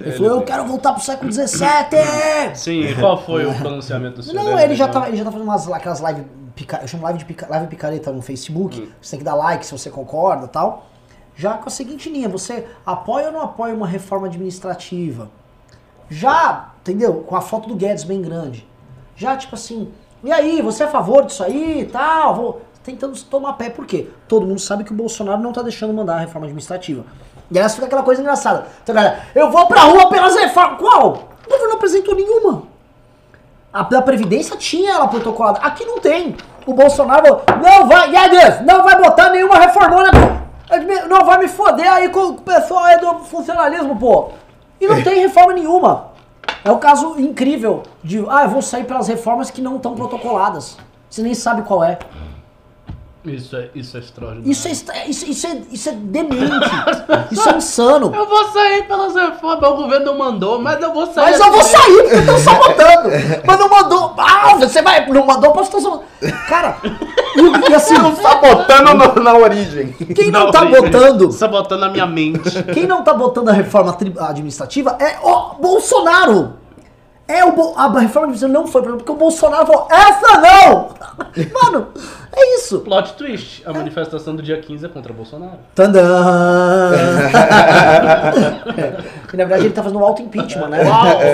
Ele 0.00 0.12
falou, 0.12 0.32
eu 0.32 0.42
quero 0.42 0.64
voltar 0.64 0.92
pro 0.92 1.02
século 1.02 1.30
XVII! 1.32 2.54
Sim, 2.54 2.80
e 2.80 2.94
qual 2.94 3.22
foi 3.22 3.46
o 3.46 3.54
pronunciamento 3.54 4.16
do 4.16 4.22
senhor? 4.22 4.42
Não, 4.42 4.58
ele 4.58 4.74
já, 4.74 4.88
tá, 4.88 5.08
ele 5.08 5.16
já 5.16 5.24
tá 5.24 5.30
fazendo 5.30 5.46
umas, 5.46 5.70
aquelas 5.70 6.00
lives, 6.00 6.22
eu 6.82 6.88
chamo 6.88 7.02
live 7.04 7.18
de 7.18 7.24
pica, 7.24 7.46
live 7.48 7.66
picareta 7.68 8.10
no 8.12 8.20
Facebook, 8.22 8.90
você 9.00 9.10
tem 9.10 9.18
que 9.20 9.24
dar 9.24 9.34
like 9.34 9.64
se 9.64 9.72
você 9.72 9.90
concorda 9.90 10.46
e 10.46 10.48
tal. 10.48 10.86
Já 11.36 11.54
com 11.54 11.68
a 11.68 11.70
seguinte 11.70 12.10
linha, 12.10 12.28
você 12.28 12.64
apoia 12.84 13.26
ou 13.26 13.32
não 13.32 13.42
apoia 13.42 13.72
uma 13.74 13.86
reforma 13.86 14.26
administrativa? 14.26 15.30
Já, 16.10 16.70
entendeu? 16.80 17.14
Com 17.26 17.36
a 17.36 17.40
foto 17.40 17.68
do 17.68 17.76
Guedes 17.76 18.02
bem 18.04 18.20
grande. 18.22 18.66
Já, 19.14 19.36
tipo 19.36 19.54
assim, 19.54 19.88
e 20.22 20.32
aí, 20.32 20.60
você 20.60 20.82
é 20.82 20.86
a 20.86 20.90
favor 20.90 21.24
disso 21.24 21.44
aí 21.44 21.82
e 21.82 21.86
tal? 21.86 22.34
Vou 22.34 22.62
tentando 22.82 23.18
tomar 23.24 23.52
pé, 23.54 23.70
por 23.70 23.86
quê? 23.86 24.08
Todo 24.26 24.46
mundo 24.46 24.60
sabe 24.60 24.82
que 24.82 24.92
o 24.92 24.96
Bolsonaro 24.96 25.40
não 25.40 25.52
tá 25.52 25.62
deixando 25.62 25.92
mandar 25.92 26.14
a 26.14 26.20
reforma 26.20 26.46
administrativa. 26.46 27.04
E 27.50 27.58
aí 27.58 27.68
fica 27.68 27.86
aquela 27.86 28.02
coisa 28.02 28.20
engraçada. 28.20 28.66
Então, 28.82 28.94
galera, 28.94 29.20
eu 29.34 29.50
vou 29.50 29.66
pra 29.66 29.82
rua 29.82 30.08
pelas 30.08 30.34
reformas. 30.34 30.78
Qual? 30.78 31.08
O 31.46 31.50
governo 31.50 31.68
não 31.68 31.76
apresentou 31.76 32.14
nenhuma. 32.14 32.62
A 33.72 33.82
da 33.82 34.02
Previdência 34.02 34.56
tinha 34.56 34.92
ela 34.92 35.08
protocolada. 35.08 35.60
Aqui 35.60 35.84
não 35.84 35.98
tem. 35.98 36.36
O 36.66 36.74
Bolsonaro 36.74 37.42
não 37.62 37.86
vai, 37.86 38.10
Guedes, 38.10 38.64
não 38.66 38.82
vai 38.82 39.00
botar 39.00 39.30
nenhuma 39.30 39.56
reformona. 39.56 40.10
Não 41.08 41.24
vai 41.24 41.38
me 41.38 41.48
foder 41.48 41.90
aí 41.90 42.08
com 42.10 42.20
o 42.20 42.40
pessoal 42.40 42.84
aí 42.84 42.98
do 42.98 43.20
funcionalismo, 43.20 43.96
pô. 43.96 44.30
E 44.80 44.86
não 44.86 45.00
tem 45.04 45.20
reforma 45.20 45.54
nenhuma. 45.54 46.08
É 46.64 46.70
o 46.70 46.78
caso 46.78 47.18
incrível 47.18 47.82
de, 48.02 48.24
ah, 48.28 48.44
eu 48.44 48.50
vou 48.50 48.62
sair 48.62 48.84
pelas 48.84 49.08
reformas 49.08 49.50
que 49.50 49.60
não 49.60 49.76
estão 49.76 49.94
protocoladas. 49.94 50.76
Você 51.08 51.22
nem 51.22 51.34
sabe 51.34 51.62
qual 51.62 51.82
é. 51.82 51.98
Isso 53.34 53.56
é, 53.56 53.68
isso 53.74 53.96
é 53.96 54.00
extraordinário. 54.00 54.50
Isso 54.50 54.68
é, 54.68 54.70
isso, 55.08 55.26
isso 55.30 55.46
é, 55.46 55.62
isso 55.70 55.88
é 55.88 55.92
demente. 55.92 56.68
Isso 57.30 57.48
é 57.48 57.56
insano. 57.56 58.12
Eu 58.14 58.26
vou 58.26 58.44
sair 58.52 58.86
pelas 58.86 59.14
reformas, 59.14 59.70
o 59.70 59.76
governo 59.76 60.06
não 60.06 60.18
mandou, 60.18 60.60
mas 60.60 60.80
eu 60.80 60.92
vou 60.92 61.06
sair. 61.06 61.30
Mas 61.32 61.40
eu 61.40 61.50
vou 61.50 61.60
assim. 61.60 61.76
sair 61.76 62.02
porque 62.02 62.16
estão 62.16 62.38
sabotando. 62.38 63.08
Mas 63.46 63.58
não 63.58 63.68
mandou. 63.68 64.14
Ah, 64.18 64.54
você 64.56 64.82
vai. 64.82 65.06
Não 65.06 65.26
mandou 65.26 65.52
pra 65.52 65.62
estar 65.62 65.80
sabotando. 65.80 66.04
Cara, 66.48 66.76
e, 66.84 67.70
e 67.70 67.74
assim, 67.74 67.94
Estão 67.94 68.16
sabotando 68.16 68.94
no- 68.94 69.22
na 69.22 69.34
origem. 69.34 69.92
quem 70.14 70.30
não 70.30 70.44
Não, 70.46 70.50
tá 70.50 70.60
gente, 70.66 70.80
botando. 70.80 71.32
Sabotando 71.32 71.84
a 71.84 71.88
minha 71.90 72.06
mente. 72.06 72.62
Quem 72.74 72.86
não 72.86 73.02
tá 73.02 73.12
botando 73.14 73.48
a 73.50 73.52
reforma 73.52 73.96
administrativa 74.20 74.96
é 75.00 75.18
o 75.22 75.54
Bolsonaro. 75.60 76.57
É 77.28 77.44
o 77.44 77.48
a 77.76 77.88
reforma 78.00 78.28
administrativa 78.28 78.48
não 78.48 78.66
foi 78.66 78.80
porque 78.82 79.12
o 79.12 79.16
Bolsonaro 79.16 79.66
falou, 79.66 79.86
essa 79.90 80.40
não! 80.40 80.88
Mano, 81.62 81.88
é 82.34 82.54
isso. 82.56 82.80
Plot 82.80 83.12
twist. 83.14 83.62
A 83.66 83.72
manifestação 83.72 84.34
do 84.34 84.42
dia 84.42 84.58
15 84.58 84.86
é 84.86 84.88
contra 84.88 85.12
Bolsonaro. 85.12 85.58
Tandã! 85.74 86.02
E, 89.30 89.36
na 89.36 89.44
verdade 89.44 89.66
ele 89.66 89.74
tá 89.74 89.82
fazendo 89.82 90.00
um 90.00 90.04
auto-impeachment, 90.04 90.68
né? 90.68 90.78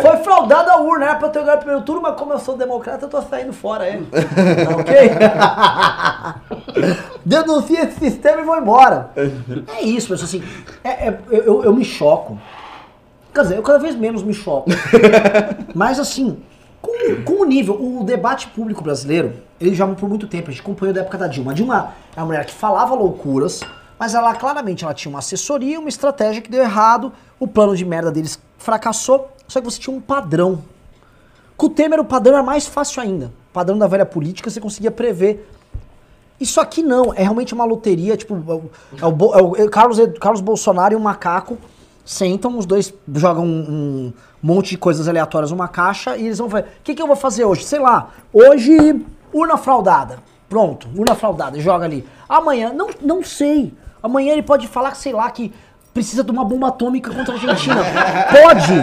Foi 0.03 0.17
fraudada 0.17 0.73
a 0.73 0.79
urna, 0.81 1.05
era 1.07 1.15
pra 1.15 1.29
eu 1.29 1.33
ter 1.33 1.39
ganhado 1.41 1.59
o 1.59 1.61
primeiro 1.61 1.83
turno, 1.85 2.03
mas 2.03 2.17
como 2.17 2.33
eu 2.33 2.41
sou 2.41 2.57
democrata, 2.57 3.05
eu 3.05 3.09
tô 3.09 3.23
saindo 3.23 3.53
fora, 3.53 3.87
é. 3.87 3.99
Tá 3.99 4.77
ok? 4.77 5.11
Denuncia 7.25 7.85
esse 7.85 8.01
sistema 8.01 8.41
e 8.41 8.45
vou 8.45 8.57
embora. 8.57 9.11
É 9.77 9.83
isso, 9.85 10.09
mas 10.11 10.21
assim, 10.25 10.43
é- 10.83 11.07
é- 11.09 11.19
eu, 11.31 11.63
eu 11.63 11.73
me 11.73 11.85
choco. 11.85 12.37
Quer 13.35 13.43
dizer, 13.43 13.57
eu 13.57 13.63
cada 13.63 13.81
vez 13.81 13.97
menos 13.97 14.23
me 14.23 14.33
choco. 14.33 14.71
Mas 15.75 15.99
assim, 15.99 16.41
com, 16.81 17.23
com 17.25 17.43
o 17.43 17.45
nível, 17.45 17.75
o 17.75 18.05
debate 18.05 18.47
público 18.49 18.81
brasileiro, 18.81 19.33
ele 19.61 19.75
já 19.75 19.85
por 19.89 20.09
muito 20.09 20.29
tempo, 20.29 20.51
a 20.51 20.53
gente 20.53 20.63
acompanhou 20.63 20.95
da 20.95 21.01
época 21.01 21.19
da 21.19 21.27
Dilma. 21.27 21.51
A 21.51 21.55
Dilma 21.55 21.95
é 22.15 22.21
uma 22.21 22.27
mulher 22.27 22.47
que 22.47 22.55
falava 22.55 22.95
loucuras, 22.95 23.63
mas 23.99 24.15
ela 24.15 24.33
claramente 24.37 24.85
ela 24.85 24.95
tinha 24.95 25.11
uma 25.11 25.19
assessoria, 25.19 25.81
uma 25.81 25.89
estratégia 25.89 26.41
que 26.41 26.49
deu 26.49 26.63
errado, 26.63 27.13
o 27.41 27.49
plano 27.49 27.77
de 27.77 27.85
merda 27.85 28.13
deles 28.13 28.39
fracassou, 28.57 29.29
só 29.49 29.61
que 29.61 29.65
você 29.65 29.81
tinha 29.81 29.97
um 29.97 30.01
padrão. 30.01 30.63
Com 31.57 31.67
o 31.67 31.71
Temer 31.71 31.99
o 31.99 32.05
padrão 32.05 32.35
era 32.35 32.43
mais 32.43 32.67
fácil 32.67 33.03
ainda. 33.03 33.27
O 33.51 33.53
padrão 33.53 33.77
da 33.77 33.89
velha 33.89 34.07
política 34.07 34.49
você 34.49 34.61
conseguia 34.61 34.93
prever. 34.93 35.51
Isso 36.41 36.61
aqui 36.61 36.83
não, 36.85 37.13
é 37.13 37.23
realmente 37.23 37.53
uma 37.53 37.65
loteria, 37.65 38.17
tipo, 38.17 38.35
é 38.35 38.55
o, 38.55 38.71
é 39.01 39.07
o 39.07 39.57
é 39.57 39.61
é 39.63 39.65
o 39.65 39.71
Carlos, 39.71 39.99
Carlos 40.21 40.41
Bolsonaro 40.41 40.95
e 40.95 40.97
um 40.97 41.01
macaco 41.01 41.59
sentam, 42.05 42.59
os 42.59 42.67
dois 42.67 42.93
jogam 43.15 43.45
um, 43.45 43.49
um 43.49 44.13
monte 44.43 44.71
de 44.71 44.79
coisas 44.79 45.09
aleatórias 45.09 45.51
numa 45.51 45.69
caixa 45.69 46.17
e 46.17 46.27
eles 46.27 46.39
vão 46.39 46.51
fazer, 46.51 46.65
o 46.65 46.83
que, 46.85 46.95
que 46.95 47.03
eu 47.03 47.07
vou 47.07 47.17
fazer 47.17 47.45
hoje? 47.45 47.65
Sei 47.65 47.79
lá, 47.79 48.11
hoje, 48.33 49.05
urna 49.33 49.57
fraudada. 49.57 50.19
Pronto, 50.49 50.89
urna 50.95 51.15
fraudada, 51.15 51.59
joga 51.59 51.87
ali. 51.87 52.07
Amanhã, 52.29 52.73
não, 52.73 52.91
não 53.01 53.25
sei. 53.25 53.73
Amanhã 54.03 54.33
ele 54.33 54.43
pode 54.43 54.69
falar, 54.69 54.91
que, 54.91 54.99
sei 54.99 55.13
lá, 55.13 55.31
que 55.31 55.53
precisa 55.95 56.23
de 56.25 56.31
uma 56.31 56.45
bomba 56.45 56.69
atômica 56.69 57.11
contra 57.15 57.33
a 57.33 57.37
Argentina. 57.37 57.77
Pode! 58.43 58.75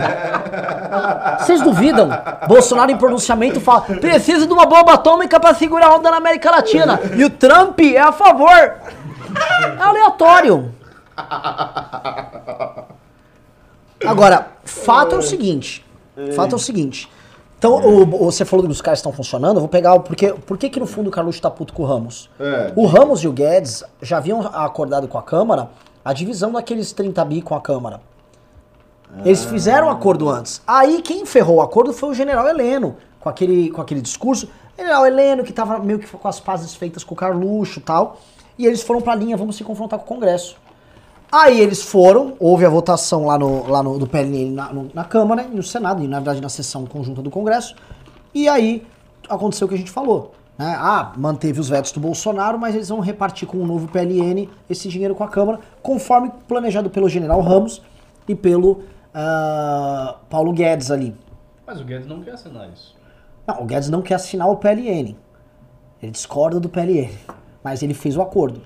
Vocês 1.40 1.62
duvidam? 1.62 2.10
Bolsonaro 2.48 2.90
em 2.90 2.98
pronunciamento 2.98 3.60
fala: 3.60 3.82
precisa 3.82 4.48
de 4.48 4.54
uma 4.54 4.66
bomba 4.66 4.94
atômica 4.94 5.40
para 5.40 5.54
segurar 5.54 5.88
a 5.88 5.96
onda 5.96 6.10
na 6.10 6.18
América 6.18 6.50
Latina. 6.50 7.00
E 7.16 7.24
o 7.26 7.30
Trump 7.30 7.80
é 7.82 8.00
a 8.00 8.12
favor. 8.12 8.50
É 8.50 9.82
aleatório. 9.82 10.74
Agora, 14.06 14.48
fato 14.64 15.16
é 15.16 15.18
o 15.18 15.22
seguinte. 15.22 15.86
Fato 16.34 16.54
é 16.54 16.56
o 16.56 16.60
seguinte. 16.60 17.10
Então, 17.58 17.76
o- 17.76 18.02
o- 18.04 18.32
você 18.32 18.44
falou 18.44 18.66
que 18.66 18.72
os 18.72 18.82
caras 18.82 19.00
estão 19.00 19.14
funcionando, 19.14 19.58
eu 19.58 19.62
vou 19.62 19.70
pegar 19.70 19.94
o. 19.94 20.00
Porque, 20.00 20.34
por 20.34 20.58
que, 20.58 20.70
que 20.70 20.80
no 20.80 20.88
fundo 20.88 21.08
o 21.08 21.12
Carluxo 21.12 21.42
tá 21.42 21.50
puto 21.50 21.74
com 21.74 21.84
o 21.84 21.86
Ramos? 21.86 22.30
É. 22.40 22.74
O 22.76 22.86
Ramos 22.88 23.24
e 23.24 23.28
o 23.28 23.32
Guedes 23.32 23.84
já 24.02 24.18
haviam 24.18 24.42
acordado 24.42 25.08
com 25.08 25.18
a 25.18 25.22
Câmara 25.24 25.70
a 26.04 26.12
divisão 26.14 26.52
daqueles 26.52 26.92
30 26.92 27.24
bi 27.24 27.42
com 27.42 27.54
a 27.56 27.62
Câmara. 27.62 28.02
Eles 29.26 29.44
fizeram 29.44 29.88
um 29.88 29.90
acordo 29.92 30.30
antes. 30.30 30.62
Aí 30.66 31.02
quem 31.02 31.26
ferrou 31.26 31.58
o 31.58 31.62
acordo 31.62 31.92
foi 31.94 32.10
o 32.10 32.14
general 32.14 32.48
Heleno, 32.48 32.96
com 33.20 33.28
aquele, 33.30 33.70
com 33.70 33.82
aquele 33.82 34.02
discurso. 34.02 34.48
General 34.78 35.06
Heleno, 35.06 35.44
que 35.44 35.52
tava 35.54 35.78
meio 35.80 36.00
que 36.00 36.08
com 36.08 36.28
as 36.28 36.40
pazes 36.40 36.74
feitas 36.74 37.04
com 37.04 37.14
o 37.14 37.18
Carluxo 37.18 37.80
e 37.80 37.82
tal. 37.82 38.18
E 38.58 38.66
eles 38.66 38.82
foram 38.82 39.02
pra 39.02 39.14
linha, 39.14 39.36
vamos 39.38 39.56
se 39.58 39.64
confrontar 39.64 40.00
com 40.00 40.06
o 40.06 40.08
Congresso. 40.08 40.56
Aí 41.32 41.60
eles 41.62 41.82
foram, 41.82 42.34
houve 42.40 42.66
a 42.66 42.70
votação 42.70 43.26
lá 43.26 43.38
no, 43.38 43.68
lá 43.70 43.82
no 43.82 43.98
do 43.98 44.06
PLN 44.06 44.52
na, 44.52 44.74
no- 44.74 44.90
na 44.94 45.06
Câmara 45.06 45.44
e 45.44 45.56
no 45.56 45.64
Senado, 45.64 46.04
e 46.04 46.08
na 46.08 46.18
verdade 46.18 46.42
na 46.42 46.50
sessão 46.50 46.86
conjunta 46.86 47.22
do 47.22 47.30
Congresso. 47.30 47.74
E 48.34 48.50
aí 48.50 48.86
aconteceu 49.30 49.66
o 49.66 49.70
que 49.70 49.76
a 49.76 49.78
gente 49.78 49.92
falou. 49.92 50.34
né? 50.58 50.76
Ah, 50.78 51.14
manteve 51.16 51.60
os 51.60 51.70
vetos 51.70 51.92
do 51.94 52.00
Bolsonaro, 52.02 52.60
mas 52.60 52.76
eles 52.76 52.90
vão 52.90 53.00
repartir 53.00 53.48
com 53.48 53.58
o 53.58 53.66
novo 53.66 53.88
PLN 53.88 54.50
esse 54.70 54.90
dinheiro 54.90 55.16
com 55.16 55.24
a 55.24 55.28
Câmara, 55.30 55.60
conforme 55.82 56.32
planejado 56.50 56.90
pelo 56.90 57.08
general 57.08 57.40
Ramos 57.40 57.82
e 58.28 58.36
pelo 58.36 58.84
ah, 59.14 60.18
Paulo 60.30 60.52
Guedes 60.52 60.92
ali. 60.92 61.16
Mas 61.66 61.80
o 61.80 61.86
Guedes 61.86 62.08
não 62.08 62.22
quer 62.22 62.32
assinar 62.32 62.70
isso. 62.74 62.94
Não, 63.48 63.62
o 63.62 63.66
Guedes 63.66 63.90
não 63.90 64.02
quer 64.02 64.16
assinar 64.16 64.50
o 64.50 64.58
PLN. 64.58 65.16
Ele 66.04 66.12
discorda 66.12 66.60
do 66.60 66.68
PLN. 66.68 67.10
Mas 67.64 67.82
ele 67.84 67.94
fez 67.94 68.18
o 68.18 68.22
acordo. 68.22 68.62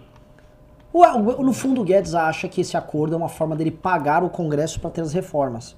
O- 0.97 1.01
o- 1.41 1.43
No 1.43 1.51
fundo, 1.51 1.81
o 1.81 1.83
Guedes 1.83 2.15
acha 2.15 2.47
que 2.47 2.61
esse 2.61 2.77
acordo 2.77 3.15
é 3.15 3.17
uma 3.17 3.27
forma 3.27 3.53
dele 3.53 3.69
pagar 3.69 4.23
o 4.23 4.29
Congresso 4.29 4.79
para 4.79 4.89
ter 4.89 5.01
as 5.01 5.11
reformas. 5.11 5.75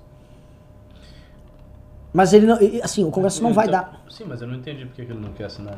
Mas 2.13 2.33
ele 2.33 2.45
não. 2.45 2.57
Assim, 2.83 3.03
o 3.03 3.09
Congresso 3.09 3.41
não 3.41 3.51
vai 3.51 3.65
Então- 3.65 3.79
dar. 3.79 4.01
Sim, 4.09 4.25
mas 4.27 4.43
eu 4.43 4.47
não 4.47 4.53
entendi 4.55 4.85
por 4.85 4.93
que 4.93 5.03
que 5.05 5.11
ele 5.11 5.19
não 5.19 5.33
quer 5.33 5.45
assinar. 5.45 5.75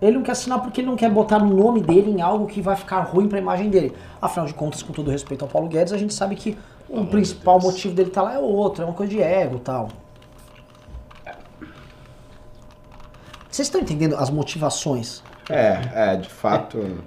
Ele 0.00 0.12
não 0.16 0.22
quer 0.22 0.32
assinar 0.32 0.60
porque 0.62 0.80
ele 0.82 0.86
não 0.88 0.94
quer 0.94 1.10
botar 1.10 1.42
o 1.42 1.46
nome 1.46 1.80
dele 1.80 2.10
em 2.12 2.20
algo 2.20 2.46
que 2.46 2.60
vai 2.60 2.76
ficar 2.76 3.00
ruim 3.00 3.26
para 3.28 3.38
a 3.38 3.40
imagem 3.40 3.70
dele. 3.70 3.92
Afinal 4.22 4.46
de 4.46 4.54
contas, 4.54 4.84
com 4.84 4.92
todo 4.92 5.10
respeito 5.10 5.42
ao 5.44 5.48
Paulo 5.48 5.66
Guedes, 5.68 5.92
a 5.92 5.98
gente 5.98 6.14
sabe 6.14 6.36
que 6.36 6.56
o 6.88 7.00
de 7.00 7.06
principal 7.08 7.58
Deus. 7.58 7.72
motivo 7.72 7.92
dele 7.94 8.10
estar 8.10 8.22
lá 8.22 8.34
é 8.34 8.38
outro, 8.38 8.82
é 8.84 8.86
uma 8.86 8.94
coisa 8.94 9.10
de 9.10 9.20
ego 9.20 9.56
e 9.56 9.60
tal. 9.60 9.88
Vocês 13.50 13.66
estão 13.66 13.80
entendendo 13.80 14.14
as 14.16 14.30
motivações? 14.30 15.22
É, 15.50 16.12
é, 16.12 16.16
de 16.16 16.28
fato. 16.28 16.98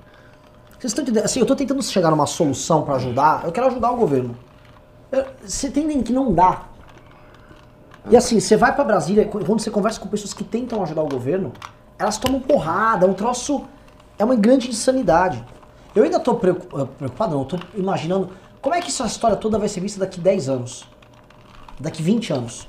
Vocês 0.80 0.92
estão 0.92 1.04
entendendo? 1.04 1.26
Assim, 1.26 1.40
eu 1.42 1.46
tô 1.46 1.56
tentando 1.56 1.84
chegar 1.84 2.10
numa 2.10 2.26
solução 2.26 2.84
para 2.84 2.96
ajudar. 2.96 3.44
Eu 3.44 3.52
quero 3.52 3.68
ajudar 3.68 3.92
o 3.92 3.98
governo. 3.98 4.36
Você 5.44 5.68
entendem 5.68 6.02
que 6.02 6.14
não 6.14 6.34
dá. 6.34 6.64
E 8.10 8.16
assim, 8.16 8.40
você 8.40 8.56
vai 8.56 8.74
para 8.74 8.84
Brasília, 8.86 9.26
quando 9.26 9.60
você 9.60 9.70
conversa 9.70 10.00
com 10.00 10.08
pessoas 10.08 10.34
que 10.34 10.44
tentam 10.44 10.82
ajudar 10.82 11.04
o 11.04 11.10
governo, 11.10 11.52
elas 11.98 12.18
tomam 12.18 12.40
porrada, 12.40 13.06
é 13.06 13.10
um 13.10 13.14
troço. 13.14 13.66
É 14.18 14.24
uma 14.24 14.36
grande 14.36 14.70
insanidade. 14.70 15.44
Eu 15.94 16.04
ainda 16.04 16.20
preocu- 16.20 16.80
eh, 16.80 16.86
preocupado, 16.98 17.36
não, 17.36 17.48
eu 17.52 17.60
imaginando 17.80 18.30
como 18.62 18.74
é 18.76 18.82
que 18.82 18.88
essa 18.88 19.06
história 19.06 19.36
toda 19.36 19.58
vai 19.60 19.68
ser 19.68 19.82
vista 19.82 20.00
daqui 20.00 20.20
10 20.20 20.48
anos. 20.48 20.88
Daqui 21.80 22.02
20 22.02 22.32
anos. 22.32 22.68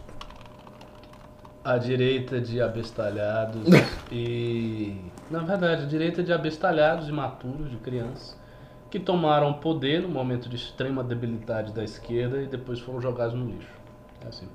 A 1.63 1.77
direita 1.77 2.41
de 2.41 2.61
abestalhados 2.61 3.69
e. 4.11 4.97
Na 5.31 5.41
verdade, 5.41 5.85
a 5.85 5.87
direita 5.87 6.23
de 6.23 6.33
abestalhados 6.33 7.09
imaturos, 7.09 7.71
de 7.71 7.77
crianças, 7.77 8.37
que 8.91 8.99
tomaram 8.99 9.53
poder 9.53 10.03
no 10.03 10.09
momento 10.09 10.49
de 10.49 10.57
extrema 10.57 11.05
debilidade 11.05 11.73
da 11.73 11.85
esquerda 11.85 12.43
e 12.43 12.47
depois 12.47 12.81
foram 12.81 13.01
jogados 13.01 13.35
no 13.35 13.47
lixo. 13.47 13.69
É 14.25 14.29
assim. 14.29 14.49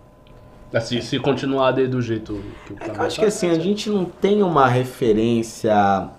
Assim, 0.74 1.00
se 1.00 1.20
continuar 1.20 1.72
do 1.72 2.02
jeito 2.02 2.44
que 2.66 2.74
o 2.74 2.78
É 2.82 2.90
eu 2.90 3.02
acho 3.04 3.16
tá, 3.16 3.22
que 3.22 3.28
assim, 3.28 3.50
a 3.50 3.58
gente 3.58 3.90
não 3.90 4.04
tem 4.04 4.44
uma 4.44 4.68
referência 4.68 6.10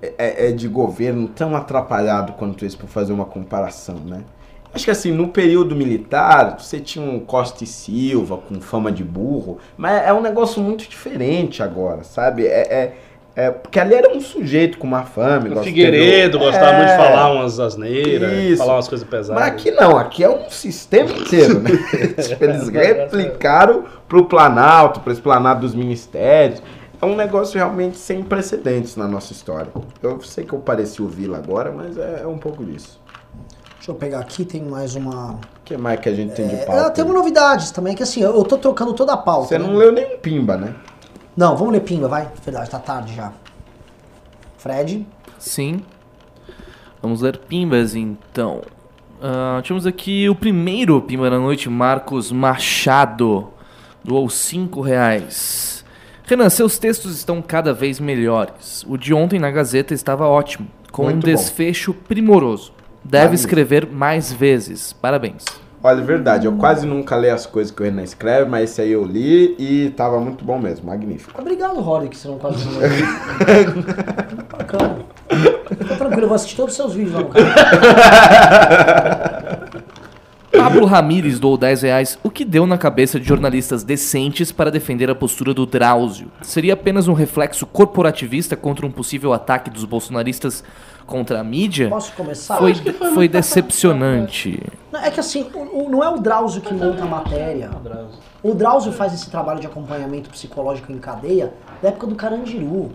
é, 0.00 0.48
é, 0.48 0.52
de 0.52 0.68
governo 0.68 1.26
tão 1.28 1.56
atrapalhado 1.56 2.34
quanto 2.34 2.64
esse 2.64 2.76
para 2.76 2.86
fazer 2.86 3.12
uma 3.12 3.24
comparação, 3.24 3.96
né? 3.96 4.22
Acho 4.74 4.84
que 4.86 4.90
assim, 4.90 5.12
no 5.12 5.28
período 5.28 5.76
militar, 5.76 6.56
você 6.58 6.80
tinha 6.80 7.04
um 7.04 7.20
Costa 7.20 7.62
e 7.62 7.66
Silva 7.66 8.38
com 8.38 8.60
fama 8.60 8.90
de 8.90 9.04
burro, 9.04 9.58
mas 9.76 10.04
é 10.04 10.12
um 10.12 10.20
negócio 10.20 10.60
muito 10.60 10.88
diferente 10.88 11.62
agora, 11.62 12.02
sabe? 12.02 12.44
É, 12.44 12.60
é, 12.74 12.92
é- 13.36 13.50
porque 13.52 13.78
ali 13.78 13.94
era 13.94 14.10
um 14.12 14.20
sujeito 14.20 14.76
com 14.78 14.86
uma 14.86 15.04
fama. 15.04 15.60
O 15.60 15.62
Figueiredo 15.62 16.40
gostava 16.40 16.72
muito 16.78 16.86
de 16.88 16.92
É. 16.92 16.96
falar 16.96 17.32
umas 17.32 17.60
asneiras, 17.60 18.32
Isso. 18.32 18.56
falar 18.58 18.74
umas 18.74 18.88
coisas 18.88 19.06
pesadas. 19.06 19.40
Mas 19.42 19.52
aqui 19.52 19.70
não, 19.70 19.96
aqui 19.96 20.24
é 20.24 20.28
um 20.28 20.50
sistema 20.50 21.08
inteiro, 21.10 21.60
né? 21.60 21.70
tipo, 22.26 22.42
eles 22.44 22.68
replicaram 22.68 23.84
pro 24.08 24.24
Planalto, 24.24 25.00
pra 25.00 25.12
esplanada 25.12 25.60
dos 25.60 25.74
ministérios. 25.74 26.60
É 27.00 27.06
um 27.06 27.14
negócio 27.14 27.56
realmente 27.58 27.96
sem 27.98 28.22
precedentes 28.22 28.96
na 28.96 29.06
nossa 29.06 29.32
história. 29.32 29.68
Eu 30.02 30.20
sei 30.22 30.44
que 30.44 30.52
eu 30.52 30.58
pareci 30.58 31.02
o 31.02 31.06
Vila 31.06 31.36
agora, 31.38 31.70
mas 31.70 31.96
é, 31.98 32.20
é 32.22 32.26
um 32.26 32.38
pouco 32.38 32.64
disso. 32.64 33.03
Deixa 33.84 33.92
eu 33.92 33.96
pegar 33.96 34.20
aqui, 34.20 34.46
tem 34.46 34.62
mais 34.62 34.94
uma. 34.94 35.32
O 35.32 35.38
que 35.62 35.76
mais 35.76 36.00
que 36.00 36.08
a 36.08 36.14
gente 36.14 36.32
tem 36.32 36.48
de 36.48 36.54
É, 36.54 36.64
pauta? 36.64 36.90
temos 36.92 37.12
novidades 37.12 37.70
também, 37.70 37.94
que 37.94 38.02
assim, 38.02 38.22
eu 38.22 38.42
tô 38.42 38.56
trocando 38.56 38.94
toda 38.94 39.12
a 39.12 39.16
pauta. 39.18 39.48
Você 39.48 39.58
né? 39.58 39.66
não 39.66 39.76
leu 39.76 39.92
nem 39.92 40.14
um 40.14 40.18
pimba, 40.20 40.56
né? 40.56 40.74
Não, 41.36 41.54
vamos 41.54 41.74
ler 41.74 41.80
Pimba, 41.80 42.08
vai. 42.08 42.30
Verdade, 42.42 42.70
tá 42.70 42.78
tarde 42.78 43.14
já. 43.14 43.30
Fred. 44.56 45.06
Sim. 45.38 45.82
Vamos 47.02 47.20
ler 47.20 47.36
pimbas 47.36 47.94
então. 47.94 48.62
Ah, 49.20 49.60
tínhamos 49.62 49.86
aqui 49.86 50.30
o 50.30 50.34
primeiro 50.34 51.02
pimba 51.02 51.28
da 51.28 51.38
noite, 51.38 51.68
Marcos 51.68 52.32
Machado. 52.32 53.48
Doou 54.02 54.30
5 54.30 54.80
reais. 54.80 55.84
Renan, 56.24 56.48
seus 56.48 56.78
textos 56.78 57.18
estão 57.18 57.42
cada 57.42 57.74
vez 57.74 58.00
melhores. 58.00 58.82
O 58.88 58.96
de 58.96 59.12
ontem 59.12 59.38
na 59.38 59.50
Gazeta 59.50 59.92
estava 59.92 60.26
ótimo, 60.26 60.66
com 60.90 61.02
Muito 61.02 61.16
um 61.16 61.20
bom. 61.20 61.26
desfecho 61.26 61.92
primoroso. 61.92 62.72
Deve 63.04 63.34
escrever 63.34 63.86
mais 63.86 64.32
vezes. 64.32 64.92
Parabéns. 64.92 65.44
Olha, 65.86 66.00
é 66.00 66.02
verdade, 66.02 66.46
eu 66.46 66.52
quase 66.54 66.86
nunca 66.86 67.14
leio 67.14 67.34
as 67.34 67.44
coisas 67.44 67.70
que 67.70 67.82
o 67.82 67.84
Renan 67.84 68.02
escreve, 68.02 68.48
mas 68.48 68.70
esse 68.70 68.80
aí 68.80 68.92
eu 68.92 69.04
li 69.04 69.54
e 69.58 69.90
tava 69.90 70.18
muito 70.18 70.42
bom 70.42 70.58
mesmo, 70.58 70.86
magnífico. 70.86 71.38
Obrigado, 71.38 71.78
Rory, 71.78 72.08
que 72.08 72.16
você 72.16 72.26
não 72.26 72.38
quase 72.38 72.64
não. 72.64 72.80
Bacana. 74.50 75.00
Fica 75.68 75.96
tranquilo, 75.96 76.22
eu 76.22 76.28
vou 76.28 76.36
assistir 76.36 76.56
todos 76.56 76.72
os 76.72 76.76
seus 76.76 76.94
vídeos 76.94 77.12
lá 77.12 77.20
no 77.20 77.28
canal. 77.28 77.52
Pablo 80.56 80.86
Ramires 80.86 81.38
doou 81.38 81.58
10 81.58 81.82
reais. 81.82 82.18
O 82.22 82.30
que 82.30 82.44
deu 82.46 82.66
na 82.66 82.78
cabeça 82.78 83.20
de 83.20 83.28
jornalistas 83.28 83.84
decentes 83.84 84.50
para 84.50 84.70
defender 84.70 85.10
a 85.10 85.14
postura 85.14 85.52
do 85.52 85.66
Drauzio? 85.66 86.28
Seria 86.40 86.72
apenas 86.72 87.08
um 87.08 87.12
reflexo 87.12 87.66
corporativista 87.66 88.56
contra 88.56 88.86
um 88.86 88.90
possível 88.90 89.34
ataque 89.34 89.68
dos 89.68 89.84
bolsonaristas 89.84 90.64
contra 91.06 91.40
a 91.40 91.44
mídia? 91.44 91.88
Posso 91.88 92.12
começar? 92.12 92.56
Foi, 92.56 92.74
foi 92.74 93.10
foi 93.12 93.28
decepcionante. 93.28 94.62
Não, 94.92 95.00
é 95.00 95.10
que 95.10 95.20
assim, 95.20 95.46
o- 95.54 95.84
o- 95.86 95.90
não 95.90 96.02
é 96.02 96.08
o 96.08 96.18
Drauzio 96.18 96.60
que 96.62 96.72
monta 96.72 97.02
a 97.02 97.06
matéria. 97.06 97.68
Drauzio. 97.82 98.18
O 98.42 98.54
Drauzio 98.54 98.92
faz 98.92 99.14
esse 99.14 99.30
trabalho 99.30 99.58
de 99.58 99.66
acompanhamento 99.66 100.28
psicológico 100.28 100.92
em 100.92 100.98
cadeia 100.98 101.52
da 101.82 101.88
época 101.88 102.06
do 102.06 102.14
Carandiru. 102.14 102.92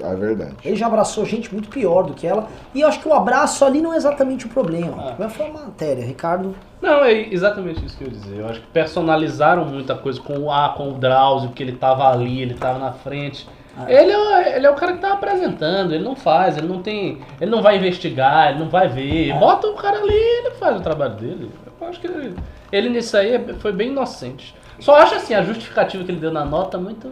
É 0.00 0.14
verdade. 0.16 0.54
Ele 0.64 0.74
já 0.76 0.86
abraçou 0.88 1.24
gente 1.24 1.52
muito 1.52 1.68
pior 1.68 2.02
do 2.02 2.14
que 2.14 2.26
ela. 2.26 2.48
E 2.74 2.80
eu 2.80 2.88
acho 2.88 3.00
que 3.00 3.08
o 3.08 3.14
abraço 3.14 3.64
ali 3.64 3.80
não 3.80 3.94
é 3.94 3.96
exatamente 3.96 4.46
o 4.46 4.48
problema. 4.48 4.90
O 4.96 5.02
problema 5.06 5.30
foi 5.30 5.46
a 5.46 5.52
matéria, 5.52 6.04
Ricardo. 6.04 6.54
Não, 6.82 7.04
é 7.04 7.12
exatamente 7.32 7.84
isso 7.84 7.96
que 7.96 8.04
eu 8.04 8.08
ia 8.08 8.14
dizer. 8.14 8.36
Eu 8.40 8.48
acho 8.48 8.60
que 8.60 8.66
personalizaram 8.68 9.64
muita 9.64 9.94
coisa 9.94 10.20
com 10.20 10.36
o 10.38 10.50
A, 10.52 10.70
com 10.70 10.90
o 10.90 10.94
Drauzio, 10.94 11.50
que 11.50 11.62
ele 11.62 11.72
tava 11.72 12.08
ali, 12.10 12.42
ele 12.42 12.54
tava 12.54 12.78
na 12.80 12.92
frente. 12.92 13.48
Ele, 13.86 14.10
é, 14.10 14.18
o- 14.18 14.56
ele 14.56 14.66
é 14.66 14.70
o 14.70 14.74
cara 14.74 14.92
que 14.94 14.98
tá 14.98 15.12
apresentando, 15.12 15.94
ele 15.94 16.02
não 16.02 16.16
faz, 16.16 16.56
ele 16.56 16.66
não 16.66 16.82
tem. 16.82 17.20
Ele 17.40 17.50
não 17.50 17.62
vai 17.62 17.76
investigar, 17.76 18.50
ele 18.50 18.58
não 18.58 18.68
vai 18.68 18.88
ver. 18.88 19.32
Bota 19.38 19.66
o 19.68 19.74
cara 19.74 19.98
ali 19.98 20.12
e 20.12 20.38
ele 20.46 20.50
faz 20.56 20.76
o 20.78 20.80
trabalho 20.82 21.14
dele. 21.14 21.50
Eu 21.80 21.86
acho 21.88 22.00
que 22.00 22.06
ele, 22.08 22.34
ele 22.72 22.88
nisso 22.88 23.16
aí 23.16 23.34
é- 23.34 23.54
foi 23.60 23.70
bem 23.72 23.88
inocente. 23.90 24.54
Só 24.80 24.96
acho 24.96 25.14
assim, 25.14 25.34
a 25.34 25.42
justificativa 25.42 26.02
que 26.04 26.10
ele 26.10 26.20
deu 26.20 26.32
na 26.32 26.44
nota 26.44 26.76
muito. 26.78 27.10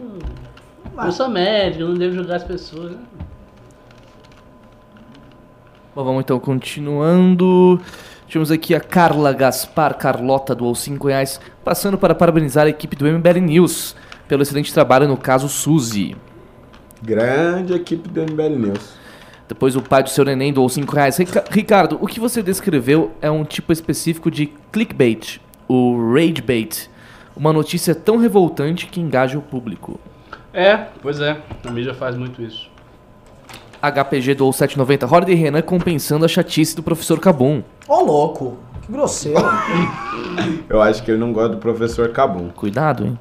Eu 1.03 1.11
sou 1.11 1.29
médico, 1.29 1.83
eu 1.83 1.89
não 1.89 1.95
devo 1.95 2.15
julgar 2.15 2.35
as 2.37 2.43
pessoas. 2.43 2.91
né? 2.91 2.97
Bom, 5.95 6.03
vamos 6.03 6.21
então 6.21 6.39
continuando. 6.39 7.79
Temos 8.31 8.51
aqui 8.51 8.75
a 8.75 8.79
Carla 8.79 9.31
Gaspar 9.33 9.95
Carlota 9.97 10.53
doou 10.53 10.75
5 10.75 11.07
reais, 11.07 11.39
passando 11.63 11.97
para 11.97 12.13
parabenizar 12.13 12.65
a 12.65 12.69
equipe 12.69 12.95
do 12.95 13.07
MBL 13.07 13.39
News 13.39 13.95
pelo 14.27 14.41
excelente 14.43 14.73
trabalho 14.73 15.07
no 15.07 15.15
caso 15.17 15.47
Suzy. 15.47 16.15
Grande 17.01 17.73
equipe 17.73 18.09
do 18.09 18.21
MBL 18.21 18.49
News. 18.57 18.93
Depois 19.47 19.75
o 19.75 19.81
pai 19.81 20.03
do 20.03 20.09
seu 20.09 20.25
neném 20.25 20.51
doou 20.51 20.67
5 20.67 20.93
reais. 20.93 21.17
Rica- 21.17 21.45
Ricardo, 21.49 21.97
o 22.01 22.07
que 22.07 22.19
você 22.19 22.43
descreveu 22.43 23.11
é 23.21 23.31
um 23.31 23.45
tipo 23.45 23.71
específico 23.71 24.29
de 24.29 24.47
clickbait, 24.71 25.39
o 25.67 26.13
ragebait. 26.13 26.89
Uma 27.35 27.53
notícia 27.53 27.93
tão 27.95 28.17
revoltante 28.17 28.87
que 28.87 28.99
engaja 28.99 29.37
o 29.37 29.41
público. 29.41 29.99
É, 30.53 30.75
pois 31.01 31.21
é. 31.21 31.37
A 31.65 31.71
mídia 31.71 31.93
faz 31.93 32.17
muito 32.17 32.41
isso. 32.41 32.67
HPG 33.81 34.33
doou 34.33 34.51
7,90. 34.51 35.09
Holiday 35.09 35.35
Renan 35.35 35.61
compensando 35.61 36.25
a 36.25 36.27
chatice 36.27 36.75
do 36.75 36.81
professor 36.81 37.19
Cabum. 37.19 37.61
Ô, 37.87 38.01
louco. 38.01 38.57
Que 38.81 38.91
grosseiro. 38.91 39.39
Eu 40.67 40.81
acho 40.81 41.03
que 41.03 41.11
ele 41.11 41.19
não 41.19 41.31
gosta 41.31 41.49
do 41.49 41.57
professor 41.57 42.09
Cabum. 42.09 42.49
Cuidado, 42.49 43.05
hein? 43.05 43.19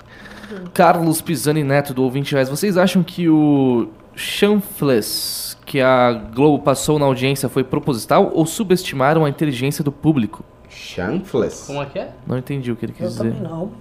Carlos 0.72 1.20
Pisani 1.20 1.62
Neto 1.64 1.92
doou 1.94 2.10
20 2.10 2.32
reais. 2.32 2.48
Vocês 2.48 2.76
acham 2.76 3.02
que 3.02 3.28
o 3.28 3.88
chanfles 4.14 5.56
que 5.64 5.80
a 5.80 6.12
Globo 6.12 6.62
passou 6.62 6.98
na 6.98 7.06
audiência 7.06 7.48
foi 7.48 7.64
proposital 7.64 8.30
ou 8.34 8.46
subestimaram 8.46 9.24
a 9.24 9.28
inteligência 9.28 9.82
do 9.82 9.90
público? 9.92 10.44
Chanfles? 10.68 11.64
Como 11.66 11.82
é 11.82 11.86
que 11.86 11.98
é? 11.98 12.10
Não 12.26 12.38
entendi 12.38 12.70
o 12.70 12.76
que 12.76 12.84
ele 12.86 12.92
Eu 12.92 12.96
quis 13.06 13.16
dizer. 13.16 13.32
também 13.32 13.40
não. 13.40 13.72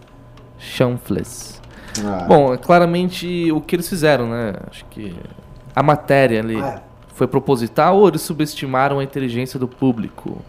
Chanfles. 0.58 1.62
Ah, 2.04 2.26
Bom, 2.28 2.54
é 2.54 2.58
claramente 2.58 3.52
o 3.52 3.62
que 3.62 3.76
eles 3.76 3.88
fizeram, 3.88 4.30
né? 4.30 4.54
Acho 4.70 4.86
que 4.86 5.16
a 5.76 5.84
matéria 5.84 6.40
ali 6.42 6.58
Ah, 6.60 6.82
foi 7.14 7.28
proposital 7.28 7.98
ou 7.98 8.08
eles 8.08 8.22
subestimaram 8.22 9.00
a 9.00 9.04
inteligência 9.04 9.60
do 9.60 9.68
público? 9.68 10.42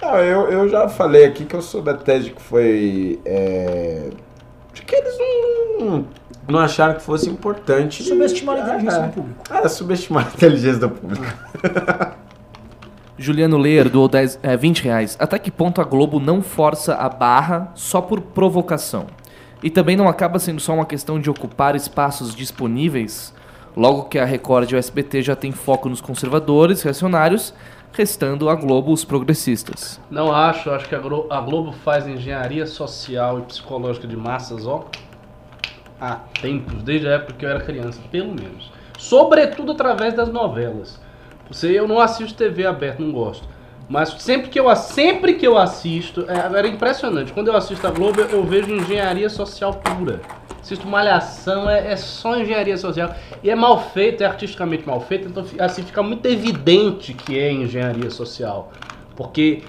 Não, 0.00 0.16
eu, 0.18 0.50
eu 0.50 0.68
já 0.68 0.88
falei 0.88 1.24
aqui 1.24 1.44
que 1.44 1.54
eu 1.54 1.62
sou 1.62 1.80
da 1.82 1.94
tese 1.94 2.30
que 2.30 2.40
foi. 2.42 3.18
É, 3.24 4.10
de 4.74 4.82
que 4.82 4.94
eles 4.94 5.14
não, 5.80 6.04
não 6.48 6.58
acharam 6.58 6.94
que 6.94 7.02
fosse 7.02 7.30
importante. 7.30 8.02
Subestimar 8.02 8.56
a 8.56 8.60
inteligência 8.60 8.98
É. 8.98 9.06
do 9.06 9.12
público. 9.12 9.44
Ah, 9.48 9.68
subestimar 9.68 10.26
a 10.26 10.28
inteligência 10.34 10.80
do 10.80 10.90
público. 10.90 11.24
Juliano 13.16 13.56
Leer 13.56 13.88
doou 13.88 14.08
10, 14.08 14.40
é, 14.42 14.56
20 14.56 14.82
reais. 14.82 15.16
Até 15.20 15.38
que 15.38 15.50
ponto 15.50 15.80
a 15.80 15.84
Globo 15.84 16.18
não 16.18 16.42
força 16.42 16.94
a 16.94 17.08
barra 17.08 17.70
só 17.74 18.00
por 18.00 18.20
provocação? 18.20 19.06
E 19.62 19.70
também 19.70 19.96
não 19.96 20.08
acaba 20.08 20.38
sendo 20.38 20.60
só 20.60 20.74
uma 20.74 20.84
questão 20.84 21.18
de 21.20 21.30
ocupar 21.30 21.76
espaços 21.76 22.34
disponíveis? 22.34 23.32
Logo 23.76 24.04
que 24.04 24.18
a 24.18 24.24
Record 24.24 24.70
e 24.70 24.74
o 24.74 24.78
SBT 24.78 25.22
já 25.22 25.36
têm 25.36 25.52
foco 25.52 25.88
nos 25.88 26.00
conservadores, 26.00 26.82
reacionários, 26.82 27.54
restando 27.94 28.48
a 28.48 28.54
Globo 28.54 28.92
os 28.92 29.04
progressistas. 29.04 30.00
Não 30.10 30.32
acho, 30.34 30.70
acho 30.70 30.88
que 30.88 30.94
a 30.94 30.98
Glo- 30.98 31.26
a 31.30 31.40
Globo 31.40 31.72
faz 31.72 32.06
engenharia 32.06 32.66
social 32.66 33.38
e 33.38 33.42
psicológica 33.42 34.06
de 34.06 34.16
massas, 34.16 34.66
ó, 34.66 34.86
há 36.00 36.16
tempos, 36.40 36.82
desde 36.82 37.08
a 37.08 37.12
época 37.12 37.34
que 37.34 37.44
eu 37.44 37.48
era 37.50 37.60
criança, 37.60 38.00
pelo 38.10 38.28
menos. 38.34 38.70
Sobretudo 38.98 39.72
através 39.72 40.14
das 40.14 40.28
novelas. 40.28 41.00
Você, 41.50 41.68
eu 41.78 41.86
não 41.86 42.00
assisto 42.00 42.36
TV 42.36 42.66
aberta, 42.66 43.02
não 43.02 43.12
gosto. 43.12 43.46
Mas 43.88 44.08
sempre 44.22 44.48
que 44.48 44.58
eu, 44.58 44.74
sempre 44.76 45.34
que 45.34 45.46
eu 45.46 45.58
assisto, 45.58 46.24
é, 46.28 46.58
era 46.58 46.66
impressionante. 46.66 47.32
Quando 47.32 47.48
eu 47.48 47.56
assisto 47.56 47.86
a 47.86 47.90
Globo, 47.90 48.20
eu, 48.22 48.28
eu 48.30 48.42
vejo 48.44 48.72
engenharia 48.72 49.28
social 49.28 49.74
pura. 49.74 50.20
Assisto 50.64 50.88
Malhação, 50.88 51.68
é, 51.68 51.92
é 51.92 51.96
só 51.96 52.38
engenharia 52.38 52.78
social. 52.78 53.14
E 53.42 53.50
é 53.50 53.54
mal 53.54 53.90
feito, 53.90 54.22
é 54.22 54.26
artisticamente 54.26 54.86
mal 54.86 54.98
feito, 54.98 55.28
então 55.28 55.44
assim 55.58 55.82
fica 55.82 56.02
muito 56.02 56.24
evidente 56.24 57.12
que 57.12 57.38
é 57.38 57.52
engenharia 57.52 58.08
social. 58.08 58.72
Porque 59.14 59.62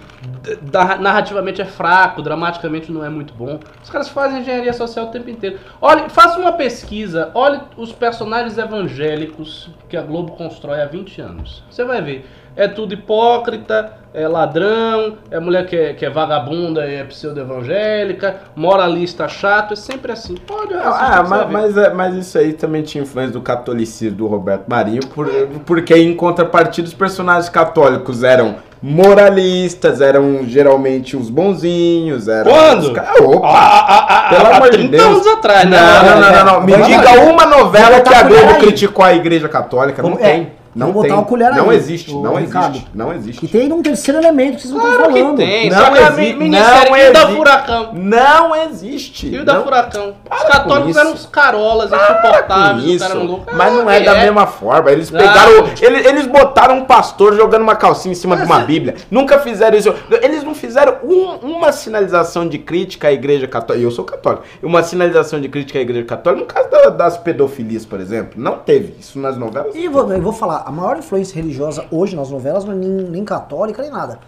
narrativamente 0.99 1.61
é 1.61 1.65
fraco, 1.65 2.21
dramaticamente 2.21 2.91
não 2.93 3.03
é 3.03 3.09
muito 3.09 3.33
bom. 3.33 3.59
Os 3.83 3.89
caras 3.89 4.07
fazem 4.07 4.39
engenharia 4.39 4.71
social 4.71 5.07
o 5.07 5.11
tempo 5.11 5.29
inteiro. 5.29 5.59
Olha, 5.81 6.09
faça 6.09 6.39
uma 6.39 6.53
pesquisa, 6.53 7.29
olhe 7.33 7.59
os 7.75 7.91
personagens 7.91 8.57
evangélicos 8.57 9.69
que 9.89 9.97
a 9.97 10.01
Globo 10.01 10.31
constrói 10.31 10.81
há 10.81 10.85
20 10.85 11.21
anos. 11.21 11.61
Você 11.69 11.83
vai 11.83 12.01
ver. 12.01 12.25
É 12.57 12.67
tudo 12.69 12.93
hipócrita, 12.93 13.91
é 14.13 14.27
ladrão, 14.29 15.17
é 15.29 15.39
mulher 15.41 15.65
que 15.65 15.75
é, 15.75 15.93
que 15.93 16.05
é 16.05 16.09
vagabunda 16.09 16.85
e 16.87 16.95
é 16.95 17.03
pseudo-evangélica, 17.03 18.37
moralista 18.55 19.27
chato, 19.27 19.73
é 19.73 19.75
sempre 19.75 20.11
assim. 20.13 20.35
Pode 20.35 20.73
Ah, 20.73 21.23
mas, 21.49 21.77
é- 21.77 21.93
mas 21.93 22.15
isso 22.15 22.37
aí 22.37 22.53
também 22.53 22.81
tinha 22.81 23.03
influência 23.03 23.33
do 23.33 23.41
catolicismo 23.41 24.17
do 24.17 24.27
Roberto 24.27 24.63
Marinho, 24.69 25.05
por- 25.07 25.27
porque 25.65 25.93
em 25.97 26.15
contrapartida 26.15 26.87
os 26.87 26.93
personagens 26.93 27.49
católicos 27.49 28.23
eram 28.23 28.55
moralistas, 28.81 29.99
eram 30.01 30.45
geralmente 30.47 31.17
os 31.17 31.29
bonzinhos, 31.29 32.27
eram 32.27 32.51
Quando? 32.51 32.79
os 32.83 32.89
ca- 32.91 33.13
Opa! 33.21 33.47
Ah, 33.49 34.27
Pelo 34.29 34.45
há 34.45 34.55
amor 34.57 34.69
de 34.69 34.77
30 34.77 34.91
Deus. 34.97 35.03
anos 35.07 35.27
atrás, 35.27 35.69
né? 35.69 35.77
Não, 35.77 36.03
não, 36.03 36.21
não, 36.21 36.31
não, 36.31 36.53
não. 36.59 36.61
Me 36.65 36.73
diga 36.83 37.11
uma 37.29 37.45
novela 37.45 37.99
que 38.01 38.13
a 38.13 38.19
a 38.19 38.23
colher 38.23 38.43
Globo 38.45 38.59
criticou 38.59 39.03
a 39.05 39.13
Igreja 39.13 39.49
Católica. 39.49 40.01
Não 40.01 40.11
Vamos- 40.11 40.23
tem. 40.25 40.51
É, 40.75 40.79
Não 40.79 40.87
vamos 40.87 41.01
tem. 41.03 41.09
botar 41.11 41.21
uma 41.21 41.27
colher 41.27 41.51
Não 41.53 41.69
aí, 41.69 41.77
existe. 41.77 42.11
ô, 42.13 42.21
Não 42.21 42.35
Ricardo. 42.35 42.75
existe. 42.75 42.89
Não 42.93 43.13
existe. 43.13 43.39
Que 43.41 43.47
tem 43.47 43.71
um 43.71 43.81
terceiro 43.81 44.19
elemento 44.19 44.55
que 44.57 44.61
vocês 44.63 44.73
não 44.73 44.79
Claro 44.81 44.95
estão 44.95 45.13
que 45.13 45.19
falando. 45.21 45.37
tem. 45.37 45.69
Não 45.69 45.77
Só 45.77 45.91
que 45.91 45.97
a 45.99 46.07
existe, 46.09 46.33
não 46.35 46.95
Rio 46.95 47.13
da 47.13 47.19
existe. 47.21 47.35
Furacão. 47.35 47.89
Não 47.93 48.55
existe. 48.55 49.29
Rio 49.29 49.45
da 49.45 49.53
Não- 49.55 49.63
Furacão. 49.63 50.09
Os 50.09 50.15
Para 50.29 50.37
com 50.39 50.47
católicos 50.51 50.97
eram 50.97 51.11
uns 51.13 51.25
carolas 51.25 51.91
insuportáveis, 51.91 52.83
o 52.85 52.87
isso. 52.89 53.07
cara 53.07 53.19
não 53.19 53.25
louco. 53.25 53.45
Mas 53.55 53.73
não 53.73 53.89
é 53.89 53.99
que 53.99 54.05
da 54.05 54.15
mesma 54.15 54.47
forma. 54.47 54.91
Eles 54.91 55.11
Não. 55.11 55.19
pegaram. 55.19 55.65
Eles, 55.81 56.05
eles 56.05 56.27
botaram 56.27 56.77
um 56.79 56.85
pastor 56.85 57.35
jogando 57.35 57.61
uma 57.61 57.75
calcinha 57.75 58.11
em 58.11 58.15
cima 58.15 58.35
de 58.37 58.43
uma 58.43 58.59
Bíblia. 58.59 58.95
Nunca 59.09 59.39
fizeram 59.39 59.77
isso. 59.77 59.93
Eles 60.21 60.43
não 60.43 60.53
fizeram 60.55 60.97
um- 61.03 61.35
uma 61.55 61.71
sinalização 61.71 62.47
de 62.47 62.57
crítica 62.57 63.07
à 63.07 63.11
Igreja 63.13 63.47
Católica. 63.47 63.83
Eu 63.85 63.91
sou 63.91 64.03
católico. 64.05 64.43
Uma 64.61 64.83
sinalização 64.83 65.39
de 65.39 65.47
crítica 65.49 65.79
à 65.79 65.81
Igreja 65.81 66.05
Católica 66.05 66.41
no 66.41 66.45
caso 66.47 66.69
da- 66.69 66.89
das 66.89 67.17
pedofilias, 67.17 67.85
por 67.85 67.99
exemplo. 67.99 68.33
Não 68.35 68.57
teve 68.57 68.95
isso 68.99 69.19
nas 69.19 69.37
novelas. 69.37 69.75
E 69.75 69.87
vou, 69.87 70.11
eu 70.11 70.21
vou 70.21 70.33
falar, 70.33 70.64
a 70.65 70.71
maior 70.71 70.97
influência 70.97 71.35
religiosa 71.35 71.85
hoje 71.91 72.15
nas 72.15 72.31
novelas 72.31 72.65
não 72.65 72.73
é 72.73 72.75
nem, 72.75 72.89
nem 72.89 73.23
católica 73.23 73.83
nem 73.83 73.91
nada. 73.91 74.19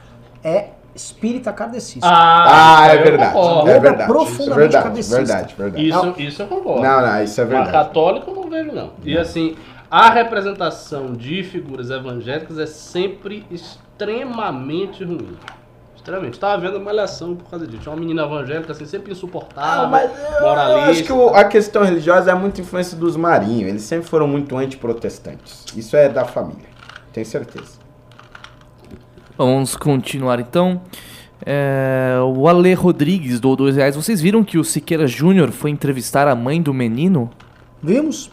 É 0.44 0.70
espírita 0.94 1.52
kardecista. 1.52 2.08
Ah, 2.08 2.86
isso 2.88 2.96
é 2.96 3.04
verdade. 3.04 3.38
É 3.38 3.72
é 3.72 3.80
verdade. 3.80 3.96
Isso 3.96 4.02
é 4.02 4.06
profundamente 4.06 4.56
verdade. 4.56 4.84
kardecista. 4.84 5.18
Verdade, 5.18 5.56
verdade. 5.58 5.90
Isso, 5.90 6.16
isso 6.18 6.42
eu 6.44 6.48
concordo. 6.48 6.82
Não, 6.84 7.02
não, 7.02 7.24
isso 7.24 7.42
é 7.42 7.46
verdade. 7.46 7.72
católico 7.72 8.30
eu 8.30 8.36
não 8.36 8.50
vejo, 8.50 8.72
não. 8.72 8.92
E 9.04 9.18
assim, 9.18 9.56
a 9.90 10.12
representação 10.12 11.14
de 11.14 11.42
figuras 11.44 11.90
evangélicas 11.90 12.60
é 12.60 12.68
sempre 12.68 13.44
extremamente 13.50 15.04
ruim. 15.04 15.36
Extremamente. 16.08 16.40
Tava 16.40 16.62
vendo 16.62 16.78
a 16.78 16.80
malhação 16.80 17.36
por 17.36 17.50
causa 17.50 17.68
disso. 17.68 17.82
Tinha 17.84 17.92
uma 17.94 18.00
menina 18.00 18.24
evangélica, 18.24 18.72
assim, 18.72 18.86
sempre 18.86 19.12
insuportável, 19.12 19.84
Ah, 19.84 19.88
mas 19.88 20.10
eu- 20.10 20.42
moralista. 20.42 20.80
Eu 20.86 20.92
acho 20.92 21.04
que 21.04 21.12
o- 21.12 21.30
a 21.36 21.44
questão 21.44 21.84
religiosa 21.84 22.32
é 22.32 22.34
muita 22.34 22.62
influência 22.62 22.98
dos 22.98 23.18
marinhos. 23.18 23.68
Eles 23.68 23.82
sempre 23.82 24.08
foram 24.08 24.26
muito 24.26 24.56
antiprotestantes. 24.56 25.66
Isso 25.76 25.98
é 25.98 26.08
da 26.08 26.24
família. 26.24 26.70
Tenho 27.12 27.26
certeza. 27.26 27.74
Vamos 29.38 29.76
continuar 29.76 30.40
então. 30.40 30.80
É, 31.46 32.16
o 32.34 32.48
Ale 32.48 32.74
Rodrigues 32.74 33.42
doou 33.42 33.58
2 33.58 33.76
reais. 33.76 33.94
Vocês 33.98 34.22
viram 34.22 34.46
que 34.46 34.58
o 34.58 34.64
Siqueira 34.64 35.08
Júnior 35.08 35.52
foi 35.52 35.72
entrevistar 35.72 36.26
a 36.30 36.36
mãe 36.36 36.62
do 36.62 36.74
menino? 36.74 37.30
Vimos? 37.84 38.32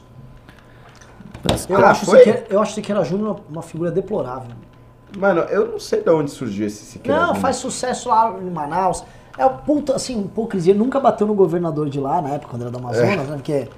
Eu, 1.69 1.77
Ah, 1.85 1.91
acho? 1.91 2.07
Siqueira, 2.07 2.45
eu 2.49 2.63
acho 2.63 2.73
Siqueira 2.73 3.03
Júnior 3.05 3.41
uma 3.51 3.63
figura 3.63 3.91
deplorável. 3.91 4.53
Mano, 5.17 5.43
eu 5.43 5.73
não 5.73 5.79
sei 5.79 6.03
de 6.03 6.11
onde 6.11 6.31
surgiu 6.31 6.67
esse 6.67 6.85
Siqueira 6.85 7.27
Não, 7.27 7.35
faz 7.35 7.57
sucesso 7.57 8.09
lá 8.09 8.35
em 8.41 8.51
Manaus. 8.51 9.05
É 9.37 9.45
o 9.45 9.51
puta, 9.51 9.95
assim, 9.95 10.21
hipocrisia. 10.21 10.75
Nunca 10.75 11.01
bateu 11.01 11.27
no 11.27 11.35
governador 11.35 11.89
de 11.89 12.01
lá, 12.01 12.23
na 12.23 12.31
época, 12.31 12.51
quando 12.51 12.63
era 12.63 12.71
do 12.71 12.79
Amazonas, 12.79 13.29
né? 13.29 13.37
Porque 13.37 13.69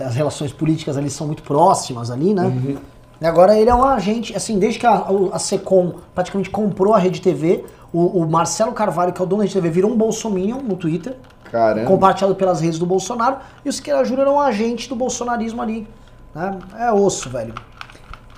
as 0.00 0.14
relações 0.14 0.52
políticas 0.52 0.96
ali 0.96 1.08
são 1.08 1.26
muito 1.26 1.42
próximas 1.42 2.10
ali, 2.10 2.34
né? 2.34 2.78
E 3.20 3.26
agora 3.26 3.58
ele 3.58 3.68
é 3.68 3.74
um 3.74 3.82
agente, 3.82 4.36
assim, 4.36 4.58
desde 4.58 4.78
que 4.78 4.86
a, 4.86 5.06
a 5.32 5.38
Secom 5.38 5.94
praticamente 6.14 6.50
comprou 6.50 6.94
a 6.94 6.98
Rede 6.98 7.20
TV, 7.20 7.64
o, 7.92 8.20
o 8.22 8.30
Marcelo 8.30 8.72
Carvalho, 8.72 9.12
que 9.12 9.20
é 9.20 9.24
o 9.24 9.26
dono 9.26 9.40
da 9.40 9.44
Rede 9.44 9.54
TV, 9.54 9.70
virou 9.70 9.90
um 9.90 9.96
bolsominion 9.96 10.58
no 10.58 10.76
Twitter, 10.76 11.16
Caramba. 11.50 11.86
compartilhado 11.86 12.36
pelas 12.36 12.60
redes 12.60 12.78
do 12.78 12.86
Bolsonaro, 12.86 13.38
e 13.64 13.68
o 13.68 13.72
Siqueira 13.72 14.04
Júnior 14.04 14.28
é 14.28 14.30
um 14.30 14.38
agente 14.38 14.88
do 14.88 14.94
bolsonarismo 14.94 15.60
ali. 15.60 15.88
Né? 16.34 16.58
É 16.78 16.92
osso, 16.92 17.28
velho. 17.28 17.54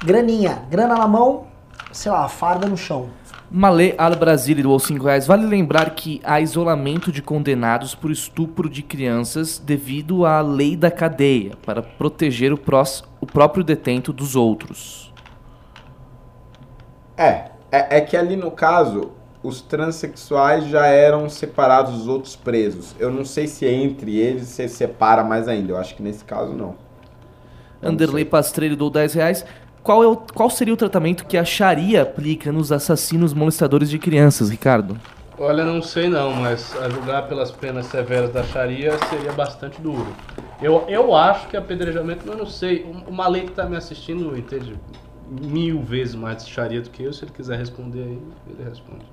Graninha, 0.03 0.63
grana 0.71 0.95
na 0.95 1.07
mão, 1.07 1.45
sei 1.93 2.11
lá, 2.13 2.29
farda 2.29 2.67
no 2.69 2.77
chão. 2.77 3.11
Malê 3.51 3.95
Al 3.99 4.15
Brasília 4.17 4.63
doou 4.63 4.79
5 4.79 5.05
reais. 5.05 5.27
Vale 5.27 5.45
lembrar 5.47 5.91
que 5.95 6.21
há 6.25 6.41
isolamento 6.41 7.11
de 7.11 7.21
condenados 7.21 7.95
por 7.95 8.11
estupro 8.11 8.69
de 8.71 8.83
crianças 8.83 9.59
devido 9.59 10.25
à 10.25 10.41
lei 10.41 10.77
da 10.77 10.91
cadeia, 10.91 11.57
para 11.57 11.83
proteger 11.83 12.53
o, 12.53 12.59
prós- 12.59 13.03
o 13.21 13.27
próprio 13.27 13.65
detento 13.65 14.13
dos 14.13 14.37
outros. 14.37 15.13
É, 17.17 17.53
é, 17.71 17.99
é 17.99 18.01
que 18.01 18.17
ali 18.17 18.37
no 18.37 18.51
caso, 18.51 19.13
os 19.43 19.61
transexuais 19.63 20.67
já 20.67 20.87
eram 20.87 21.29
separados 21.29 21.95
dos 21.99 22.09
outros 22.09 22.37
presos. 22.37 22.95
Eu 22.99 23.11
não 23.11 23.25
sei 23.25 23.47
se 23.47 23.67
entre 23.67 24.19
eles 24.19 24.49
se 24.49 24.69
separa 24.69 25.23
mais 25.25 25.49
ainda. 25.49 25.73
Eu 25.73 25.77
acho 25.79 25.95
que 25.95 26.03
nesse 26.03 26.25
caso 26.25 26.53
não. 26.55 26.77
Anderley. 27.83 28.25
Pastreiro 28.25 28.77
doou 28.77 28.91
10 28.91 29.15
reais. 29.15 29.45
Qual, 29.83 30.03
é 30.03 30.07
o, 30.07 30.17
qual 30.17 30.51
seria 30.51 30.75
o 30.75 30.77
tratamento 30.77 31.25
que 31.25 31.37
a 31.37 31.45
Sharia 31.45 32.03
aplica 32.03 32.53
nos 32.53 32.71
assassinos 32.71 33.33
molestadores 33.33 33.89
de 33.89 33.99
crianças, 33.99 34.51
Ricardo? 34.51 34.99
Olha, 35.39 35.65
não 35.65 35.81
sei 35.81 36.09
não, 36.09 36.35
mas 36.35 36.77
a 36.77 36.89
julgar 36.91 37.27
pelas 37.27 37.51
penas 37.51 37.87
severas 37.87 38.31
da 38.31 38.43
Sharia 38.43 38.93
seria 39.09 39.33
bastante 39.33 39.81
duro. 39.81 40.15
Eu, 40.61 40.85
eu 40.87 41.15
acho 41.15 41.49
que 41.49 41.57
apedrejamento, 41.57 42.29
eu 42.29 42.37
não 42.37 42.47
sei. 42.47 42.83
O, 42.83 43.11
o 43.11 43.13
Malê 43.13 43.41
que 43.41 43.53
tá 43.53 43.65
me 43.65 43.77
assistindo 43.77 44.37
entende 44.37 44.75
mil 45.31 45.81
vezes 45.81 46.15
mais 46.15 46.45
de 46.45 46.51
Sharia 46.51 46.83
do 46.83 46.91
que 46.91 47.03
eu. 47.03 47.13
Se 47.13 47.25
ele 47.25 47.33
quiser 47.33 47.57
responder 47.59 48.03
aí, 48.03 48.19
ele 48.49 48.69
responde. 48.69 49.07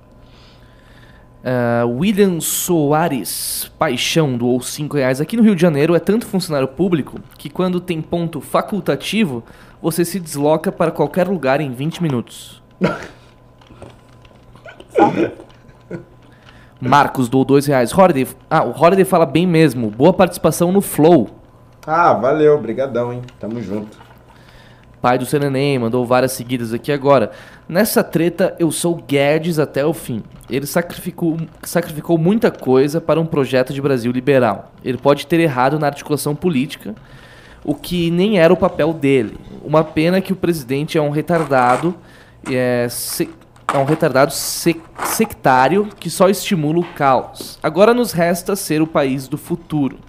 Ah, 1.44 1.86
William 1.86 2.42
Soares 2.42 3.72
Paixão 3.80 4.38
doou 4.38 4.62
5 4.62 4.98
reais. 4.98 5.22
Aqui 5.22 5.38
no 5.38 5.44
Rio 5.44 5.56
de 5.56 5.62
Janeiro 5.62 5.96
é 5.96 6.00
tanto 6.00 6.26
funcionário 6.26 6.68
público 6.68 7.22
que 7.38 7.50
quando 7.50 7.80
tem 7.80 8.02
ponto 8.02 8.42
facultativo, 8.42 9.44
você 9.82 10.06
se 10.06 10.20
desloca 10.20 10.72
para 10.72 10.92
qualquer 10.92 11.28
lugar 11.28 11.62
em 11.62 11.72
20 11.72 12.04
minutos. 12.04 12.62
Marcos 16.80 17.28
doou 17.28 17.44
2 17.44 17.66
reais. 17.68 17.92
Holiday, 17.92 18.28
ah, 18.50 18.64
o 18.64 18.72
Holiday 18.72 19.06
fala 19.06 19.26
bem 19.26 19.48
mesmo. 19.48 19.90
Boa 19.90 20.14
participação 20.14 20.72
no 20.72 20.82
Flow. 20.82 21.30
Ah, 21.86 22.14
valeu, 22.14 22.60
brigadão, 22.60 23.14
hein? 23.14 23.22
Tamo 23.40 23.62
junto. 23.62 23.98
Pai 25.02 25.18
do 25.18 25.26
Sereném 25.26 25.78
mandou 25.78 26.06
várias 26.06 26.32
seguidas 26.32 26.74
aqui 26.74 26.92
agora. 26.92 27.32
Nessa 27.70 28.04
treta, 28.04 28.56
eu 28.60 28.72
sou 28.72 28.96
Guedes 28.96 29.60
até 29.60 29.86
o 29.86 29.94
fim. 29.94 30.24
Ele 30.50 30.66
sacrificou, 30.66 31.38
sacrificou 31.62 32.18
muita 32.18 32.50
coisa 32.50 33.00
para 33.00 33.20
um 33.20 33.26
projeto 33.26 33.74
de 33.74 33.82
Brasil 33.82 34.12
liberal. 34.12 34.72
Ele 34.84 34.98
pode 34.98 35.28
ter 35.28 35.40
errado 35.40 35.78
na 35.78 35.88
articulação 35.88 36.36
política, 36.36 36.96
o 37.68 37.76
que 37.76 38.10
nem 38.10 38.40
era 38.40 38.52
o 38.52 38.58
papel 38.58 38.94
dele. 38.94 39.38
Uma 39.64 39.84
pena 39.84 40.22
que 40.22 40.32
o 40.34 40.36
presidente 40.36 40.98
é 40.98 41.02
um 41.02 41.10
retardado, 41.10 41.94
é, 42.50 42.88
se- 42.90 43.30
é 43.74 43.78
um 43.78 43.84
retardado 43.84 44.32
sec- 44.32 44.82
sectário 45.04 45.90
que 46.00 46.10
só 46.10 46.30
estimula 46.30 46.80
o 46.80 46.84
caos. 46.94 47.60
Agora 47.62 47.94
nos 47.94 48.14
resta 48.14 48.56
ser 48.56 48.82
o 48.82 48.88
país 48.88 49.28
do 49.28 49.38
futuro. 49.38 50.00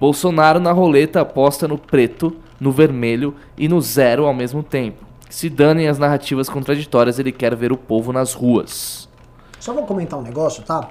Bolsonaro 0.00 0.58
na 0.58 0.72
roleta 0.72 1.20
aposta 1.20 1.68
no 1.68 1.78
preto, 1.78 2.36
no 2.60 2.72
vermelho 2.72 3.34
e 3.56 3.68
no 3.68 3.80
zero 3.80 4.26
ao 4.26 4.34
mesmo 4.34 4.62
tempo. 4.62 5.06
Se 5.30 5.48
danem 5.48 5.86
as 5.88 5.98
narrativas 5.98 6.48
contraditórias, 6.48 7.18
ele 7.18 7.30
quer 7.32 7.54
ver 7.54 7.70
o 7.72 7.76
povo 7.76 8.12
nas 8.12 8.32
ruas. 8.34 9.08
Só 9.60 9.72
vou 9.72 9.84
comentar 9.84 10.18
um 10.18 10.22
negócio, 10.22 10.62
tá? 10.64 10.90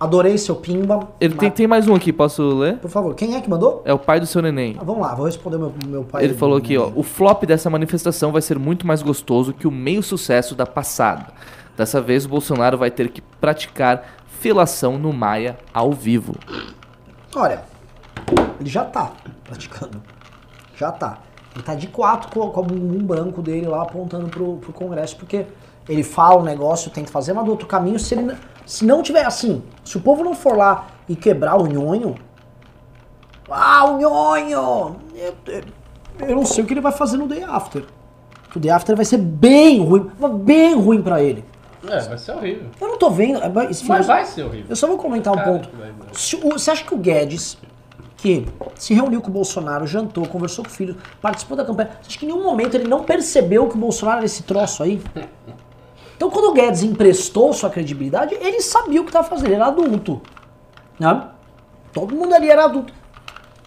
Adorei 0.00 0.38
seu 0.38 0.54
pimba. 0.54 1.08
Ele 1.20 1.34
tem, 1.34 1.50
tem 1.50 1.66
mais 1.66 1.88
um 1.88 1.94
aqui, 1.94 2.12
posso 2.12 2.42
ler? 2.56 2.78
Por 2.78 2.88
favor, 2.88 3.14
quem 3.16 3.34
é 3.34 3.40
que 3.40 3.50
mandou? 3.50 3.82
É 3.84 3.92
o 3.92 3.98
pai 3.98 4.20
do 4.20 4.26
seu 4.26 4.40
neném. 4.40 4.76
Ah, 4.78 4.84
vamos 4.84 5.02
lá, 5.02 5.12
vou 5.14 5.26
responder 5.26 5.58
meu, 5.58 5.74
meu 5.86 6.04
pai. 6.04 6.22
Ele 6.22 6.34
falou 6.34 6.56
aqui, 6.56 6.78
ó, 6.78 6.92
o 6.94 7.02
flop 7.02 7.42
dessa 7.44 7.68
manifestação 7.68 8.30
vai 8.30 8.40
ser 8.40 8.60
muito 8.60 8.86
mais 8.86 9.02
gostoso 9.02 9.52
que 9.52 9.66
o 9.66 9.72
meio 9.72 10.00
sucesso 10.00 10.54
da 10.54 10.64
passada. 10.64 11.26
Dessa 11.76 12.00
vez 12.00 12.26
o 12.26 12.28
Bolsonaro 12.28 12.78
vai 12.78 12.92
ter 12.92 13.08
que 13.08 13.20
praticar 13.20 14.04
felação 14.26 14.98
no 14.98 15.12
Maia 15.12 15.58
ao 15.74 15.92
vivo. 15.92 16.36
Olha, 17.34 17.62
ele 18.60 18.70
já 18.70 18.84
tá 18.84 19.10
praticando. 19.42 20.00
Já 20.76 20.92
tá. 20.92 21.18
Ele 21.54 21.64
tá 21.64 21.74
de 21.74 21.88
quatro 21.88 22.30
com, 22.30 22.48
com 22.50 22.60
o 22.60 22.64
bumbum 22.64 23.04
branco 23.04 23.42
dele 23.42 23.66
lá 23.66 23.82
apontando 23.82 24.28
pro, 24.28 24.58
pro 24.58 24.72
Congresso, 24.72 25.16
porque 25.16 25.44
ele 25.88 26.04
fala 26.04 26.40
o 26.40 26.44
negócio, 26.44 26.88
tenta 26.88 27.10
fazer, 27.10 27.32
mas 27.32 27.44
do 27.44 27.50
outro 27.50 27.66
caminho, 27.66 27.98
se 27.98 28.14
ele 28.14 28.36
se 28.68 28.84
não 28.84 29.02
tiver 29.02 29.24
assim, 29.24 29.62
se 29.84 29.96
o 29.96 30.00
povo 30.00 30.22
não 30.22 30.34
for 30.34 30.56
lá 30.56 30.88
e 31.08 31.16
quebrar 31.16 31.56
o 31.56 31.66
nhonho, 31.66 32.14
ah, 33.50 33.84
o 33.90 33.98
nhonho! 33.98 34.96
Eu, 35.14 35.34
eu- 35.46 35.62
eu 36.28 36.36
não 36.36 36.44
sei 36.44 36.62
o 36.62 36.66
que 36.66 36.74
ele 36.74 36.80
vai 36.80 36.92
fazer 36.92 37.16
no 37.16 37.26
Day 37.26 37.42
After. 37.44 37.84
O 38.54 38.58
Day 38.58 38.70
After 38.70 38.94
vai 38.96 39.04
ser 39.04 39.18
bem 39.18 39.80
ruim, 39.84 40.10
bem 40.42 40.74
ruim 40.74 41.00
pra 41.02 41.22
ele. 41.22 41.44
É, 41.86 42.00
vai 42.00 42.18
ser 42.18 42.32
horrível. 42.32 42.66
Eu 42.80 42.88
não 42.88 42.98
tô 42.98 43.08
vendo. 43.10 43.38
é, 43.42 43.48
mas- 43.48 43.82
Mas 43.82 44.06
vai 44.06 44.24
ser 44.24 44.42
horrível. 44.42 44.66
eu 44.68 44.76
só 44.76 44.86
vou 44.86 44.98
comentar 44.98 45.32
um 45.32 45.38
ponto. 45.42 45.68
Se 46.12 46.36
o- 46.36 46.50
Você 46.50 46.70
acha 46.72 46.84
que 46.84 46.92
o 46.94 46.98
Guedes, 46.98 47.56
que 48.16 48.46
se 48.74 48.92
reuniu 48.94 49.20
com 49.22 49.28
o 49.28 49.32
Bolsonaro, 49.32 49.86
jantou, 49.86 50.26
conversou 50.26 50.64
com 50.64 50.70
o 50.70 50.74
filho, 50.74 50.96
participou 51.22 51.56
da 51.56 51.64
campanha, 51.64 51.90
você 52.02 52.08
acha 52.08 52.18
que 52.18 52.24
em 52.26 52.28
nenhum 52.28 52.42
momento 52.42 52.74
ele 52.74 52.88
não 52.88 53.04
percebeu 53.04 53.68
que 53.68 53.76
o 53.76 53.78
Bolsonaro 53.78 54.18
era 54.18 54.26
esse 54.26 54.42
troço 54.42 54.82
aí? 54.82 55.00
Então 56.18 56.28
quando 56.30 56.46
o 56.46 56.52
Guedes 56.52 56.82
emprestou 56.82 57.52
sua 57.52 57.70
credibilidade, 57.70 58.34
ele 58.34 58.60
sabia 58.60 59.00
o 59.00 59.04
que 59.04 59.10
estava 59.10 59.28
fazendo, 59.28 59.46
ele 59.46 59.54
era 59.54 59.66
adulto. 59.66 60.20
Né? 60.98 61.28
Todo 61.92 62.12
mundo 62.12 62.34
ali 62.34 62.50
era 62.50 62.64
adulto. 62.64 62.92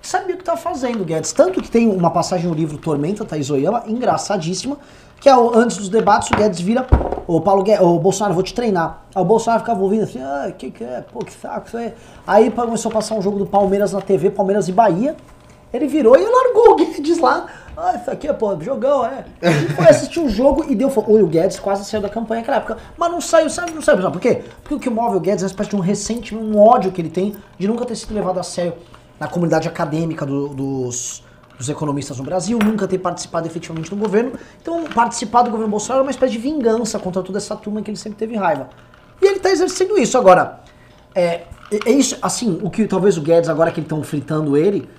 Sabia 0.02 0.36
o 0.36 0.38
que 0.38 0.42
estava 0.42 0.58
fazendo, 0.58 1.06
Guedes. 1.06 1.32
Tanto 1.32 1.62
que 1.62 1.72
tem 1.72 1.88
uma 1.88 2.12
passagem 2.12 2.50
no 2.50 2.54
livro 2.54 2.78
Tormenta, 2.78 3.24
Thaís 3.24 3.50
Oyama, 3.50 3.84
engraçadíssima, 3.88 4.78
que 5.22 5.30
é 5.30 5.34
antes 5.34 5.78
dos 5.78 5.88
debates 5.88 6.30
o 6.30 6.36
Guedes 6.36 6.60
vira, 6.60 6.86
o 7.26 7.40
Paulo 7.40 7.64
Guedes, 7.64 7.86
o 7.86 7.98
Bolsonaro, 7.98 8.34
vou 8.34 8.44
te 8.44 8.54
treinar. 8.54 9.06
Aí 9.16 9.22
o 9.22 9.26
Bolsonaro 9.26 9.62
ficava 9.62 9.82
ouvindo 9.82 10.04
assim, 10.04 10.20
ah, 10.22 10.52
que 10.58 10.72
que 10.72 10.84
é, 10.84 11.06
pô, 11.10 11.20
que 11.20 11.32
saco 11.32 11.68
isso 11.68 11.78
aí. 11.78 11.94
Aí 12.28 12.52
começou 12.52 12.92
a 12.92 12.96
passar 12.96 13.16
um 13.16 13.22
jogo 13.22 13.40
do 13.40 13.46
Palmeiras 13.46 13.94
na 13.94 14.02
TV, 14.02 14.30
Palmeiras 14.30 14.68
e 14.68 14.74
Bahia. 14.74 15.16
Ele 15.72 15.88
virou 15.88 16.18
e 16.18 16.26
largou 16.26 16.74
o 16.74 16.76
Guedes 16.76 17.18
lá. 17.20 17.46
Ah, 17.76 17.96
isso 17.96 18.12
aqui 18.12 18.28
é, 18.28 18.34
pô, 18.34 18.60
jogão, 18.60 19.06
é. 19.06 19.26
E 19.42 19.74
foi 19.74 19.86
assistir 19.88 20.20
o 20.20 20.30
jogo 20.30 20.66
e 20.70 20.76
deu. 20.76 20.90
O 20.90 21.28
Guedes 21.28 21.60
quase 21.60 21.86
saiu 21.86 22.02
da 22.02 22.10
campanha 22.10 22.42
naquela 22.42 22.58
época. 22.58 22.78
Mas 22.98 23.12
não 23.12 23.22
saiu, 23.22 23.50
sabe? 23.50 23.72
Não 23.72 23.82
saiu. 23.82 24.02
Sabe 24.02 24.14
por 24.14 24.22
quê? 24.22 24.44
Porque 24.62 24.76
o 24.76 24.80
que 24.80 24.90
move 24.90 25.18
o 25.18 25.20
Guedes 25.20 25.42
é 25.44 25.46
uma 25.46 25.52
espécie 25.52 25.70
de 25.70 25.76
um 25.76 25.80
ressentimento, 25.80 26.46
um 26.46 26.60
ódio 26.60 26.92
que 26.92 27.02
ele 27.02 27.10
tem 27.10 27.36
de 27.58 27.68
nunca 27.68 27.86
ter 27.86 27.96
sido 27.96 28.14
levado 28.14 28.40
a 28.40 28.44
sério 28.44 28.74
na 29.20 29.28
comunidade 29.28 29.68
acadêmica 29.68 30.26
do- 30.26 30.50
dos, 30.50 31.24
dos 31.58 31.70
economistas 31.70 32.18
no 32.18 32.24
Brasil, 32.24 32.58
nunca 32.64 32.88
ter 32.88 32.98
participado 32.98 33.48
efetivamente 33.48 33.90
do 33.90 33.96
governo. 33.96 34.34
Então, 34.62 34.84
participar 34.86 35.44
do 35.44 35.50
governo 35.52 35.70
Bolsonaro 35.72 36.02
é 36.02 36.04
uma 36.06 36.12
espécie 36.12 36.34
de 36.34 36.40
vingança 36.40 37.00
contra 37.00 37.22
toda 37.24 37.38
essa 37.38 37.56
turma 37.56 37.82
que 37.82 37.90
ele 37.92 37.98
sempre 37.98 38.18
teve 38.20 38.36
raiva. 38.36 38.70
E 39.22 39.26
ele 39.28 39.40
tá 39.40 39.50
exercendo 39.52 39.98
isso. 39.98 40.18
Agora, 40.18 40.60
é, 41.16 41.24
é 41.72 41.80
é 41.86 41.92
isso, 41.92 42.18
assim, 42.22 42.60
o 42.64 42.70
que 42.70 42.86
talvez 42.86 43.18
o 43.18 43.22
Guedes, 43.22 43.48
agora 43.50 43.72
que 43.72 43.80
estão 43.80 44.04
fritando 44.04 44.58
ele, 44.58 44.90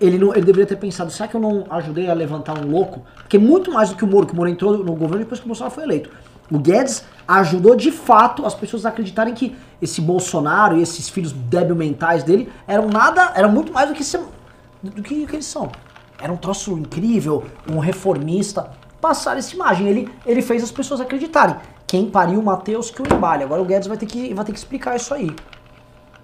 ele, 0.00 0.18
não, 0.18 0.32
ele 0.32 0.44
deveria 0.44 0.66
ter 0.66 0.76
pensado, 0.76 1.10
será 1.10 1.28
que 1.28 1.34
eu 1.34 1.40
não 1.40 1.66
ajudei 1.70 2.08
a 2.08 2.14
levantar 2.14 2.58
um 2.58 2.70
louco? 2.70 3.02
Porque 3.16 3.38
muito 3.38 3.72
mais 3.72 3.90
do 3.90 3.96
que 3.96 4.04
o 4.04 4.06
Moro, 4.06 4.26
que 4.26 4.32
o 4.32 4.36
Moro 4.36 4.48
entrou 4.48 4.78
no 4.78 4.92
governo 4.94 5.18
depois 5.18 5.40
que 5.40 5.46
o 5.46 5.48
Bolsonaro 5.48 5.74
foi 5.74 5.84
eleito. 5.84 6.10
O 6.50 6.58
Guedes 6.58 7.04
ajudou 7.26 7.76
de 7.76 7.92
fato 7.92 8.46
as 8.46 8.54
pessoas 8.54 8.86
a 8.86 8.88
acreditarem 8.88 9.34
que 9.34 9.54
esse 9.82 10.00
Bolsonaro 10.00 10.78
e 10.78 10.82
esses 10.82 11.08
filhos 11.08 11.32
débil 11.32 11.76
mentais 11.76 12.22
dele 12.24 12.50
eram 12.66 12.88
nada, 12.88 13.32
eram 13.34 13.50
muito 13.50 13.72
mais 13.72 13.88
do 13.88 13.94
que, 13.94 14.02
ser, 14.02 14.20
do 14.82 15.02
que, 15.02 15.26
que 15.26 15.36
eles 15.36 15.44
são. 15.46 15.70
Era 16.20 16.32
um 16.32 16.36
troço 16.36 16.72
incrível, 16.78 17.44
um 17.70 17.78
reformista. 17.78 18.70
Passaram 19.00 19.38
essa 19.38 19.54
imagem. 19.54 19.86
Ele, 19.88 20.08
ele 20.26 20.42
fez 20.42 20.62
as 20.64 20.70
pessoas 20.72 21.00
acreditarem. 21.00 21.56
Quem 21.86 22.10
pariu 22.10 22.40
o 22.40 22.42
Matheus 22.42 22.90
que 22.90 23.00
o 23.02 23.06
embale. 23.06 23.44
Agora 23.44 23.60
o 23.62 23.64
Guedes 23.64 23.86
vai 23.86 23.96
ter 23.96 24.06
que, 24.06 24.32
vai 24.34 24.44
ter 24.44 24.52
que 24.52 24.58
explicar 24.58 24.96
isso 24.96 25.12
aí. 25.14 25.30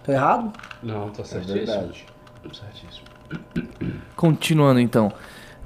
Tô 0.03 0.11
errado? 0.11 0.53
Não, 0.83 1.11
tá 1.11 1.23
É 1.23 1.25
certíssimo. 1.25 1.55
verdade. 1.67 2.07
certíssimo. 2.53 3.04
Continuando 4.17 4.81
então. 4.81 5.13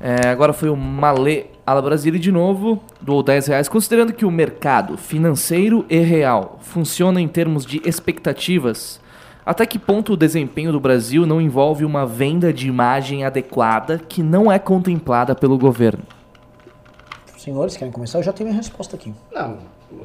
É, 0.00 0.28
agora 0.28 0.52
foi 0.52 0.68
o 0.68 0.76
Malê 0.76 1.46
Ala 1.66 1.82
Brasília 1.82 2.18
de 2.18 2.30
novo, 2.30 2.82
doou 3.00 3.22
10 3.22 3.48
reais. 3.48 3.68
Considerando 3.68 4.12
que 4.12 4.24
o 4.24 4.30
mercado 4.30 4.96
financeiro 4.96 5.84
e 5.88 5.98
real 5.98 6.58
funciona 6.62 7.20
em 7.20 7.28
termos 7.28 7.66
de 7.66 7.82
expectativas, 7.84 9.00
até 9.44 9.66
que 9.66 9.78
ponto 9.78 10.12
o 10.12 10.16
desempenho 10.16 10.70
do 10.72 10.78
Brasil 10.78 11.26
não 11.26 11.40
envolve 11.40 11.84
uma 11.84 12.06
venda 12.06 12.52
de 12.52 12.68
imagem 12.68 13.24
adequada 13.24 13.98
que 13.98 14.22
não 14.22 14.50
é 14.52 14.58
contemplada 14.58 15.34
pelo 15.34 15.58
governo? 15.58 16.04
Senhores, 17.36 17.76
querem 17.76 17.92
começar? 17.92 18.18
Eu 18.18 18.22
já 18.22 18.32
tenho 18.32 18.50
minha 18.50 18.60
resposta 18.60 18.94
aqui. 18.94 19.12
Não, 19.32 19.58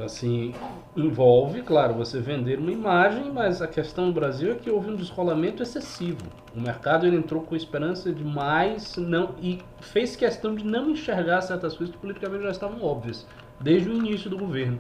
assim, 0.04 0.54
envolve, 0.96 1.62
claro, 1.62 1.94
você 1.94 2.20
vender 2.20 2.60
uma 2.60 2.72
imagem, 2.72 3.32
mas 3.32 3.62
a 3.62 3.68
questão 3.68 4.08
no 4.08 4.14
Brasil 4.14 4.52
é 4.52 4.56
que 4.56 4.70
houve 4.70 4.92
um 4.92 4.96
descolamento 4.96 5.64
excessivo. 5.64 6.22
O 6.56 6.62
mercado 6.62 7.06
ele 7.06 7.18
entrou 7.18 7.42
com 7.42 7.56
esperança 7.56 8.12
demais 8.12 8.96
não, 8.98 9.36
e 9.42 9.60
fez 9.82 10.16
questão 10.16 10.54
de 10.54 10.64
não 10.64 10.92
enxergar 10.92 11.42
certas 11.42 11.76
coisas 11.76 11.96
que 11.96 12.02
politicamente 12.02 12.44
já 12.44 12.52
estavam 12.52 12.84
óbvias, 12.84 13.26
desde 13.60 13.90
o 13.90 13.94
início 13.94 14.30
do 14.30 14.38
governo. 14.38 14.80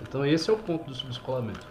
Então 0.00 0.26
esse 0.26 0.50
é 0.50 0.52
o 0.52 0.56
ponto 0.56 0.90
do 0.90 1.08
descolamento. 1.08 1.66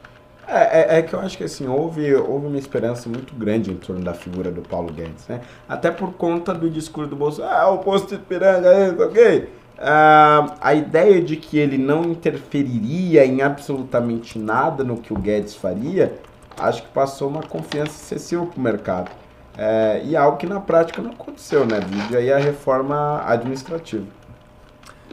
É, 0.48 0.96
é, 0.96 1.00
é 1.00 1.02
que 1.02 1.14
eu 1.14 1.20
acho 1.20 1.38
que 1.38 1.44
assim, 1.44 1.68
houve, 1.68 2.14
houve 2.16 2.48
uma 2.48 2.58
esperança 2.58 3.08
muito 3.08 3.34
grande 3.36 3.72
em 3.72 3.76
torno 3.76 4.04
da 4.04 4.14
figura 4.14 4.52
do 4.52 4.62
Paulo 4.62 4.92
Guedes, 4.92 5.28
né? 5.28 5.42
Até 5.68 5.92
por 5.92 6.14
conta 6.14 6.54
do 6.54 6.70
discurso 6.70 7.10
do 7.10 7.16
Bolsonaro, 7.16 7.56
ah, 7.56 7.70
o 7.72 7.78
posto 7.80 8.10
de 8.10 8.16
Ipiranga, 8.16 8.68
é, 8.68 8.90
ok? 8.90 9.61
Ah, 9.84 10.58
a 10.62 10.76
ideia 10.76 11.20
de 11.20 11.36
que 11.36 11.58
ele 11.58 11.76
não 11.76 12.04
interferiria 12.04 13.26
em 13.26 13.42
absolutamente 13.42 14.38
nada 14.38 14.84
no 14.84 14.98
que 14.98 15.12
o 15.12 15.18
Guedes 15.18 15.56
faria, 15.56 16.20
acho 16.60 16.84
que 16.84 16.90
passou 16.90 17.28
uma 17.28 17.42
confiança 17.42 17.92
excessiva 17.92 18.46
pro 18.46 18.62
mercado. 18.62 19.10
É, 19.58 20.02
e 20.06 20.16
algo 20.16 20.38
que 20.38 20.46
na 20.46 20.60
prática 20.60 21.02
não 21.02 21.12
aconteceu, 21.12 21.66
né? 21.66 21.80
Vídeo 21.80 22.18
aí 22.18 22.32
a 22.32 22.38
reforma 22.38 23.24
administrativa. 23.26 24.06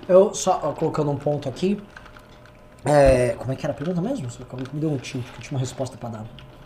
Eu 0.07 0.35
só 0.35 0.61
ó, 0.63 0.73
colocando 0.73 1.11
um 1.11 1.17
ponto 1.17 1.49
aqui. 1.49 1.81
É, 2.85 3.35
como 3.39 3.53
é 3.53 3.57
que 3.57 3.65
era 3.65 3.73
a 3.73 3.77
pergunta 3.77 4.03
mesmo? 4.03 4.29
Que 4.29 4.75
Me 4.75 4.81
deu 4.81 4.91
um 4.91 4.99
tilt, 4.99 5.25
que 5.25 5.39
eu 5.39 5.41
tinha 5.41 5.53
uma 5.53 5.61
resposta 5.61 5.97
pra 5.97 6.11
dar. 6.11 6.25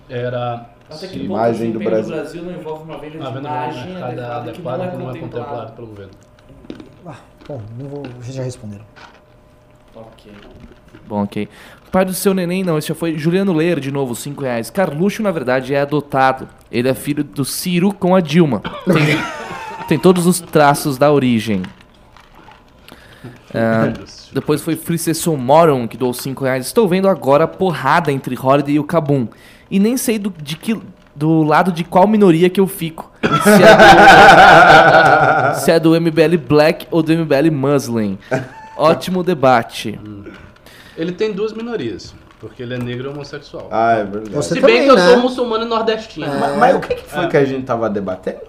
Era 0.09 0.67
Até 0.91 1.07
que 1.07 1.21
Imagem 1.21 1.73
do 1.73 1.79
desempenho 1.79 2.07
Brasil. 2.07 2.43
não 2.43 2.53
envolve 2.53 2.85
uma 2.85 2.99
venda 2.99 3.27
a 3.27 3.31
venda 3.31 3.69
de 3.69 3.89
mercado 3.89 4.21
adequada 4.21 4.89
que 4.89 4.97
não 4.97 5.11
é 5.11 5.19
contemplada 5.19 5.73
pelo 5.73 5.87
governo. 5.87 6.13
Ah, 7.07 7.17
bom, 7.47 7.63
não 7.79 7.89
vou. 7.89 8.03
Vocês 8.21 8.35
já 8.35 8.43
responderam. 8.43 8.85
Ok. 9.95 10.33
Bom, 11.07 11.23
ok. 11.25 11.49
Pai 11.91 12.05
do 12.05 12.15
seu 12.15 12.33
neném, 12.33 12.65
não, 12.65 12.79
esse 12.79 12.89
já 12.89 12.95
foi 12.95 13.19
Juliano 13.19 13.53
Leir, 13.53 13.79
de 13.79 13.93
novo, 13.93 14.15
5 14.15 14.43
reais. 14.43 14.71
Carluxo, 14.71 15.23
na 15.23 15.31
verdade, 15.31 15.75
é 15.75 15.81
adotado. 15.81 16.49
Ele 16.71 16.89
é 16.89 16.95
filho 16.95 17.23
do 17.23 17.45
Ciro 17.45 17.93
com 17.93 18.15
a 18.15 18.21
Dilma. 18.21 18.63
Tem, 18.87 19.19
tem 19.89 19.99
todos 19.99 20.27
os 20.27 20.41
traços 20.41 20.97
da 20.97 21.13
origem. 21.13 21.63
Ah, 23.55 23.93
depois 24.33 24.63
foi 24.63 24.75
Fricesson 24.75 25.37
Moron, 25.37 25.87
que 25.87 25.97
doou 25.97 26.15
5 26.15 26.45
reais. 26.45 26.67
Estou 26.67 26.89
vendo 26.89 27.09
agora 27.09 27.45
a 27.45 27.49
porrada 27.49 28.11
entre 28.11 28.39
Holiday 28.39 28.77
e 28.77 28.81
o 28.81 28.85
Kabum. 28.85 29.29
E 29.71 29.79
nem 29.79 29.97
sei 29.97 30.19
do, 30.19 30.33
de 30.43 30.57
que, 30.57 30.81
do 31.23 31.45
lado 31.45 31.71
de 31.71 31.85
qual 31.85 32.09
minoria 32.09 32.51
que 32.51 32.59
eu 32.59 32.67
fico. 32.67 33.09
Se 33.23 33.63
é 33.63 33.77
do, 33.77 35.55
se 35.61 35.71
é 35.71 35.79
do 35.79 36.01
MBL 36.01 36.37
Black 36.49 36.89
ou 36.91 37.01
do 37.01 37.13
MBL 37.13 37.49
Muslim. 37.53 38.19
Ótimo 38.77 39.23
debate. 39.23 40.01
Ele 40.97 41.13
tem 41.13 41.33
duas 41.33 41.53
minorias, 41.53 42.13
porque 42.41 42.65
ele 42.65 42.75
é 42.75 42.79
negro 42.79 43.09
e 43.09 43.13
homossexual. 43.13 43.69
Ah, 43.71 43.93
é 43.93 44.05
verdade. 44.05 44.35
Você 44.35 44.55
Se 44.55 44.61
também, 44.61 44.79
bem 44.79 44.85
que 44.87 44.91
eu 44.91 44.97
né? 44.97 45.07
sou 45.07 45.19
muçulmano 45.21 45.65
e 45.65 45.69
nordestino. 45.69 46.27
Mas, 46.41 46.57
mas 46.57 46.75
o 46.77 46.81
que, 46.81 46.95
que 46.97 47.09
foi 47.09 47.29
que 47.29 47.37
a 47.37 47.45
gente 47.45 47.65
tava 47.65 47.89
debatendo? 47.89 48.41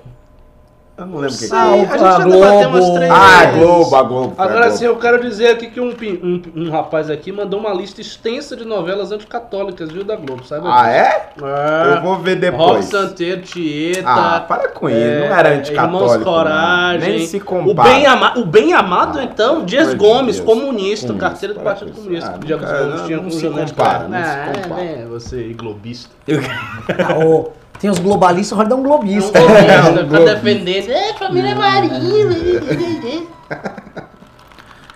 Eu 0.95 1.07
não 1.07 1.17
lembro 1.21 1.35
o 1.35 1.39
que, 1.39 1.47
que 1.47 1.55
Ah, 1.55 1.65
foi. 1.69 1.71
o- 1.71 1.73
a 1.73 1.77
gente 1.79 1.93
a 1.93 1.97
já 1.97 2.17
debateu 2.19 2.69
umas 2.69 2.79
Globo. 2.85 2.95
três 2.97 3.11
Ah. 3.11 3.45
Globo, 3.57 3.95
a 3.95 4.03
Globo. 4.03 4.33
Agora 4.37 4.69
sim, 4.69 4.85
eu 4.85 4.95
quero 4.97 5.21
dizer 5.23 5.47
aqui 5.47 5.71
que 5.71 5.79
um, 5.81 5.89
um, 5.89 6.41
um 6.55 6.69
rapaz 6.69 7.09
aqui 7.09 7.31
mandou 7.31 7.59
uma 7.59 7.73
lista 7.73 7.99
extensa 7.99 8.55
de 8.55 8.63
novelas 8.63 9.11
anticatólicas, 9.11 9.89
viu, 9.91 10.03
da 10.03 10.15
Globo, 10.15 10.45
sabe? 10.45 10.67
Ah, 10.69 10.87
é? 10.91 11.29
É. 11.41 11.95
Eu 11.97 12.01
vou 12.03 12.19
ver 12.19 12.33
Rock 12.35 12.41
depois. 12.41 12.85
Santeiro, 12.85 13.41
Tieta. 13.41 14.03
Ah, 14.07 14.39
para 14.47 14.67
com 14.67 14.87
isso. 14.87 14.99
é, 14.99 15.27
não 15.29 15.35
era 15.35 15.49
anticatólico. 15.55 16.03
Irmãos 16.03 16.17
não. 16.17 16.23
Coragem. 16.23 17.17
Nem 17.17 17.25
se 17.25 17.37
o 17.37 17.43
compara. 17.43 17.89
bem, 17.89 18.05
ama 18.05 18.33
o 18.37 18.45
bem 18.45 18.73
amado, 18.73 19.17
Ah, 19.17 19.23
então, 19.23 19.65
Dias 19.65 19.95
Gomes, 19.95 20.35
Deus. 20.35 20.45
comunista, 20.47 21.07
Comunista, 21.07 21.13
carteira 21.15 21.55
do 21.55 21.59
Partido 21.61 21.89
isso. 21.89 22.01
Comunista. 22.01 22.33
Ah, 22.35 22.37
Dias 22.45 22.61
Gomes 22.61 22.99
não- 22.99 23.05
tinha 23.07 23.17
não 23.17 23.23
com 23.23 23.31
se 23.31 23.47
compara, 23.73 24.07
não 24.07 24.23
se 24.23 24.29
Ah, 24.29 24.51
compara. 24.61 24.81
é, 24.83 25.05
você 25.09 25.41
e 25.47 25.53
globista. 25.55 26.11
Tem 27.83 27.91
os 27.91 27.99
globalistas, 27.99 28.57
o 28.57 28.61
é 28.75 28.77
um 28.77 28.79
É 28.79 28.79
um 28.79 28.83
globista. 28.83 29.39
globista, 29.43 29.89
um 29.89 30.07
globista. 30.07 30.35
defendendo. 30.35 30.89
É, 30.89 31.13
família 31.15 31.53
Marinho. 31.53 32.29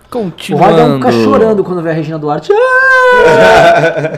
O 0.10 0.20
Holiday 0.20 0.32
Continuando. 0.40 0.96
fica 0.98 1.12
chorando 1.12 1.64
quando 1.66 1.82
vê 1.82 1.90
a 1.90 1.94
Regina 1.94 2.18
Duarte. 2.18 2.50
Ah! 2.54 4.14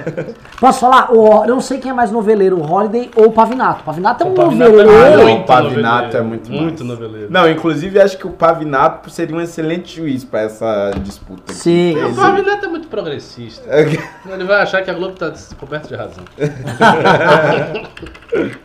Posso 0.61 0.81
falar? 0.81 1.11
O, 1.11 1.43
eu 1.45 1.55
não 1.55 1.61
sei 1.61 1.79
quem 1.79 1.89
é 1.89 1.93
mais 1.93 2.11
noveleiro, 2.11 2.57
o 2.59 2.71
Holiday 2.71 3.09
ou 3.15 3.25
o 3.27 3.31
Pavinato. 3.31 3.81
O 3.81 3.85
Pavinato 3.85 4.23
é 4.23 4.27
um 4.27 4.33
Pavinato 4.35 4.71
é 4.71 4.75
noveleiro. 4.83 5.23
muito- 5.23 5.45
Pavinato 5.47 6.17
é 6.17 6.21
muito 6.21 6.51
Muito 6.51 6.85
massa. 6.85 7.01
noveleiro. 7.01 7.27
Não, 7.31 7.49
inclusive 7.49 7.99
acho 7.99 8.17
que 8.19 8.27
o 8.27 8.31
Pavinato 8.31 9.09
seria 9.09 9.35
um 9.35 9.41
excelente 9.41 9.95
juiz 9.97 10.23
pra 10.23 10.41
essa 10.41 10.91
disputa. 11.01 11.41
aqui. 11.51 11.55
Sim. 11.55 12.03
O 12.03 12.13
Pavinato 12.15 12.65
é 12.65 12.69
muito 12.69 12.87
progressista. 12.87 13.67
Ele 13.75 14.43
vai 14.43 14.61
achar 14.61 14.83
que 14.83 14.91
a 14.91 14.93
Globo 14.93 15.15
tá 15.15 15.33
coberta 15.59 15.87
de 15.87 15.95
razão. 15.95 16.23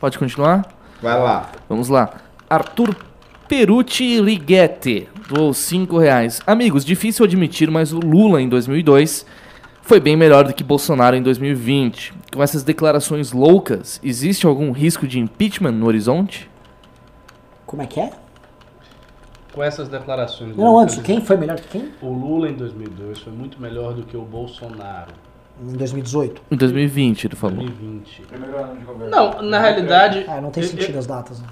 Pode 0.00 0.18
continuar? 0.18 0.66
Vai 1.00 1.16
lá. 1.18 1.46
Vamos 1.68 1.88
lá. 1.88 2.10
Arthur 2.50 2.94
Perucci 3.48 4.20
Ligeti 4.20 5.08
doou 5.28 5.54
5 5.54 5.98
reais. 5.98 6.40
Amigos, 6.46 6.84
difícil 6.84 7.24
admitir, 7.24 7.70
mas 7.70 7.92
o 7.92 7.98
Lula 7.98 8.40
em 8.42 8.48
2002 8.48 9.24
foi 9.82 10.00
bem 10.00 10.16
melhor 10.16 10.44
do 10.44 10.52
que 10.52 10.64
Bolsonaro 10.64 11.14
em 11.14 11.22
2020. 11.22 12.12
Com 12.34 12.42
essas 12.42 12.64
declarações 12.64 13.32
loucas, 13.32 14.00
existe 14.02 14.46
algum 14.46 14.72
risco 14.72 15.06
de 15.06 15.20
impeachment 15.20 15.72
no 15.72 15.86
horizonte? 15.86 16.50
Como 17.64 17.82
é 17.82 17.86
que 17.86 18.00
é? 18.00 18.10
Com 19.52 19.62
essas 19.62 19.88
declarações. 19.88 20.54
do 20.54 20.60
Não, 20.60 20.72
Lula, 20.72 20.82
antes, 20.82 20.98
quem 20.98 21.20
foi 21.20 21.36
melhor 21.36 21.56
que 21.58 21.68
quem? 21.68 21.88
O 22.02 22.08
Lula 22.12 22.48
em 22.50 22.54
2002 22.54 23.20
foi 23.20 23.32
muito 23.32 23.60
melhor 23.60 23.94
do 23.94 24.02
que 24.02 24.16
o 24.16 24.22
Bolsonaro 24.22 25.12
Em 25.62 25.72
2018. 25.72 26.42
Em 26.50 26.56
2020, 26.56 27.24
ele 27.24 27.34
em 27.34 27.36
falou. 27.36 27.56
2020. 27.56 28.22
Primeiro 28.22 28.56
ano 28.58 28.76
de 28.76 28.84
governo. 28.84 29.10
Não, 29.10 29.42
na 29.42 29.58
realidade. 29.60 30.24
Ah, 30.28 30.40
não 30.40 30.50
tem 30.50 30.62
eu- 30.64 30.68
sentido 30.68 30.98
as 30.98 31.06
datas. 31.06 31.40
Né? 31.40 31.46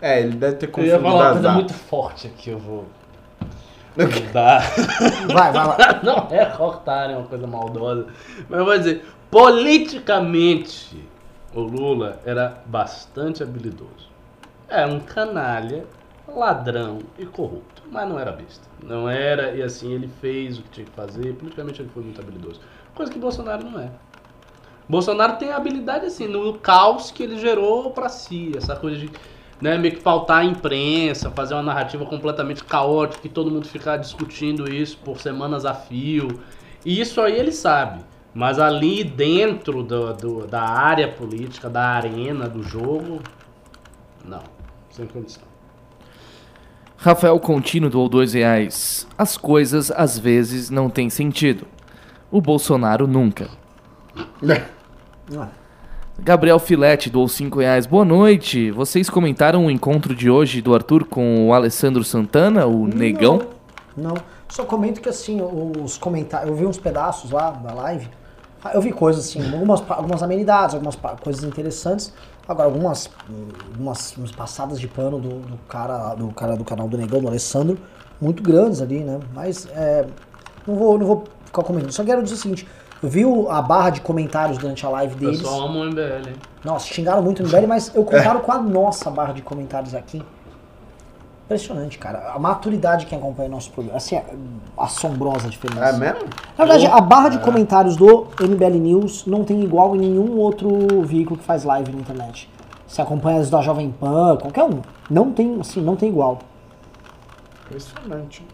É, 0.00 0.20
ele 0.20 0.36
deve 0.36 0.56
ter 0.56 0.70
Eu, 0.76 0.84
eu 0.84 0.86
ia 0.86 0.98
confundido 0.98 1.00
falar 1.00 1.24
uma 1.24 1.30
coisa 1.32 1.42
datas. 1.42 1.54
muito 1.54 1.74
forte 1.74 2.26
aqui, 2.26 2.50
eu 2.50 2.58
vou. 2.58 2.86
Mudar. 3.96 4.62
Vai, 5.32 5.52
vai 5.52 5.66
lá. 5.66 5.76
Não 6.02 6.28
é 6.30 6.46
cortar, 6.46 7.10
é 7.10 7.16
uma 7.16 7.26
coisa 7.26 7.46
maldosa. 7.46 8.06
Mas 8.48 8.58
eu 8.58 8.64
vou 8.64 8.78
dizer, 8.78 9.04
politicamente, 9.30 10.96
o 11.52 11.60
Lula 11.60 12.20
era 12.24 12.62
bastante 12.66 13.42
habilidoso. 13.42 14.08
Era 14.68 14.86
um 14.86 15.00
canalha, 15.00 15.84
ladrão 16.28 17.00
e 17.18 17.26
corrupto. 17.26 17.82
Mas 17.90 18.08
não 18.08 18.18
era 18.18 18.30
besta. 18.30 18.68
Não 18.80 19.08
era, 19.08 19.50
e 19.50 19.62
assim, 19.62 19.92
ele 19.92 20.08
fez 20.20 20.58
o 20.58 20.62
que 20.62 20.70
tinha 20.70 20.86
que 20.86 20.92
fazer. 20.92 21.34
Politicamente 21.34 21.82
ele 21.82 21.90
foi 21.92 22.04
muito 22.04 22.20
habilidoso. 22.20 22.60
Coisa 22.94 23.10
que 23.12 23.18
Bolsonaro 23.18 23.64
não 23.68 23.80
é. 23.80 23.90
Bolsonaro 24.88 25.36
tem 25.36 25.50
habilidade, 25.50 26.06
assim, 26.06 26.28
no 26.28 26.56
caos 26.58 27.10
que 27.10 27.24
ele 27.24 27.38
gerou 27.38 27.90
pra 27.90 28.08
si. 28.08 28.52
Essa 28.56 28.76
coisa 28.76 28.96
de 28.96 29.10
né, 29.60 29.76
meio 29.76 29.94
que 29.94 30.00
pautar 30.00 30.38
a 30.38 30.44
imprensa, 30.44 31.30
fazer 31.30 31.54
uma 31.54 31.62
narrativa 31.62 32.04
completamente 32.06 32.64
caótica 32.64 33.26
e 33.26 33.30
todo 33.30 33.50
mundo 33.50 33.66
ficar 33.66 33.96
discutindo 33.98 34.72
isso 34.72 34.96
por 34.98 35.20
semanas 35.20 35.64
a 35.64 35.74
fio. 35.74 36.40
E 36.84 37.00
isso 37.00 37.20
aí 37.20 37.38
ele 37.38 37.52
sabe. 37.52 38.02
Mas 38.32 38.58
ali 38.58 39.02
dentro 39.04 39.82
do, 39.82 40.12
do- 40.14 40.46
da 40.46 40.62
área 40.62 41.08
política, 41.08 41.68
da 41.68 41.82
arena 41.84 42.48
do 42.48 42.62
jogo, 42.62 43.20
não. 44.24 44.42
Sem 44.90 45.06
condição. 45.06 45.42
Rafael 46.96 47.38
Contino 47.40 47.88
doou 47.90 48.08
2 48.08 48.34
reais. 48.34 49.06
As 49.16 49.36
coisas 49.36 49.90
às 49.90 50.18
vezes 50.18 50.70
não 50.70 50.88
têm 50.90 51.08
sentido. 51.10 51.66
O 52.30 52.40
Bolsonaro 52.40 53.06
nunca. 53.06 53.48
Gabriel 56.22 56.58
Filete 56.58 57.08
doou 57.08 57.26
5 57.26 57.60
reais. 57.60 57.86
Boa 57.86 58.04
noite. 58.04 58.70
Vocês 58.70 59.08
comentaram 59.08 59.66
o 59.66 59.70
encontro 59.70 60.14
de 60.14 60.28
hoje 60.28 60.60
do 60.60 60.74
Arthur 60.74 61.04
com 61.04 61.48
o 61.48 61.54
Alessandro 61.54 62.04
Santana, 62.04 62.66
o 62.66 62.86
negão? 62.86 63.40
Não. 63.96 64.14
Só 64.48 64.64
comento 64.64 65.00
que 65.00 65.08
assim, 65.08 65.40
os 65.82 65.96
comentários. 65.96 66.50
Eu 66.50 66.56
vi 66.56 66.66
uns 66.66 66.78
pedaços 66.78 67.30
lá 67.30 67.50
da 67.50 67.72
live. 67.72 68.08
Ah, 68.62 68.72
Eu 68.74 68.82
vi 68.82 68.92
coisas 68.92 69.26
assim, 69.26 69.42
algumas, 69.42 69.82
algumas 69.88 70.22
amenidades, 70.22 70.74
algumas 70.74 70.96
coisas 71.22 71.42
interessantes. 71.42 72.12
Agora, 72.46 72.68
algumas, 72.68 73.08
algumas 73.72 74.14
umas 74.16 74.30
passadas 74.32 74.78
de 74.78 74.86
pano 74.86 75.18
do, 75.18 75.40
do 75.40 75.56
cara, 75.68 76.14
do 76.14 76.28
cara 76.28 76.56
do 76.56 76.64
canal 76.64 76.86
do 76.86 76.98
Negão, 76.98 77.20
do 77.20 77.28
Alessandro, 77.28 77.78
muito 78.20 78.42
grandes 78.42 78.82
ali, 78.82 79.00
né? 79.00 79.20
Mas 79.32 79.66
é, 79.72 80.04
não, 80.66 80.74
vou, 80.74 80.98
não 80.98 81.06
vou 81.06 81.24
ficar 81.46 81.62
comentando. 81.62 81.92
Só 81.92 82.04
quero 82.04 82.22
dizer 82.22 82.34
o 82.34 82.38
seguinte: 82.38 82.68
eu 83.02 83.08
vi 83.08 83.24
o- 83.24 83.50
a 83.50 83.60
barra 83.62 83.90
de 83.90 84.00
comentários 84.00 84.58
durante 84.58 84.84
a 84.84 84.88
live 84.90 85.14
O 85.14 85.18
deles. 85.18 85.38
pessoal 85.40 85.62
ama 85.68 85.80
o 85.80 85.84
MBL, 85.84 86.28
hein? 86.28 86.34
Nossa, 86.64 86.86
xingaram 86.86 87.22
muito 87.22 87.42
no 87.42 87.48
MBL, 87.48 87.66
mas 87.66 87.94
eu 87.94 88.04
comparo 88.04 88.40
com 88.40 88.52
a 88.52 88.58
nossa 88.58 89.10
barra 89.10 89.32
de 89.32 89.42
comentários 89.42 89.94
aqui. 89.94 90.22
Impressionante, 91.46 91.98
cara. 91.98 92.30
A 92.32 92.38
maturidade 92.38 93.06
que 93.06 93.14
acompanha 93.14 93.48
o 93.48 93.52
nosso 93.52 93.72
programa. 93.72 93.96
Assim, 93.96 94.14
é 94.14 94.24
assombrosa 94.78 95.48
a 95.48 95.50
diferença. 95.50 95.84
É 95.84 95.92
mesmo? 95.94 96.20
Na 96.56 96.64
verdade, 96.64 96.86
a 96.86 97.00
barra 97.00 97.28
de 97.28 97.38
comentários 97.40 97.96
do 97.96 98.28
MBL 98.40 98.78
News 98.78 99.26
não 99.26 99.42
tem 99.42 99.60
igual 99.64 99.96
em 99.96 99.98
nenhum 99.98 100.36
outro 100.38 100.68
veículo 101.02 101.36
que 101.38 101.44
faz 101.44 101.64
live 101.64 101.90
na 101.92 101.98
internet. 102.00 102.48
Você 102.86 103.02
acompanha 103.02 103.40
as 103.40 103.50
da 103.50 103.60
Jovem 103.62 103.90
Pan, 103.90 104.36
qualquer 104.36 104.62
um. 104.64 104.80
Não 105.10 105.32
tem, 105.32 105.58
assim, 105.60 105.80
não 105.80 105.96
tem 105.96 106.08
igual. 106.08 106.38
Impressionante. 107.66 108.44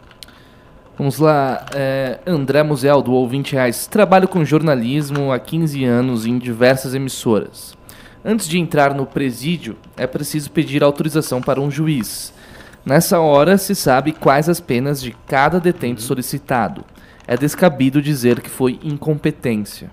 Vamos 0.99 1.19
lá. 1.19 1.67
é, 1.75 2.19
André 2.27 2.63
Musel 2.63 3.03
doou 3.03 3.29
20 3.29 3.53
reais. 3.53 3.87
Trabalho 3.87 4.27
com 4.27 4.45
jornalismo 4.45 5.31
há 5.31 5.39
15 5.39 5.85
anos 5.85 6.25
em 6.25 6.39
diversas 6.39 6.95
emissoras. 6.95 7.77
Antes 8.25 8.49
de 8.49 8.59
entrar 8.59 8.95
no 8.95 9.05
presídio, 9.05 9.77
é 9.97 10.07
preciso 10.07 10.51
pedir 10.51 10.83
autorização 10.83 11.43
para 11.43 11.61
um 11.61 11.71
juiz. 11.71 12.33
Nessa 12.85 13.21
hora, 13.21 13.59
se 13.59 13.75
sabe 13.75 14.13
quais 14.13 14.49
as 14.49 14.59
penas 14.59 15.03
de 15.03 15.15
cada 15.27 15.61
detento 15.61 16.01
solicitado. 16.01 16.83
É 17.27 17.37
descabido 17.37 18.01
dizer 18.01 18.41
que 18.41 18.49
foi 18.49 18.81
incompetência. 18.83 19.91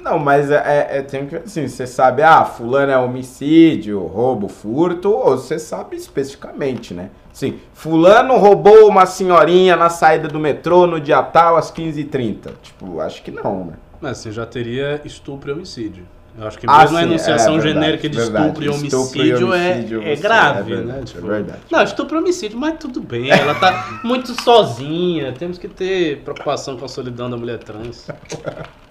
Não, 0.00 0.18
mas 0.18 0.50
é, 0.50 0.56
é- 0.56 0.98
é- 0.98 1.02
tem 1.02 1.26
que 1.26 1.36
assim, 1.36 1.68
você 1.68 1.86
sabe, 1.86 2.22
ah, 2.22 2.44
fulano 2.44 2.90
é 2.90 2.96
homicídio, 2.98 4.00
roubo, 4.06 4.48
furto, 4.48 5.10
ou 5.10 5.36
você 5.36 5.58
sabe 5.58 5.96
especificamente, 5.96 6.94
né? 6.94 7.10
Sim, 7.32 7.58
fulano 7.74 8.36
roubou 8.36 8.88
uma 8.88 9.06
senhorinha 9.06 9.76
na 9.76 9.88
saída 9.88 10.26
do 10.26 10.38
metrô 10.40 10.86
no 10.86 10.98
dia 11.00 11.22
tal 11.22 11.56
às 11.56 11.70
15h30. 11.70 12.50
Tipo, 12.62 13.00
acho 13.00 13.22
que 13.22 13.30
não, 13.30 13.66
né? 13.66 13.72
Mas 14.00 14.18
você 14.18 14.32
já 14.32 14.46
teria 14.46 15.00
estupro 15.04 15.50
e 15.50 15.52
homicídio. 15.52 16.04
Eu 16.38 16.46
acho 16.46 16.58
que 16.58 16.66
Ah, 16.68 16.78
mesmo 16.82 16.96
a 16.96 17.00
sim, 17.00 17.06
enunciação 17.06 17.54
é 17.56 17.58
verdade, 17.58 17.74
genérica 17.86 18.08
de 18.08 18.16
verdade. 18.16 18.46
estupro 18.46 18.64
e 18.64 18.68
Estupro 18.70 18.94
e 18.94 19.20
homicídio, 19.34 19.54
é- 19.54 19.72
homicídio, 19.72 20.02
é, 20.02 20.16
você- 20.16 20.22
grave, 20.22 20.58
é 20.72 20.76
né? 20.76 20.82
verdade, 20.82 21.04
Tipo, 21.12 21.26
é 21.26 21.30
verdade. 21.30 21.58
Não, 21.70 21.82
estupro 21.82 22.16
e 22.16 22.18
homicídio, 22.20 22.58
mas 22.58 22.74
tudo 22.78 23.00
bem. 23.00 23.30
Ela 23.30 23.54
tá 23.54 24.00
muito 24.04 24.40
sozinha. 24.42 25.32
Temos 25.38 25.58
que 25.58 25.68
ter 25.68 26.18
preocupação 26.22 26.76
com 26.76 26.84
a 26.84 26.88
solidão 26.88 27.28
da 27.28 27.36
mulher 27.36 27.58
trans. 27.58 28.06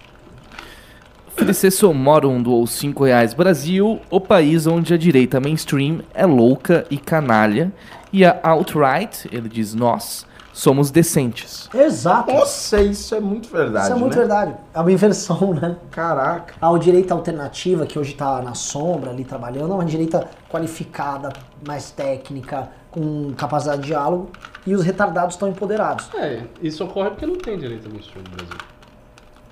Felicesso 1.40 1.94
Morum 1.94 2.44
doou 2.44 2.68
5 2.68 3.06
reais. 3.06 3.34
Brasil, 3.34 4.02
o 4.11 4.20
país 4.20 4.68
onde 4.68 4.94
a 4.94 4.98
direita 4.98 5.40
mainstream 5.40 6.02
é 6.14 6.26
louca 6.26 6.86
e 6.91 6.98
canalha. 6.98 7.72
E 8.11 8.26
a 8.26 8.38
alt-right, 8.44 9.30
ele 9.32 9.48
diz 9.48 9.74
nós, 9.74 10.26
somos 10.52 10.91
decentes. 10.91 11.70
Exato. 11.74 12.34
Nossa, 12.34 12.82
isso 12.82 13.16
é 13.16 13.22
muito 13.22 13.49
verdade, 13.49 13.86
Isso 13.86 13.94
é 13.94 13.95
muito 13.95 14.16
né? 14.16 14.20
verdade. 14.20 14.53
É 14.74 14.80
uma 14.82 14.91
inversão, 14.91 15.53
né? 15.53 15.78
Caraca. 15.90 16.56
A 16.61 16.78
direita 16.78 17.14
alternativa, 17.14 17.86
que 17.86 17.98
hoje 17.98 18.16
tá 18.16 18.41
na 18.41 18.53
sombra 18.53 19.11
ali 19.11 19.24
trabalhando, 19.24 19.72
é 19.72 19.76
uma 19.76 19.86
direita 19.86 20.28
qualificada, 20.52 21.32
mais 21.66 21.90
técnica, 21.90 22.68
com 22.91 23.32
capacidade 23.38 23.84
de 23.84 23.88
diálogo, 23.88 24.30
e 24.68 24.76
os 24.76 24.84
retardados 24.84 25.36
estão 25.36 25.48
empoderados. 25.48 26.10
É, 26.16 26.41
isso 26.61 26.84
ocorre 26.84 27.11
porque 27.11 27.26
não 27.26 27.38
tem 27.38 27.57
direito 27.57 27.88
a 27.88 27.90
mainstream 27.90 28.26
no 28.26 28.36
Brasil. 28.36 28.57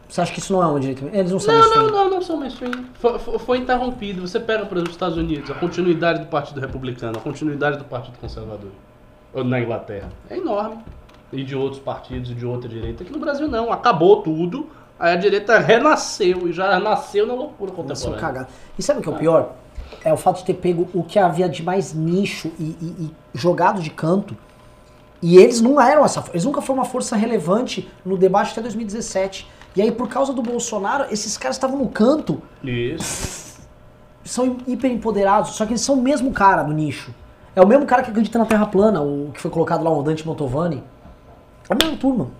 Você 0.07 0.21
acha 0.21 0.31
que 0.31 0.39
isso 0.39 0.53
não 0.53 0.63
é 0.63 0.65
uma 0.67 0.79
direita? 0.79 1.05
Eles 1.11 1.31
não 1.31 1.39
são 1.39 1.53
Não, 1.53 1.59
mainstream. 1.61 1.85
não, 1.87 1.91
não, 1.91 2.09
não 2.11 2.21
são 2.21 2.37
mainstream. 2.37 2.71
Foi, 2.93 3.19
foi- 3.19 3.39
foi 3.39 3.57
interrompido. 3.57 4.21
Você 4.25 4.39
pega, 4.39 4.65
por 4.65 4.75
exemplo, 4.77 4.89
os 4.91 4.95
Estados 4.95 5.17
Unidos, 5.17 5.51
a 5.51 5.53
continuidade 5.55 6.19
do 6.21 6.27
Partido 6.27 6.59
Republicano, 6.61 7.17
a 7.17 7.21
continuidade 7.21 7.77
do 7.77 7.83
Partido 7.83 8.17
Conservador. 8.19 8.71
Ou 9.33 9.43
na 9.43 9.59
Inglaterra. 9.59 10.09
É 10.29 10.37
enorme. 10.37 10.77
E 11.33 11.43
de 11.43 11.55
outros 11.55 11.81
partidos 11.81 12.31
e 12.31 12.33
de 12.33 12.45
outra 12.45 12.69
direita. 12.69 13.03
Aqui 13.03 13.11
no 13.11 13.19
Brasil 13.19 13.47
não. 13.49 13.71
Acabou 13.71 14.21
tudo. 14.21 14.67
Aí 14.97 15.13
a 15.13 15.17
direita 15.17 15.59
renasceu 15.59 16.47
e 16.47 16.53
já 16.53 16.79
nasceu 16.79 17.27
na 17.27 17.33
loucura 17.33 17.71
contemporânea. 17.71 18.19
cagado. 18.19 18.47
E 18.79 18.81
sabe 18.81 18.99
o 19.01 19.03
que 19.03 19.09
é 19.09 19.11
o 19.11 19.15
pior? 19.15 19.51
É 20.03 20.11
o 20.13 20.17
fato 20.17 20.37
de 20.37 20.45
ter 20.45 20.53
pego 20.53 20.87
o 20.93 21.03
que 21.03 21.19
havia 21.19 21.49
de 21.49 21.61
mais 21.61 21.93
nicho 21.93 22.49
e, 22.57 22.63
e- 22.81 22.95
e 23.03 23.11
jogado 23.37 23.81
de 23.81 23.89
canto. 23.89 24.35
E 25.21 25.37
eles 25.37 25.59
não 25.61 25.79
eram 25.81 26.05
essa 26.05 26.23
Eles 26.31 26.45
nunca 26.45 26.61
foram 26.61 26.79
uma 26.79 26.85
força 26.85 27.15
relevante 27.15 27.89
no 28.05 28.15
debate 28.17 28.51
até 28.51 28.61
2017. 28.61 29.47
E 29.77 29.81
aí, 29.83 29.91
por 29.91 30.09
causa 30.09 30.33
do 30.33 30.41
Bolsonaro, 30.41 31.05
esses 31.11 31.37
caras 31.37 31.55
estavam 31.55 31.77
no 31.77 31.87
canto, 31.87 32.41
Isso. 32.63 33.59
são 34.23 34.57
hiper 34.65 34.89
empoderados, 34.89 35.51
só 35.51 35.67
que 35.67 35.73
eles 35.73 35.81
são 35.81 35.93
o 35.93 36.01
mesmo 36.01 36.31
cara 36.31 36.63
do 36.63 36.73
nicho. 36.73 37.13
É 37.55 37.61
o 37.61 37.67
mesmo 37.67 37.85
cara 37.85 38.01
que 38.01 38.09
acredita 38.09 38.39
na 38.39 38.45
Terra 38.47 38.65
plana, 38.65 39.03
o 39.03 39.29
que 39.31 39.39
foi 39.39 39.51
colocado 39.51 39.83
lá, 39.83 39.91
o 39.91 40.01
Dante 40.01 40.25
Mantovani. 40.25 40.83
É 41.69 41.73
a 41.73 41.77
mesma 41.79 41.95
turma. 41.95 42.31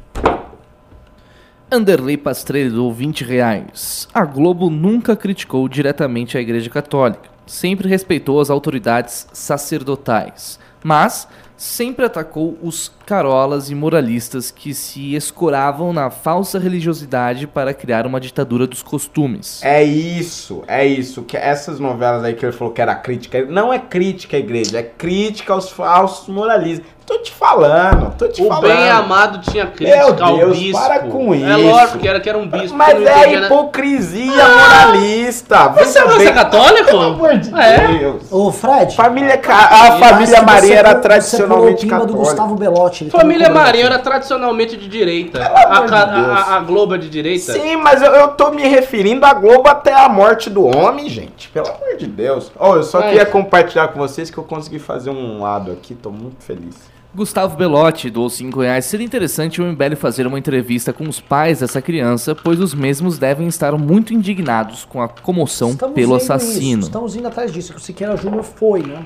Anderley 1.72 2.18
Pastrello, 2.18 2.92
20 2.92 3.24
reais. 3.24 4.08
A 4.12 4.26
Globo 4.26 4.72
nunca 4.72 5.16
criticou 5.16 5.70
diretamente 5.70 6.40
a 6.40 6.42
Igreja 6.42 6.72
Católica. 6.72 7.30
Sempre 7.46 7.88
respeitou 7.88 8.42
as 8.42 8.50
autoridades 8.50 9.28
sacerdotais. 9.32 10.60
Mas 10.84 11.28
sempre 11.58 12.06
atacou 12.06 12.58
os 12.62 12.92
carolas 13.06 13.72
e 13.72 13.76
moralistas 13.76 14.52
que 14.52 14.74
se 14.74 15.16
escoravam 15.16 15.92
na 15.92 16.12
falsa 16.12 16.60
religiosidade 16.60 17.48
para 17.48 17.74
criar 17.74 18.06
uma 18.06 18.20
ditadura 18.20 18.68
dos 18.68 18.84
costumes. 18.84 19.64
É 19.64 19.84
isso, 19.84 20.64
é 20.68 20.86
isso. 20.86 21.24
Que 21.24 21.36
essas 21.36 21.80
novelas 21.80 22.24
aí 22.24 22.36
que 22.36 22.46
ele 22.46 22.54
falou 22.54 22.74
que 22.74 22.82
era 22.82 22.94
crítica, 22.96 23.44
não 23.46 23.74
é 23.74 23.80
crítica 23.80 24.38
à 24.38 24.40
igreja, 24.40 24.78
é 24.78 24.84
crítica 24.84 25.54
aos 25.54 25.72
falsos 25.72 26.28
moralistas. 26.28 26.97
Tô 27.08 27.18
te 27.20 27.32
falando, 27.32 28.14
tô 28.18 28.28
te 28.28 28.44
O 28.44 28.48
falando. 28.50 28.64
bem 28.64 28.90
amado 28.90 29.40
tinha 29.50 29.66
crítica 29.66 30.26
ao 30.26 30.36
Deus, 30.40 30.60
bispo. 30.60 30.78
para 30.78 31.00
com 31.00 31.34
É 31.34 31.38
isso. 31.38 31.68
lógico 31.70 32.00
que 32.00 32.08
era, 32.10 32.20
que 32.20 32.28
era 32.28 32.38
um 32.38 32.46
bispo. 32.46 32.76
Mas 32.78 33.02
é 33.02 33.28
nada. 33.32 33.46
hipocrisia 33.46 34.44
moralista. 34.46 35.70
Você, 35.70 35.86
você 35.86 36.00
é 36.00 36.18
bem, 36.26 36.34
católico? 36.34 36.86
Pelo 36.86 37.02
amor 37.04 37.38
de 37.38 37.56
É. 37.58 37.88
Deus. 37.98 38.24
Ô, 38.30 38.52
Fred. 38.52 38.94
Família, 38.94 39.40
a 39.48 39.92
família 39.98 40.42
Maria 40.42 40.68
você 40.68 40.74
era 40.74 40.96
tradicionalmente 40.96 41.78
o 41.86 41.90
pimba 41.90 41.96
do 41.96 42.02
católica. 42.02 42.18
Gustavo 42.30 42.56
Belotti. 42.56 43.06
tá 43.06 43.18
Família 43.20 43.48
aqui. 43.48 43.82
era 43.82 44.00
tradicionalmente 44.00 44.76
de 44.76 44.88
direita. 44.90 45.40
Pelo 45.40 45.56
A, 45.56 45.82
de 46.06 46.12
Deus. 46.22 46.28
a- 46.28 46.56
a 46.58 46.60
Globo 46.60 46.96
é 46.96 46.98
de 46.98 47.10
direita. 47.10 47.54
Sim, 47.54 47.78
mas 47.78 48.02
eu, 48.02 48.12
eu 48.12 48.28
tô 48.30 48.52
me 48.52 48.68
referindo 48.68 49.26
à 49.26 49.34
Globo 49.34 49.70
até 49.70 49.94
a 49.94 50.10
morte 50.10 50.50
do 50.50 50.66
homem, 50.66 51.08
gente. 51.08 51.48
Pelo 51.50 51.68
amor 51.68 51.96
de 51.98 52.06
Deus. 52.06 52.52
Oh, 52.60 52.76
eu 52.76 52.84
só 52.84 53.00
Mas- 53.00 53.10
queria 53.12 53.26
compartilhar 53.26 53.88
com 53.88 54.00
vocês 54.00 54.30
que 54.30 54.38
eu 54.38 54.44
consegui 54.44 54.80
fazer 54.80 55.10
um 55.10 55.42
lado 55.42 55.72
aqui, 55.72 55.96
tô 55.96 56.10
muito 56.10 56.44
feliz. 56.44 56.76
Gustavo 57.18 57.58
Belotti 57.58 58.12
doou 58.12 58.30
5 58.30 58.62
reais. 58.62 58.86
Seria 58.86 59.04
interessante 59.04 59.60
o 59.60 59.66
MBL 59.66 59.96
fazer 59.96 60.28
uma 60.28 60.38
entrevista 60.38 60.94
com 60.94 61.10
os 61.10 61.20
pais 61.20 61.62
dessa 61.62 61.82
criança, 61.82 62.36
pois 62.36 62.60
os 62.60 62.76
mesmos 62.76 63.18
devem 63.18 63.48
estar 63.48 63.76
muito 63.76 64.14
indignados 64.14 64.86
com 64.86 65.02
a 65.02 65.10
comoção 65.10 65.72
Estamos 65.72 65.96
pelo 65.96 66.14
assassino. 66.14 66.82
isso, 66.82 66.90
estamos 66.90 67.16
indo 67.16 67.28
atrás 67.28 67.52
disso. 67.52 67.74
que 67.74 67.80
O 67.80 67.82
Siqueira 67.82 68.16
Júnior 68.16 68.44
foi, 68.44 68.84
né? 68.84 69.04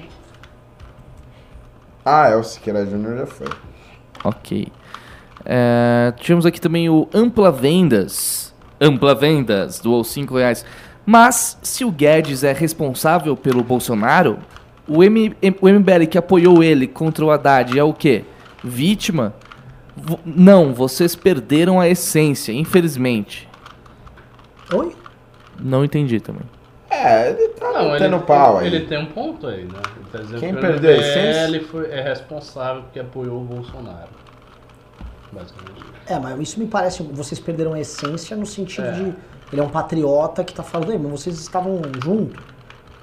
Ah, 2.04 2.28
é, 2.28 2.36
o 2.36 2.44
Siqueira 2.44 2.86
Júnior 2.86 3.20
já 3.20 3.26
foi. 3.28 3.48
Ok. 4.26 4.68
É, 5.46 6.14
tivemos 6.18 6.46
aqui 6.46 6.60
também 6.60 6.90
o 6.90 7.08
Ampla 7.14 7.50
Vendas. 7.50 8.54
Ampla 8.82 9.16
Vendas, 9.16 9.80
doou 9.80 10.04
5 10.04 10.36
reais. 10.36 10.66
Mas, 11.06 11.58
se 11.62 11.86
o 11.86 11.92
Guedes 11.92 12.44
é 12.44 12.52
responsável 12.52 13.38
pelo 13.38 13.64
Bolsonaro, 13.64 14.38
o, 14.88 15.04
M, 15.04 15.36
o 15.62 15.70
MBL 15.70 16.06
que 16.10 16.18
apoiou 16.18 16.64
ele 16.64 16.88
contra 16.88 17.24
o 17.26 17.32
Haddad 17.32 17.78
é 17.78 17.84
o 17.84 17.94
quê? 17.94 18.24
Vítima? 18.64 19.34
Vo- 19.96 20.20
não, 20.26 20.74
vocês 20.74 21.16
perderam 21.16 21.80
a 21.80 21.88
essência, 21.88 22.52
infelizmente. 22.52 23.48
Oi? 24.74 24.96
Não 25.60 25.84
entendi 25.86 26.20
também. 26.20 26.44
É, 26.90 27.30
ele 27.30 27.48
tá 27.50 27.72
Não, 27.72 27.92
metendo 27.92 28.16
ele, 28.18 28.24
pau 28.26 28.58
aí. 28.58 28.68
ele 28.68 28.86
tem 28.86 28.98
um 28.98 29.06
ponto 29.06 29.48
aí, 29.48 29.64
né? 29.64 29.80
Ele 29.96 30.06
tá 30.12 30.20
dizendo 30.20 30.40
Quem 30.40 30.54
que 30.56 30.62
perdeu 30.62 30.92
a 30.92 30.98
essência? 30.98 31.64
foi, 31.68 31.90
é 31.90 32.02
responsável 32.02 32.84
porque 32.84 33.00
apoiou 33.00 33.42
o 33.42 33.46
Bolsonaro. 33.46 34.10
Basicamente. 35.32 35.82
É, 36.08 36.20
mas 36.20 36.40
isso 36.40 36.60
me 36.60 36.68
parece. 36.68 37.02
Vocês 37.04 37.40
perderam 37.40 37.74
a 37.74 37.80
essência 37.80 38.36
no 38.36 38.46
sentido 38.46 38.88
É. 38.88 38.92
de. 38.92 39.02
Ele 39.52 39.62
é 39.62 39.64
um 39.64 39.70
patriota 39.70 40.44
que 40.44 40.54
tá 40.54 40.64
falando, 40.64 40.92
"Ei, 40.92 40.98
mas 40.98 41.12
vocês 41.12 41.40
estavam 41.40 41.82
juntos. 42.04 42.42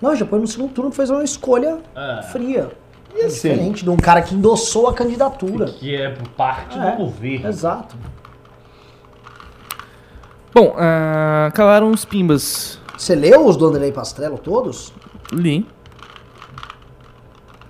Não, 0.00 0.14
já 0.14 0.24
foi 0.26 0.38
no 0.38 0.46
segundo 0.46 0.72
turno 0.72 0.90
fez 0.92 1.10
uma 1.10 1.24
escolha 1.24 1.78
É. 1.94 2.22
fria. 2.22 2.70
E 3.14 3.22
assim, 3.22 3.48
Diferente 3.50 3.84
de 3.84 3.90
um 3.90 3.96
cara 3.96 4.22
que 4.22 4.34
endossou 4.34 4.86
a 4.88 4.94
candidatura. 4.94 5.66
Que 5.66 5.96
é 5.96 6.14
parte 6.36 6.78
É, 6.78 6.90
do 6.92 6.96
governo. 6.98 7.48
Exato. 7.48 7.96
Bom, 10.54 10.74
ah, 10.76 11.50
calaram 11.54 11.90
os 11.90 12.04
pimbas. 12.04 12.78
Você 12.96 13.14
leu 13.14 13.46
os 13.46 13.56
do 13.56 13.66
Anderlei 13.66 13.92
Pastrello 13.92 14.38
todos? 14.38 14.92
Li. 15.32 15.66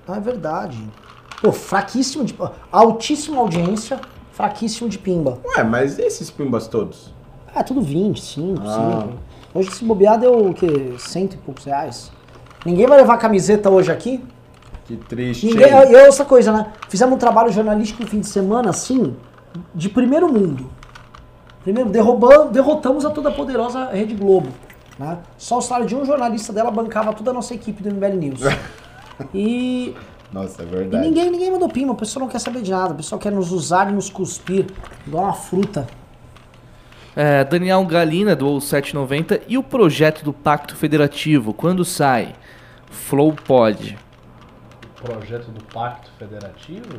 Ah, 0.06 0.16
é 0.16 0.20
verdade. 0.20 0.78
Pô, 1.42 1.52
fraquíssimo 1.52 2.24
de. 2.24 2.34
Altíssima 2.72 3.38
audiência, 3.40 4.00
fraquíssimo 4.32 4.88
de 4.88 4.98
pimba. 4.98 5.38
ué, 5.56 5.62
mas 5.62 5.98
esses 5.98 6.30
pimbas 6.30 6.66
todos? 6.66 7.12
É, 7.54 7.62
tudo 7.62 7.80
20, 7.82 8.20
5, 8.22 8.62
Ah. 8.66 9.02
5. 9.06 9.18
Hoje 9.54 9.70
se 9.70 9.84
bobear 9.84 10.18
deu 10.18 10.48
o 10.50 10.54
quê? 10.54 10.94
Cento 10.98 11.34
e 11.34 11.36
poucos 11.38 11.64
reais. 11.64 12.10
Ninguém 12.64 12.86
vai 12.86 12.98
levar 12.98 13.16
camiseta 13.18 13.70
hoje 13.70 13.90
aqui? 13.90 14.22
Que 14.86 14.96
triste. 14.96 15.46
Ninguém, 15.46 15.72
hein? 15.72 15.92
e 15.92 15.96
outra 16.06 16.24
coisa, 16.24 16.52
né? 16.52 16.66
Fizemos 16.88 17.14
um 17.14 17.18
trabalho 17.18 17.52
jornalístico 17.52 18.02
no 18.02 18.08
fim 18.08 18.20
de 18.20 18.26
semana, 18.26 18.70
assim, 18.70 19.16
de 19.74 19.88
primeiro 19.88 20.32
mundo. 20.32 20.70
Primeiro, 21.62 21.90
derrubando, 21.90 22.50
derrotamos 22.50 23.04
a 23.04 23.10
toda 23.10 23.30
poderosa 23.30 23.86
Rede 23.86 24.14
Globo. 24.14 24.48
Né? 24.98 25.18
Só 25.36 25.58
o 25.58 25.60
salário 25.60 25.86
de 25.86 25.94
um 25.94 26.04
jornalista 26.04 26.52
dela 26.52 26.70
bancava 26.70 27.12
toda 27.12 27.30
a 27.30 27.34
nossa 27.34 27.54
equipe 27.54 27.82
do 27.82 27.90
MBL 27.90 28.16
News. 28.16 28.40
E, 29.34 29.96
Nossa, 30.32 30.62
é 30.62 30.64
e 30.64 30.68
verdade. 30.68 31.04
ninguém, 31.04 31.28
ninguém 31.28 31.50
mandou 31.50 31.68
pima, 31.68 31.92
o 31.92 31.96
pessoal 31.96 32.24
não 32.24 32.30
quer 32.30 32.38
saber 32.38 32.62
de 32.62 32.70
nada, 32.70 32.92
o 32.92 32.96
pessoal 32.96 33.18
quer 33.18 33.32
nos 33.32 33.50
usar 33.50 33.90
e 33.90 33.92
nos 33.92 34.08
cuspir, 34.08 34.66
igual 35.04 35.24
uma 35.24 35.32
fruta. 35.32 35.88
É, 37.16 37.44
Daniel 37.44 37.84
Galina 37.84 38.36
doou 38.36 38.58
7,90. 38.58 39.42
E 39.48 39.58
o 39.58 39.62
projeto 39.62 40.24
do 40.24 40.32
Pacto 40.32 40.76
Federativo, 40.76 41.52
quando 41.52 41.84
sai? 41.84 42.34
Flow 42.90 43.32
Pod. 43.32 43.98
Projeto 44.96 45.50
do 45.50 45.62
Pacto 45.64 46.10
Federativo? 46.18 46.98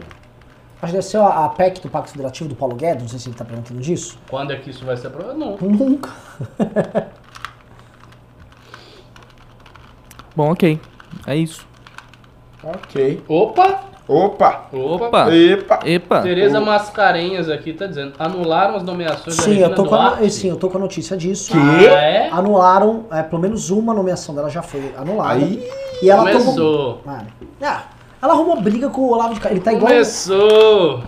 Acho 0.81 0.94
que 0.94 0.98
deve 0.98 1.02
ser 1.02 1.18
a, 1.18 1.45
a 1.45 1.49
PEC 1.49 1.81
do 1.81 1.90
Pacto 1.90 2.11
Federativo 2.11 2.48
do 2.48 2.56
Paulo 2.56 2.76
Guedes, 2.76 3.02
não 3.02 3.10
sei 3.10 3.19
se 3.19 3.30
ele 3.30 3.36
tá 3.36 3.44
perguntando 3.44 3.81
disso. 3.81 4.18
Quando 4.30 4.53
é 4.53 4.56
que 4.56 4.69
isso 4.69 4.86
vai 4.86 4.95
ser 4.95 5.07
aprovado? 5.07 5.38
Não. 5.38 5.57
Nunca. 5.60 6.10
Bom, 10.36 10.52
ok. 10.52 10.80
É 11.27 11.36
isso. 11.36 11.68
Ok. 12.64 13.22
Opa! 13.27 13.89
Opa! 14.10 14.64
Opa! 14.73 15.31
Epa! 15.31 15.80
Epa! 15.86 16.22
Tereza 16.22 16.60
Mascarenhas 16.60 17.48
aqui 17.48 17.73
tá 17.73 17.86
dizendo, 17.86 18.14
anularam 18.18 18.76
as 18.76 18.81
nomeações 18.81 19.38
da 19.38 19.44
Sim 19.44 19.49
Regina 19.52 19.68
eu, 19.68 19.76
tô 19.76 19.86
com 19.86 19.94
a, 19.94 20.10
Duarte? 20.10 20.31
sim, 20.31 20.49
eu 20.49 20.56
tô 20.56 20.68
com 20.68 20.77
a 20.77 20.81
notícia 20.81 21.15
disso. 21.15 21.52
Que? 21.52 21.57
Ah, 21.88 22.02
é? 22.02 22.30
Anularam, 22.31 23.06
é, 23.11 23.22
pelo 23.22 23.40
menos 23.40 23.69
uma 23.69 23.94
nomeação 23.94 24.34
dela 24.34 24.49
já 24.49 24.64
foi 24.64 24.91
anulada. 24.98 25.36
Aí. 25.36 25.64
E 26.02 26.10
ela 26.10 26.23
tomou. 26.31 26.41
Começou. 26.44 27.02
É. 27.61 27.65
Ah, 27.68 27.84
ela 28.19 28.34
arrumou 28.34 28.60
briga 28.60 28.90
com 28.90 29.02
o 29.02 29.11
Olavo 29.11 29.36
de 29.36 29.40
Carvalho. 29.41 29.57
Ele 29.57 29.64
tá 29.64 29.73
igual. 29.73 29.91
Começou! 29.91 31.03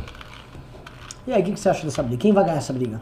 E 1.25 1.33
aí, 1.33 1.41
o 1.41 1.45
que, 1.45 1.53
que 1.53 1.59
você 1.59 1.69
acha 1.69 1.83
dessa 1.83 2.03
briga? 2.03 2.21
Quem 2.21 2.31
vai 2.31 2.43
ganhar 2.43 2.57
essa 2.57 2.71
briga? 2.71 3.01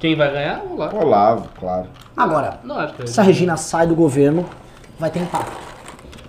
Quem 0.00 0.16
vai 0.16 0.32
ganhar? 0.32 0.62
Vamos 0.64 0.78
lá. 0.80 0.90
Olavo, 0.92 1.48
claro. 1.60 1.86
Agora, 2.16 2.58
Não, 2.64 2.76
acho 2.76 2.94
que 2.94 3.02
é 3.04 3.06
se 3.06 3.20
a 3.20 3.22
Regina 3.22 3.56
sai 3.56 3.86
do 3.86 3.94
governo, 3.94 4.48
vai 4.98 5.10
ter 5.10 5.20
impacto. 5.20 5.67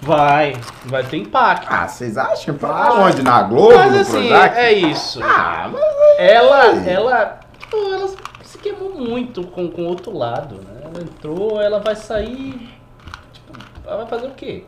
Vai. 0.02 0.56
Vai 0.86 1.04
ter 1.04 1.18
impacto. 1.18 1.68
Ah, 1.70 1.88
vocês 1.88 2.18
acham? 2.18 2.56
Pra 2.56 2.94
onde? 2.94 3.22
Na 3.22 3.44
Globo? 3.44 3.76
Mas 3.76 3.92
no 3.94 4.00
assim, 4.00 4.28
Projac? 4.28 4.58
é 4.58 4.72
isso. 4.72 5.20
Ah, 5.24 5.70
mas... 5.72 5.82
Ela, 6.18 6.66
ela, 6.90 7.40
pô, 7.70 7.78
ela 7.94 8.08
se 8.44 8.58
queimou 8.58 8.94
muito 8.94 9.44
com 9.48 9.70
com 9.70 9.84
o 9.84 9.86
outro 9.88 10.18
lado, 10.18 10.56
né? 10.56 10.82
Ela 10.84 11.04
entrou, 11.04 11.62
ela 11.62 11.80
vai 11.80 11.96
sair, 11.96 12.70
tipo, 13.32 13.54
ela 13.86 13.98
vai 13.98 14.08
fazer 14.08 14.28
o 14.28 14.32
quê? 14.32 14.64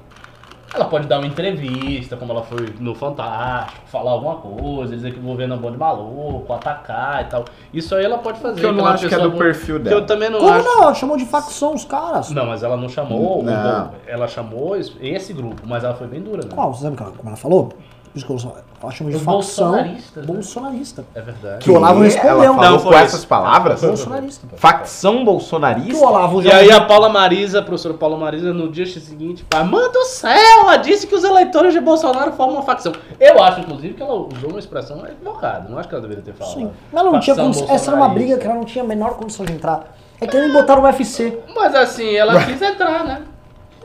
Ela 0.73 0.85
pode 0.85 1.05
dar 1.05 1.17
uma 1.19 1.27
entrevista, 1.27 2.15
como 2.15 2.31
ela 2.31 2.43
foi 2.43 2.73
no 2.79 2.95
Fantástico, 2.95 3.81
falar 3.87 4.11
alguma 4.11 4.35
coisa, 4.37 4.95
dizer 4.95 5.13
que 5.13 5.19
o 5.19 5.23
governo 5.23 5.53
é 5.55 5.57
um 5.57 5.59
bando 5.59 5.73
de 5.73 5.79
maluco, 5.79 6.53
atacar 6.53 7.21
e 7.23 7.25
tal. 7.25 7.43
Isso 7.73 7.93
aí 7.93 8.05
ela 8.05 8.17
pode 8.19 8.39
fazer. 8.39 8.61
Que 8.61 8.65
eu 8.67 8.71
não 8.71 8.83
uma 8.85 8.91
acho 8.93 9.07
que 9.07 9.13
é 9.13 9.17
do 9.17 9.23
muito- 9.29 9.37
perfil 9.37 9.77
que 9.77 9.83
dela. 9.83 9.97
eu 9.97 10.05
também 10.05 10.29
não 10.29 10.39
Como 10.39 10.51
acho. 10.53 10.65
não? 10.65 10.83
Ela 10.83 10.93
chamou 10.93 11.17
de 11.17 11.25
facção 11.25 11.73
os 11.73 11.83
caras. 11.83 12.29
Não, 12.31 12.45
mas 12.45 12.63
ela 12.63 12.77
não 12.77 12.87
chamou 12.87 13.39
o 13.41 13.43
Não. 13.43 13.53
grupo. 13.83 13.95
Ela 14.07 14.27
chamou 14.29 14.77
esse- 14.77 14.93
esse 15.01 15.33
grupo, 15.33 15.61
mas 15.65 15.83
ela 15.83 15.93
foi 15.93 16.07
bem 16.07 16.21
dura, 16.21 16.43
né? 16.45 16.51
Qual? 16.53 16.73
Você 16.73 16.83
sabe 16.83 16.95
como 16.95 17.13
ela 17.25 17.35
falou? 17.35 17.65
Por 17.67 17.77
isso 18.15 18.25
que 18.25 18.31
eu- 18.31 18.37
Ela 18.81 18.91
chamou 18.91 19.11
de 19.11 19.17
Os 19.17 19.23
facção 19.23 19.71
bolsonaristas, 19.71 20.25
né? 20.27 20.33
bolsonarista. 20.33 21.05
É 21.13 21.21
verdade. 21.21 21.59
Que 21.59 21.69
o 21.71 21.75
Olavo 21.75 22.01
respondeu. 22.01 22.29
Ela 22.43 22.53
falou 22.55 22.69
Não, 22.71 22.77
com 22.79 22.83
foi 22.89 22.95
essas 22.97 23.19
isso. 23.19 23.27
palavras? 23.27 23.81
Bolsonarista. 23.81 24.47
Facção 24.55 25.17
Que 25.19 25.23
bolsonarista? 25.25 26.03
o 26.03 26.07
Olavo 26.07 26.41
E 26.41 26.45
já. 26.45 26.55
aí 26.57 26.71
a 26.71 26.81
Paula 26.81 27.07
Marisa, 27.09 27.59
a 27.59 27.61
professora 27.61 27.93
Paula 27.93 28.17
Marisa, 28.17 28.53
no 28.53 28.69
dia 28.71 28.85
seguinte, 28.87 29.45
pá, 29.49 29.63
mano 29.63 29.91
do 29.91 30.03
céu, 30.05 30.31
ela 30.61 30.77
disse 30.77 31.05
que 31.05 31.13
os 31.15 31.23
eleitores 31.23 31.73
de 31.73 31.79
Bolsonaro 31.79 32.31
formam 32.31 32.55
uma 32.55 32.63
facção. 32.63 32.91
Eu 33.19 33.41
acho, 33.43 33.59
inclusive, 33.61 33.93
que 33.93 34.01
ela 34.01 34.13
usou 34.15 34.49
uma 34.49 34.59
expressão 34.59 35.05
equivocada. 35.05 35.69
Não 35.69 35.77
acho 35.77 35.87
que 35.87 35.93
ela 35.95 36.01
deveria 36.01 36.23
ter 36.23 36.33
falado. 36.33 36.53
Sim. 36.55 36.71
Mas 36.91 37.01
ela 37.01 37.11
não 37.11 37.19
tinha 37.19 37.35
condição. 37.35 37.67
Essa 37.69 37.91
era 37.91 37.95
uma 37.97 38.09
briga 38.09 38.35
bolsonarista. 38.35 38.39
que 38.41 38.47
ela 38.47 38.55
não 38.55 38.65
tinha 38.65 38.83
a 38.83 38.87
menor 38.87 39.13
condição 39.15 39.45
de 39.45 39.53
entrar. 39.53 39.95
É 40.19 40.27
que 40.27 40.39
nem 40.39 40.51
botaram 40.51 40.81
o 40.81 40.85
UFC. 40.85 41.37
Mas 41.55 41.73
assim, 41.75 42.13
ela 42.15 42.43
quis 42.45 42.61
entrar, 42.61 43.03
né? 43.03 43.21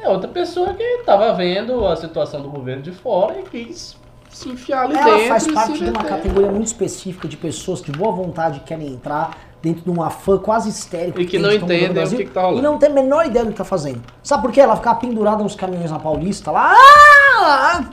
É 0.00 0.08
outra 0.08 0.28
pessoa 0.28 0.72
que 0.74 1.02
tava 1.04 1.32
vendo 1.32 1.86
a 1.86 1.96
situação 1.96 2.40
do 2.42 2.48
governo 2.48 2.82
de 2.82 2.92
fora 2.92 3.38
e 3.40 3.42
quis 3.42 3.96
se 4.30 4.48
enfiar 4.48 4.84
ali 4.84 4.96
Ela 4.96 5.16
dentro. 5.16 5.28
faz 5.28 5.46
e 5.46 5.52
parte 5.52 5.78
de 5.84 5.90
uma 5.90 6.04
categoria 6.04 6.50
muito 6.50 6.66
específica 6.66 7.26
de 7.26 7.36
pessoas 7.36 7.80
que 7.80 7.90
de 7.90 7.98
boa 7.98 8.12
vontade 8.12 8.60
querem 8.60 8.88
entrar 8.88 9.38
dentro 9.62 9.82
de 9.82 9.90
uma 9.90 10.10
fã 10.10 10.38
quase 10.38 10.68
histérica. 10.68 11.20
E 11.20 11.24
que 11.24 11.32
tem 11.32 11.40
não 11.40 11.52
entendem 11.52 12.04
o 12.04 12.08
que 12.08 12.24
que 12.24 12.30
tá 12.30 12.42
rolando. 12.42 12.58
E 12.58 12.62
não 12.62 12.78
tem 12.78 12.90
a 12.90 12.92
menor 12.92 13.26
ideia 13.26 13.44
do 13.44 13.50
que 13.52 13.56
tá 13.58 13.64
fazendo. 13.64 14.02
Sabe 14.22 14.42
por 14.42 14.52
quê? 14.52 14.60
Ela 14.60 14.76
ficava 14.76 14.98
pendurada 15.00 15.42
nos 15.42 15.54
caminhões 15.54 15.90
na 15.90 15.98
Paulista 15.98 16.50
lá. 16.50 16.72
Ah! 16.74 17.84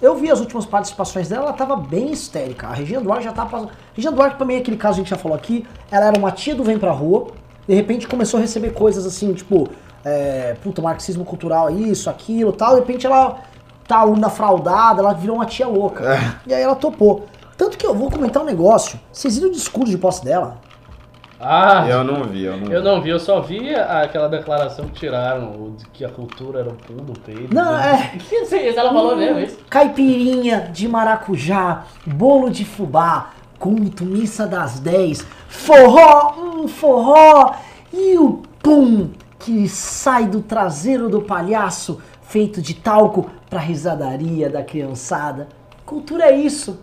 Eu 0.00 0.14
vi 0.14 0.30
as 0.30 0.38
últimas 0.38 0.64
participações 0.64 1.28
dela, 1.28 1.44
ela 1.46 1.52
tava 1.52 1.74
bem 1.76 2.12
histérica. 2.12 2.68
A 2.68 2.72
Regina 2.72 3.00
Duarte 3.00 3.24
já 3.24 3.32
tava 3.32 3.50
passando. 3.50 3.70
Regina 3.94 4.14
Duarte, 4.14 4.36
pra 4.36 4.46
mim, 4.46 4.54
é 4.54 4.58
aquele 4.58 4.76
caso 4.76 4.94
que 4.96 5.00
a 5.00 5.04
gente 5.04 5.10
já 5.10 5.16
falou 5.16 5.36
aqui. 5.36 5.66
Ela 5.90 6.06
era 6.06 6.18
uma 6.18 6.30
tia 6.30 6.54
do 6.54 6.62
Vem 6.62 6.78
Pra 6.78 6.92
Rua, 6.92 7.28
de 7.66 7.74
repente 7.74 8.06
começou 8.06 8.38
a 8.38 8.40
receber 8.40 8.70
coisas 8.70 9.04
assim, 9.04 9.32
tipo, 9.34 9.68
é, 10.04 10.56
puta, 10.62 10.80
marxismo 10.80 11.24
cultural, 11.24 11.68
isso, 11.68 12.08
aquilo 12.08 12.52
tal. 12.52 12.74
De 12.74 12.80
repente 12.80 13.06
ela 13.06 13.40
tá 13.88 14.04
urna 14.04 14.28
fraudada, 14.28 15.00
ela 15.00 15.14
virou 15.14 15.36
uma 15.36 15.46
tia 15.46 15.66
louca. 15.66 16.38
E 16.46 16.52
aí 16.52 16.62
ela 16.62 16.76
topou. 16.76 17.26
Tanto 17.56 17.76
que 17.78 17.86
eu 17.86 17.94
vou 17.94 18.10
comentar 18.10 18.42
um 18.42 18.46
negócio. 18.46 19.00
Vocês 19.10 19.36
viram 19.36 19.48
o 19.48 19.52
discurso 19.52 19.90
de 19.90 19.98
posse 19.98 20.24
dela? 20.24 20.58
Ah, 21.40 21.86
Eu 21.88 22.02
não 22.02 22.24
vi, 22.24 22.44
eu 22.44 22.56
não 22.56 22.66
eu 22.72 22.80
vi. 22.82 22.88
não 22.88 23.00
vi, 23.00 23.10
eu 23.10 23.18
só 23.20 23.40
vi 23.40 23.72
aquela 23.74 24.28
declaração 24.28 24.86
que 24.86 24.92
tiraram, 24.92 25.52
o 25.52 25.74
de 25.78 25.86
que 25.90 26.04
a 26.04 26.08
cultura 26.08 26.60
era 26.60 26.68
o 26.68 26.74
pulo 26.74 27.00
do 27.00 27.18
peito. 27.20 27.54
Não, 27.54 27.76
é. 27.76 28.12
Que 28.18 28.34
isso 28.34 28.54
ela 28.54 28.92
falou 28.92 29.16
mesmo 29.16 29.38
isso? 29.38 29.56
Caipirinha 29.70 30.68
de 30.72 30.88
maracujá, 30.88 31.84
bolo 32.04 32.50
de 32.50 32.64
fubá, 32.64 33.30
culto, 33.56 34.04
missa 34.04 34.48
das 34.48 34.80
10, 34.80 35.24
forró, 35.48 36.34
um 36.38 36.66
forró, 36.66 37.54
e 37.92 38.18
o 38.18 38.42
pum 38.60 39.10
que 39.38 39.68
sai 39.68 40.26
do 40.26 40.42
traseiro 40.42 41.08
do 41.08 41.22
palhaço, 41.22 42.00
feito 42.22 42.60
de 42.60 42.74
talco 42.74 43.30
pra 43.48 43.60
risadaria 43.60 44.48
da 44.48 44.62
criançada. 44.62 45.48
Cultura 45.86 46.24
é 46.26 46.36
isso. 46.36 46.80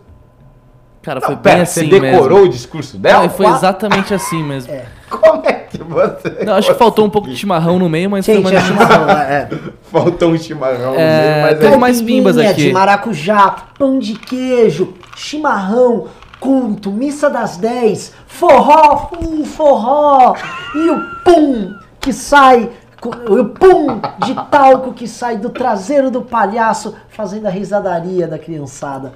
Cara, 1.02 1.22
foi 1.22 1.36
Não, 1.36 1.42
bem 1.42 1.52
pera, 1.54 1.64
assim 1.64 1.88
você 1.88 2.00
decorou 2.00 2.40
mesmo. 2.40 2.46
o 2.46 2.50
discurso 2.50 2.98
dela? 2.98 3.24
Não, 3.24 3.30
foi 3.30 3.46
exatamente 3.46 4.12
assim 4.14 4.42
mesmo. 4.44 4.74
Como 5.08 5.46
é 5.46 5.54
que 5.54 5.78
você. 5.78 6.44
Não, 6.44 6.54
acho 6.56 6.70
que 6.72 6.80
faltou 6.80 7.06
um 7.06 7.10
pouco 7.12 7.30
de 7.30 7.36
chimarrão 7.36 7.78
no 7.78 7.88
meio, 7.88 8.10
mas 8.10 8.26
foi 8.26 8.36
Gente, 8.36 8.44
mais 8.46 8.56
é 8.56 8.62
chimarrão, 8.62 9.10
é. 9.12 9.50
Faltou 9.92 10.30
um 10.32 10.38
chimarrão 10.38 10.94
no 10.94 11.00
É, 11.00 11.34
meio, 11.34 11.42
mas 11.52 11.60
tem 11.60 11.74
aí- 11.74 11.78
mais 11.80 12.02
pimbas 12.02 12.38
aqui. 12.40 12.54
de 12.68 12.74
maracujá, 12.74 13.56
pão 13.78 14.00
de 14.00 14.14
queijo, 14.18 14.96
chimarrão, 15.16 16.08
culto, 16.40 16.92
missa 16.92 17.30
das 17.30 17.58
10, 17.58 18.12
forró, 18.26 19.12
um 19.22 19.46
forró, 19.46 20.36
e 20.74 20.90
o 20.90 21.02
pum 21.24 21.72
que 22.02 22.12
sai, 22.12 22.70
o 23.10 23.46
pum 23.46 24.00
de 24.26 24.34
talco 24.50 24.94
que 24.94 25.08
sai 25.08 25.38
do 25.38 25.50
traseiro 25.50 26.10
do 26.10 26.22
palhaço, 26.22 26.96
fazendo 27.10 27.48
a 27.48 27.50
risadaria 27.50 28.28
da 28.28 28.38
criançada. 28.40 29.14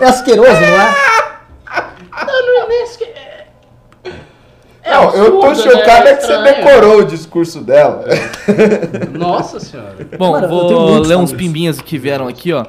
É 0.00 0.04
asqueroso, 0.06 0.60
não 0.60 0.80
é? 0.80 1.16
Não, 4.86 5.10
eu 5.14 5.40
tô 5.40 5.46
absurdo, 5.46 5.76
né? 5.76 5.80
chocado 5.80 6.08
É 6.08 6.10
é 6.12 6.16
que 6.16 6.26
você 6.26 6.42
decorou 6.42 6.98
o 7.00 7.04
discurso 7.04 7.60
dela. 7.60 8.04
Nossa 9.12 9.58
senhora. 9.58 9.96
Bom, 10.16 10.38
tenho 10.38 10.48
vou 10.48 10.98
ler 11.00 11.16
uns 11.16 11.32
pimbinhas 11.32 11.80
que 11.80 11.98
vieram 11.98 12.28
aqui, 12.28 12.52
ó. 12.52 12.64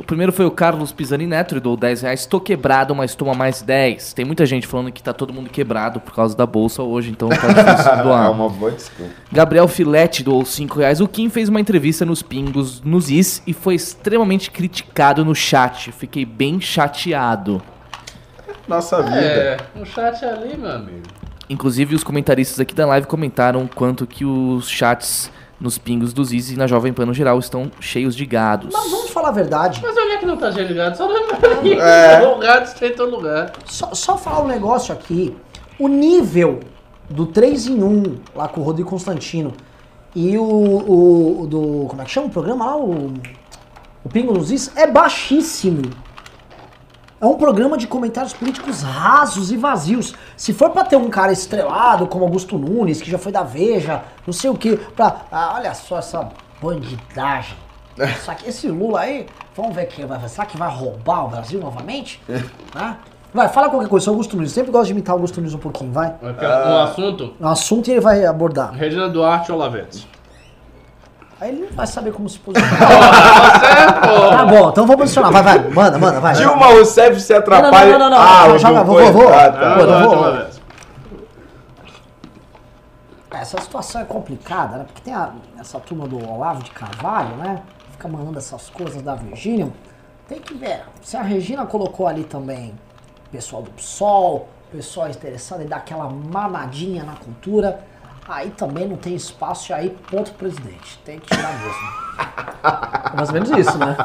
O 0.00 0.02
primeiro 0.02 0.32
foi 0.32 0.46
o 0.46 0.50
Carlos 0.50 0.92
Pisani 0.92 1.26
Neto, 1.26 1.52
ele 1.52 1.60
doou 1.60 1.76
10 1.76 2.00
reais. 2.00 2.24
Tô 2.24 2.40
quebrado, 2.40 2.94
mas 2.94 3.14
toma 3.14 3.34
mais 3.34 3.60
10. 3.60 4.14
Tem 4.14 4.24
muita 4.24 4.46
gente 4.46 4.66
falando 4.66 4.90
que 4.90 5.02
tá 5.02 5.12
todo 5.12 5.30
mundo 5.30 5.50
quebrado 5.50 6.00
por 6.00 6.14
causa 6.14 6.34
da 6.34 6.46
bolsa 6.46 6.82
hoje, 6.82 7.10
então 7.10 7.28
tá 7.28 7.34
difícil 7.48 7.92
de 7.92 8.00
É 8.00 8.02
doar. 8.02 8.32
uma 8.32 8.48
boa 8.48 8.70
desculpa. 8.70 9.12
Gabriel 9.30 9.68
Filete 9.68 10.24
doou 10.24 10.42
5 10.42 10.78
reais. 10.78 11.02
O 11.02 11.06
Kim 11.06 11.28
fez 11.28 11.50
uma 11.50 11.60
entrevista 11.60 12.06
nos 12.06 12.22
Pingos, 12.22 12.80
nos 12.82 13.10
Is, 13.10 13.42
e 13.46 13.52
foi 13.52 13.74
extremamente 13.74 14.50
criticado 14.50 15.22
no 15.22 15.34
chat. 15.34 15.92
Fiquei 15.92 16.24
bem 16.24 16.62
chateado. 16.62 17.60
Nossa 18.66 19.02
vida. 19.02 19.18
É, 19.20 19.56
no 19.74 19.84
chat 19.84 20.24
ali, 20.24 20.56
meu 20.56 20.70
amigo. 20.70 21.02
Inclusive, 21.50 21.94
os 21.94 22.02
comentaristas 22.02 22.58
aqui 22.58 22.74
da 22.74 22.86
live 22.86 23.06
comentaram 23.06 23.68
quanto 23.74 24.06
que 24.06 24.24
os 24.24 24.66
chats 24.66 25.30
nos 25.60 25.76
Pingos 25.76 26.14
dos 26.14 26.32
Is 26.32 26.52
e 26.52 26.56
na 26.56 26.66
Jovem 26.66 26.90
Pan 26.90 27.04
no 27.04 27.12
geral 27.12 27.38
estão 27.38 27.70
cheios 27.80 28.16
de 28.16 28.24
gados. 28.24 28.72
Mas 28.72 28.90
vamos 29.10 29.12
falar 29.12 29.28
a 29.28 29.32
verdade. 29.32 29.80
Mas 29.82 29.96
onde 29.96 30.12
é 30.12 30.16
que 30.18 30.26
não 30.26 30.36
tá 30.36 30.50
ligado? 30.50 30.96
Só 30.96 31.08
no 31.08 31.14
É. 31.80 32.20
lugar, 32.26 32.72
tem 32.74 32.90
em 32.90 32.94
todo 32.94 33.10
lugar. 33.16 33.52
Só, 33.66 33.92
só 33.94 34.16
falar 34.16 34.42
um 34.42 34.48
negócio 34.48 34.92
aqui. 34.92 35.36
O 35.78 35.88
nível 35.88 36.60
do 37.08 37.26
3 37.26 37.66
em 37.66 37.82
1 37.82 38.16
lá 38.34 38.48
com 38.48 38.60
o 38.60 38.64
Rodrigo 38.64 38.88
Constantino 38.88 39.52
e 40.14 40.36
o, 40.38 40.42
o, 40.42 41.42
o 41.42 41.46
do. 41.46 41.86
Como 41.88 42.00
é 42.00 42.04
que 42.04 42.10
chama 42.10 42.26
o 42.28 42.30
programa 42.30 42.64
lá? 42.66 42.76
O, 42.76 43.12
o 44.04 44.08
Pingo 44.08 44.32
nos 44.32 44.50
Is 44.50 44.70
é 44.76 44.86
baixíssimo. 44.86 45.82
É 47.20 47.26
um 47.26 47.34
programa 47.36 47.76
de 47.76 47.86
comentários 47.86 48.32
políticos 48.32 48.80
rasos 48.80 49.52
e 49.52 49.56
vazios. 49.56 50.14
Se 50.38 50.54
for 50.54 50.70
pra 50.70 50.84
ter 50.84 50.96
um 50.96 51.10
cara 51.10 51.30
estrelado 51.30 52.06
como 52.06 52.24
Augusto 52.24 52.56
Nunes, 52.56 53.02
que 53.02 53.10
já 53.10 53.18
foi 53.18 53.30
da 53.30 53.42
Veja, 53.42 54.02
não 54.26 54.32
sei 54.32 54.48
o 54.48 54.54
que, 54.56 54.76
pra. 54.76 55.22
Ah, 55.30 55.52
olha 55.56 55.74
só 55.74 55.98
essa 55.98 56.28
bandidagem. 56.62 57.56
Só 58.24 58.34
que 58.34 58.48
esse 58.48 58.68
Lula 58.68 59.00
aí, 59.00 59.26
vamos 59.56 59.74
ver 59.74 59.86
quem 59.86 60.06
vai. 60.06 60.18
Será 60.28 60.46
que 60.46 60.56
vai 60.56 60.70
roubar 60.70 61.26
o 61.26 61.28
Brasil 61.28 61.60
novamente? 61.60 62.20
Né? 62.74 62.96
Vai, 63.32 63.48
fala 63.48 63.68
qualquer 63.68 63.88
coisa, 63.88 64.04
sou 64.04 64.12
Augusto 64.14 64.36
Nunes. 64.36 64.52
Sempre 64.52 64.72
gosto 64.72 64.86
de 64.86 64.92
imitar 64.92 65.14
Augusto 65.14 65.36
Nunes 65.40 65.54
um 65.54 65.58
pouquinho, 65.58 65.92
vai. 65.92 66.08
Aqui, 66.08 66.44
ó, 66.44 66.68
Um 66.68 66.82
assunto, 66.82 67.34
É 67.40 67.44
um 67.44 67.48
assunto 67.48 67.88
e 67.88 67.92
ele 67.92 68.00
vai 68.00 68.24
abordar. 68.24 68.72
Regina 68.72 69.08
Duarte 69.08 69.52
Olavetes. 69.52 70.06
Aí 71.40 71.50
ele 71.50 71.60
não 71.62 71.68
vai 71.76 71.86
saber 71.86 72.12
como 72.12 72.28
se 72.28 72.38
posicionar. 72.40 72.78
tá 74.30 74.44
bom, 74.46 74.68
então 74.70 74.86
vou 74.86 74.96
posicionar. 74.96 75.32
Vai, 75.32 75.42
vai, 75.42 75.58
manda, 75.70 75.98
manda, 75.98 76.20
vai. 76.20 76.34
Dilma 76.34 76.66
Rousseff 76.66 77.20
se 77.20 77.32
atrapalha. 77.32 77.92
Não, 77.92 77.98
não, 77.98 78.10
não, 78.10 78.18
não, 78.18 78.26
ah, 78.26 78.46
o 78.46 78.84
vou, 78.84 78.98
vou, 78.98 79.12
vou. 79.12 79.28
Ah, 79.32 79.44
Ah, 79.44 79.50
tá. 79.52 79.74
Duarte 79.76 80.06
vou- 80.06 80.18
Olavetes. 80.18 80.60
Essa 83.30 83.60
situação 83.60 84.00
é 84.02 84.04
complicada, 84.04 84.76
né? 84.78 84.84
Porque 84.84 85.00
tem 85.02 85.14
a- 85.14 85.30
essa 85.58 85.78
turma 85.80 86.06
do 86.06 86.18
Olavo 86.30 86.62
de 86.62 86.70
Carvalho, 86.72 87.36
né? 87.36 87.60
Fica 88.00 88.08
mandando 88.08 88.38
essas 88.38 88.70
coisas 88.70 89.02
da 89.02 89.14
Virgínia. 89.14 89.70
Tem 90.26 90.40
que 90.40 90.54
ver. 90.54 90.84
Se 91.02 91.18
a 91.18 91.22
Regina 91.22 91.66
colocou 91.66 92.06
ali 92.06 92.24
também 92.24 92.72
pessoal 93.30 93.60
do 93.60 93.70
PSOL, 93.72 94.48
pessoal 94.72 95.10
interessado 95.10 95.62
em 95.62 95.66
dar 95.66 95.76
aquela 95.76 96.08
manadinha 96.08 97.04
na 97.04 97.14
cultura, 97.16 97.84
aí 98.30 98.50
também 98.50 98.86
não 98.86 98.96
tem 98.96 99.14
espaço 99.14 99.72
e 99.72 99.74
aí 99.74 99.96
ponto 100.10 100.32
presidente. 100.32 100.98
Tem 101.04 101.18
que 101.18 101.34
tirar 101.34 101.52
mesmo. 101.58 102.00
É 103.12 103.16
mais 103.16 103.28
ou 103.28 103.34
menos 103.34 103.50
isso, 103.50 103.78
né? 103.78 103.96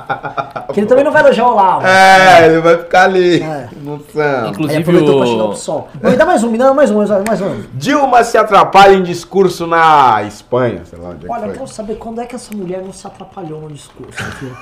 Porque 0.65 0.79
ele 0.79 0.87
também 0.87 1.03
não 1.03 1.11
vai 1.11 1.21
elogiar 1.21 1.45
o 1.45 1.51
Olavo. 1.51 1.85
É, 1.85 2.45
ele 2.47 2.61
vai 2.61 2.77
ficar 2.77 3.03
ali. 3.03 3.41
É. 3.41 3.69
No. 3.81 3.95
Aí 3.95 4.49
Inclusive 4.49 4.81
aproveitou 4.81 5.17
pra 5.17 5.27
chegar 5.27 5.43
o 5.43 5.53
o... 5.53 5.87
Não, 6.01 6.11
me 6.11 6.17
dá 6.17 6.25
mais 6.25 6.43
um, 6.43 6.49
me 6.49 6.57
dá 6.57 6.73
mais 6.73 6.91
um, 6.91 6.97
mais 7.27 7.41
um. 7.41 7.63
Dilma 7.73 8.23
se 8.23 8.37
atrapalha 8.37 8.93
em 8.93 9.03
discurso 9.03 9.67
na 9.67 10.23
Espanha, 10.23 10.83
sei 10.85 10.97
lá 10.97 11.09
onde 11.09 11.27
é 11.27 11.29
Olha, 11.29 11.41
eu 11.41 11.47
que 11.47 11.53
quero 11.53 11.67
foi. 11.67 11.75
saber 11.75 11.95
quando 11.95 12.21
é 12.21 12.25
que 12.25 12.35
essa 12.35 12.55
mulher 12.55 12.81
não 12.81 12.93
se 12.93 13.05
atrapalhou 13.05 13.61
no 13.61 13.69
discurso. 13.69 14.23
filho. 14.23 14.57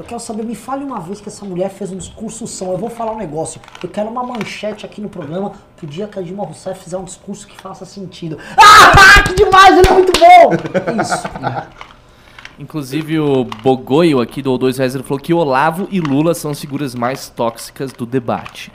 Eu 0.00 0.04
quero 0.04 0.18
saber, 0.18 0.44
me 0.44 0.54
fale 0.54 0.82
uma 0.82 0.98
vez 0.98 1.20
que 1.20 1.28
essa 1.28 1.44
mulher 1.44 1.68
fez 1.68 1.92
um 1.92 1.98
discurso 1.98 2.46
são. 2.46 2.72
Eu 2.72 2.78
vou 2.78 2.88
falar 2.88 3.12
um 3.12 3.18
negócio. 3.18 3.60
Eu 3.82 3.88
quero 3.90 4.08
uma 4.08 4.22
manchete 4.22 4.86
aqui 4.86 4.98
no 4.98 5.10
programa 5.10 5.52
pro 5.76 5.86
dia 5.86 6.08
que 6.08 6.18
a 6.18 6.22
Dilma 6.22 6.42
Rousseff 6.42 6.82
fizer 6.82 6.96
um 6.96 7.04
discurso 7.04 7.46
que 7.46 7.60
faça 7.60 7.84
sentido. 7.84 8.38
Ah, 8.56 9.22
que 9.22 9.34
demais! 9.34 9.76
Ele 9.76 9.86
é 9.86 9.92
muito 9.92 10.12
bom! 10.18 10.54
É 10.54 11.02
isso. 11.02 11.28
Inclusive 12.58 13.20
o 13.20 13.44
Bogoio 13.44 14.22
aqui 14.22 14.40
do 14.40 14.56
2 14.56 14.78
reais 14.78 14.94
ele 14.94 15.04
falou 15.04 15.20
que 15.20 15.34
Olavo 15.34 15.86
e 15.90 16.00
Lula 16.00 16.32
são 16.32 16.50
as 16.50 16.58
figuras 16.58 16.94
mais 16.94 17.28
tóxicas 17.28 17.92
do 17.92 18.06
debate. 18.06 18.72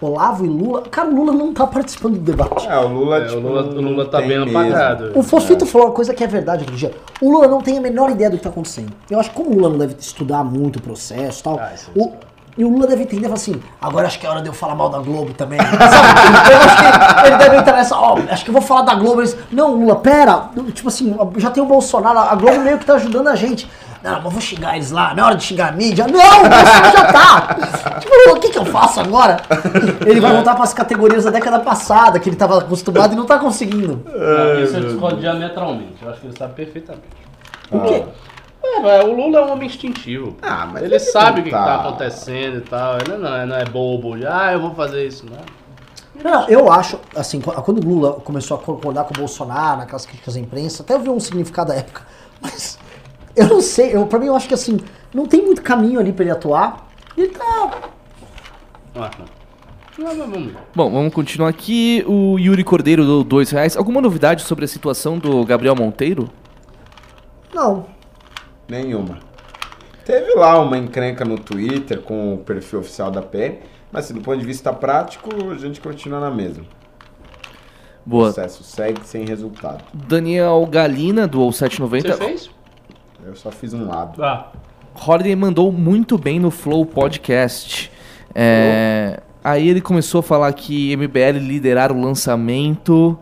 Olavo 0.00 0.44
e 0.44 0.48
Lula. 0.48 0.82
Cara, 0.82 1.08
o 1.08 1.14
Lula 1.14 1.32
não 1.32 1.52
tá 1.52 1.66
participando 1.66 2.14
do 2.14 2.20
debate. 2.20 2.66
É, 2.66 2.78
o 2.78 2.88
Lula, 2.88 3.18
É, 3.18 3.24
tipo, 3.26 3.38
o 3.38 3.40
Lula, 3.42 3.62
o 3.62 3.80
Lula 3.80 4.06
tá 4.06 4.18
bem 4.18 4.28
mesmo. 4.40 4.58
apagado. 4.58 5.12
O 5.14 5.22
Fofito 5.22 5.66
falou 5.66 5.88
uma 5.88 5.92
coisa 5.94 6.14
que 6.14 6.24
é 6.24 6.26
verdade 6.26 6.62
outro 6.62 6.76
dia. 6.76 6.92
O 7.20 7.30
Lula 7.30 7.46
não 7.48 7.60
tem 7.60 7.76
a 7.78 7.80
menor 7.80 8.10
ideia 8.10 8.30
do 8.30 8.36
que 8.38 8.42
tá 8.42 8.48
acontecendo. 8.48 8.92
Eu 9.10 9.20
acho 9.20 9.30
que 9.30 9.36
como 9.36 9.50
o 9.50 9.54
Lula 9.54 9.68
não 9.70 9.78
deve 9.78 9.96
estudar 9.98 10.42
muito 10.42 10.76
o 10.76 10.82
processo 10.82 11.40
e 11.40 11.42
tal. 11.44 11.58
Ah, 11.60 11.72
isso, 11.74 11.90
o, 11.94 12.12
e 12.56 12.64
o 12.64 12.68
Lula 12.68 12.86
deve 12.86 13.02
entender 13.02 13.22
fala 13.22 13.34
assim, 13.34 13.62
agora 13.80 14.06
acho 14.06 14.18
que 14.18 14.26
é 14.26 14.30
hora 14.30 14.42
de 14.42 14.48
eu 14.48 14.52
falar 14.52 14.74
mal 14.74 14.88
da 14.88 14.98
Globo 14.98 15.32
também. 15.34 15.58
Sabe? 15.62 16.50
Eu 16.50 16.58
acho 16.58 16.76
que 16.76 17.26
ele 17.28 17.36
deve 17.36 17.56
entrar 17.56 17.76
nessa, 17.76 17.96
ó, 17.96 18.18
acho 18.30 18.44
que 18.44 18.50
eu 18.50 18.54
vou 18.54 18.62
falar 18.62 18.82
da 18.82 18.94
Globo. 18.94 19.20
Eles, 19.20 19.36
não, 19.50 19.74
Lula, 19.74 19.96
pera. 19.96 20.50
Tipo 20.74 20.88
assim, 20.88 21.16
já 21.36 21.50
tem 21.50 21.62
o 21.62 21.66
Bolsonaro, 21.66 22.18
a 22.18 22.34
Globo 22.34 22.60
meio 22.60 22.78
que 22.78 22.84
tá 22.84 22.94
ajudando 22.94 23.28
a 23.28 23.36
gente. 23.36 23.68
Não, 24.02 24.22
mas 24.22 24.32
vou 24.32 24.40
xingar 24.40 24.76
eles 24.76 24.90
lá, 24.90 25.14
não 25.14 25.24
é 25.24 25.26
hora 25.26 25.36
de 25.36 25.44
xingar 25.44 25.68
a 25.68 25.72
mídia. 25.72 26.06
Não, 26.06 26.18
o 26.18 26.48
Bolsonaro 26.48 26.92
já 26.92 27.12
tá. 27.12 27.56
Tipo, 28.00 28.14
o 28.30 28.40
que 28.40 28.48
que 28.48 28.58
eu 28.58 28.64
faço 28.64 29.00
agora? 29.00 29.36
Ele 30.06 30.20
vai 30.20 30.32
voltar 30.32 30.54
pras 30.54 30.72
categorias 30.72 31.24
da 31.24 31.30
década 31.30 31.60
passada, 31.60 32.18
que 32.18 32.28
ele 32.28 32.36
tava 32.36 32.58
acostumado 32.58 33.12
e 33.12 33.16
não 33.16 33.26
tá 33.26 33.38
conseguindo. 33.38 34.02
Ah, 34.08 34.60
Isso 34.62 34.76
eu 34.76 34.84
discordo 34.84 35.20
diametralmente. 35.20 35.96
Eu 36.02 36.10
acho 36.10 36.20
que 36.20 36.26
ele 36.28 36.36
sabe 36.36 36.54
perfeitamente. 36.54 37.04
O 37.70 37.80
quê? 37.80 38.04
É, 38.62 39.02
o 39.04 39.12
Lula 39.14 39.38
é 39.40 39.44
um 39.44 39.52
homem 39.52 39.66
instintivo. 39.68 40.36
Ah, 40.42 40.66
mas 40.66 40.82
ele 40.82 40.94
ele 40.94 40.98
sabe 41.00 41.40
o 41.40 41.44
que, 41.44 41.50
que 41.50 41.56
tá- 41.56 41.64
tá 41.64 41.74
acontecendo 41.88 42.58
e 42.58 42.60
tal. 42.62 42.96
Ele 42.98 43.16
não 43.16 43.34
é, 43.34 43.46
não 43.46 43.56
é 43.56 43.64
bobo. 43.64 44.16
de, 44.16 44.26
Ah, 44.26 44.52
eu 44.52 44.60
vou 44.60 44.74
fazer 44.74 45.06
isso, 45.06 45.26
né? 45.26 45.38
Não, 46.22 46.46
eu 46.48 46.70
acho, 46.70 46.98
assim, 47.16 47.40
qu- 47.40 47.52
quando 47.62 47.82
o 47.82 47.88
Lula 47.88 48.12
começou 48.20 48.56
a 48.56 48.60
concordar 48.60 49.04
com 49.04 49.14
o 49.14 49.18
Bolsonaro, 49.18 49.78
naquelas 49.78 50.04
críticas 50.04 50.36
à 50.36 50.40
imprensa, 50.40 50.82
até 50.82 50.94
eu 50.94 51.00
vi 51.00 51.08
um 51.08 51.18
significado 51.20 51.68
da 51.70 51.76
época, 51.76 52.02
mas 52.42 52.78
eu 53.34 53.48
não 53.48 53.60
sei, 53.62 53.96
eu, 53.96 54.06
pra 54.06 54.18
mim 54.18 54.26
eu 54.26 54.36
acho 54.36 54.46
que 54.46 54.52
assim, 54.54 54.78
não 55.14 55.24
tem 55.26 55.42
muito 55.42 55.62
caminho 55.62 55.98
ali 55.98 56.12
pra 56.12 56.24
ele 56.24 56.32
atuar. 56.32 56.86
Ele 57.16 57.28
tá. 57.28 57.70
Ah, 58.94 59.10
ver. 60.30 60.56
Bom, 60.74 60.90
vamos 60.90 61.12
continuar 61.14 61.48
aqui. 61.48 62.04
O 62.06 62.38
Yuri 62.38 62.64
Cordeiro 62.64 63.04
do 63.04 63.22
2 63.24 63.50
reais. 63.50 63.76
Alguma 63.76 64.00
novidade 64.00 64.42
sobre 64.42 64.64
a 64.64 64.68
situação 64.68 65.18
do 65.18 65.44
Gabriel 65.44 65.74
Monteiro? 65.74 66.30
Não. 67.54 67.86
Nenhuma. 68.70 69.18
Teve 70.04 70.32
lá 70.34 70.60
uma 70.60 70.78
encrenca 70.78 71.24
no 71.24 71.38
Twitter 71.38 72.00
com 72.00 72.34
o 72.34 72.38
perfil 72.38 72.78
oficial 72.78 73.10
da 73.10 73.20
PM, 73.20 73.58
mas 73.92 74.04
assim, 74.04 74.14
do 74.14 74.20
ponto 74.20 74.38
de 74.38 74.46
vista 74.46 74.72
prático, 74.72 75.28
a 75.50 75.56
gente 75.56 75.80
continua 75.80 76.20
na 76.20 76.30
mesma. 76.30 76.64
O 78.06 78.10
Boa. 78.10 78.24
processo 78.32 78.62
segue 78.62 79.00
sem 79.04 79.24
resultado. 79.26 79.84
Daniel 79.92 80.66
Galina, 80.70 81.26
do 81.26 81.50
Você 81.50 81.58
790. 81.68 82.14
fez? 82.16 82.50
Eu 83.26 83.34
só 83.36 83.50
fiz 83.50 83.74
um 83.74 83.86
lado. 83.86 84.22
Ah. 84.22 84.50
Holiday 85.06 85.36
mandou 85.36 85.70
muito 85.70 86.16
bem 86.16 86.40
no 86.40 86.50
Flow 86.50 86.86
Podcast. 86.86 87.90
É, 88.34 89.20
aí 89.44 89.68
ele 89.68 89.80
começou 89.80 90.20
a 90.20 90.22
falar 90.22 90.52
que 90.52 90.96
MBL 90.96 91.38
liderar 91.40 91.92
o 91.92 92.00
lançamento, 92.00 93.18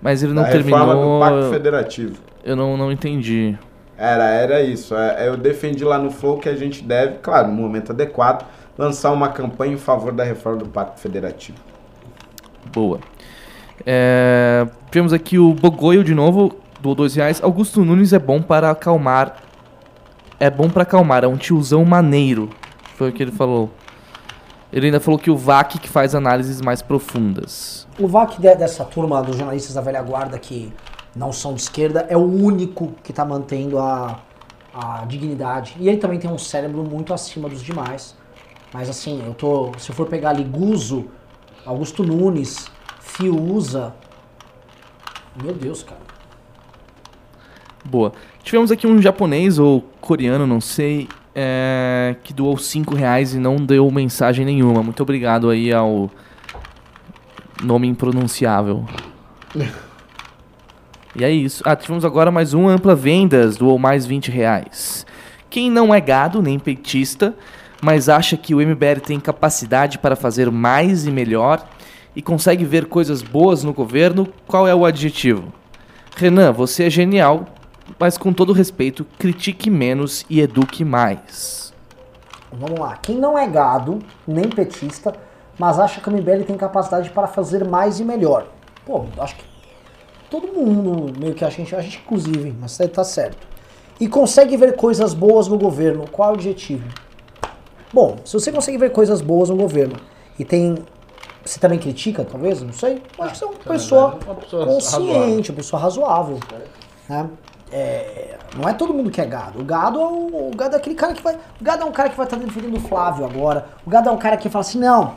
mas 0.00 0.22
ele 0.22 0.34
não 0.34 0.42
a 0.42 0.46
reforma 0.46 0.86
terminou. 0.92 1.18
do 1.18 1.20
Pacto 1.24 1.50
Federativo. 1.50 2.16
Eu 2.44 2.56
não, 2.56 2.76
não 2.76 2.92
entendi. 2.92 3.56
Era, 3.96 4.24
era 4.24 4.60
isso. 4.62 4.94
É, 4.96 5.28
Eu 5.28 5.36
defendi 5.36 5.84
lá 5.84 5.98
no 5.98 6.10
Flow 6.10 6.38
que 6.38 6.48
a 6.48 6.56
gente 6.56 6.82
deve, 6.82 7.18
claro, 7.18 7.48
no 7.48 7.54
momento 7.54 7.92
adequado, 7.92 8.44
lançar 8.76 9.12
uma 9.12 9.28
campanha 9.28 9.74
em 9.74 9.78
favor 9.78 10.12
da 10.12 10.24
reforma 10.24 10.58
do 10.58 10.66
Pacto 10.68 11.00
Federativo. 11.00 11.58
Boa. 12.72 12.98
É, 13.84 14.66
tivemos 14.90 15.12
aqui 15.12 15.38
o 15.38 15.54
Bogoio 15.54 16.02
de 16.04 16.14
novo, 16.14 16.56
do 16.80 16.94
dois 16.94 17.14
reais. 17.14 17.42
Augusto 17.42 17.84
Nunes 17.84 18.12
é 18.12 18.18
bom 18.18 18.40
para 18.40 18.70
acalmar. 18.70 19.36
É 20.40 20.50
bom 20.50 20.68
para 20.68 20.82
acalmar, 20.82 21.22
é 21.24 21.28
um 21.28 21.36
tiozão 21.36 21.84
maneiro. 21.84 22.50
Foi 22.96 23.10
o 23.10 23.12
que 23.12 23.22
ele 23.22 23.32
falou. 23.32 23.70
Ele 24.72 24.86
ainda 24.86 24.98
falou 25.00 25.18
que 25.18 25.30
o 25.30 25.36
VAC 25.36 25.78
que 25.78 25.88
faz 25.88 26.14
análises 26.14 26.60
mais 26.60 26.80
profundas. 26.80 27.86
O 27.98 28.08
VAC 28.08 28.40
de- 28.40 28.54
dessa 28.56 28.84
turma 28.84 29.22
dos 29.22 29.36
jornalistas 29.36 29.74
da 29.74 29.80
velha 29.82 30.00
guarda 30.02 30.38
que 30.38 30.72
não 31.14 31.32
são 31.32 31.54
de 31.54 31.60
esquerda 31.60 32.06
é 32.08 32.16
o 32.16 32.20
único 32.20 32.92
que 33.02 33.12
tá 33.12 33.24
mantendo 33.24 33.78
a, 33.78 34.20
a 34.72 35.04
dignidade. 35.06 35.76
E 35.78 35.88
ele 35.88 35.98
também 35.98 36.18
tem 36.18 36.30
um 36.30 36.38
cérebro 36.38 36.82
muito 36.82 37.12
acima 37.12 37.48
dos 37.48 37.62
demais. 37.62 38.16
Mas 38.72 38.88
assim, 38.88 39.22
eu 39.24 39.34
tô. 39.34 39.72
Se 39.78 39.90
eu 39.90 39.94
for 39.94 40.06
pegar 40.06 40.30
ali 40.30 40.44
Guzo, 40.44 41.06
Augusto 41.66 42.02
Nunes, 42.02 42.70
Fiuza. 43.00 43.94
Meu 45.42 45.52
Deus, 45.52 45.82
cara. 45.82 46.00
Boa. 47.84 48.12
Tivemos 48.42 48.70
aqui 48.70 48.86
um 48.86 49.00
japonês 49.00 49.58
ou 49.58 49.82
coreano, 50.00 50.46
não 50.46 50.60
sei, 50.60 51.08
é, 51.34 52.16
que 52.22 52.32
doou 52.32 52.56
5 52.56 52.94
reais 52.94 53.34
e 53.34 53.38
não 53.38 53.56
deu 53.56 53.90
mensagem 53.90 54.44
nenhuma. 54.44 54.82
Muito 54.82 55.02
obrigado 55.02 55.50
aí 55.50 55.72
ao 55.72 56.10
nome 57.62 57.86
impronunciável. 57.88 58.84
e 61.14 61.24
é 61.24 61.30
isso. 61.30 61.62
Ah, 61.66 61.76
tivemos 61.76 62.04
agora 62.04 62.30
mais 62.30 62.54
um 62.54 62.68
Ampla 62.68 62.94
Vendas, 62.94 63.56
doou 63.56 63.78
mais 63.78 64.06
20 64.06 64.30
reais. 64.30 65.04
Quem 65.50 65.70
não 65.70 65.94
é 65.94 66.00
gado 66.00 66.40
nem 66.40 66.58
petista, 66.58 67.34
mas 67.82 68.08
acha 68.08 68.36
que 68.36 68.54
o 68.54 68.58
MBL 68.58 69.00
tem 69.04 69.20
capacidade 69.20 69.98
para 69.98 70.16
fazer 70.16 70.50
mais 70.50 71.06
e 71.06 71.10
melhor 71.10 71.68
e 72.16 72.22
consegue 72.22 72.64
ver 72.64 72.86
coisas 72.86 73.20
boas 73.20 73.62
no 73.62 73.74
governo, 73.74 74.26
qual 74.46 74.66
é 74.66 74.74
o 74.74 74.86
adjetivo? 74.86 75.52
Renan, 76.16 76.52
você 76.52 76.84
é 76.84 76.90
genial, 76.90 77.46
mas 77.98 78.16
com 78.16 78.32
todo 78.32 78.54
respeito, 78.54 79.04
critique 79.18 79.68
menos 79.68 80.24
e 80.30 80.40
eduque 80.40 80.82
mais. 80.84 81.74
Vamos 82.50 82.78
lá. 82.78 82.96
Quem 82.96 83.16
não 83.16 83.36
é 83.36 83.46
gado, 83.46 83.98
nem 84.26 84.48
petista, 84.48 85.14
mas 85.58 85.78
acha 85.78 86.00
que 86.00 86.08
o 86.08 86.12
MBL 86.12 86.44
tem 86.46 86.56
capacidade 86.56 87.10
para 87.10 87.26
fazer 87.26 87.64
mais 87.66 88.00
e 88.00 88.04
melhor. 88.04 88.46
Pô, 88.86 89.04
acho 89.18 89.36
que 89.36 89.51
todo 90.32 90.48
mundo 90.48 91.12
meio 91.20 91.34
que 91.34 91.44
acha, 91.44 91.56
a 91.60 91.64
gente, 91.64 91.76
a 91.76 91.80
gente 91.82 92.00
inclusive, 92.02 92.54
mas 92.58 92.76
tá- 92.76 92.88
tá 92.88 93.04
certo. 93.04 93.46
E 94.00 94.08
consegue 94.08 94.56
ver 94.56 94.74
coisas 94.74 95.12
boas 95.12 95.46
no 95.46 95.58
governo. 95.58 96.06
Qual 96.10 96.30
é 96.30 96.32
o 96.32 96.34
objetivo? 96.34 96.88
Bom, 97.92 98.16
se 98.24 98.32
você 98.32 98.50
consegue 98.50 98.78
ver 98.78 98.90
coisas 98.90 99.20
boas 99.20 99.50
no 99.50 99.56
governo 99.56 99.96
e 100.38 100.44
tem. 100.44 100.76
Você 101.44 101.60
também 101.60 101.78
critica, 101.78 102.24
talvez? 102.24 102.62
Não 102.62 102.72
sei. 102.72 103.02
Eu 103.18 103.24
Acho 103.24 103.32
que 103.34 103.38
você 103.38 103.44
é 103.44 103.48
uma 103.48 103.56
pessoa 103.58 104.18
uma 104.24 104.34
pessoa 104.36 104.66
consciente, 104.66 105.50
uma 105.50 105.56
pessoa 105.56 105.82
razoável. 105.82 106.38
né? 107.08 107.28
É, 107.70 108.38
não 108.56 108.68
é 108.68 108.72
todo 108.74 108.94
mundo 108.94 109.10
que 109.10 109.20
é 109.20 109.24
gado. 109.26 109.60
O 109.60 109.64
gado 109.64 110.00
é 110.00 110.04
o, 110.04 110.50
o 110.50 110.56
gado 110.56 110.74
é 110.74 110.78
aquele 110.78 110.94
cara 110.94 111.12
que 111.14 111.22
vai. 111.22 111.34
O 111.34 111.64
gado 111.64 111.82
é 111.82 111.84
um 111.84 111.92
cara 111.92 112.08
que 112.08 112.16
vai 112.16 112.24
estar 112.26 112.36
defendendo 112.36 112.76
o 112.76 112.80
Flávio 112.80 113.24
agora. 113.24 113.66
O 113.84 113.90
gado 113.90 114.08
é 114.08 114.12
um 114.12 114.18
cara 114.18 114.36
que 114.36 114.48
fala 114.48 114.60
assim, 114.62 114.78
não. 114.78 115.14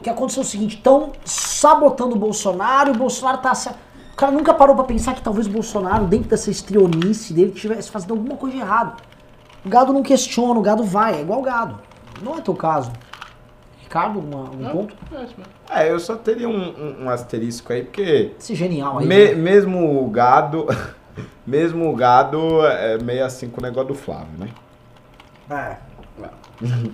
O 0.00 0.02
que 0.02 0.08
aconteceu 0.10 0.42
é 0.42 0.46
o 0.46 0.48
seguinte, 0.48 0.76
estão 0.76 1.12
sabotando 1.24 2.14
o 2.14 2.18
Bolsonaro 2.18 2.90
e 2.90 2.94
o 2.94 2.98
Bolsonaro 2.98 3.38
tá. 3.38 3.52
O 4.14 4.16
cara 4.16 4.30
nunca 4.30 4.54
parou 4.54 4.76
pra 4.76 4.84
pensar 4.84 5.12
que 5.14 5.20
talvez 5.20 5.48
o 5.48 5.50
Bolsonaro, 5.50 6.04
dentro 6.06 6.28
dessa 6.28 6.48
estrionice 6.48 7.32
dele, 7.32 7.50
estivesse 7.52 7.90
fazendo 7.90 8.12
alguma 8.14 8.36
coisa 8.36 8.54
de 8.54 8.62
errado. 8.62 9.02
O 9.66 9.68
gado 9.68 9.92
não 9.92 10.04
questiona, 10.04 10.58
o 10.58 10.62
gado 10.62 10.84
vai, 10.84 11.16
é 11.16 11.20
igual 11.22 11.40
o 11.40 11.42
gado. 11.42 11.80
Não 12.22 12.38
é 12.38 12.40
teu 12.40 12.54
caso. 12.54 12.92
Ricardo, 13.82 14.20
uma- 14.20 14.50
um 14.50 14.70
ponto? 14.70 14.94
É. 15.68 15.82
É, 15.84 15.90
eu 15.90 15.98
só 15.98 16.14
teria 16.14 16.48
um, 16.48 16.52
um- 16.54 17.04
um 17.04 17.10
asterisco 17.10 17.72
aí, 17.72 17.82
porque 17.82 18.32
Esse 18.38 18.54
genial 18.54 18.98
aí. 19.00 19.06
me- 19.06 19.28
né? 19.30 19.34
mesmo 19.34 20.00
o 20.04 20.08
gado, 20.08 20.66
mesmo 21.44 21.90
o 21.92 21.96
gado 21.96 22.64
é 22.66 22.98
meio 23.02 23.24
assim 23.26 23.48
com 23.48 23.60
o 23.60 23.64
negócio 23.64 23.88
do 23.88 23.94
Flávio, 23.94 24.28
né? 24.38 24.48
É. 25.50 25.76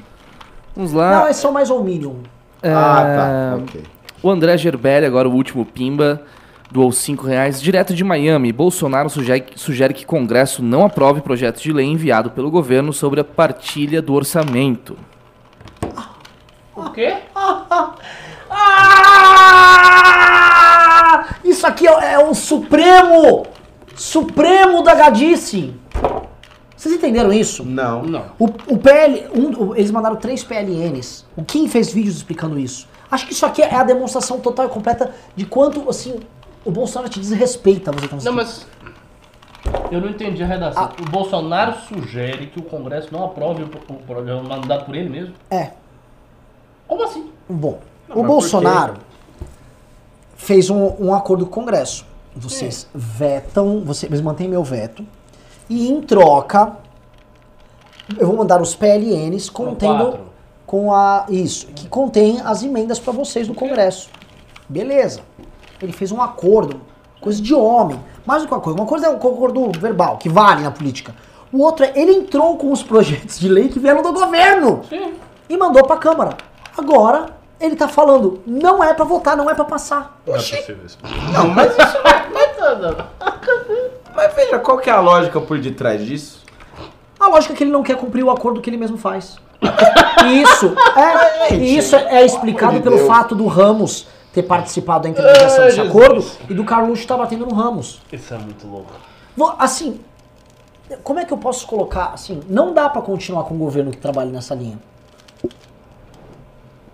Vamos 0.74 0.92
Não, 0.92 1.00
lá. 1.00 1.28
é 1.28 1.32
só 1.34 1.52
mais 1.52 1.70
alumínio. 1.70 2.18
Ah, 2.62 3.02
É, 3.02 3.16
tá, 3.16 3.56
ok. 3.62 3.82
O 4.22 4.30
André 4.30 4.56
Gerbelli, 4.56 5.04
agora 5.04 5.28
o 5.28 5.32
último 5.34 5.64
Pimba, 5.66 6.22
doou 6.70 6.92
5 6.92 7.26
reais. 7.26 7.60
Direto 7.60 7.92
de 7.94 8.04
Miami, 8.04 8.52
Bolsonaro 8.52 9.10
sugere, 9.10 9.46
sugere 9.56 9.92
que 9.94 10.06
Congresso 10.06 10.62
não 10.62 10.84
aprove 10.84 11.20
projeto 11.20 11.60
de 11.60 11.72
lei 11.72 11.86
enviado 11.86 12.30
pelo 12.30 12.50
governo 12.50 12.92
sobre 12.92 13.20
a 13.20 13.24
partilha 13.24 14.00
do 14.00 14.12
orçamento. 14.14 14.96
O 16.76 16.90
quê? 16.90 17.14
Ah! 20.32 21.26
Isso 21.44 21.66
aqui 21.66 21.86
é, 21.86 22.14
é 22.14 22.18
o 22.18 22.34
Supremo! 22.34 23.46
Supremo 23.94 24.82
da 24.82 24.94
gadice! 24.94 25.74
Vocês 26.76 26.94
entenderam 26.94 27.32
isso? 27.32 27.64
Não. 27.64 28.02
Não. 28.02 28.24
O, 28.38 28.46
o 28.46 28.78
PL, 28.78 29.26
um- 29.34 29.64
o- 29.68 29.76
eles 29.76 29.90
mandaram 29.90 30.16
três 30.16 30.42
PLNs. 30.42 31.24
O 31.36 31.44
Kim 31.44 31.68
fez 31.68 31.92
vídeos 31.92 32.16
explicando 32.16 32.58
isso. 32.58 32.88
Acho 33.10 33.26
que 33.26 33.32
isso 33.34 33.44
aqui 33.44 33.60
é 33.62 33.74
a 33.74 33.82
demonstração 33.84 34.40
total 34.40 34.66
e 34.66 34.68
completa 34.70 35.14
de 35.36 35.44
quanto, 35.44 35.88
assim, 35.90 36.18
o 36.64 36.70
Bolsonaro 36.70 37.10
te 37.10 37.20
desrespeita. 37.20 37.92
Você 37.92 38.08
tá 38.08 38.16
Não, 38.22 38.32
mas. 38.32 38.66
Eu 39.90 40.00
não 40.00 40.08
entendi 40.08 40.42
a 40.42 40.46
redação. 40.46 40.82
Ah. 40.82 40.92
O 41.00 41.10
Bolsonaro 41.10 41.74
sugere 41.88 42.46
que 42.46 42.58
o 42.58 42.62
Congresso 42.62 43.08
não 43.12 43.24
aprove 43.24 43.62
o, 43.62 43.96
programa 44.06 44.42
mandado 44.42 44.84
por 44.84 44.94
ele 44.94 45.08
mesmo? 45.08 45.34
É, 45.50 45.72
Como 46.86 47.02
assim? 47.04 47.30
bom. 47.48 47.78
Não, 48.08 48.18
o 48.18 48.24
Bolsonaro 48.24 48.94
fez 50.36 50.70
um, 50.70 50.94
um 50.98 51.14
acordo 51.14 51.44
com 51.46 51.60
o 51.60 51.64
Congresso. 51.64 52.06
Vocês 52.34 52.88
vetam, 52.94 53.82
vocês 53.84 54.20
mantêm 54.20 54.48
meu 54.48 54.62
veto. 54.62 55.04
E 55.68 55.88
em 55.88 56.00
troca, 56.00 56.76
eu 58.18 58.26
vou 58.26 58.36
mandar 58.36 58.60
os 58.60 58.74
PLNs 58.74 59.50
contendo. 59.50 60.30
com 60.66 60.92
a. 60.92 61.26
Isso, 61.28 61.66
que 61.68 61.88
contém 61.88 62.40
as 62.40 62.62
emendas 62.62 62.98
para 62.98 63.12
vocês 63.12 63.48
no 63.48 63.54
Congresso. 63.54 64.08
Beleza. 64.68 65.20
Ele 65.82 65.92
fez 65.92 66.12
um 66.12 66.20
acordo, 66.20 66.80
coisa 67.20 67.40
de 67.40 67.54
homem. 67.54 67.98
Mais 68.26 68.42
do 68.42 68.48
que 68.48 68.54
uma 68.54 68.60
coisa. 68.60 68.78
Uma 68.78 68.86
coisa 68.86 69.06
é 69.06 69.10
um 69.10 69.16
acordo 69.16 69.70
verbal, 69.78 70.18
que 70.18 70.28
vale 70.28 70.62
na 70.62 70.70
política. 70.70 71.14
O 71.52 71.62
outro 71.62 71.84
é, 71.84 71.92
ele 71.94 72.12
entrou 72.12 72.56
com 72.56 72.70
os 72.72 72.82
projetos 72.84 73.38
de 73.38 73.48
lei 73.48 73.68
que 73.68 73.78
vieram 73.78 74.02
do 74.02 74.12
governo 74.12 74.82
Sim. 74.88 75.14
e 75.48 75.56
mandou 75.56 75.84
pra 75.84 75.96
Câmara. 75.96 76.36
Agora, 76.76 77.26
ele 77.60 77.76
tá 77.76 77.88
falando, 77.88 78.40
não 78.46 78.82
é 78.82 78.94
pra 78.94 79.04
votar, 79.04 79.36
não 79.36 79.50
é 79.50 79.54
pra 79.54 79.64
passar. 79.64 80.20
Não 80.26 80.34
é 80.34 80.38
possível 80.38 80.78
isso. 80.86 80.98
Não, 81.32 81.48
mas, 81.48 81.76
Mas, 81.76 82.96
mas 84.14 84.34
veja, 84.34 84.58
qual 84.58 84.78
que 84.78 84.88
é 84.88 84.92
a 84.92 85.00
lógica 85.00 85.40
por 85.40 85.58
detrás 85.58 86.04
disso? 86.04 86.40
A 87.18 87.28
lógica 87.28 87.52
é 87.52 87.56
que 87.56 87.64
ele 87.64 87.70
não 87.70 87.82
quer 87.82 87.96
cumprir 87.96 88.24
o 88.24 88.30
acordo 88.30 88.60
que 88.60 88.70
ele 88.70 88.76
mesmo 88.78 88.96
faz. 88.96 89.36
E 90.24 90.40
isso 90.42 90.74
é, 90.96 91.48
Gente, 91.50 91.76
isso 91.76 91.96
é 91.96 92.24
explicado 92.24 92.80
pelo 92.80 92.96
Deus. 92.96 93.06
fato 93.06 93.34
do 93.34 93.46
Ramos 93.46 94.06
ter 94.32 94.42
participado 94.44 95.04
da 95.04 95.08
intermediação 95.08 95.64
Ai, 95.64 95.66
desse 95.70 95.80
acordo 95.80 96.24
e 96.48 96.54
do 96.54 96.64
Carluxo 96.64 97.02
estar 97.02 97.16
batendo 97.16 97.46
no 97.46 97.54
Ramos. 97.54 98.00
Isso 98.12 98.32
é 98.32 98.38
muito 98.38 98.66
louco. 98.66 98.92
Assim, 99.58 100.00
como 101.02 101.18
é 101.18 101.24
que 101.24 101.32
eu 101.32 101.38
posso 101.38 101.66
colocar 101.66 102.12
assim? 102.14 102.40
Não 102.48 102.72
dá 102.74 102.88
pra 102.88 103.02
continuar 103.02 103.44
com 103.44 103.54
um 103.54 103.58
governo 103.58 103.90
que 103.90 103.96
trabalhe 103.96 104.30
nessa 104.30 104.54
linha. 104.54 104.78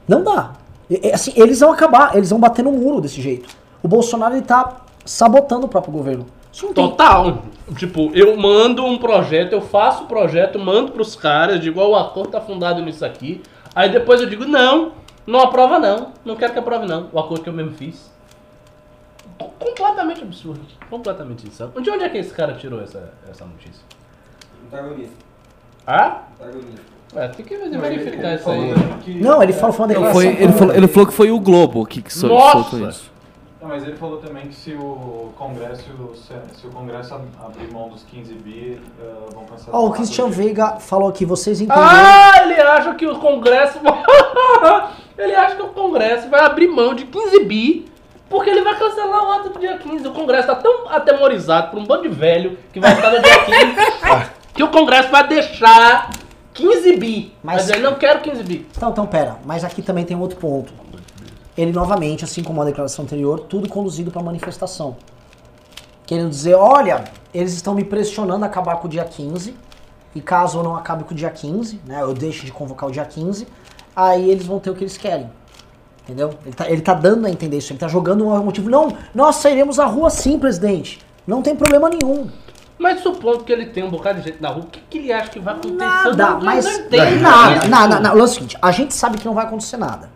Não 0.06 0.22
dá. 0.22 0.52
E- 0.88 1.10
Assim, 1.12 1.32
eles 1.36 1.60
vão 1.60 1.72
acabar, 1.72 2.14
eles 2.16 2.30
vão 2.30 2.38
bater 2.38 2.62
no 2.64 2.72
muro 2.72 3.00
desse 3.00 3.20
jeito. 3.20 3.48
O 3.82 3.88
Bolsonaro 3.88 4.34
ele 4.34 4.42
tá 4.42 4.82
sabotando 5.04 5.66
o 5.66 5.68
próprio 5.68 5.92
governo. 5.92 6.26
Total. 6.74 7.42
Tipo, 7.76 8.10
eu 8.14 8.36
mando 8.36 8.84
um 8.84 8.96
projeto, 8.96 9.52
eu 9.52 9.60
faço 9.60 10.04
o 10.04 10.06
projeto, 10.06 10.58
mando 10.58 10.92
pros 10.92 11.14
caras, 11.14 11.60
digo, 11.60 11.80
ó, 11.80 11.88
o 11.90 11.96
acordo 11.96 12.30
tá 12.30 12.40
fundado 12.40 12.80
nisso 12.82 13.04
aqui. 13.04 13.42
Aí 13.74 13.90
depois 13.90 14.20
eu 14.22 14.28
digo, 14.28 14.46
não, 14.46 14.92
não 15.26 15.40
aprova 15.40 15.78
não. 15.78 16.12
Não 16.24 16.36
quero 16.36 16.52
que 16.52 16.58
aprove 16.58 16.86
não. 16.86 17.08
O 17.12 17.18
acordo 17.18 17.42
que 17.42 17.48
eu 17.48 17.52
mesmo 17.52 17.72
fiz. 17.72 18.10
Completamente 19.58 20.22
absurdo. 20.22 20.60
Completamente 20.88 21.46
insano. 21.46 21.72
De 21.80 21.90
onde 21.90 22.04
é 22.04 22.08
que 22.08 22.18
esse 22.18 22.32
cara 22.32 22.54
tirou 22.54 22.80
essa, 22.80 23.12
essa 23.28 23.44
notícia? 23.44 23.84
Antagonista. 24.66 25.14
Ah? 25.86 26.22
Bonito. 26.38 26.96
É, 27.14 27.28
tem 27.28 27.46
que 27.46 27.56
verificar 27.56 28.34
isso 28.34 28.50
aí. 28.50 28.74
Não, 29.20 29.42
ele 29.42 29.52
falou, 29.52 29.72
foi, 29.72 29.86
ele, 30.26 30.52
falou, 30.52 30.74
ele 30.74 30.88
falou 30.88 31.06
que 31.06 31.14
foi 31.14 31.30
o 31.30 31.38
Globo 31.38 31.86
que, 31.86 32.02
que 32.02 32.12
soltou 32.12 32.88
isso. 32.88 33.10
Não, 33.66 33.74
mas 33.74 33.82
ele 33.82 33.96
falou 33.96 34.18
também 34.18 34.46
que 34.46 34.54
se 34.54 34.72
o 34.74 35.32
Congresso, 35.36 35.82
se, 36.54 36.66
o 36.68 36.70
Congresso 36.70 37.14
ab- 37.16 37.26
abrir 37.44 37.68
mão 37.72 37.88
dos 37.88 38.04
15 38.04 38.32
bi, 38.34 38.80
eh, 39.00 39.12
vão 39.34 39.44
cancelar. 39.44 39.80
Ó, 39.80 39.86
o 39.86 39.90
Christian 39.90 40.28
Veiga 40.28 40.76
falou 40.78 41.08
aqui, 41.08 41.24
vocês 41.24 41.60
entenderam. 41.60 41.84
Ah, 41.84 42.42
ele 42.44 42.54
acha 42.60 42.94
que 42.94 43.04
o 43.08 43.18
Congresso. 43.18 43.80
ele 45.18 45.34
acha 45.34 45.56
que 45.56 45.62
o 45.62 45.68
Congresso 45.70 46.28
vai 46.28 46.42
abrir 46.44 46.68
mão 46.68 46.94
de 46.94 47.06
15 47.06 47.42
bi. 47.44 47.86
Porque 48.30 48.50
ele 48.50 48.62
vai 48.62 48.76
cancelar 48.78 49.24
o 49.24 49.32
ato 49.32 49.48
do 49.50 49.58
dia 49.58 49.76
15. 49.78 50.06
O 50.06 50.12
Congresso 50.12 50.46
tá 50.46 50.54
tão 50.54 50.88
atemorizado 50.88 51.70
por 51.72 51.80
um 51.80 51.84
bando 51.84 52.02
de 52.02 52.08
velho 52.08 52.56
que 52.72 52.78
vai 52.78 52.92
estar 52.92 53.10
no 53.10 53.20
dia 53.20 53.44
15 53.44 54.30
que 54.54 54.62
o 54.62 54.68
Congresso 54.68 55.08
vai 55.10 55.26
deixar 55.26 56.10
15 56.54 56.96
bi. 56.96 57.32
Mas- 57.42 57.56
Mas, 57.66 57.70
ele 57.70 57.82
não 57.82 57.94
quer 57.94 58.20
15 58.22 58.42
bi. 58.44 58.64
Então, 58.76 58.90
então, 58.90 59.06
pera, 59.06 59.38
mas 59.44 59.64
aqui 59.64 59.82
também 59.82 60.04
tem 60.04 60.16
outro 60.16 60.36
ponto. 60.38 60.72
Ele 61.56 61.72
novamente, 61.72 62.24
assim 62.24 62.42
como 62.42 62.60
a 62.60 62.64
declaração 62.64 63.04
anterior, 63.04 63.40
tudo 63.40 63.68
conduzido 63.68 64.10
para 64.10 64.22
manifestação. 64.22 64.96
Querendo 66.04 66.30
dizer, 66.30 66.54
olha, 66.54 67.04
eles 67.32 67.52
estão 67.54 67.74
me 67.74 67.84
pressionando 67.84 68.44
a 68.44 68.48
acabar 68.48 68.76
com 68.76 68.86
o 68.86 68.90
dia 68.90 69.04
15, 69.04 69.54
e 70.14 70.20
caso 70.20 70.58
eu 70.58 70.62
não 70.62 70.76
acabe 70.76 71.04
com 71.04 71.12
o 71.12 71.16
dia 71.16 71.30
15, 71.30 71.80
né, 71.86 72.02
eu 72.02 72.12
deixe 72.14 72.44
de 72.46 72.52
convocar 72.52 72.88
o 72.88 72.92
dia 72.92 73.04
15, 73.04 73.46
aí 73.94 74.30
eles 74.30 74.46
vão 74.46 74.58
ter 74.58 74.70
o 74.70 74.74
que 74.74 74.84
eles 74.84 74.96
querem. 74.96 75.30
Entendeu? 76.04 76.34
Ele 76.44 76.54
tá, 76.54 76.70
ele 76.70 76.80
tá 76.82 76.94
dando 76.94 77.26
a 77.26 77.30
entender 77.30 77.56
isso, 77.58 77.72
ele 77.72 77.80
tá 77.80 77.88
jogando 77.88 78.24
um 78.28 78.42
motivo. 78.44 78.70
Não, 78.70 78.96
nós 79.12 79.36
sairemos 79.36 79.80
à 79.80 79.86
rua 79.86 80.08
sim, 80.08 80.38
presidente. 80.38 81.00
Não 81.26 81.42
tem 81.42 81.56
problema 81.56 81.90
nenhum. 81.90 82.30
Mas 82.78 83.00
supondo 83.00 83.42
que 83.42 83.52
ele 83.52 83.66
tem 83.66 83.82
um 83.82 83.90
bocado 83.90 84.20
de 84.20 84.28
gente 84.28 84.40
na 84.40 84.50
rua, 84.50 84.64
o 84.64 84.66
que, 84.66 84.80
que 84.88 84.98
ele 84.98 85.12
acha 85.12 85.30
que 85.30 85.40
vai 85.40 85.54
acontecer? 85.54 85.74
Nada, 85.76 86.30
não- 86.30 86.40
mas. 86.42 86.64
não 86.64 87.20
Nada, 87.20 87.56
isso. 87.56 87.68
nada, 87.68 88.00
nada. 88.00 88.14
O 88.14 88.18
lance 88.18 88.32
é 88.32 88.32
o 88.32 88.34
seguinte: 88.34 88.58
a 88.62 88.70
gente 88.70 88.94
sabe 88.94 89.18
que 89.18 89.26
não 89.26 89.34
vai 89.34 89.46
acontecer 89.46 89.78
nada. 89.78 90.10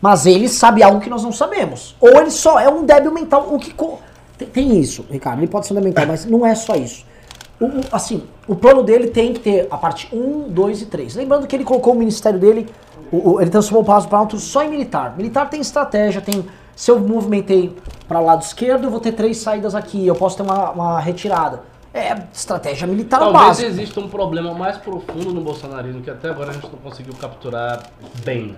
Mas 0.00 0.24
ele 0.26 0.48
sabe 0.48 0.82
algo 0.82 1.00
que 1.00 1.10
nós 1.10 1.22
não 1.22 1.32
sabemos. 1.32 1.94
Ou 2.00 2.08
ele 2.20 2.30
só 2.30 2.58
é 2.58 2.68
um 2.68 2.84
débil 2.84 3.12
mental. 3.12 3.46
O 3.52 3.58
que. 3.58 3.72
co- 3.72 3.98
Tem, 4.38 4.48
tem 4.48 4.78
isso, 4.80 5.04
Ricardo. 5.10 5.40
Ele 5.40 5.46
pode 5.48 5.66
ser 5.66 5.72
um 5.72 5.76
débil 5.76 5.88
mental, 5.90 6.06
mas 6.06 6.24
não 6.24 6.46
é 6.46 6.54
só 6.54 6.74
isso. 6.74 7.04
O- 7.60 7.66
o- 7.66 7.80
assim, 7.92 8.22
o 8.48 8.54
plano 8.56 8.82
dele 8.82 9.08
tem 9.08 9.34
que 9.34 9.40
ter 9.40 9.68
a 9.70 9.76
parte 9.76 10.08
1, 10.12 10.48
2 10.48 10.80
e 10.82 10.86
3. 10.86 11.14
Lembrando 11.14 11.46
que 11.46 11.54
ele 11.54 11.64
colocou 11.64 11.92
o 11.92 11.96
ministério 11.96 12.38
dele, 12.40 12.66
o- 13.12 13.38
ele 13.40 13.50
transformou 13.50 13.82
o 13.82 13.84
Palácio 13.84 14.08
do 14.08 14.10
Planalto 14.10 14.38
só 14.38 14.62
em 14.64 14.70
militar. 14.70 15.14
Militar 15.16 15.50
tem 15.50 15.60
estratégia, 15.60 16.22
tem. 16.22 16.46
Se 16.74 16.90
eu 16.90 16.98
movimentei 16.98 17.76
para 18.08 18.18
o 18.18 18.24
lado 18.24 18.40
esquerdo, 18.40 18.84
eu 18.84 18.90
vou 18.90 19.00
ter 19.00 19.12
três 19.12 19.36
saídas 19.36 19.74
aqui, 19.74 20.06
eu 20.06 20.14
posso 20.14 20.38
ter 20.38 20.42
uma, 20.42 20.70
uma 20.70 20.98
retirada. 21.00 21.62
É 21.92 22.16
estratégia 22.32 22.86
militar 22.86 23.18
Talvez 23.18 23.44
básica. 23.44 23.68
exista 23.68 24.00
um 24.00 24.08
problema 24.08 24.54
mais 24.54 24.78
profundo 24.78 25.34
no 25.34 25.40
bolsonarismo 25.42 26.00
que 26.00 26.08
até 26.08 26.30
agora 26.30 26.50
a 26.50 26.52
gente 26.54 26.62
não 26.62 26.78
conseguiu 26.78 27.12
capturar 27.14 27.82
bem. 28.24 28.56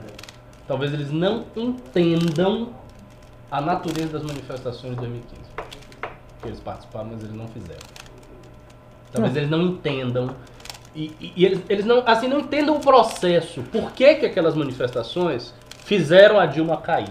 Talvez 0.66 0.92
eles 0.92 1.10
não 1.10 1.44
entendam 1.56 2.70
a 3.50 3.60
natureza 3.60 4.12
das 4.12 4.22
manifestações 4.22 4.94
de 4.94 5.00
2015. 5.00 5.42
Que 6.40 6.48
eles 6.48 6.60
participaram, 6.60 7.08
mas 7.12 7.22
eles 7.22 7.34
não 7.36 7.46
fizeram. 7.48 7.80
Talvez 9.12 9.36
eles 9.36 9.50
não 9.50 9.60
entendam. 9.62 10.34
E, 10.94 11.12
e- 11.20 11.32
e 11.36 11.44
eles, 11.46 11.60
eles 11.68 11.84
não, 11.84 12.02
assim, 12.06 12.28
não 12.28 12.40
entendam 12.40 12.76
o 12.76 12.80
processo. 12.80 13.62
Por 13.72 13.92
que, 13.92 14.14
que 14.16 14.26
aquelas 14.26 14.54
manifestações 14.54 15.54
fizeram 15.84 16.38
a 16.38 16.46
Dilma 16.46 16.76
cair? 16.78 17.08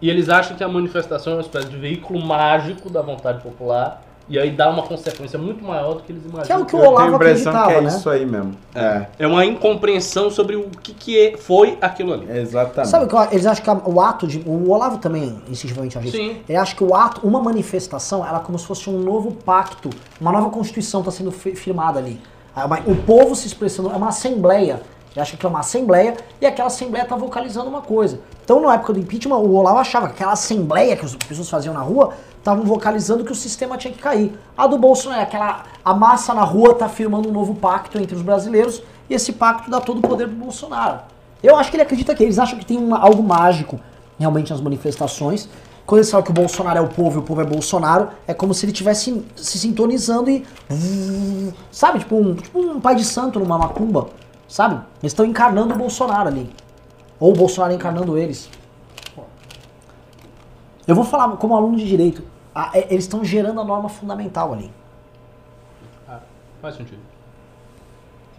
E 0.00 0.10
eles 0.10 0.28
acham 0.28 0.56
que 0.56 0.62
a 0.64 0.68
manifestação 0.68 1.34
é 1.34 1.36
uma 1.36 1.42
espécie 1.42 1.68
de 1.68 1.76
veículo 1.76 2.24
mágico 2.24 2.90
da 2.90 3.00
vontade 3.02 3.42
popular. 3.42 4.02
E 4.28 4.38
aí 4.38 4.50
dá 4.50 4.68
uma 4.70 4.82
consequência 4.82 5.38
muito 5.38 5.64
maior 5.64 5.94
do 5.94 6.02
que 6.02 6.10
eles 6.10 6.22
imaginam. 6.24 6.44
Que 6.46 6.52
é 6.52 6.56
o 6.56 6.64
que 6.66 6.74
o 6.74 6.78
Eu 6.78 6.82
tenho 6.82 6.92
Olavo 6.92 7.12
a 7.12 7.14
impressão 7.16 7.52
que 7.66 7.72
é 7.72 7.80
né? 7.80 7.88
isso 7.88 8.10
aí 8.10 8.26
mesmo. 8.26 8.54
É, 8.74 9.06
É 9.20 9.26
uma 9.26 9.44
incompreensão 9.44 10.30
sobre 10.30 10.56
o 10.56 10.64
que, 10.82 10.92
que 10.92 11.18
é- 11.28 11.36
foi 11.36 11.78
aquilo 11.80 12.12
ali. 12.12 12.26
exatamente. 12.38 12.88
Sabe 12.90 13.04
o 13.04 13.08
que 13.08 13.34
eles 13.34 13.46
acham 13.46 13.78
que 13.80 13.88
o 13.90 14.00
ato 14.00 14.26
de. 14.26 14.42
O 14.46 14.70
Olavo 14.70 14.98
também 14.98 15.40
insistivamente 15.48 15.96
a 15.96 16.00
gente. 16.00 16.16
Sim. 16.16 16.38
Ele 16.48 16.58
acha 16.58 16.74
que 16.74 16.82
o 16.82 16.94
ato, 16.94 17.24
uma 17.26 17.40
manifestação, 17.40 18.26
ela 18.26 18.38
é 18.38 18.40
como 18.42 18.58
se 18.58 18.66
fosse 18.66 18.90
um 18.90 18.98
novo 18.98 19.30
pacto, 19.32 19.90
uma 20.20 20.32
nova 20.32 20.50
constituição 20.50 21.00
está 21.00 21.12
sendo 21.12 21.30
fi- 21.30 21.54
firmada 21.54 21.98
ali. 22.00 22.20
É 22.56 22.90
O 22.90 22.96
povo 22.96 23.34
se 23.36 23.46
expressando, 23.46 23.90
é 23.90 23.96
uma 23.96 24.08
assembleia. 24.08 24.80
Ele 25.12 25.22
acha 25.22 25.36
que 25.36 25.46
é 25.46 25.48
uma 25.48 25.60
assembleia 25.60 26.14
e 26.40 26.46
aquela 26.46 26.66
assembleia 26.66 27.04
está 27.04 27.16
vocalizando 27.16 27.68
uma 27.70 27.80
coisa. 27.80 28.18
Então, 28.44 28.60
na 28.60 28.74
época 28.74 28.92
do 28.92 28.98
impeachment, 28.98 29.36
o 29.38 29.54
Olavo 29.54 29.78
achava 29.78 30.08
que 30.08 30.12
aquela 30.14 30.32
assembleia 30.32 30.94
que 30.96 31.04
as 31.04 31.14
pessoas 31.14 31.48
faziam 31.48 31.72
na 31.72 31.80
rua 31.80 32.12
estavam 32.46 32.64
vocalizando 32.64 33.24
que 33.24 33.32
o 33.32 33.34
sistema 33.34 33.76
tinha 33.76 33.92
que 33.92 33.98
cair. 33.98 34.38
A 34.56 34.68
do 34.68 34.78
Bolsonaro 34.78 35.20
é 35.20 35.24
aquela. 35.24 35.64
A 35.84 35.92
massa 35.92 36.32
na 36.32 36.44
rua 36.44 36.70
está 36.72 36.88
firmando 36.88 37.28
um 37.28 37.32
novo 37.32 37.56
pacto 37.56 37.98
entre 37.98 38.14
os 38.14 38.22
brasileiros 38.22 38.80
e 39.10 39.14
esse 39.14 39.32
pacto 39.32 39.68
dá 39.68 39.80
todo 39.80 39.98
o 39.98 40.00
poder 40.00 40.28
pro 40.28 40.36
Bolsonaro. 40.36 41.00
Eu 41.42 41.56
acho 41.56 41.70
que 41.70 41.76
ele 41.76 41.82
acredita 41.82 42.14
que 42.14 42.22
eles 42.22 42.38
acham 42.38 42.56
que 42.58 42.64
tem 42.64 42.78
uma- 42.78 42.98
algo 43.00 43.22
mágico 43.22 43.80
realmente 44.18 44.52
nas 44.52 44.60
manifestações. 44.60 45.48
Quando 45.84 45.98
eles 46.00 46.10
falam 46.10 46.24
que 46.24 46.30
o 46.30 46.34
Bolsonaro 46.34 46.78
é 46.78 46.80
o 46.80 46.88
povo 46.88 47.18
e 47.18 47.20
o 47.20 47.22
povo 47.22 47.40
é 47.40 47.44
Bolsonaro, 47.44 48.08
é 48.26 48.34
como 48.34 48.54
se 48.54 48.64
ele 48.64 48.72
estivesse 48.72 49.24
se 49.36 49.58
sintonizando 49.58 50.30
e. 50.30 50.44
Sabe? 51.70 51.98
Tipo 52.00 52.16
um, 52.16 52.34
tipo 52.34 52.58
um 52.60 52.80
pai 52.80 52.94
de 52.94 53.04
santo 53.04 53.38
numa 53.40 53.58
macumba. 53.58 54.08
Sabe? 54.48 54.76
Eles 55.02 55.12
estão 55.12 55.26
encarnando 55.26 55.74
o 55.74 55.76
Bolsonaro 55.78 56.28
ali. 56.28 56.48
Ou 57.18 57.32
o 57.32 57.36
Bolsonaro 57.36 57.74
encarnando 57.74 58.16
eles. 58.16 58.48
Eu 60.86 60.94
vou 60.94 61.04
falar 61.04 61.28
como 61.36 61.56
aluno 61.56 61.76
de 61.76 61.84
direito. 61.86 62.35
A- 62.56 62.70
é- 62.74 62.86
eles 62.90 63.04
estão 63.04 63.24
gerando 63.24 63.60
a 63.60 63.64
norma 63.64 63.88
fundamental 63.88 64.52
ali. 64.52 64.70
Faz 66.62 66.74
sentido. 66.74 67.00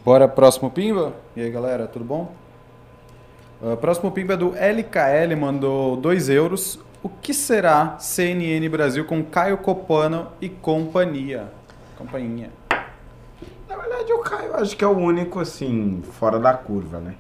Bora, 0.04 0.28
próximo 0.28 0.72
Pimba? 0.72 1.14
E 1.36 1.42
aí, 1.42 1.52
galera, 1.52 1.86
tudo 1.88 2.04
bom? 2.04 2.32
Uh, 3.62 3.78
próximo 3.78 4.12
Pimba 4.12 4.34
é 4.34 4.38
do 4.38 4.56
LKL, 4.56 5.36
mandou 5.36 5.96
2 5.98 6.30
euros. 6.30 6.80
O 7.04 7.10
que 7.10 7.34
será 7.34 7.98
CNN 8.00 8.68
Brasil 8.70 9.06
com 9.06 9.24
Caio 9.24 9.58
Copano 9.60 10.28
e 10.42 10.50
companhia? 10.50 11.52
Companhia. 11.98 12.50
Na 13.70 13.76
verdade, 13.78 14.12
o 14.14 14.20
Caio 14.20 14.56
acho 14.56 14.76
que 14.76 14.84
é 14.84 14.88
o 14.88 14.98
único, 14.98 15.40
assim, 15.40 16.02
fora 16.14 16.40
da 16.40 16.54
curva, 16.54 17.00
né? 17.00 17.16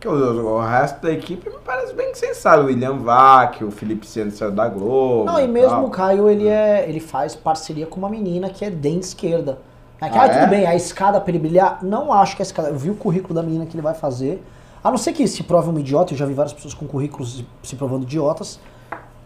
Porque 0.00 0.08
o, 0.08 0.46
o 0.56 0.60
resto 0.62 1.02
da 1.02 1.12
equipe 1.12 1.50
me 1.50 1.56
parece 1.62 1.92
bem 1.92 2.14
sensato. 2.14 2.62
O 2.62 2.66
William 2.66 2.96
Vac, 2.96 3.62
o 3.62 3.70
Felipe 3.70 4.06
Seno 4.06 4.30
saiu 4.30 4.50
da 4.50 4.66
Globo. 4.66 5.26
Não, 5.26 5.38
e 5.38 5.46
mesmo 5.46 5.68
tal. 5.76 5.84
o 5.84 5.90
Caio, 5.90 6.26
ele, 6.26 6.48
é, 6.48 6.88
ele 6.88 7.00
faz 7.00 7.36
parceria 7.36 7.86
com 7.86 7.98
uma 7.98 8.08
menina 8.08 8.48
que 8.48 8.64
é 8.64 8.70
de 8.70 8.98
esquerda. 8.98 9.58
É 10.00 10.08
que, 10.08 10.16
Ah, 10.16 10.22
ah, 10.22 10.26
é? 10.26 10.38
tudo 10.40 10.48
bem, 10.48 10.66
a 10.66 10.74
escada 10.74 11.20
pra 11.20 11.30
ele 11.30 11.38
brilhar, 11.38 11.80
não 11.82 12.10
acho 12.14 12.34
que 12.34 12.40
a 12.40 12.44
escada. 12.44 12.68
Eu 12.70 12.76
vi 12.78 12.88
o 12.88 12.94
currículo 12.94 13.34
da 13.34 13.42
menina 13.42 13.66
que 13.66 13.74
ele 13.74 13.82
vai 13.82 13.92
fazer. 13.92 14.42
A 14.82 14.90
não 14.90 14.96
ser 14.96 15.12
que 15.12 15.28
se 15.28 15.42
prove 15.42 15.68
um 15.68 15.78
idiota, 15.78 16.14
eu 16.14 16.16
já 16.16 16.24
vi 16.24 16.32
várias 16.32 16.54
pessoas 16.54 16.72
com 16.72 16.86
currículos 16.86 17.36
se- 17.36 17.46
se 17.62 17.76
provando 17.76 18.04
idiotas. 18.04 18.58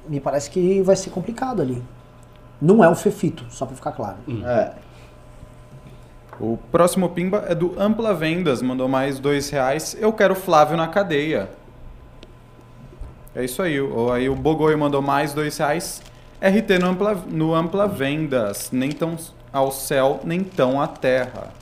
Me 0.08 0.18
parece 0.18 0.50
que 0.50 0.82
vai 0.82 0.96
ser 0.96 1.10
complicado 1.10 1.62
ali. 1.62 1.80
Não 2.60 2.82
é 2.82 2.88
um 2.88 2.96
fefito, 2.96 3.44
só 3.48 3.64
pra 3.64 3.76
ficar 3.76 3.92
claro. 3.92 4.16
É. 4.44 4.72
O 6.40 6.58
próximo 6.70 7.08
Pimba 7.10 7.44
é 7.48 7.54
do 7.54 7.74
Ampla 7.78 8.12
Vendas, 8.12 8.60
mandou 8.60 8.88
mais 8.88 9.18
dois 9.18 9.50
reais. 9.50 9.96
Eu 9.98 10.12
quero 10.12 10.34
Flávio 10.34 10.76
na 10.76 10.88
cadeia. 10.88 11.48
É 13.34 13.44
isso 13.44 13.62
aí. 13.62 13.80
O, 13.80 14.10
aí 14.10 14.28
o 14.28 14.34
Bogoi 14.34 14.74
mandou 14.76 15.00
mais 15.00 15.32
dois 15.32 15.56
reais. 15.58 16.02
RT 16.40 16.78
no 16.80 16.86
Ampla, 16.88 17.14
no 17.28 17.54
Ampla 17.54 17.86
Vendas. 17.86 18.70
Nem 18.72 18.90
tão 18.90 19.16
ao 19.52 19.70
céu, 19.70 20.20
nem 20.24 20.40
tão 20.40 20.80
à 20.80 20.88
terra. 20.88 21.52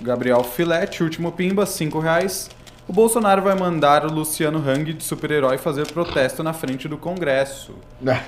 Gabriel 0.00 0.44
Filete, 0.44 1.02
último 1.02 1.32
Pimba, 1.32 1.66
cinco 1.66 1.98
reais. 1.98 2.48
O 2.86 2.92
Bolsonaro 2.92 3.42
vai 3.42 3.54
mandar 3.54 4.04
o 4.04 4.12
Luciano 4.12 4.58
Hang 4.58 4.92
de 4.92 5.02
super-herói 5.02 5.56
fazer 5.56 5.90
protesto 5.90 6.42
na 6.42 6.52
frente 6.52 6.86
do 6.86 6.98
Congresso. 6.98 7.74
É, 8.06 8.20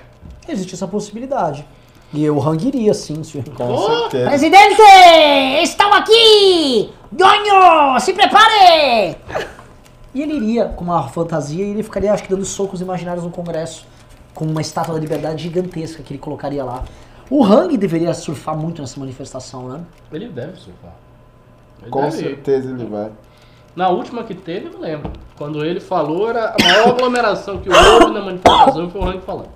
Existe 0.48 0.74
essa 0.74 0.88
possibilidade. 0.88 1.66
E 2.16 2.24
eu 2.24 2.38
ranguiria, 2.38 2.94
sim, 2.94 3.22
se 3.22 3.42
Com 3.42 3.76
certeza. 3.76 4.30
Presidente, 4.30 4.80
estão 5.62 5.92
aqui! 5.92 6.90
Donho, 7.12 8.00
se 8.00 8.14
prepare! 8.14 9.18
E 10.14 10.22
ele 10.22 10.36
iria 10.36 10.64
com 10.64 10.82
uma 10.82 11.08
fantasia 11.08 11.62
e 11.62 11.72
ele 11.72 11.82
ficaria, 11.82 12.10
acho 12.14 12.22
que, 12.22 12.30
dando 12.30 12.46
socos 12.46 12.80
imaginários 12.80 13.22
no 13.22 13.30
Congresso, 13.30 13.86
com 14.34 14.46
uma 14.46 14.62
estátua 14.62 14.94
da 14.94 15.00
liberdade 15.00 15.42
gigantesca 15.42 16.02
que 16.02 16.14
ele 16.14 16.18
colocaria 16.18 16.64
lá. 16.64 16.84
O 17.28 17.44
Hang 17.44 17.76
deveria 17.76 18.14
surfar 18.14 18.56
muito 18.56 18.80
nessa 18.80 18.98
manifestação, 18.98 19.68
né? 19.68 19.80
Ele 20.10 20.28
deve 20.28 20.56
surfar. 20.56 20.94
Ele 21.82 21.90
Com 21.90 22.00
deve 22.00 22.16
ir. 22.16 22.20
certeza 22.20 22.70
ele 22.70 22.86
vai. 22.86 23.10
Na 23.74 23.90
última 23.90 24.24
que 24.24 24.34
teve, 24.34 24.70
eu 24.72 24.80
lembro. 24.80 25.12
Quando 25.36 25.62
ele 25.62 25.80
falou, 25.80 26.30
era 26.30 26.54
a 26.58 26.64
maior 26.64 26.88
aglomeração 26.88 27.58
que 27.58 27.68
houve 27.68 28.14
na 28.14 28.22
manifestação 28.22 28.88
foi 28.88 29.00
o 29.02 29.04
Rank 29.04 29.20
falando. 29.20 29.55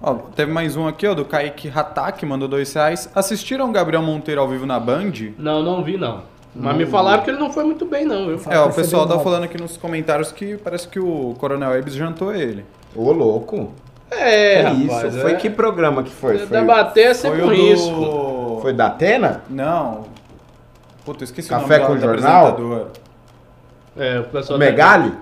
Ó, 0.00 0.14
teve 0.14 0.52
mais 0.52 0.76
um 0.76 0.86
aqui, 0.86 1.06
ó, 1.06 1.14
do 1.14 1.24
Kaique 1.24 1.70
Hatak, 1.74 2.24
mandou 2.24 2.46
dois 2.48 2.72
reais. 2.72 3.10
Assistiram 3.14 3.72
Gabriel 3.72 4.02
Monteiro 4.02 4.40
ao 4.40 4.48
vivo 4.48 4.64
na 4.64 4.78
Band? 4.78 5.12
Não, 5.36 5.62
não 5.62 5.82
vi 5.82 5.96
não. 5.96 6.22
Mas 6.54 6.76
me 6.76 6.86
falaram 6.86 7.22
que 7.22 7.30
ele 7.30 7.38
não 7.38 7.52
foi 7.52 7.64
muito 7.64 7.84
bem 7.84 8.04
não, 8.04 8.26
viu? 8.26 8.40
É, 8.50 8.58
o 8.60 8.72
pessoal 8.72 9.06
tá 9.06 9.18
falando 9.18 9.44
aqui 9.44 9.60
nos 9.60 9.76
comentários 9.76 10.32
que 10.32 10.56
parece 10.56 10.88
que 10.88 10.98
o 10.98 11.34
Coronel 11.38 11.76
Ebs 11.76 11.94
jantou 11.94 12.34
ele. 12.34 12.64
Ô, 12.94 13.12
louco. 13.12 13.72
É, 14.10 14.64
que 14.64 14.86
rapaz. 14.86 15.14
isso? 15.14 15.20
Foi 15.20 15.32
é. 15.32 15.36
que 15.36 15.50
programa 15.50 16.02
que 16.02 16.10
foi? 16.10 16.38
Foi, 16.38 16.46
Debater 16.46 17.08
é 17.08 17.14
sempre 17.14 17.40
Foi 17.40 17.48
um 17.48 17.50
o 17.50 17.54
risco. 17.54 17.90
do... 17.90 18.58
foi 18.62 18.72
da 18.72 18.86
Atena? 18.86 19.42
Não, 19.50 20.06
Puta, 21.04 21.22
eu 21.22 21.24
esqueci 21.24 21.48
Café 21.48 21.78
o 21.78 21.80
com 21.80 21.88
nome 21.88 22.00
do 22.00 22.06
jornal? 22.06 22.46
apresentador. 22.48 22.86
É, 23.96 24.20
o 24.20 24.24
pessoal 24.24 24.56
O 24.56 24.60
Megali? 24.60 25.12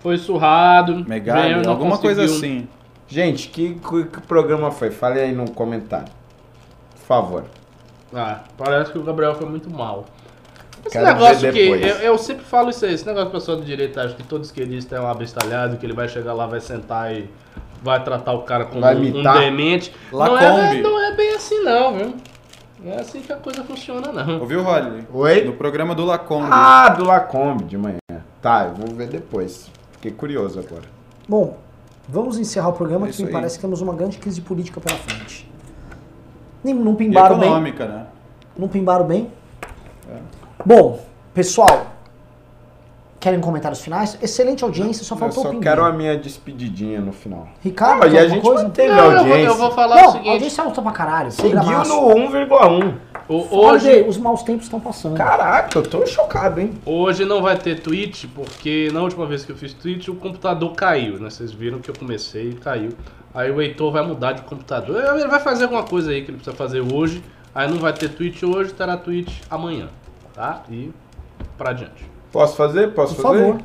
foi 0.00 0.18
surrado. 0.18 1.04
Megali, 1.06 1.42
veio, 1.54 1.62
não 1.62 1.72
alguma 1.72 1.98
coisa 1.98 2.22
conseguiu. 2.22 2.58
assim. 2.58 2.68
Gente, 3.08 3.48
que, 3.48 3.74
que, 3.74 4.04
que 4.04 4.20
programa 4.22 4.70
foi? 4.70 4.90
Fale 4.90 5.20
aí 5.20 5.32
no 5.32 5.50
comentário. 5.50 6.12
Por 6.92 7.06
favor. 7.06 7.44
Ah, 8.14 8.40
parece 8.56 8.92
que 8.92 8.98
o 8.98 9.02
Gabriel 9.02 9.34
foi 9.34 9.48
muito 9.48 9.70
mal. 9.70 10.06
Esse 10.84 10.98
Quero 10.98 11.06
negócio 11.06 11.52
que. 11.52 11.58
Eu, 11.58 11.96
eu 11.96 12.18
sempre 12.18 12.44
falo 12.44 12.70
isso 12.70 12.84
aí, 12.84 12.94
esse 12.94 13.06
negócio 13.06 13.28
do 13.28 13.32
pessoal 13.32 13.58
de 13.58 13.64
direita 13.64 14.02
acha 14.02 14.14
que 14.14 14.22
todo 14.22 14.44
esquerdista 14.44 14.96
é 14.96 15.00
um 15.00 15.08
abestalhado, 15.08 15.76
que 15.76 15.86
ele 15.86 15.92
vai 15.92 16.08
chegar 16.08 16.32
lá, 16.32 16.46
vai 16.46 16.60
sentar 16.60 17.12
e 17.14 17.28
vai 17.82 18.02
tratar 18.02 18.32
o 18.32 18.42
cara 18.42 18.64
como 18.64 18.84
um, 18.84 18.90
um 18.90 19.22
demente. 19.22 19.92
Não 20.12 20.18
Lacombe. 20.18 20.78
é, 20.78 20.82
não 20.82 21.04
é 21.04 21.14
bem 21.14 21.34
assim 21.34 21.62
não, 21.62 21.96
viu? 21.96 22.14
Não 22.82 22.92
é 22.92 23.00
assim 23.00 23.20
que 23.20 23.32
a 23.32 23.36
coisa 23.36 23.64
funciona, 23.64 24.12
não. 24.12 24.40
Ouviu, 24.40 24.62
Rolly? 24.62 25.06
Oi? 25.12 25.44
No 25.44 25.54
programa 25.54 25.94
do 25.94 26.04
Lacombe. 26.04 26.48
Ah, 26.50 26.90
do 26.90 27.04
Lacombe 27.04 27.64
de 27.64 27.76
manhã. 27.76 27.98
Tá, 28.40 28.64
eu 28.64 28.74
vou 28.74 28.94
ver 28.94 29.08
depois. 29.08 29.70
Fiquei 29.92 30.12
curioso 30.12 30.60
agora. 30.60 30.84
Bom, 31.28 31.58
vamos 32.08 32.38
encerrar 32.38 32.68
o 32.68 32.72
programa 32.72 33.08
É 33.08 33.10
que 33.10 33.22
me 33.22 33.28
aí. 33.28 33.32
parece 33.32 33.56
que 33.56 33.62
temos 33.62 33.80
uma 33.80 33.94
grande 33.94 34.18
crise 34.18 34.40
política 34.40 34.80
pela 34.80 34.98
frente. 34.98 35.50
Nem- 36.64 36.74
Não 36.74 36.94
pimbaram 36.94 37.38
bem? 37.38 37.48
econômica, 37.48 37.86
né? 37.86 38.06
Não 38.56 38.68
pimbaram 38.68 39.04
bem? 39.06 39.30
Bom, 40.64 41.00
pessoal, 41.34 41.86
querem 43.20 43.40
comentários 43.40 43.80
finais? 43.80 44.18
Excelente 44.22 44.64
audiência, 44.64 45.04
só 45.04 45.14
Eu 45.14 45.18
faltou 45.18 45.42
só 45.42 45.50
o 45.50 45.60
quero 45.60 45.84
a 45.84 45.92
minha 45.92 46.16
despedidinha 46.16 47.00
no 47.00 47.12
final. 47.12 47.48
Ricardo, 47.62 48.04
Ah, 48.04 48.08
e 48.08 48.18
a 48.18 48.28
gente 48.28 48.42
coisa? 48.42 48.62
manteve 48.64 48.88
Não, 48.88 48.94
a 48.94 48.98
eu 49.04 49.10
vou, 49.10 49.18
audiência. 49.18 49.46
eu 49.46 49.54
vou 49.56 49.70
falar 49.72 49.96
Não, 49.96 50.04
o 50.04 50.08
a 50.08 50.12
seguinte. 50.12 50.28
audiência 50.30 50.64
alta 50.64 50.82
pra 50.82 50.92
caralho. 50.92 51.30
Seguiu 51.32 51.60
no 51.60 52.14
1,1. 52.14 52.94
O- 53.28 53.46
Hoje 53.56 54.02
os 54.08 54.16
maus 54.16 54.42
tempos 54.42 54.64
estão 54.66 54.78
passando. 54.80 55.16
Caraca, 55.16 55.78
eu 55.78 55.82
tô 55.82 56.06
chocado, 56.06 56.60
hein? 56.60 56.72
hoje 56.84 57.24
não 57.24 57.42
vai 57.42 57.56
ter 57.58 57.80
tweet, 57.80 58.26
porque 58.28 58.88
na 58.92 59.02
última 59.02 59.26
vez 59.26 59.44
que 59.44 59.52
eu 59.52 59.56
fiz 59.56 59.72
tweet, 59.74 60.10
o 60.10 60.14
computador 60.14 60.72
caiu, 60.74 61.18
né? 61.18 61.28
Vocês 61.30 61.52
viram 61.52 61.78
que 61.80 61.90
eu 61.90 61.94
comecei 61.98 62.50
e 62.50 62.54
caiu. 62.54 62.90
Aí 63.34 63.50
o 63.50 63.60
Heitor 63.60 63.92
vai 63.92 64.02
mudar 64.06 64.32
de 64.32 64.42
computador. 64.42 65.02
Ele 65.14 65.26
vai 65.28 65.40
fazer 65.40 65.64
alguma 65.64 65.82
coisa 65.82 66.10
aí 66.10 66.22
que 66.22 66.30
ele 66.30 66.38
precisa 66.38 66.56
fazer 66.56 66.80
hoje. 66.80 67.22
Aí 67.54 67.68
não 67.70 67.78
vai 67.78 67.92
ter 67.92 68.08
tweet 68.10 68.44
hoje, 68.46 68.72
terá 68.72 68.96
tweet 68.96 69.42
amanhã. 69.50 69.88
Tá? 70.34 70.62
E 70.70 70.90
pra 71.58 71.72
diante. 71.72 72.04
Posso 72.32 72.56
fazer? 72.56 72.92
Posso 72.92 73.14
Por 73.14 73.22
fazer? 73.22 73.38
favor. 73.46 73.60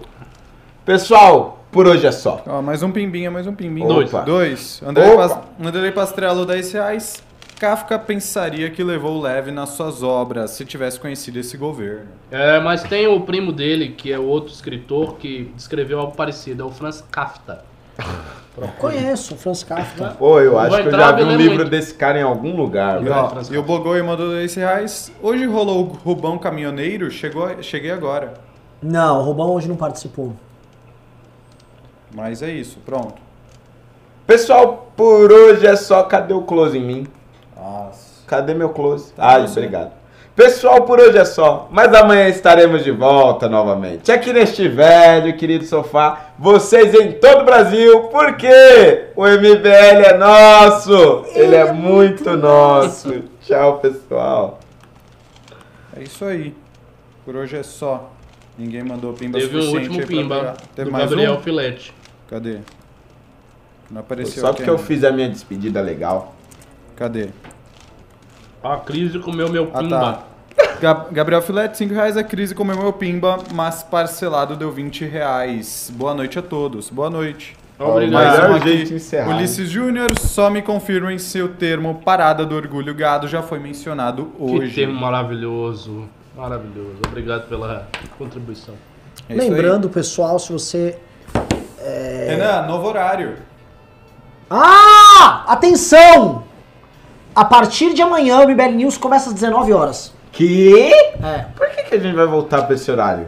Pessoal, 0.86 1.64
por 1.72 1.88
hoje 1.88 2.08
é 2.08 2.12
só. 2.12 2.42
Ó, 2.48 2.62
mais 2.62 2.82
um 2.84 2.92
pimbinha, 2.92 3.30
mais 3.30 3.46
um 3.48 3.54
pimbinha. 3.54 3.88
Dois. 3.88 4.12
Dois. 4.26 4.82
Andrei, 4.86 5.10
Opa. 5.12 5.30
Pas- 5.30 5.68
Andrei 5.68 5.92
Pastrello, 5.92 6.46
10 6.46 6.72
reais. 6.74 7.24
Kafka 7.62 8.00
pensaria 8.00 8.72
que 8.72 8.84
levou 8.84 9.22
leve 9.22 9.52
nas 9.52 9.70
suas 9.70 10.02
obras 10.02 10.50
se 10.50 10.66
tivesse 10.66 11.00
conhecido 11.00 11.38
esse 11.38 11.56
governo. 11.58 12.08
É, 12.32 12.60
mas 12.60 12.82
tem 12.82 13.06
o 13.06 13.22
primo 13.22 13.52
dele, 13.52 13.90
que 13.90 14.12
é 14.12 14.18
outro 14.18 14.52
escritor, 14.52 15.18
que 15.18 15.44
descreveu 15.56 16.00
algo 16.00 16.16
parecido. 16.16 16.64
É 16.64 16.66
o 16.66 16.72
Franz 16.72 17.04
Kafka. 17.12 17.64
Conheço 18.80 19.36
o 19.36 19.38
Franz 19.38 19.64
Kafka. 19.64 20.18
Ô, 20.20 20.40
eu 20.40 20.54
Não 20.54 20.60
acho 20.60 20.82
que 20.82 20.88
eu 20.88 20.92
já 20.92 21.12
vi 21.12 21.22
um 21.22 21.36
livro 21.36 21.56
muito. 21.58 21.70
desse 21.70 21.94
cara 21.94 22.18
em 22.20 22.24
algum 22.24 22.56
lugar. 22.56 23.06
E, 23.06 23.10
ó, 23.10 23.32
e 23.52 23.58
o 23.60 23.62
Bogoi 23.62 24.02
mandou 24.02 24.32
10 24.32 24.56
reais. 24.56 25.12
Hoje 25.22 25.46
rolou 25.46 25.84
o 25.84 25.84
Rubão 25.84 26.40
Caminhoneiro, 26.40 27.12
chegou, 27.12 27.62
cheguei 27.62 27.92
agora. 27.92 28.34
Não, 28.82 29.20
o 29.20 29.22
Robão 29.22 29.52
hoje 29.52 29.70
não 29.70 29.76
participou. 29.76 30.34
Mas 32.12 32.42
é 32.42 32.50
isso, 32.50 32.80
pronto. 32.84 33.22
Pessoal, 34.26 34.92
por 34.98 35.32
hoje 35.32 35.68
é 35.68 35.76
só. 35.76 36.02
Cadê 36.02 36.34
o 36.34 36.42
close 36.42 36.76
em 36.76 36.84
mim? 36.84 37.21
Nossa. 37.62 38.24
Cadê 38.26 38.54
meu 38.54 38.70
close? 38.70 39.14
Tá 39.14 39.34
Ai, 39.34 39.42
você. 39.42 39.60
obrigado. 39.60 39.92
Pessoal, 40.36 40.84
por 40.84 41.00
hoje 41.00 41.18
é 41.18 41.26
só. 41.26 41.68
Mas 41.72 41.94
amanhã 41.94 42.28
estaremos 42.30 42.84
de 42.84 42.90
volta 42.90 43.48
novamente. 43.50 44.12
Aqui 44.12 44.32
neste 44.32 44.68
velho, 44.68 45.38
querido 45.38 45.66
sofá. 45.66 46.32
Vocês 46.40 46.94
em 46.96 47.12
todo 47.12 47.42
o 47.42 47.46
Brasil. 47.46 48.04
Porque 48.04 49.10
o 49.16 49.28
MBL 49.28 50.06
é 50.06 50.18
nosso. 50.18 51.26
Ele 51.36 51.56
é 51.56 51.72
muito 51.72 52.36
nosso. 52.38 53.24
Tchau, 53.42 53.80
pessoal. 53.80 54.60
É 55.96 56.02
isso 56.02 56.24
aí. 56.26 56.56
Por 57.26 57.36
hoje 57.36 57.58
é 57.58 57.64
só. 57.64 58.10
Ninguém 58.58 58.84
mandou 58.84 59.14
pimba 59.14 59.38
Teve 59.38 59.52
suficiente 59.52 59.90
último 59.90 60.00
aí 60.00 60.06
pra 60.06 60.40
pimba. 60.40 60.58
Teve 60.76 60.90
do 60.90 60.92
mais 60.94 61.10
Gabriel 61.10 61.34
um? 61.34 61.42
Filete. 61.42 61.94
Cadê? 62.28 62.60
Não 63.90 64.00
apareceu 64.00 64.42
Só 64.42 64.54
porque 64.54 64.70
eu 64.70 64.78
fiz 64.78 65.04
a 65.04 65.12
minha 65.12 65.30
despedida 65.30 65.82
legal. 65.82 66.34
Cadê? 66.96 67.30
A 68.64 68.78
crise 68.78 69.20
comeu 69.20 69.50
meu 69.50 69.70
Ah, 69.74 69.80
pimba. 69.80 70.00
tá. 70.00 70.24
Ga- 70.80 71.06
Gabriel 71.12 71.42
Filete, 71.42 71.78
5 71.78 71.94
reais. 71.94 72.18
A 72.18 72.24
crise 72.24 72.54
comeu 72.56 72.78
meu 72.78 72.94
pimba, 72.94 73.40
mas 73.54 73.84
parcelado 73.84 74.56
deu 74.56 74.72
20 74.72 75.06
reais. 75.06 75.92
Boa 75.96 76.14
noite 76.14 76.38
a 76.38 76.42
todos. 76.42 76.90
Boa 76.90 77.10
noite. 77.10 77.56
Obrigado. 77.80 78.14
Mais 78.52 78.62
um 78.62 78.68
jeito 78.68 78.94
encerrar. 78.94 79.36
Ulisses 79.36 79.68
Júnior, 79.70 80.12
só 80.20 80.50
me 80.52 80.62
confirmem 80.62 81.18
se 81.18 81.42
o 81.42 81.48
termo 81.50 81.96
parada 82.06 82.46
do 82.46 82.56
orgulho 82.56 82.94
gado 82.94 83.28
já 83.28 83.42
foi 83.42 83.58
mencionado 83.58 84.26
Que 84.38 84.44
hoje. 84.44 84.76
termo 84.76 85.00
maravilhoso. 85.00 86.08
Maravilhoso. 86.38 86.98
Obrigado 87.08 87.48
pela 87.50 87.88
contribuição. 88.20 88.76
É 89.28 89.34
isso 89.34 89.42
aí. 89.44 89.50
Lembrando, 89.50 89.90
pessoal, 89.90 90.38
se 90.38 90.52
você. 90.54 90.98
Renan, 92.28 92.68
novo 92.68 92.88
horário. 92.88 93.38
Ah! 94.50 95.46
Atenção! 95.48 96.44
A 97.34 97.46
partir 97.46 97.94
de 97.94 98.02
amanhã, 98.02 98.40
o 98.40 98.48
MBL 98.50 98.72
News 98.76 98.98
começa 98.98 99.30
às 99.30 99.34
19 99.36 99.72
horas. 99.74 100.12
Que? 100.32 100.92
É, 100.94 101.46
Por 101.56 101.70
que, 101.70 101.84
que 101.84 101.96
a 101.96 102.00
gente 102.00 102.16
vai 102.16 102.26
voltar 102.28 102.64
pra 102.64 102.76
esse 102.76 102.90
horário? 102.92 103.28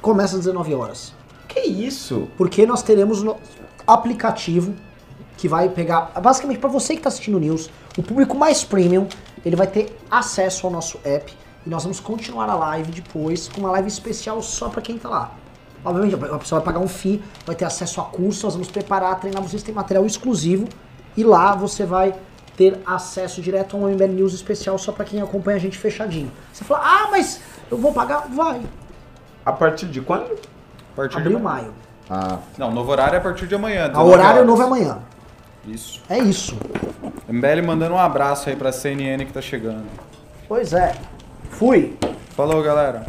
começa 0.00 0.34
às 0.34 0.40
19 0.44 0.74
horas. 0.74 1.14
Que 1.46 1.60
isso? 1.60 2.28
Porque 2.36 2.66
nós 2.66 2.82
teremos 2.82 3.22
no 3.22 3.36
aplicativo 3.86 4.74
que 5.36 5.46
vai 5.46 5.68
pegar. 5.68 6.10
Basicamente, 6.20 6.58
para 6.58 6.68
você 6.68 6.94
que 6.94 6.98
está 6.98 7.08
assistindo 7.08 7.36
o 7.36 7.38
News, 7.40 7.70
o 7.96 8.02
público 8.02 8.36
mais 8.36 8.64
premium, 8.64 9.06
ele 9.46 9.54
vai 9.54 9.68
ter 9.68 9.96
acesso 10.10 10.66
ao 10.66 10.72
nosso 10.72 10.98
app. 11.04 11.32
E 11.64 11.70
nós 11.70 11.84
vamos 11.84 12.00
continuar 12.00 12.50
a 12.50 12.54
live 12.56 12.90
depois 12.90 13.46
com 13.48 13.60
uma 13.60 13.70
live 13.70 13.86
especial 13.86 14.42
só 14.42 14.68
para 14.68 14.82
quem 14.82 14.98
tá 14.98 15.08
lá. 15.08 15.32
Obviamente, 15.84 16.14
a 16.16 16.38
pessoa 16.38 16.60
vai 16.60 16.72
pagar 16.74 16.84
um 16.84 16.88
FII, 16.88 17.22
vai 17.46 17.54
ter 17.54 17.64
acesso 17.64 18.00
a 18.00 18.04
curso, 18.04 18.44
nós 18.46 18.54
vamos 18.54 18.68
preparar, 18.68 19.20
treinar 19.20 19.40
vocês, 19.40 19.62
tem 19.62 19.72
material 19.72 20.04
exclusivo. 20.04 20.66
E 21.16 21.22
lá 21.22 21.54
você 21.54 21.84
vai 21.84 22.12
ter 22.56 22.78
acesso 22.86 23.40
direto 23.40 23.76
a 23.76 23.80
um 23.80 23.88
MBL 23.88 24.08
News 24.08 24.34
especial 24.34 24.78
só 24.78 24.92
para 24.92 25.04
quem 25.04 25.20
acompanha 25.20 25.56
a 25.56 25.60
gente 25.60 25.78
fechadinho. 25.78 26.30
Você 26.52 26.64
fala, 26.64 26.80
ah, 26.84 27.08
mas 27.10 27.40
eu 27.70 27.78
vou 27.78 27.92
pagar? 27.92 28.28
Vai. 28.28 28.60
A 29.44 29.52
partir 29.52 29.86
de 29.86 30.00
quando? 30.00 30.32
A 30.92 30.96
partir 30.96 31.18
Abril, 31.18 31.36
de 31.38 31.42
maio. 31.42 31.72
Ah, 32.08 32.38
Não, 32.58 32.70
novo 32.70 32.90
horário 32.90 33.14
é 33.14 33.18
a 33.18 33.20
partir 33.22 33.46
de 33.46 33.54
amanhã. 33.54 33.84
A 33.84 33.88
19 33.88 34.10
horário 34.10 34.34
horas. 34.36 34.46
novo 34.46 34.62
é 34.62 34.64
amanhã. 34.66 34.98
Isso. 35.66 36.02
É 36.08 36.18
isso. 36.18 36.56
MBL 37.28 37.62
mandando 37.64 37.94
um 37.94 37.98
abraço 37.98 38.48
aí 38.48 38.56
pra 38.56 38.70
CNN 38.72 39.24
que 39.24 39.32
tá 39.32 39.40
chegando. 39.40 39.86
Pois 40.48 40.72
é. 40.72 40.94
Fui. 41.50 41.96
Falou, 42.36 42.62
galera. 42.62 43.04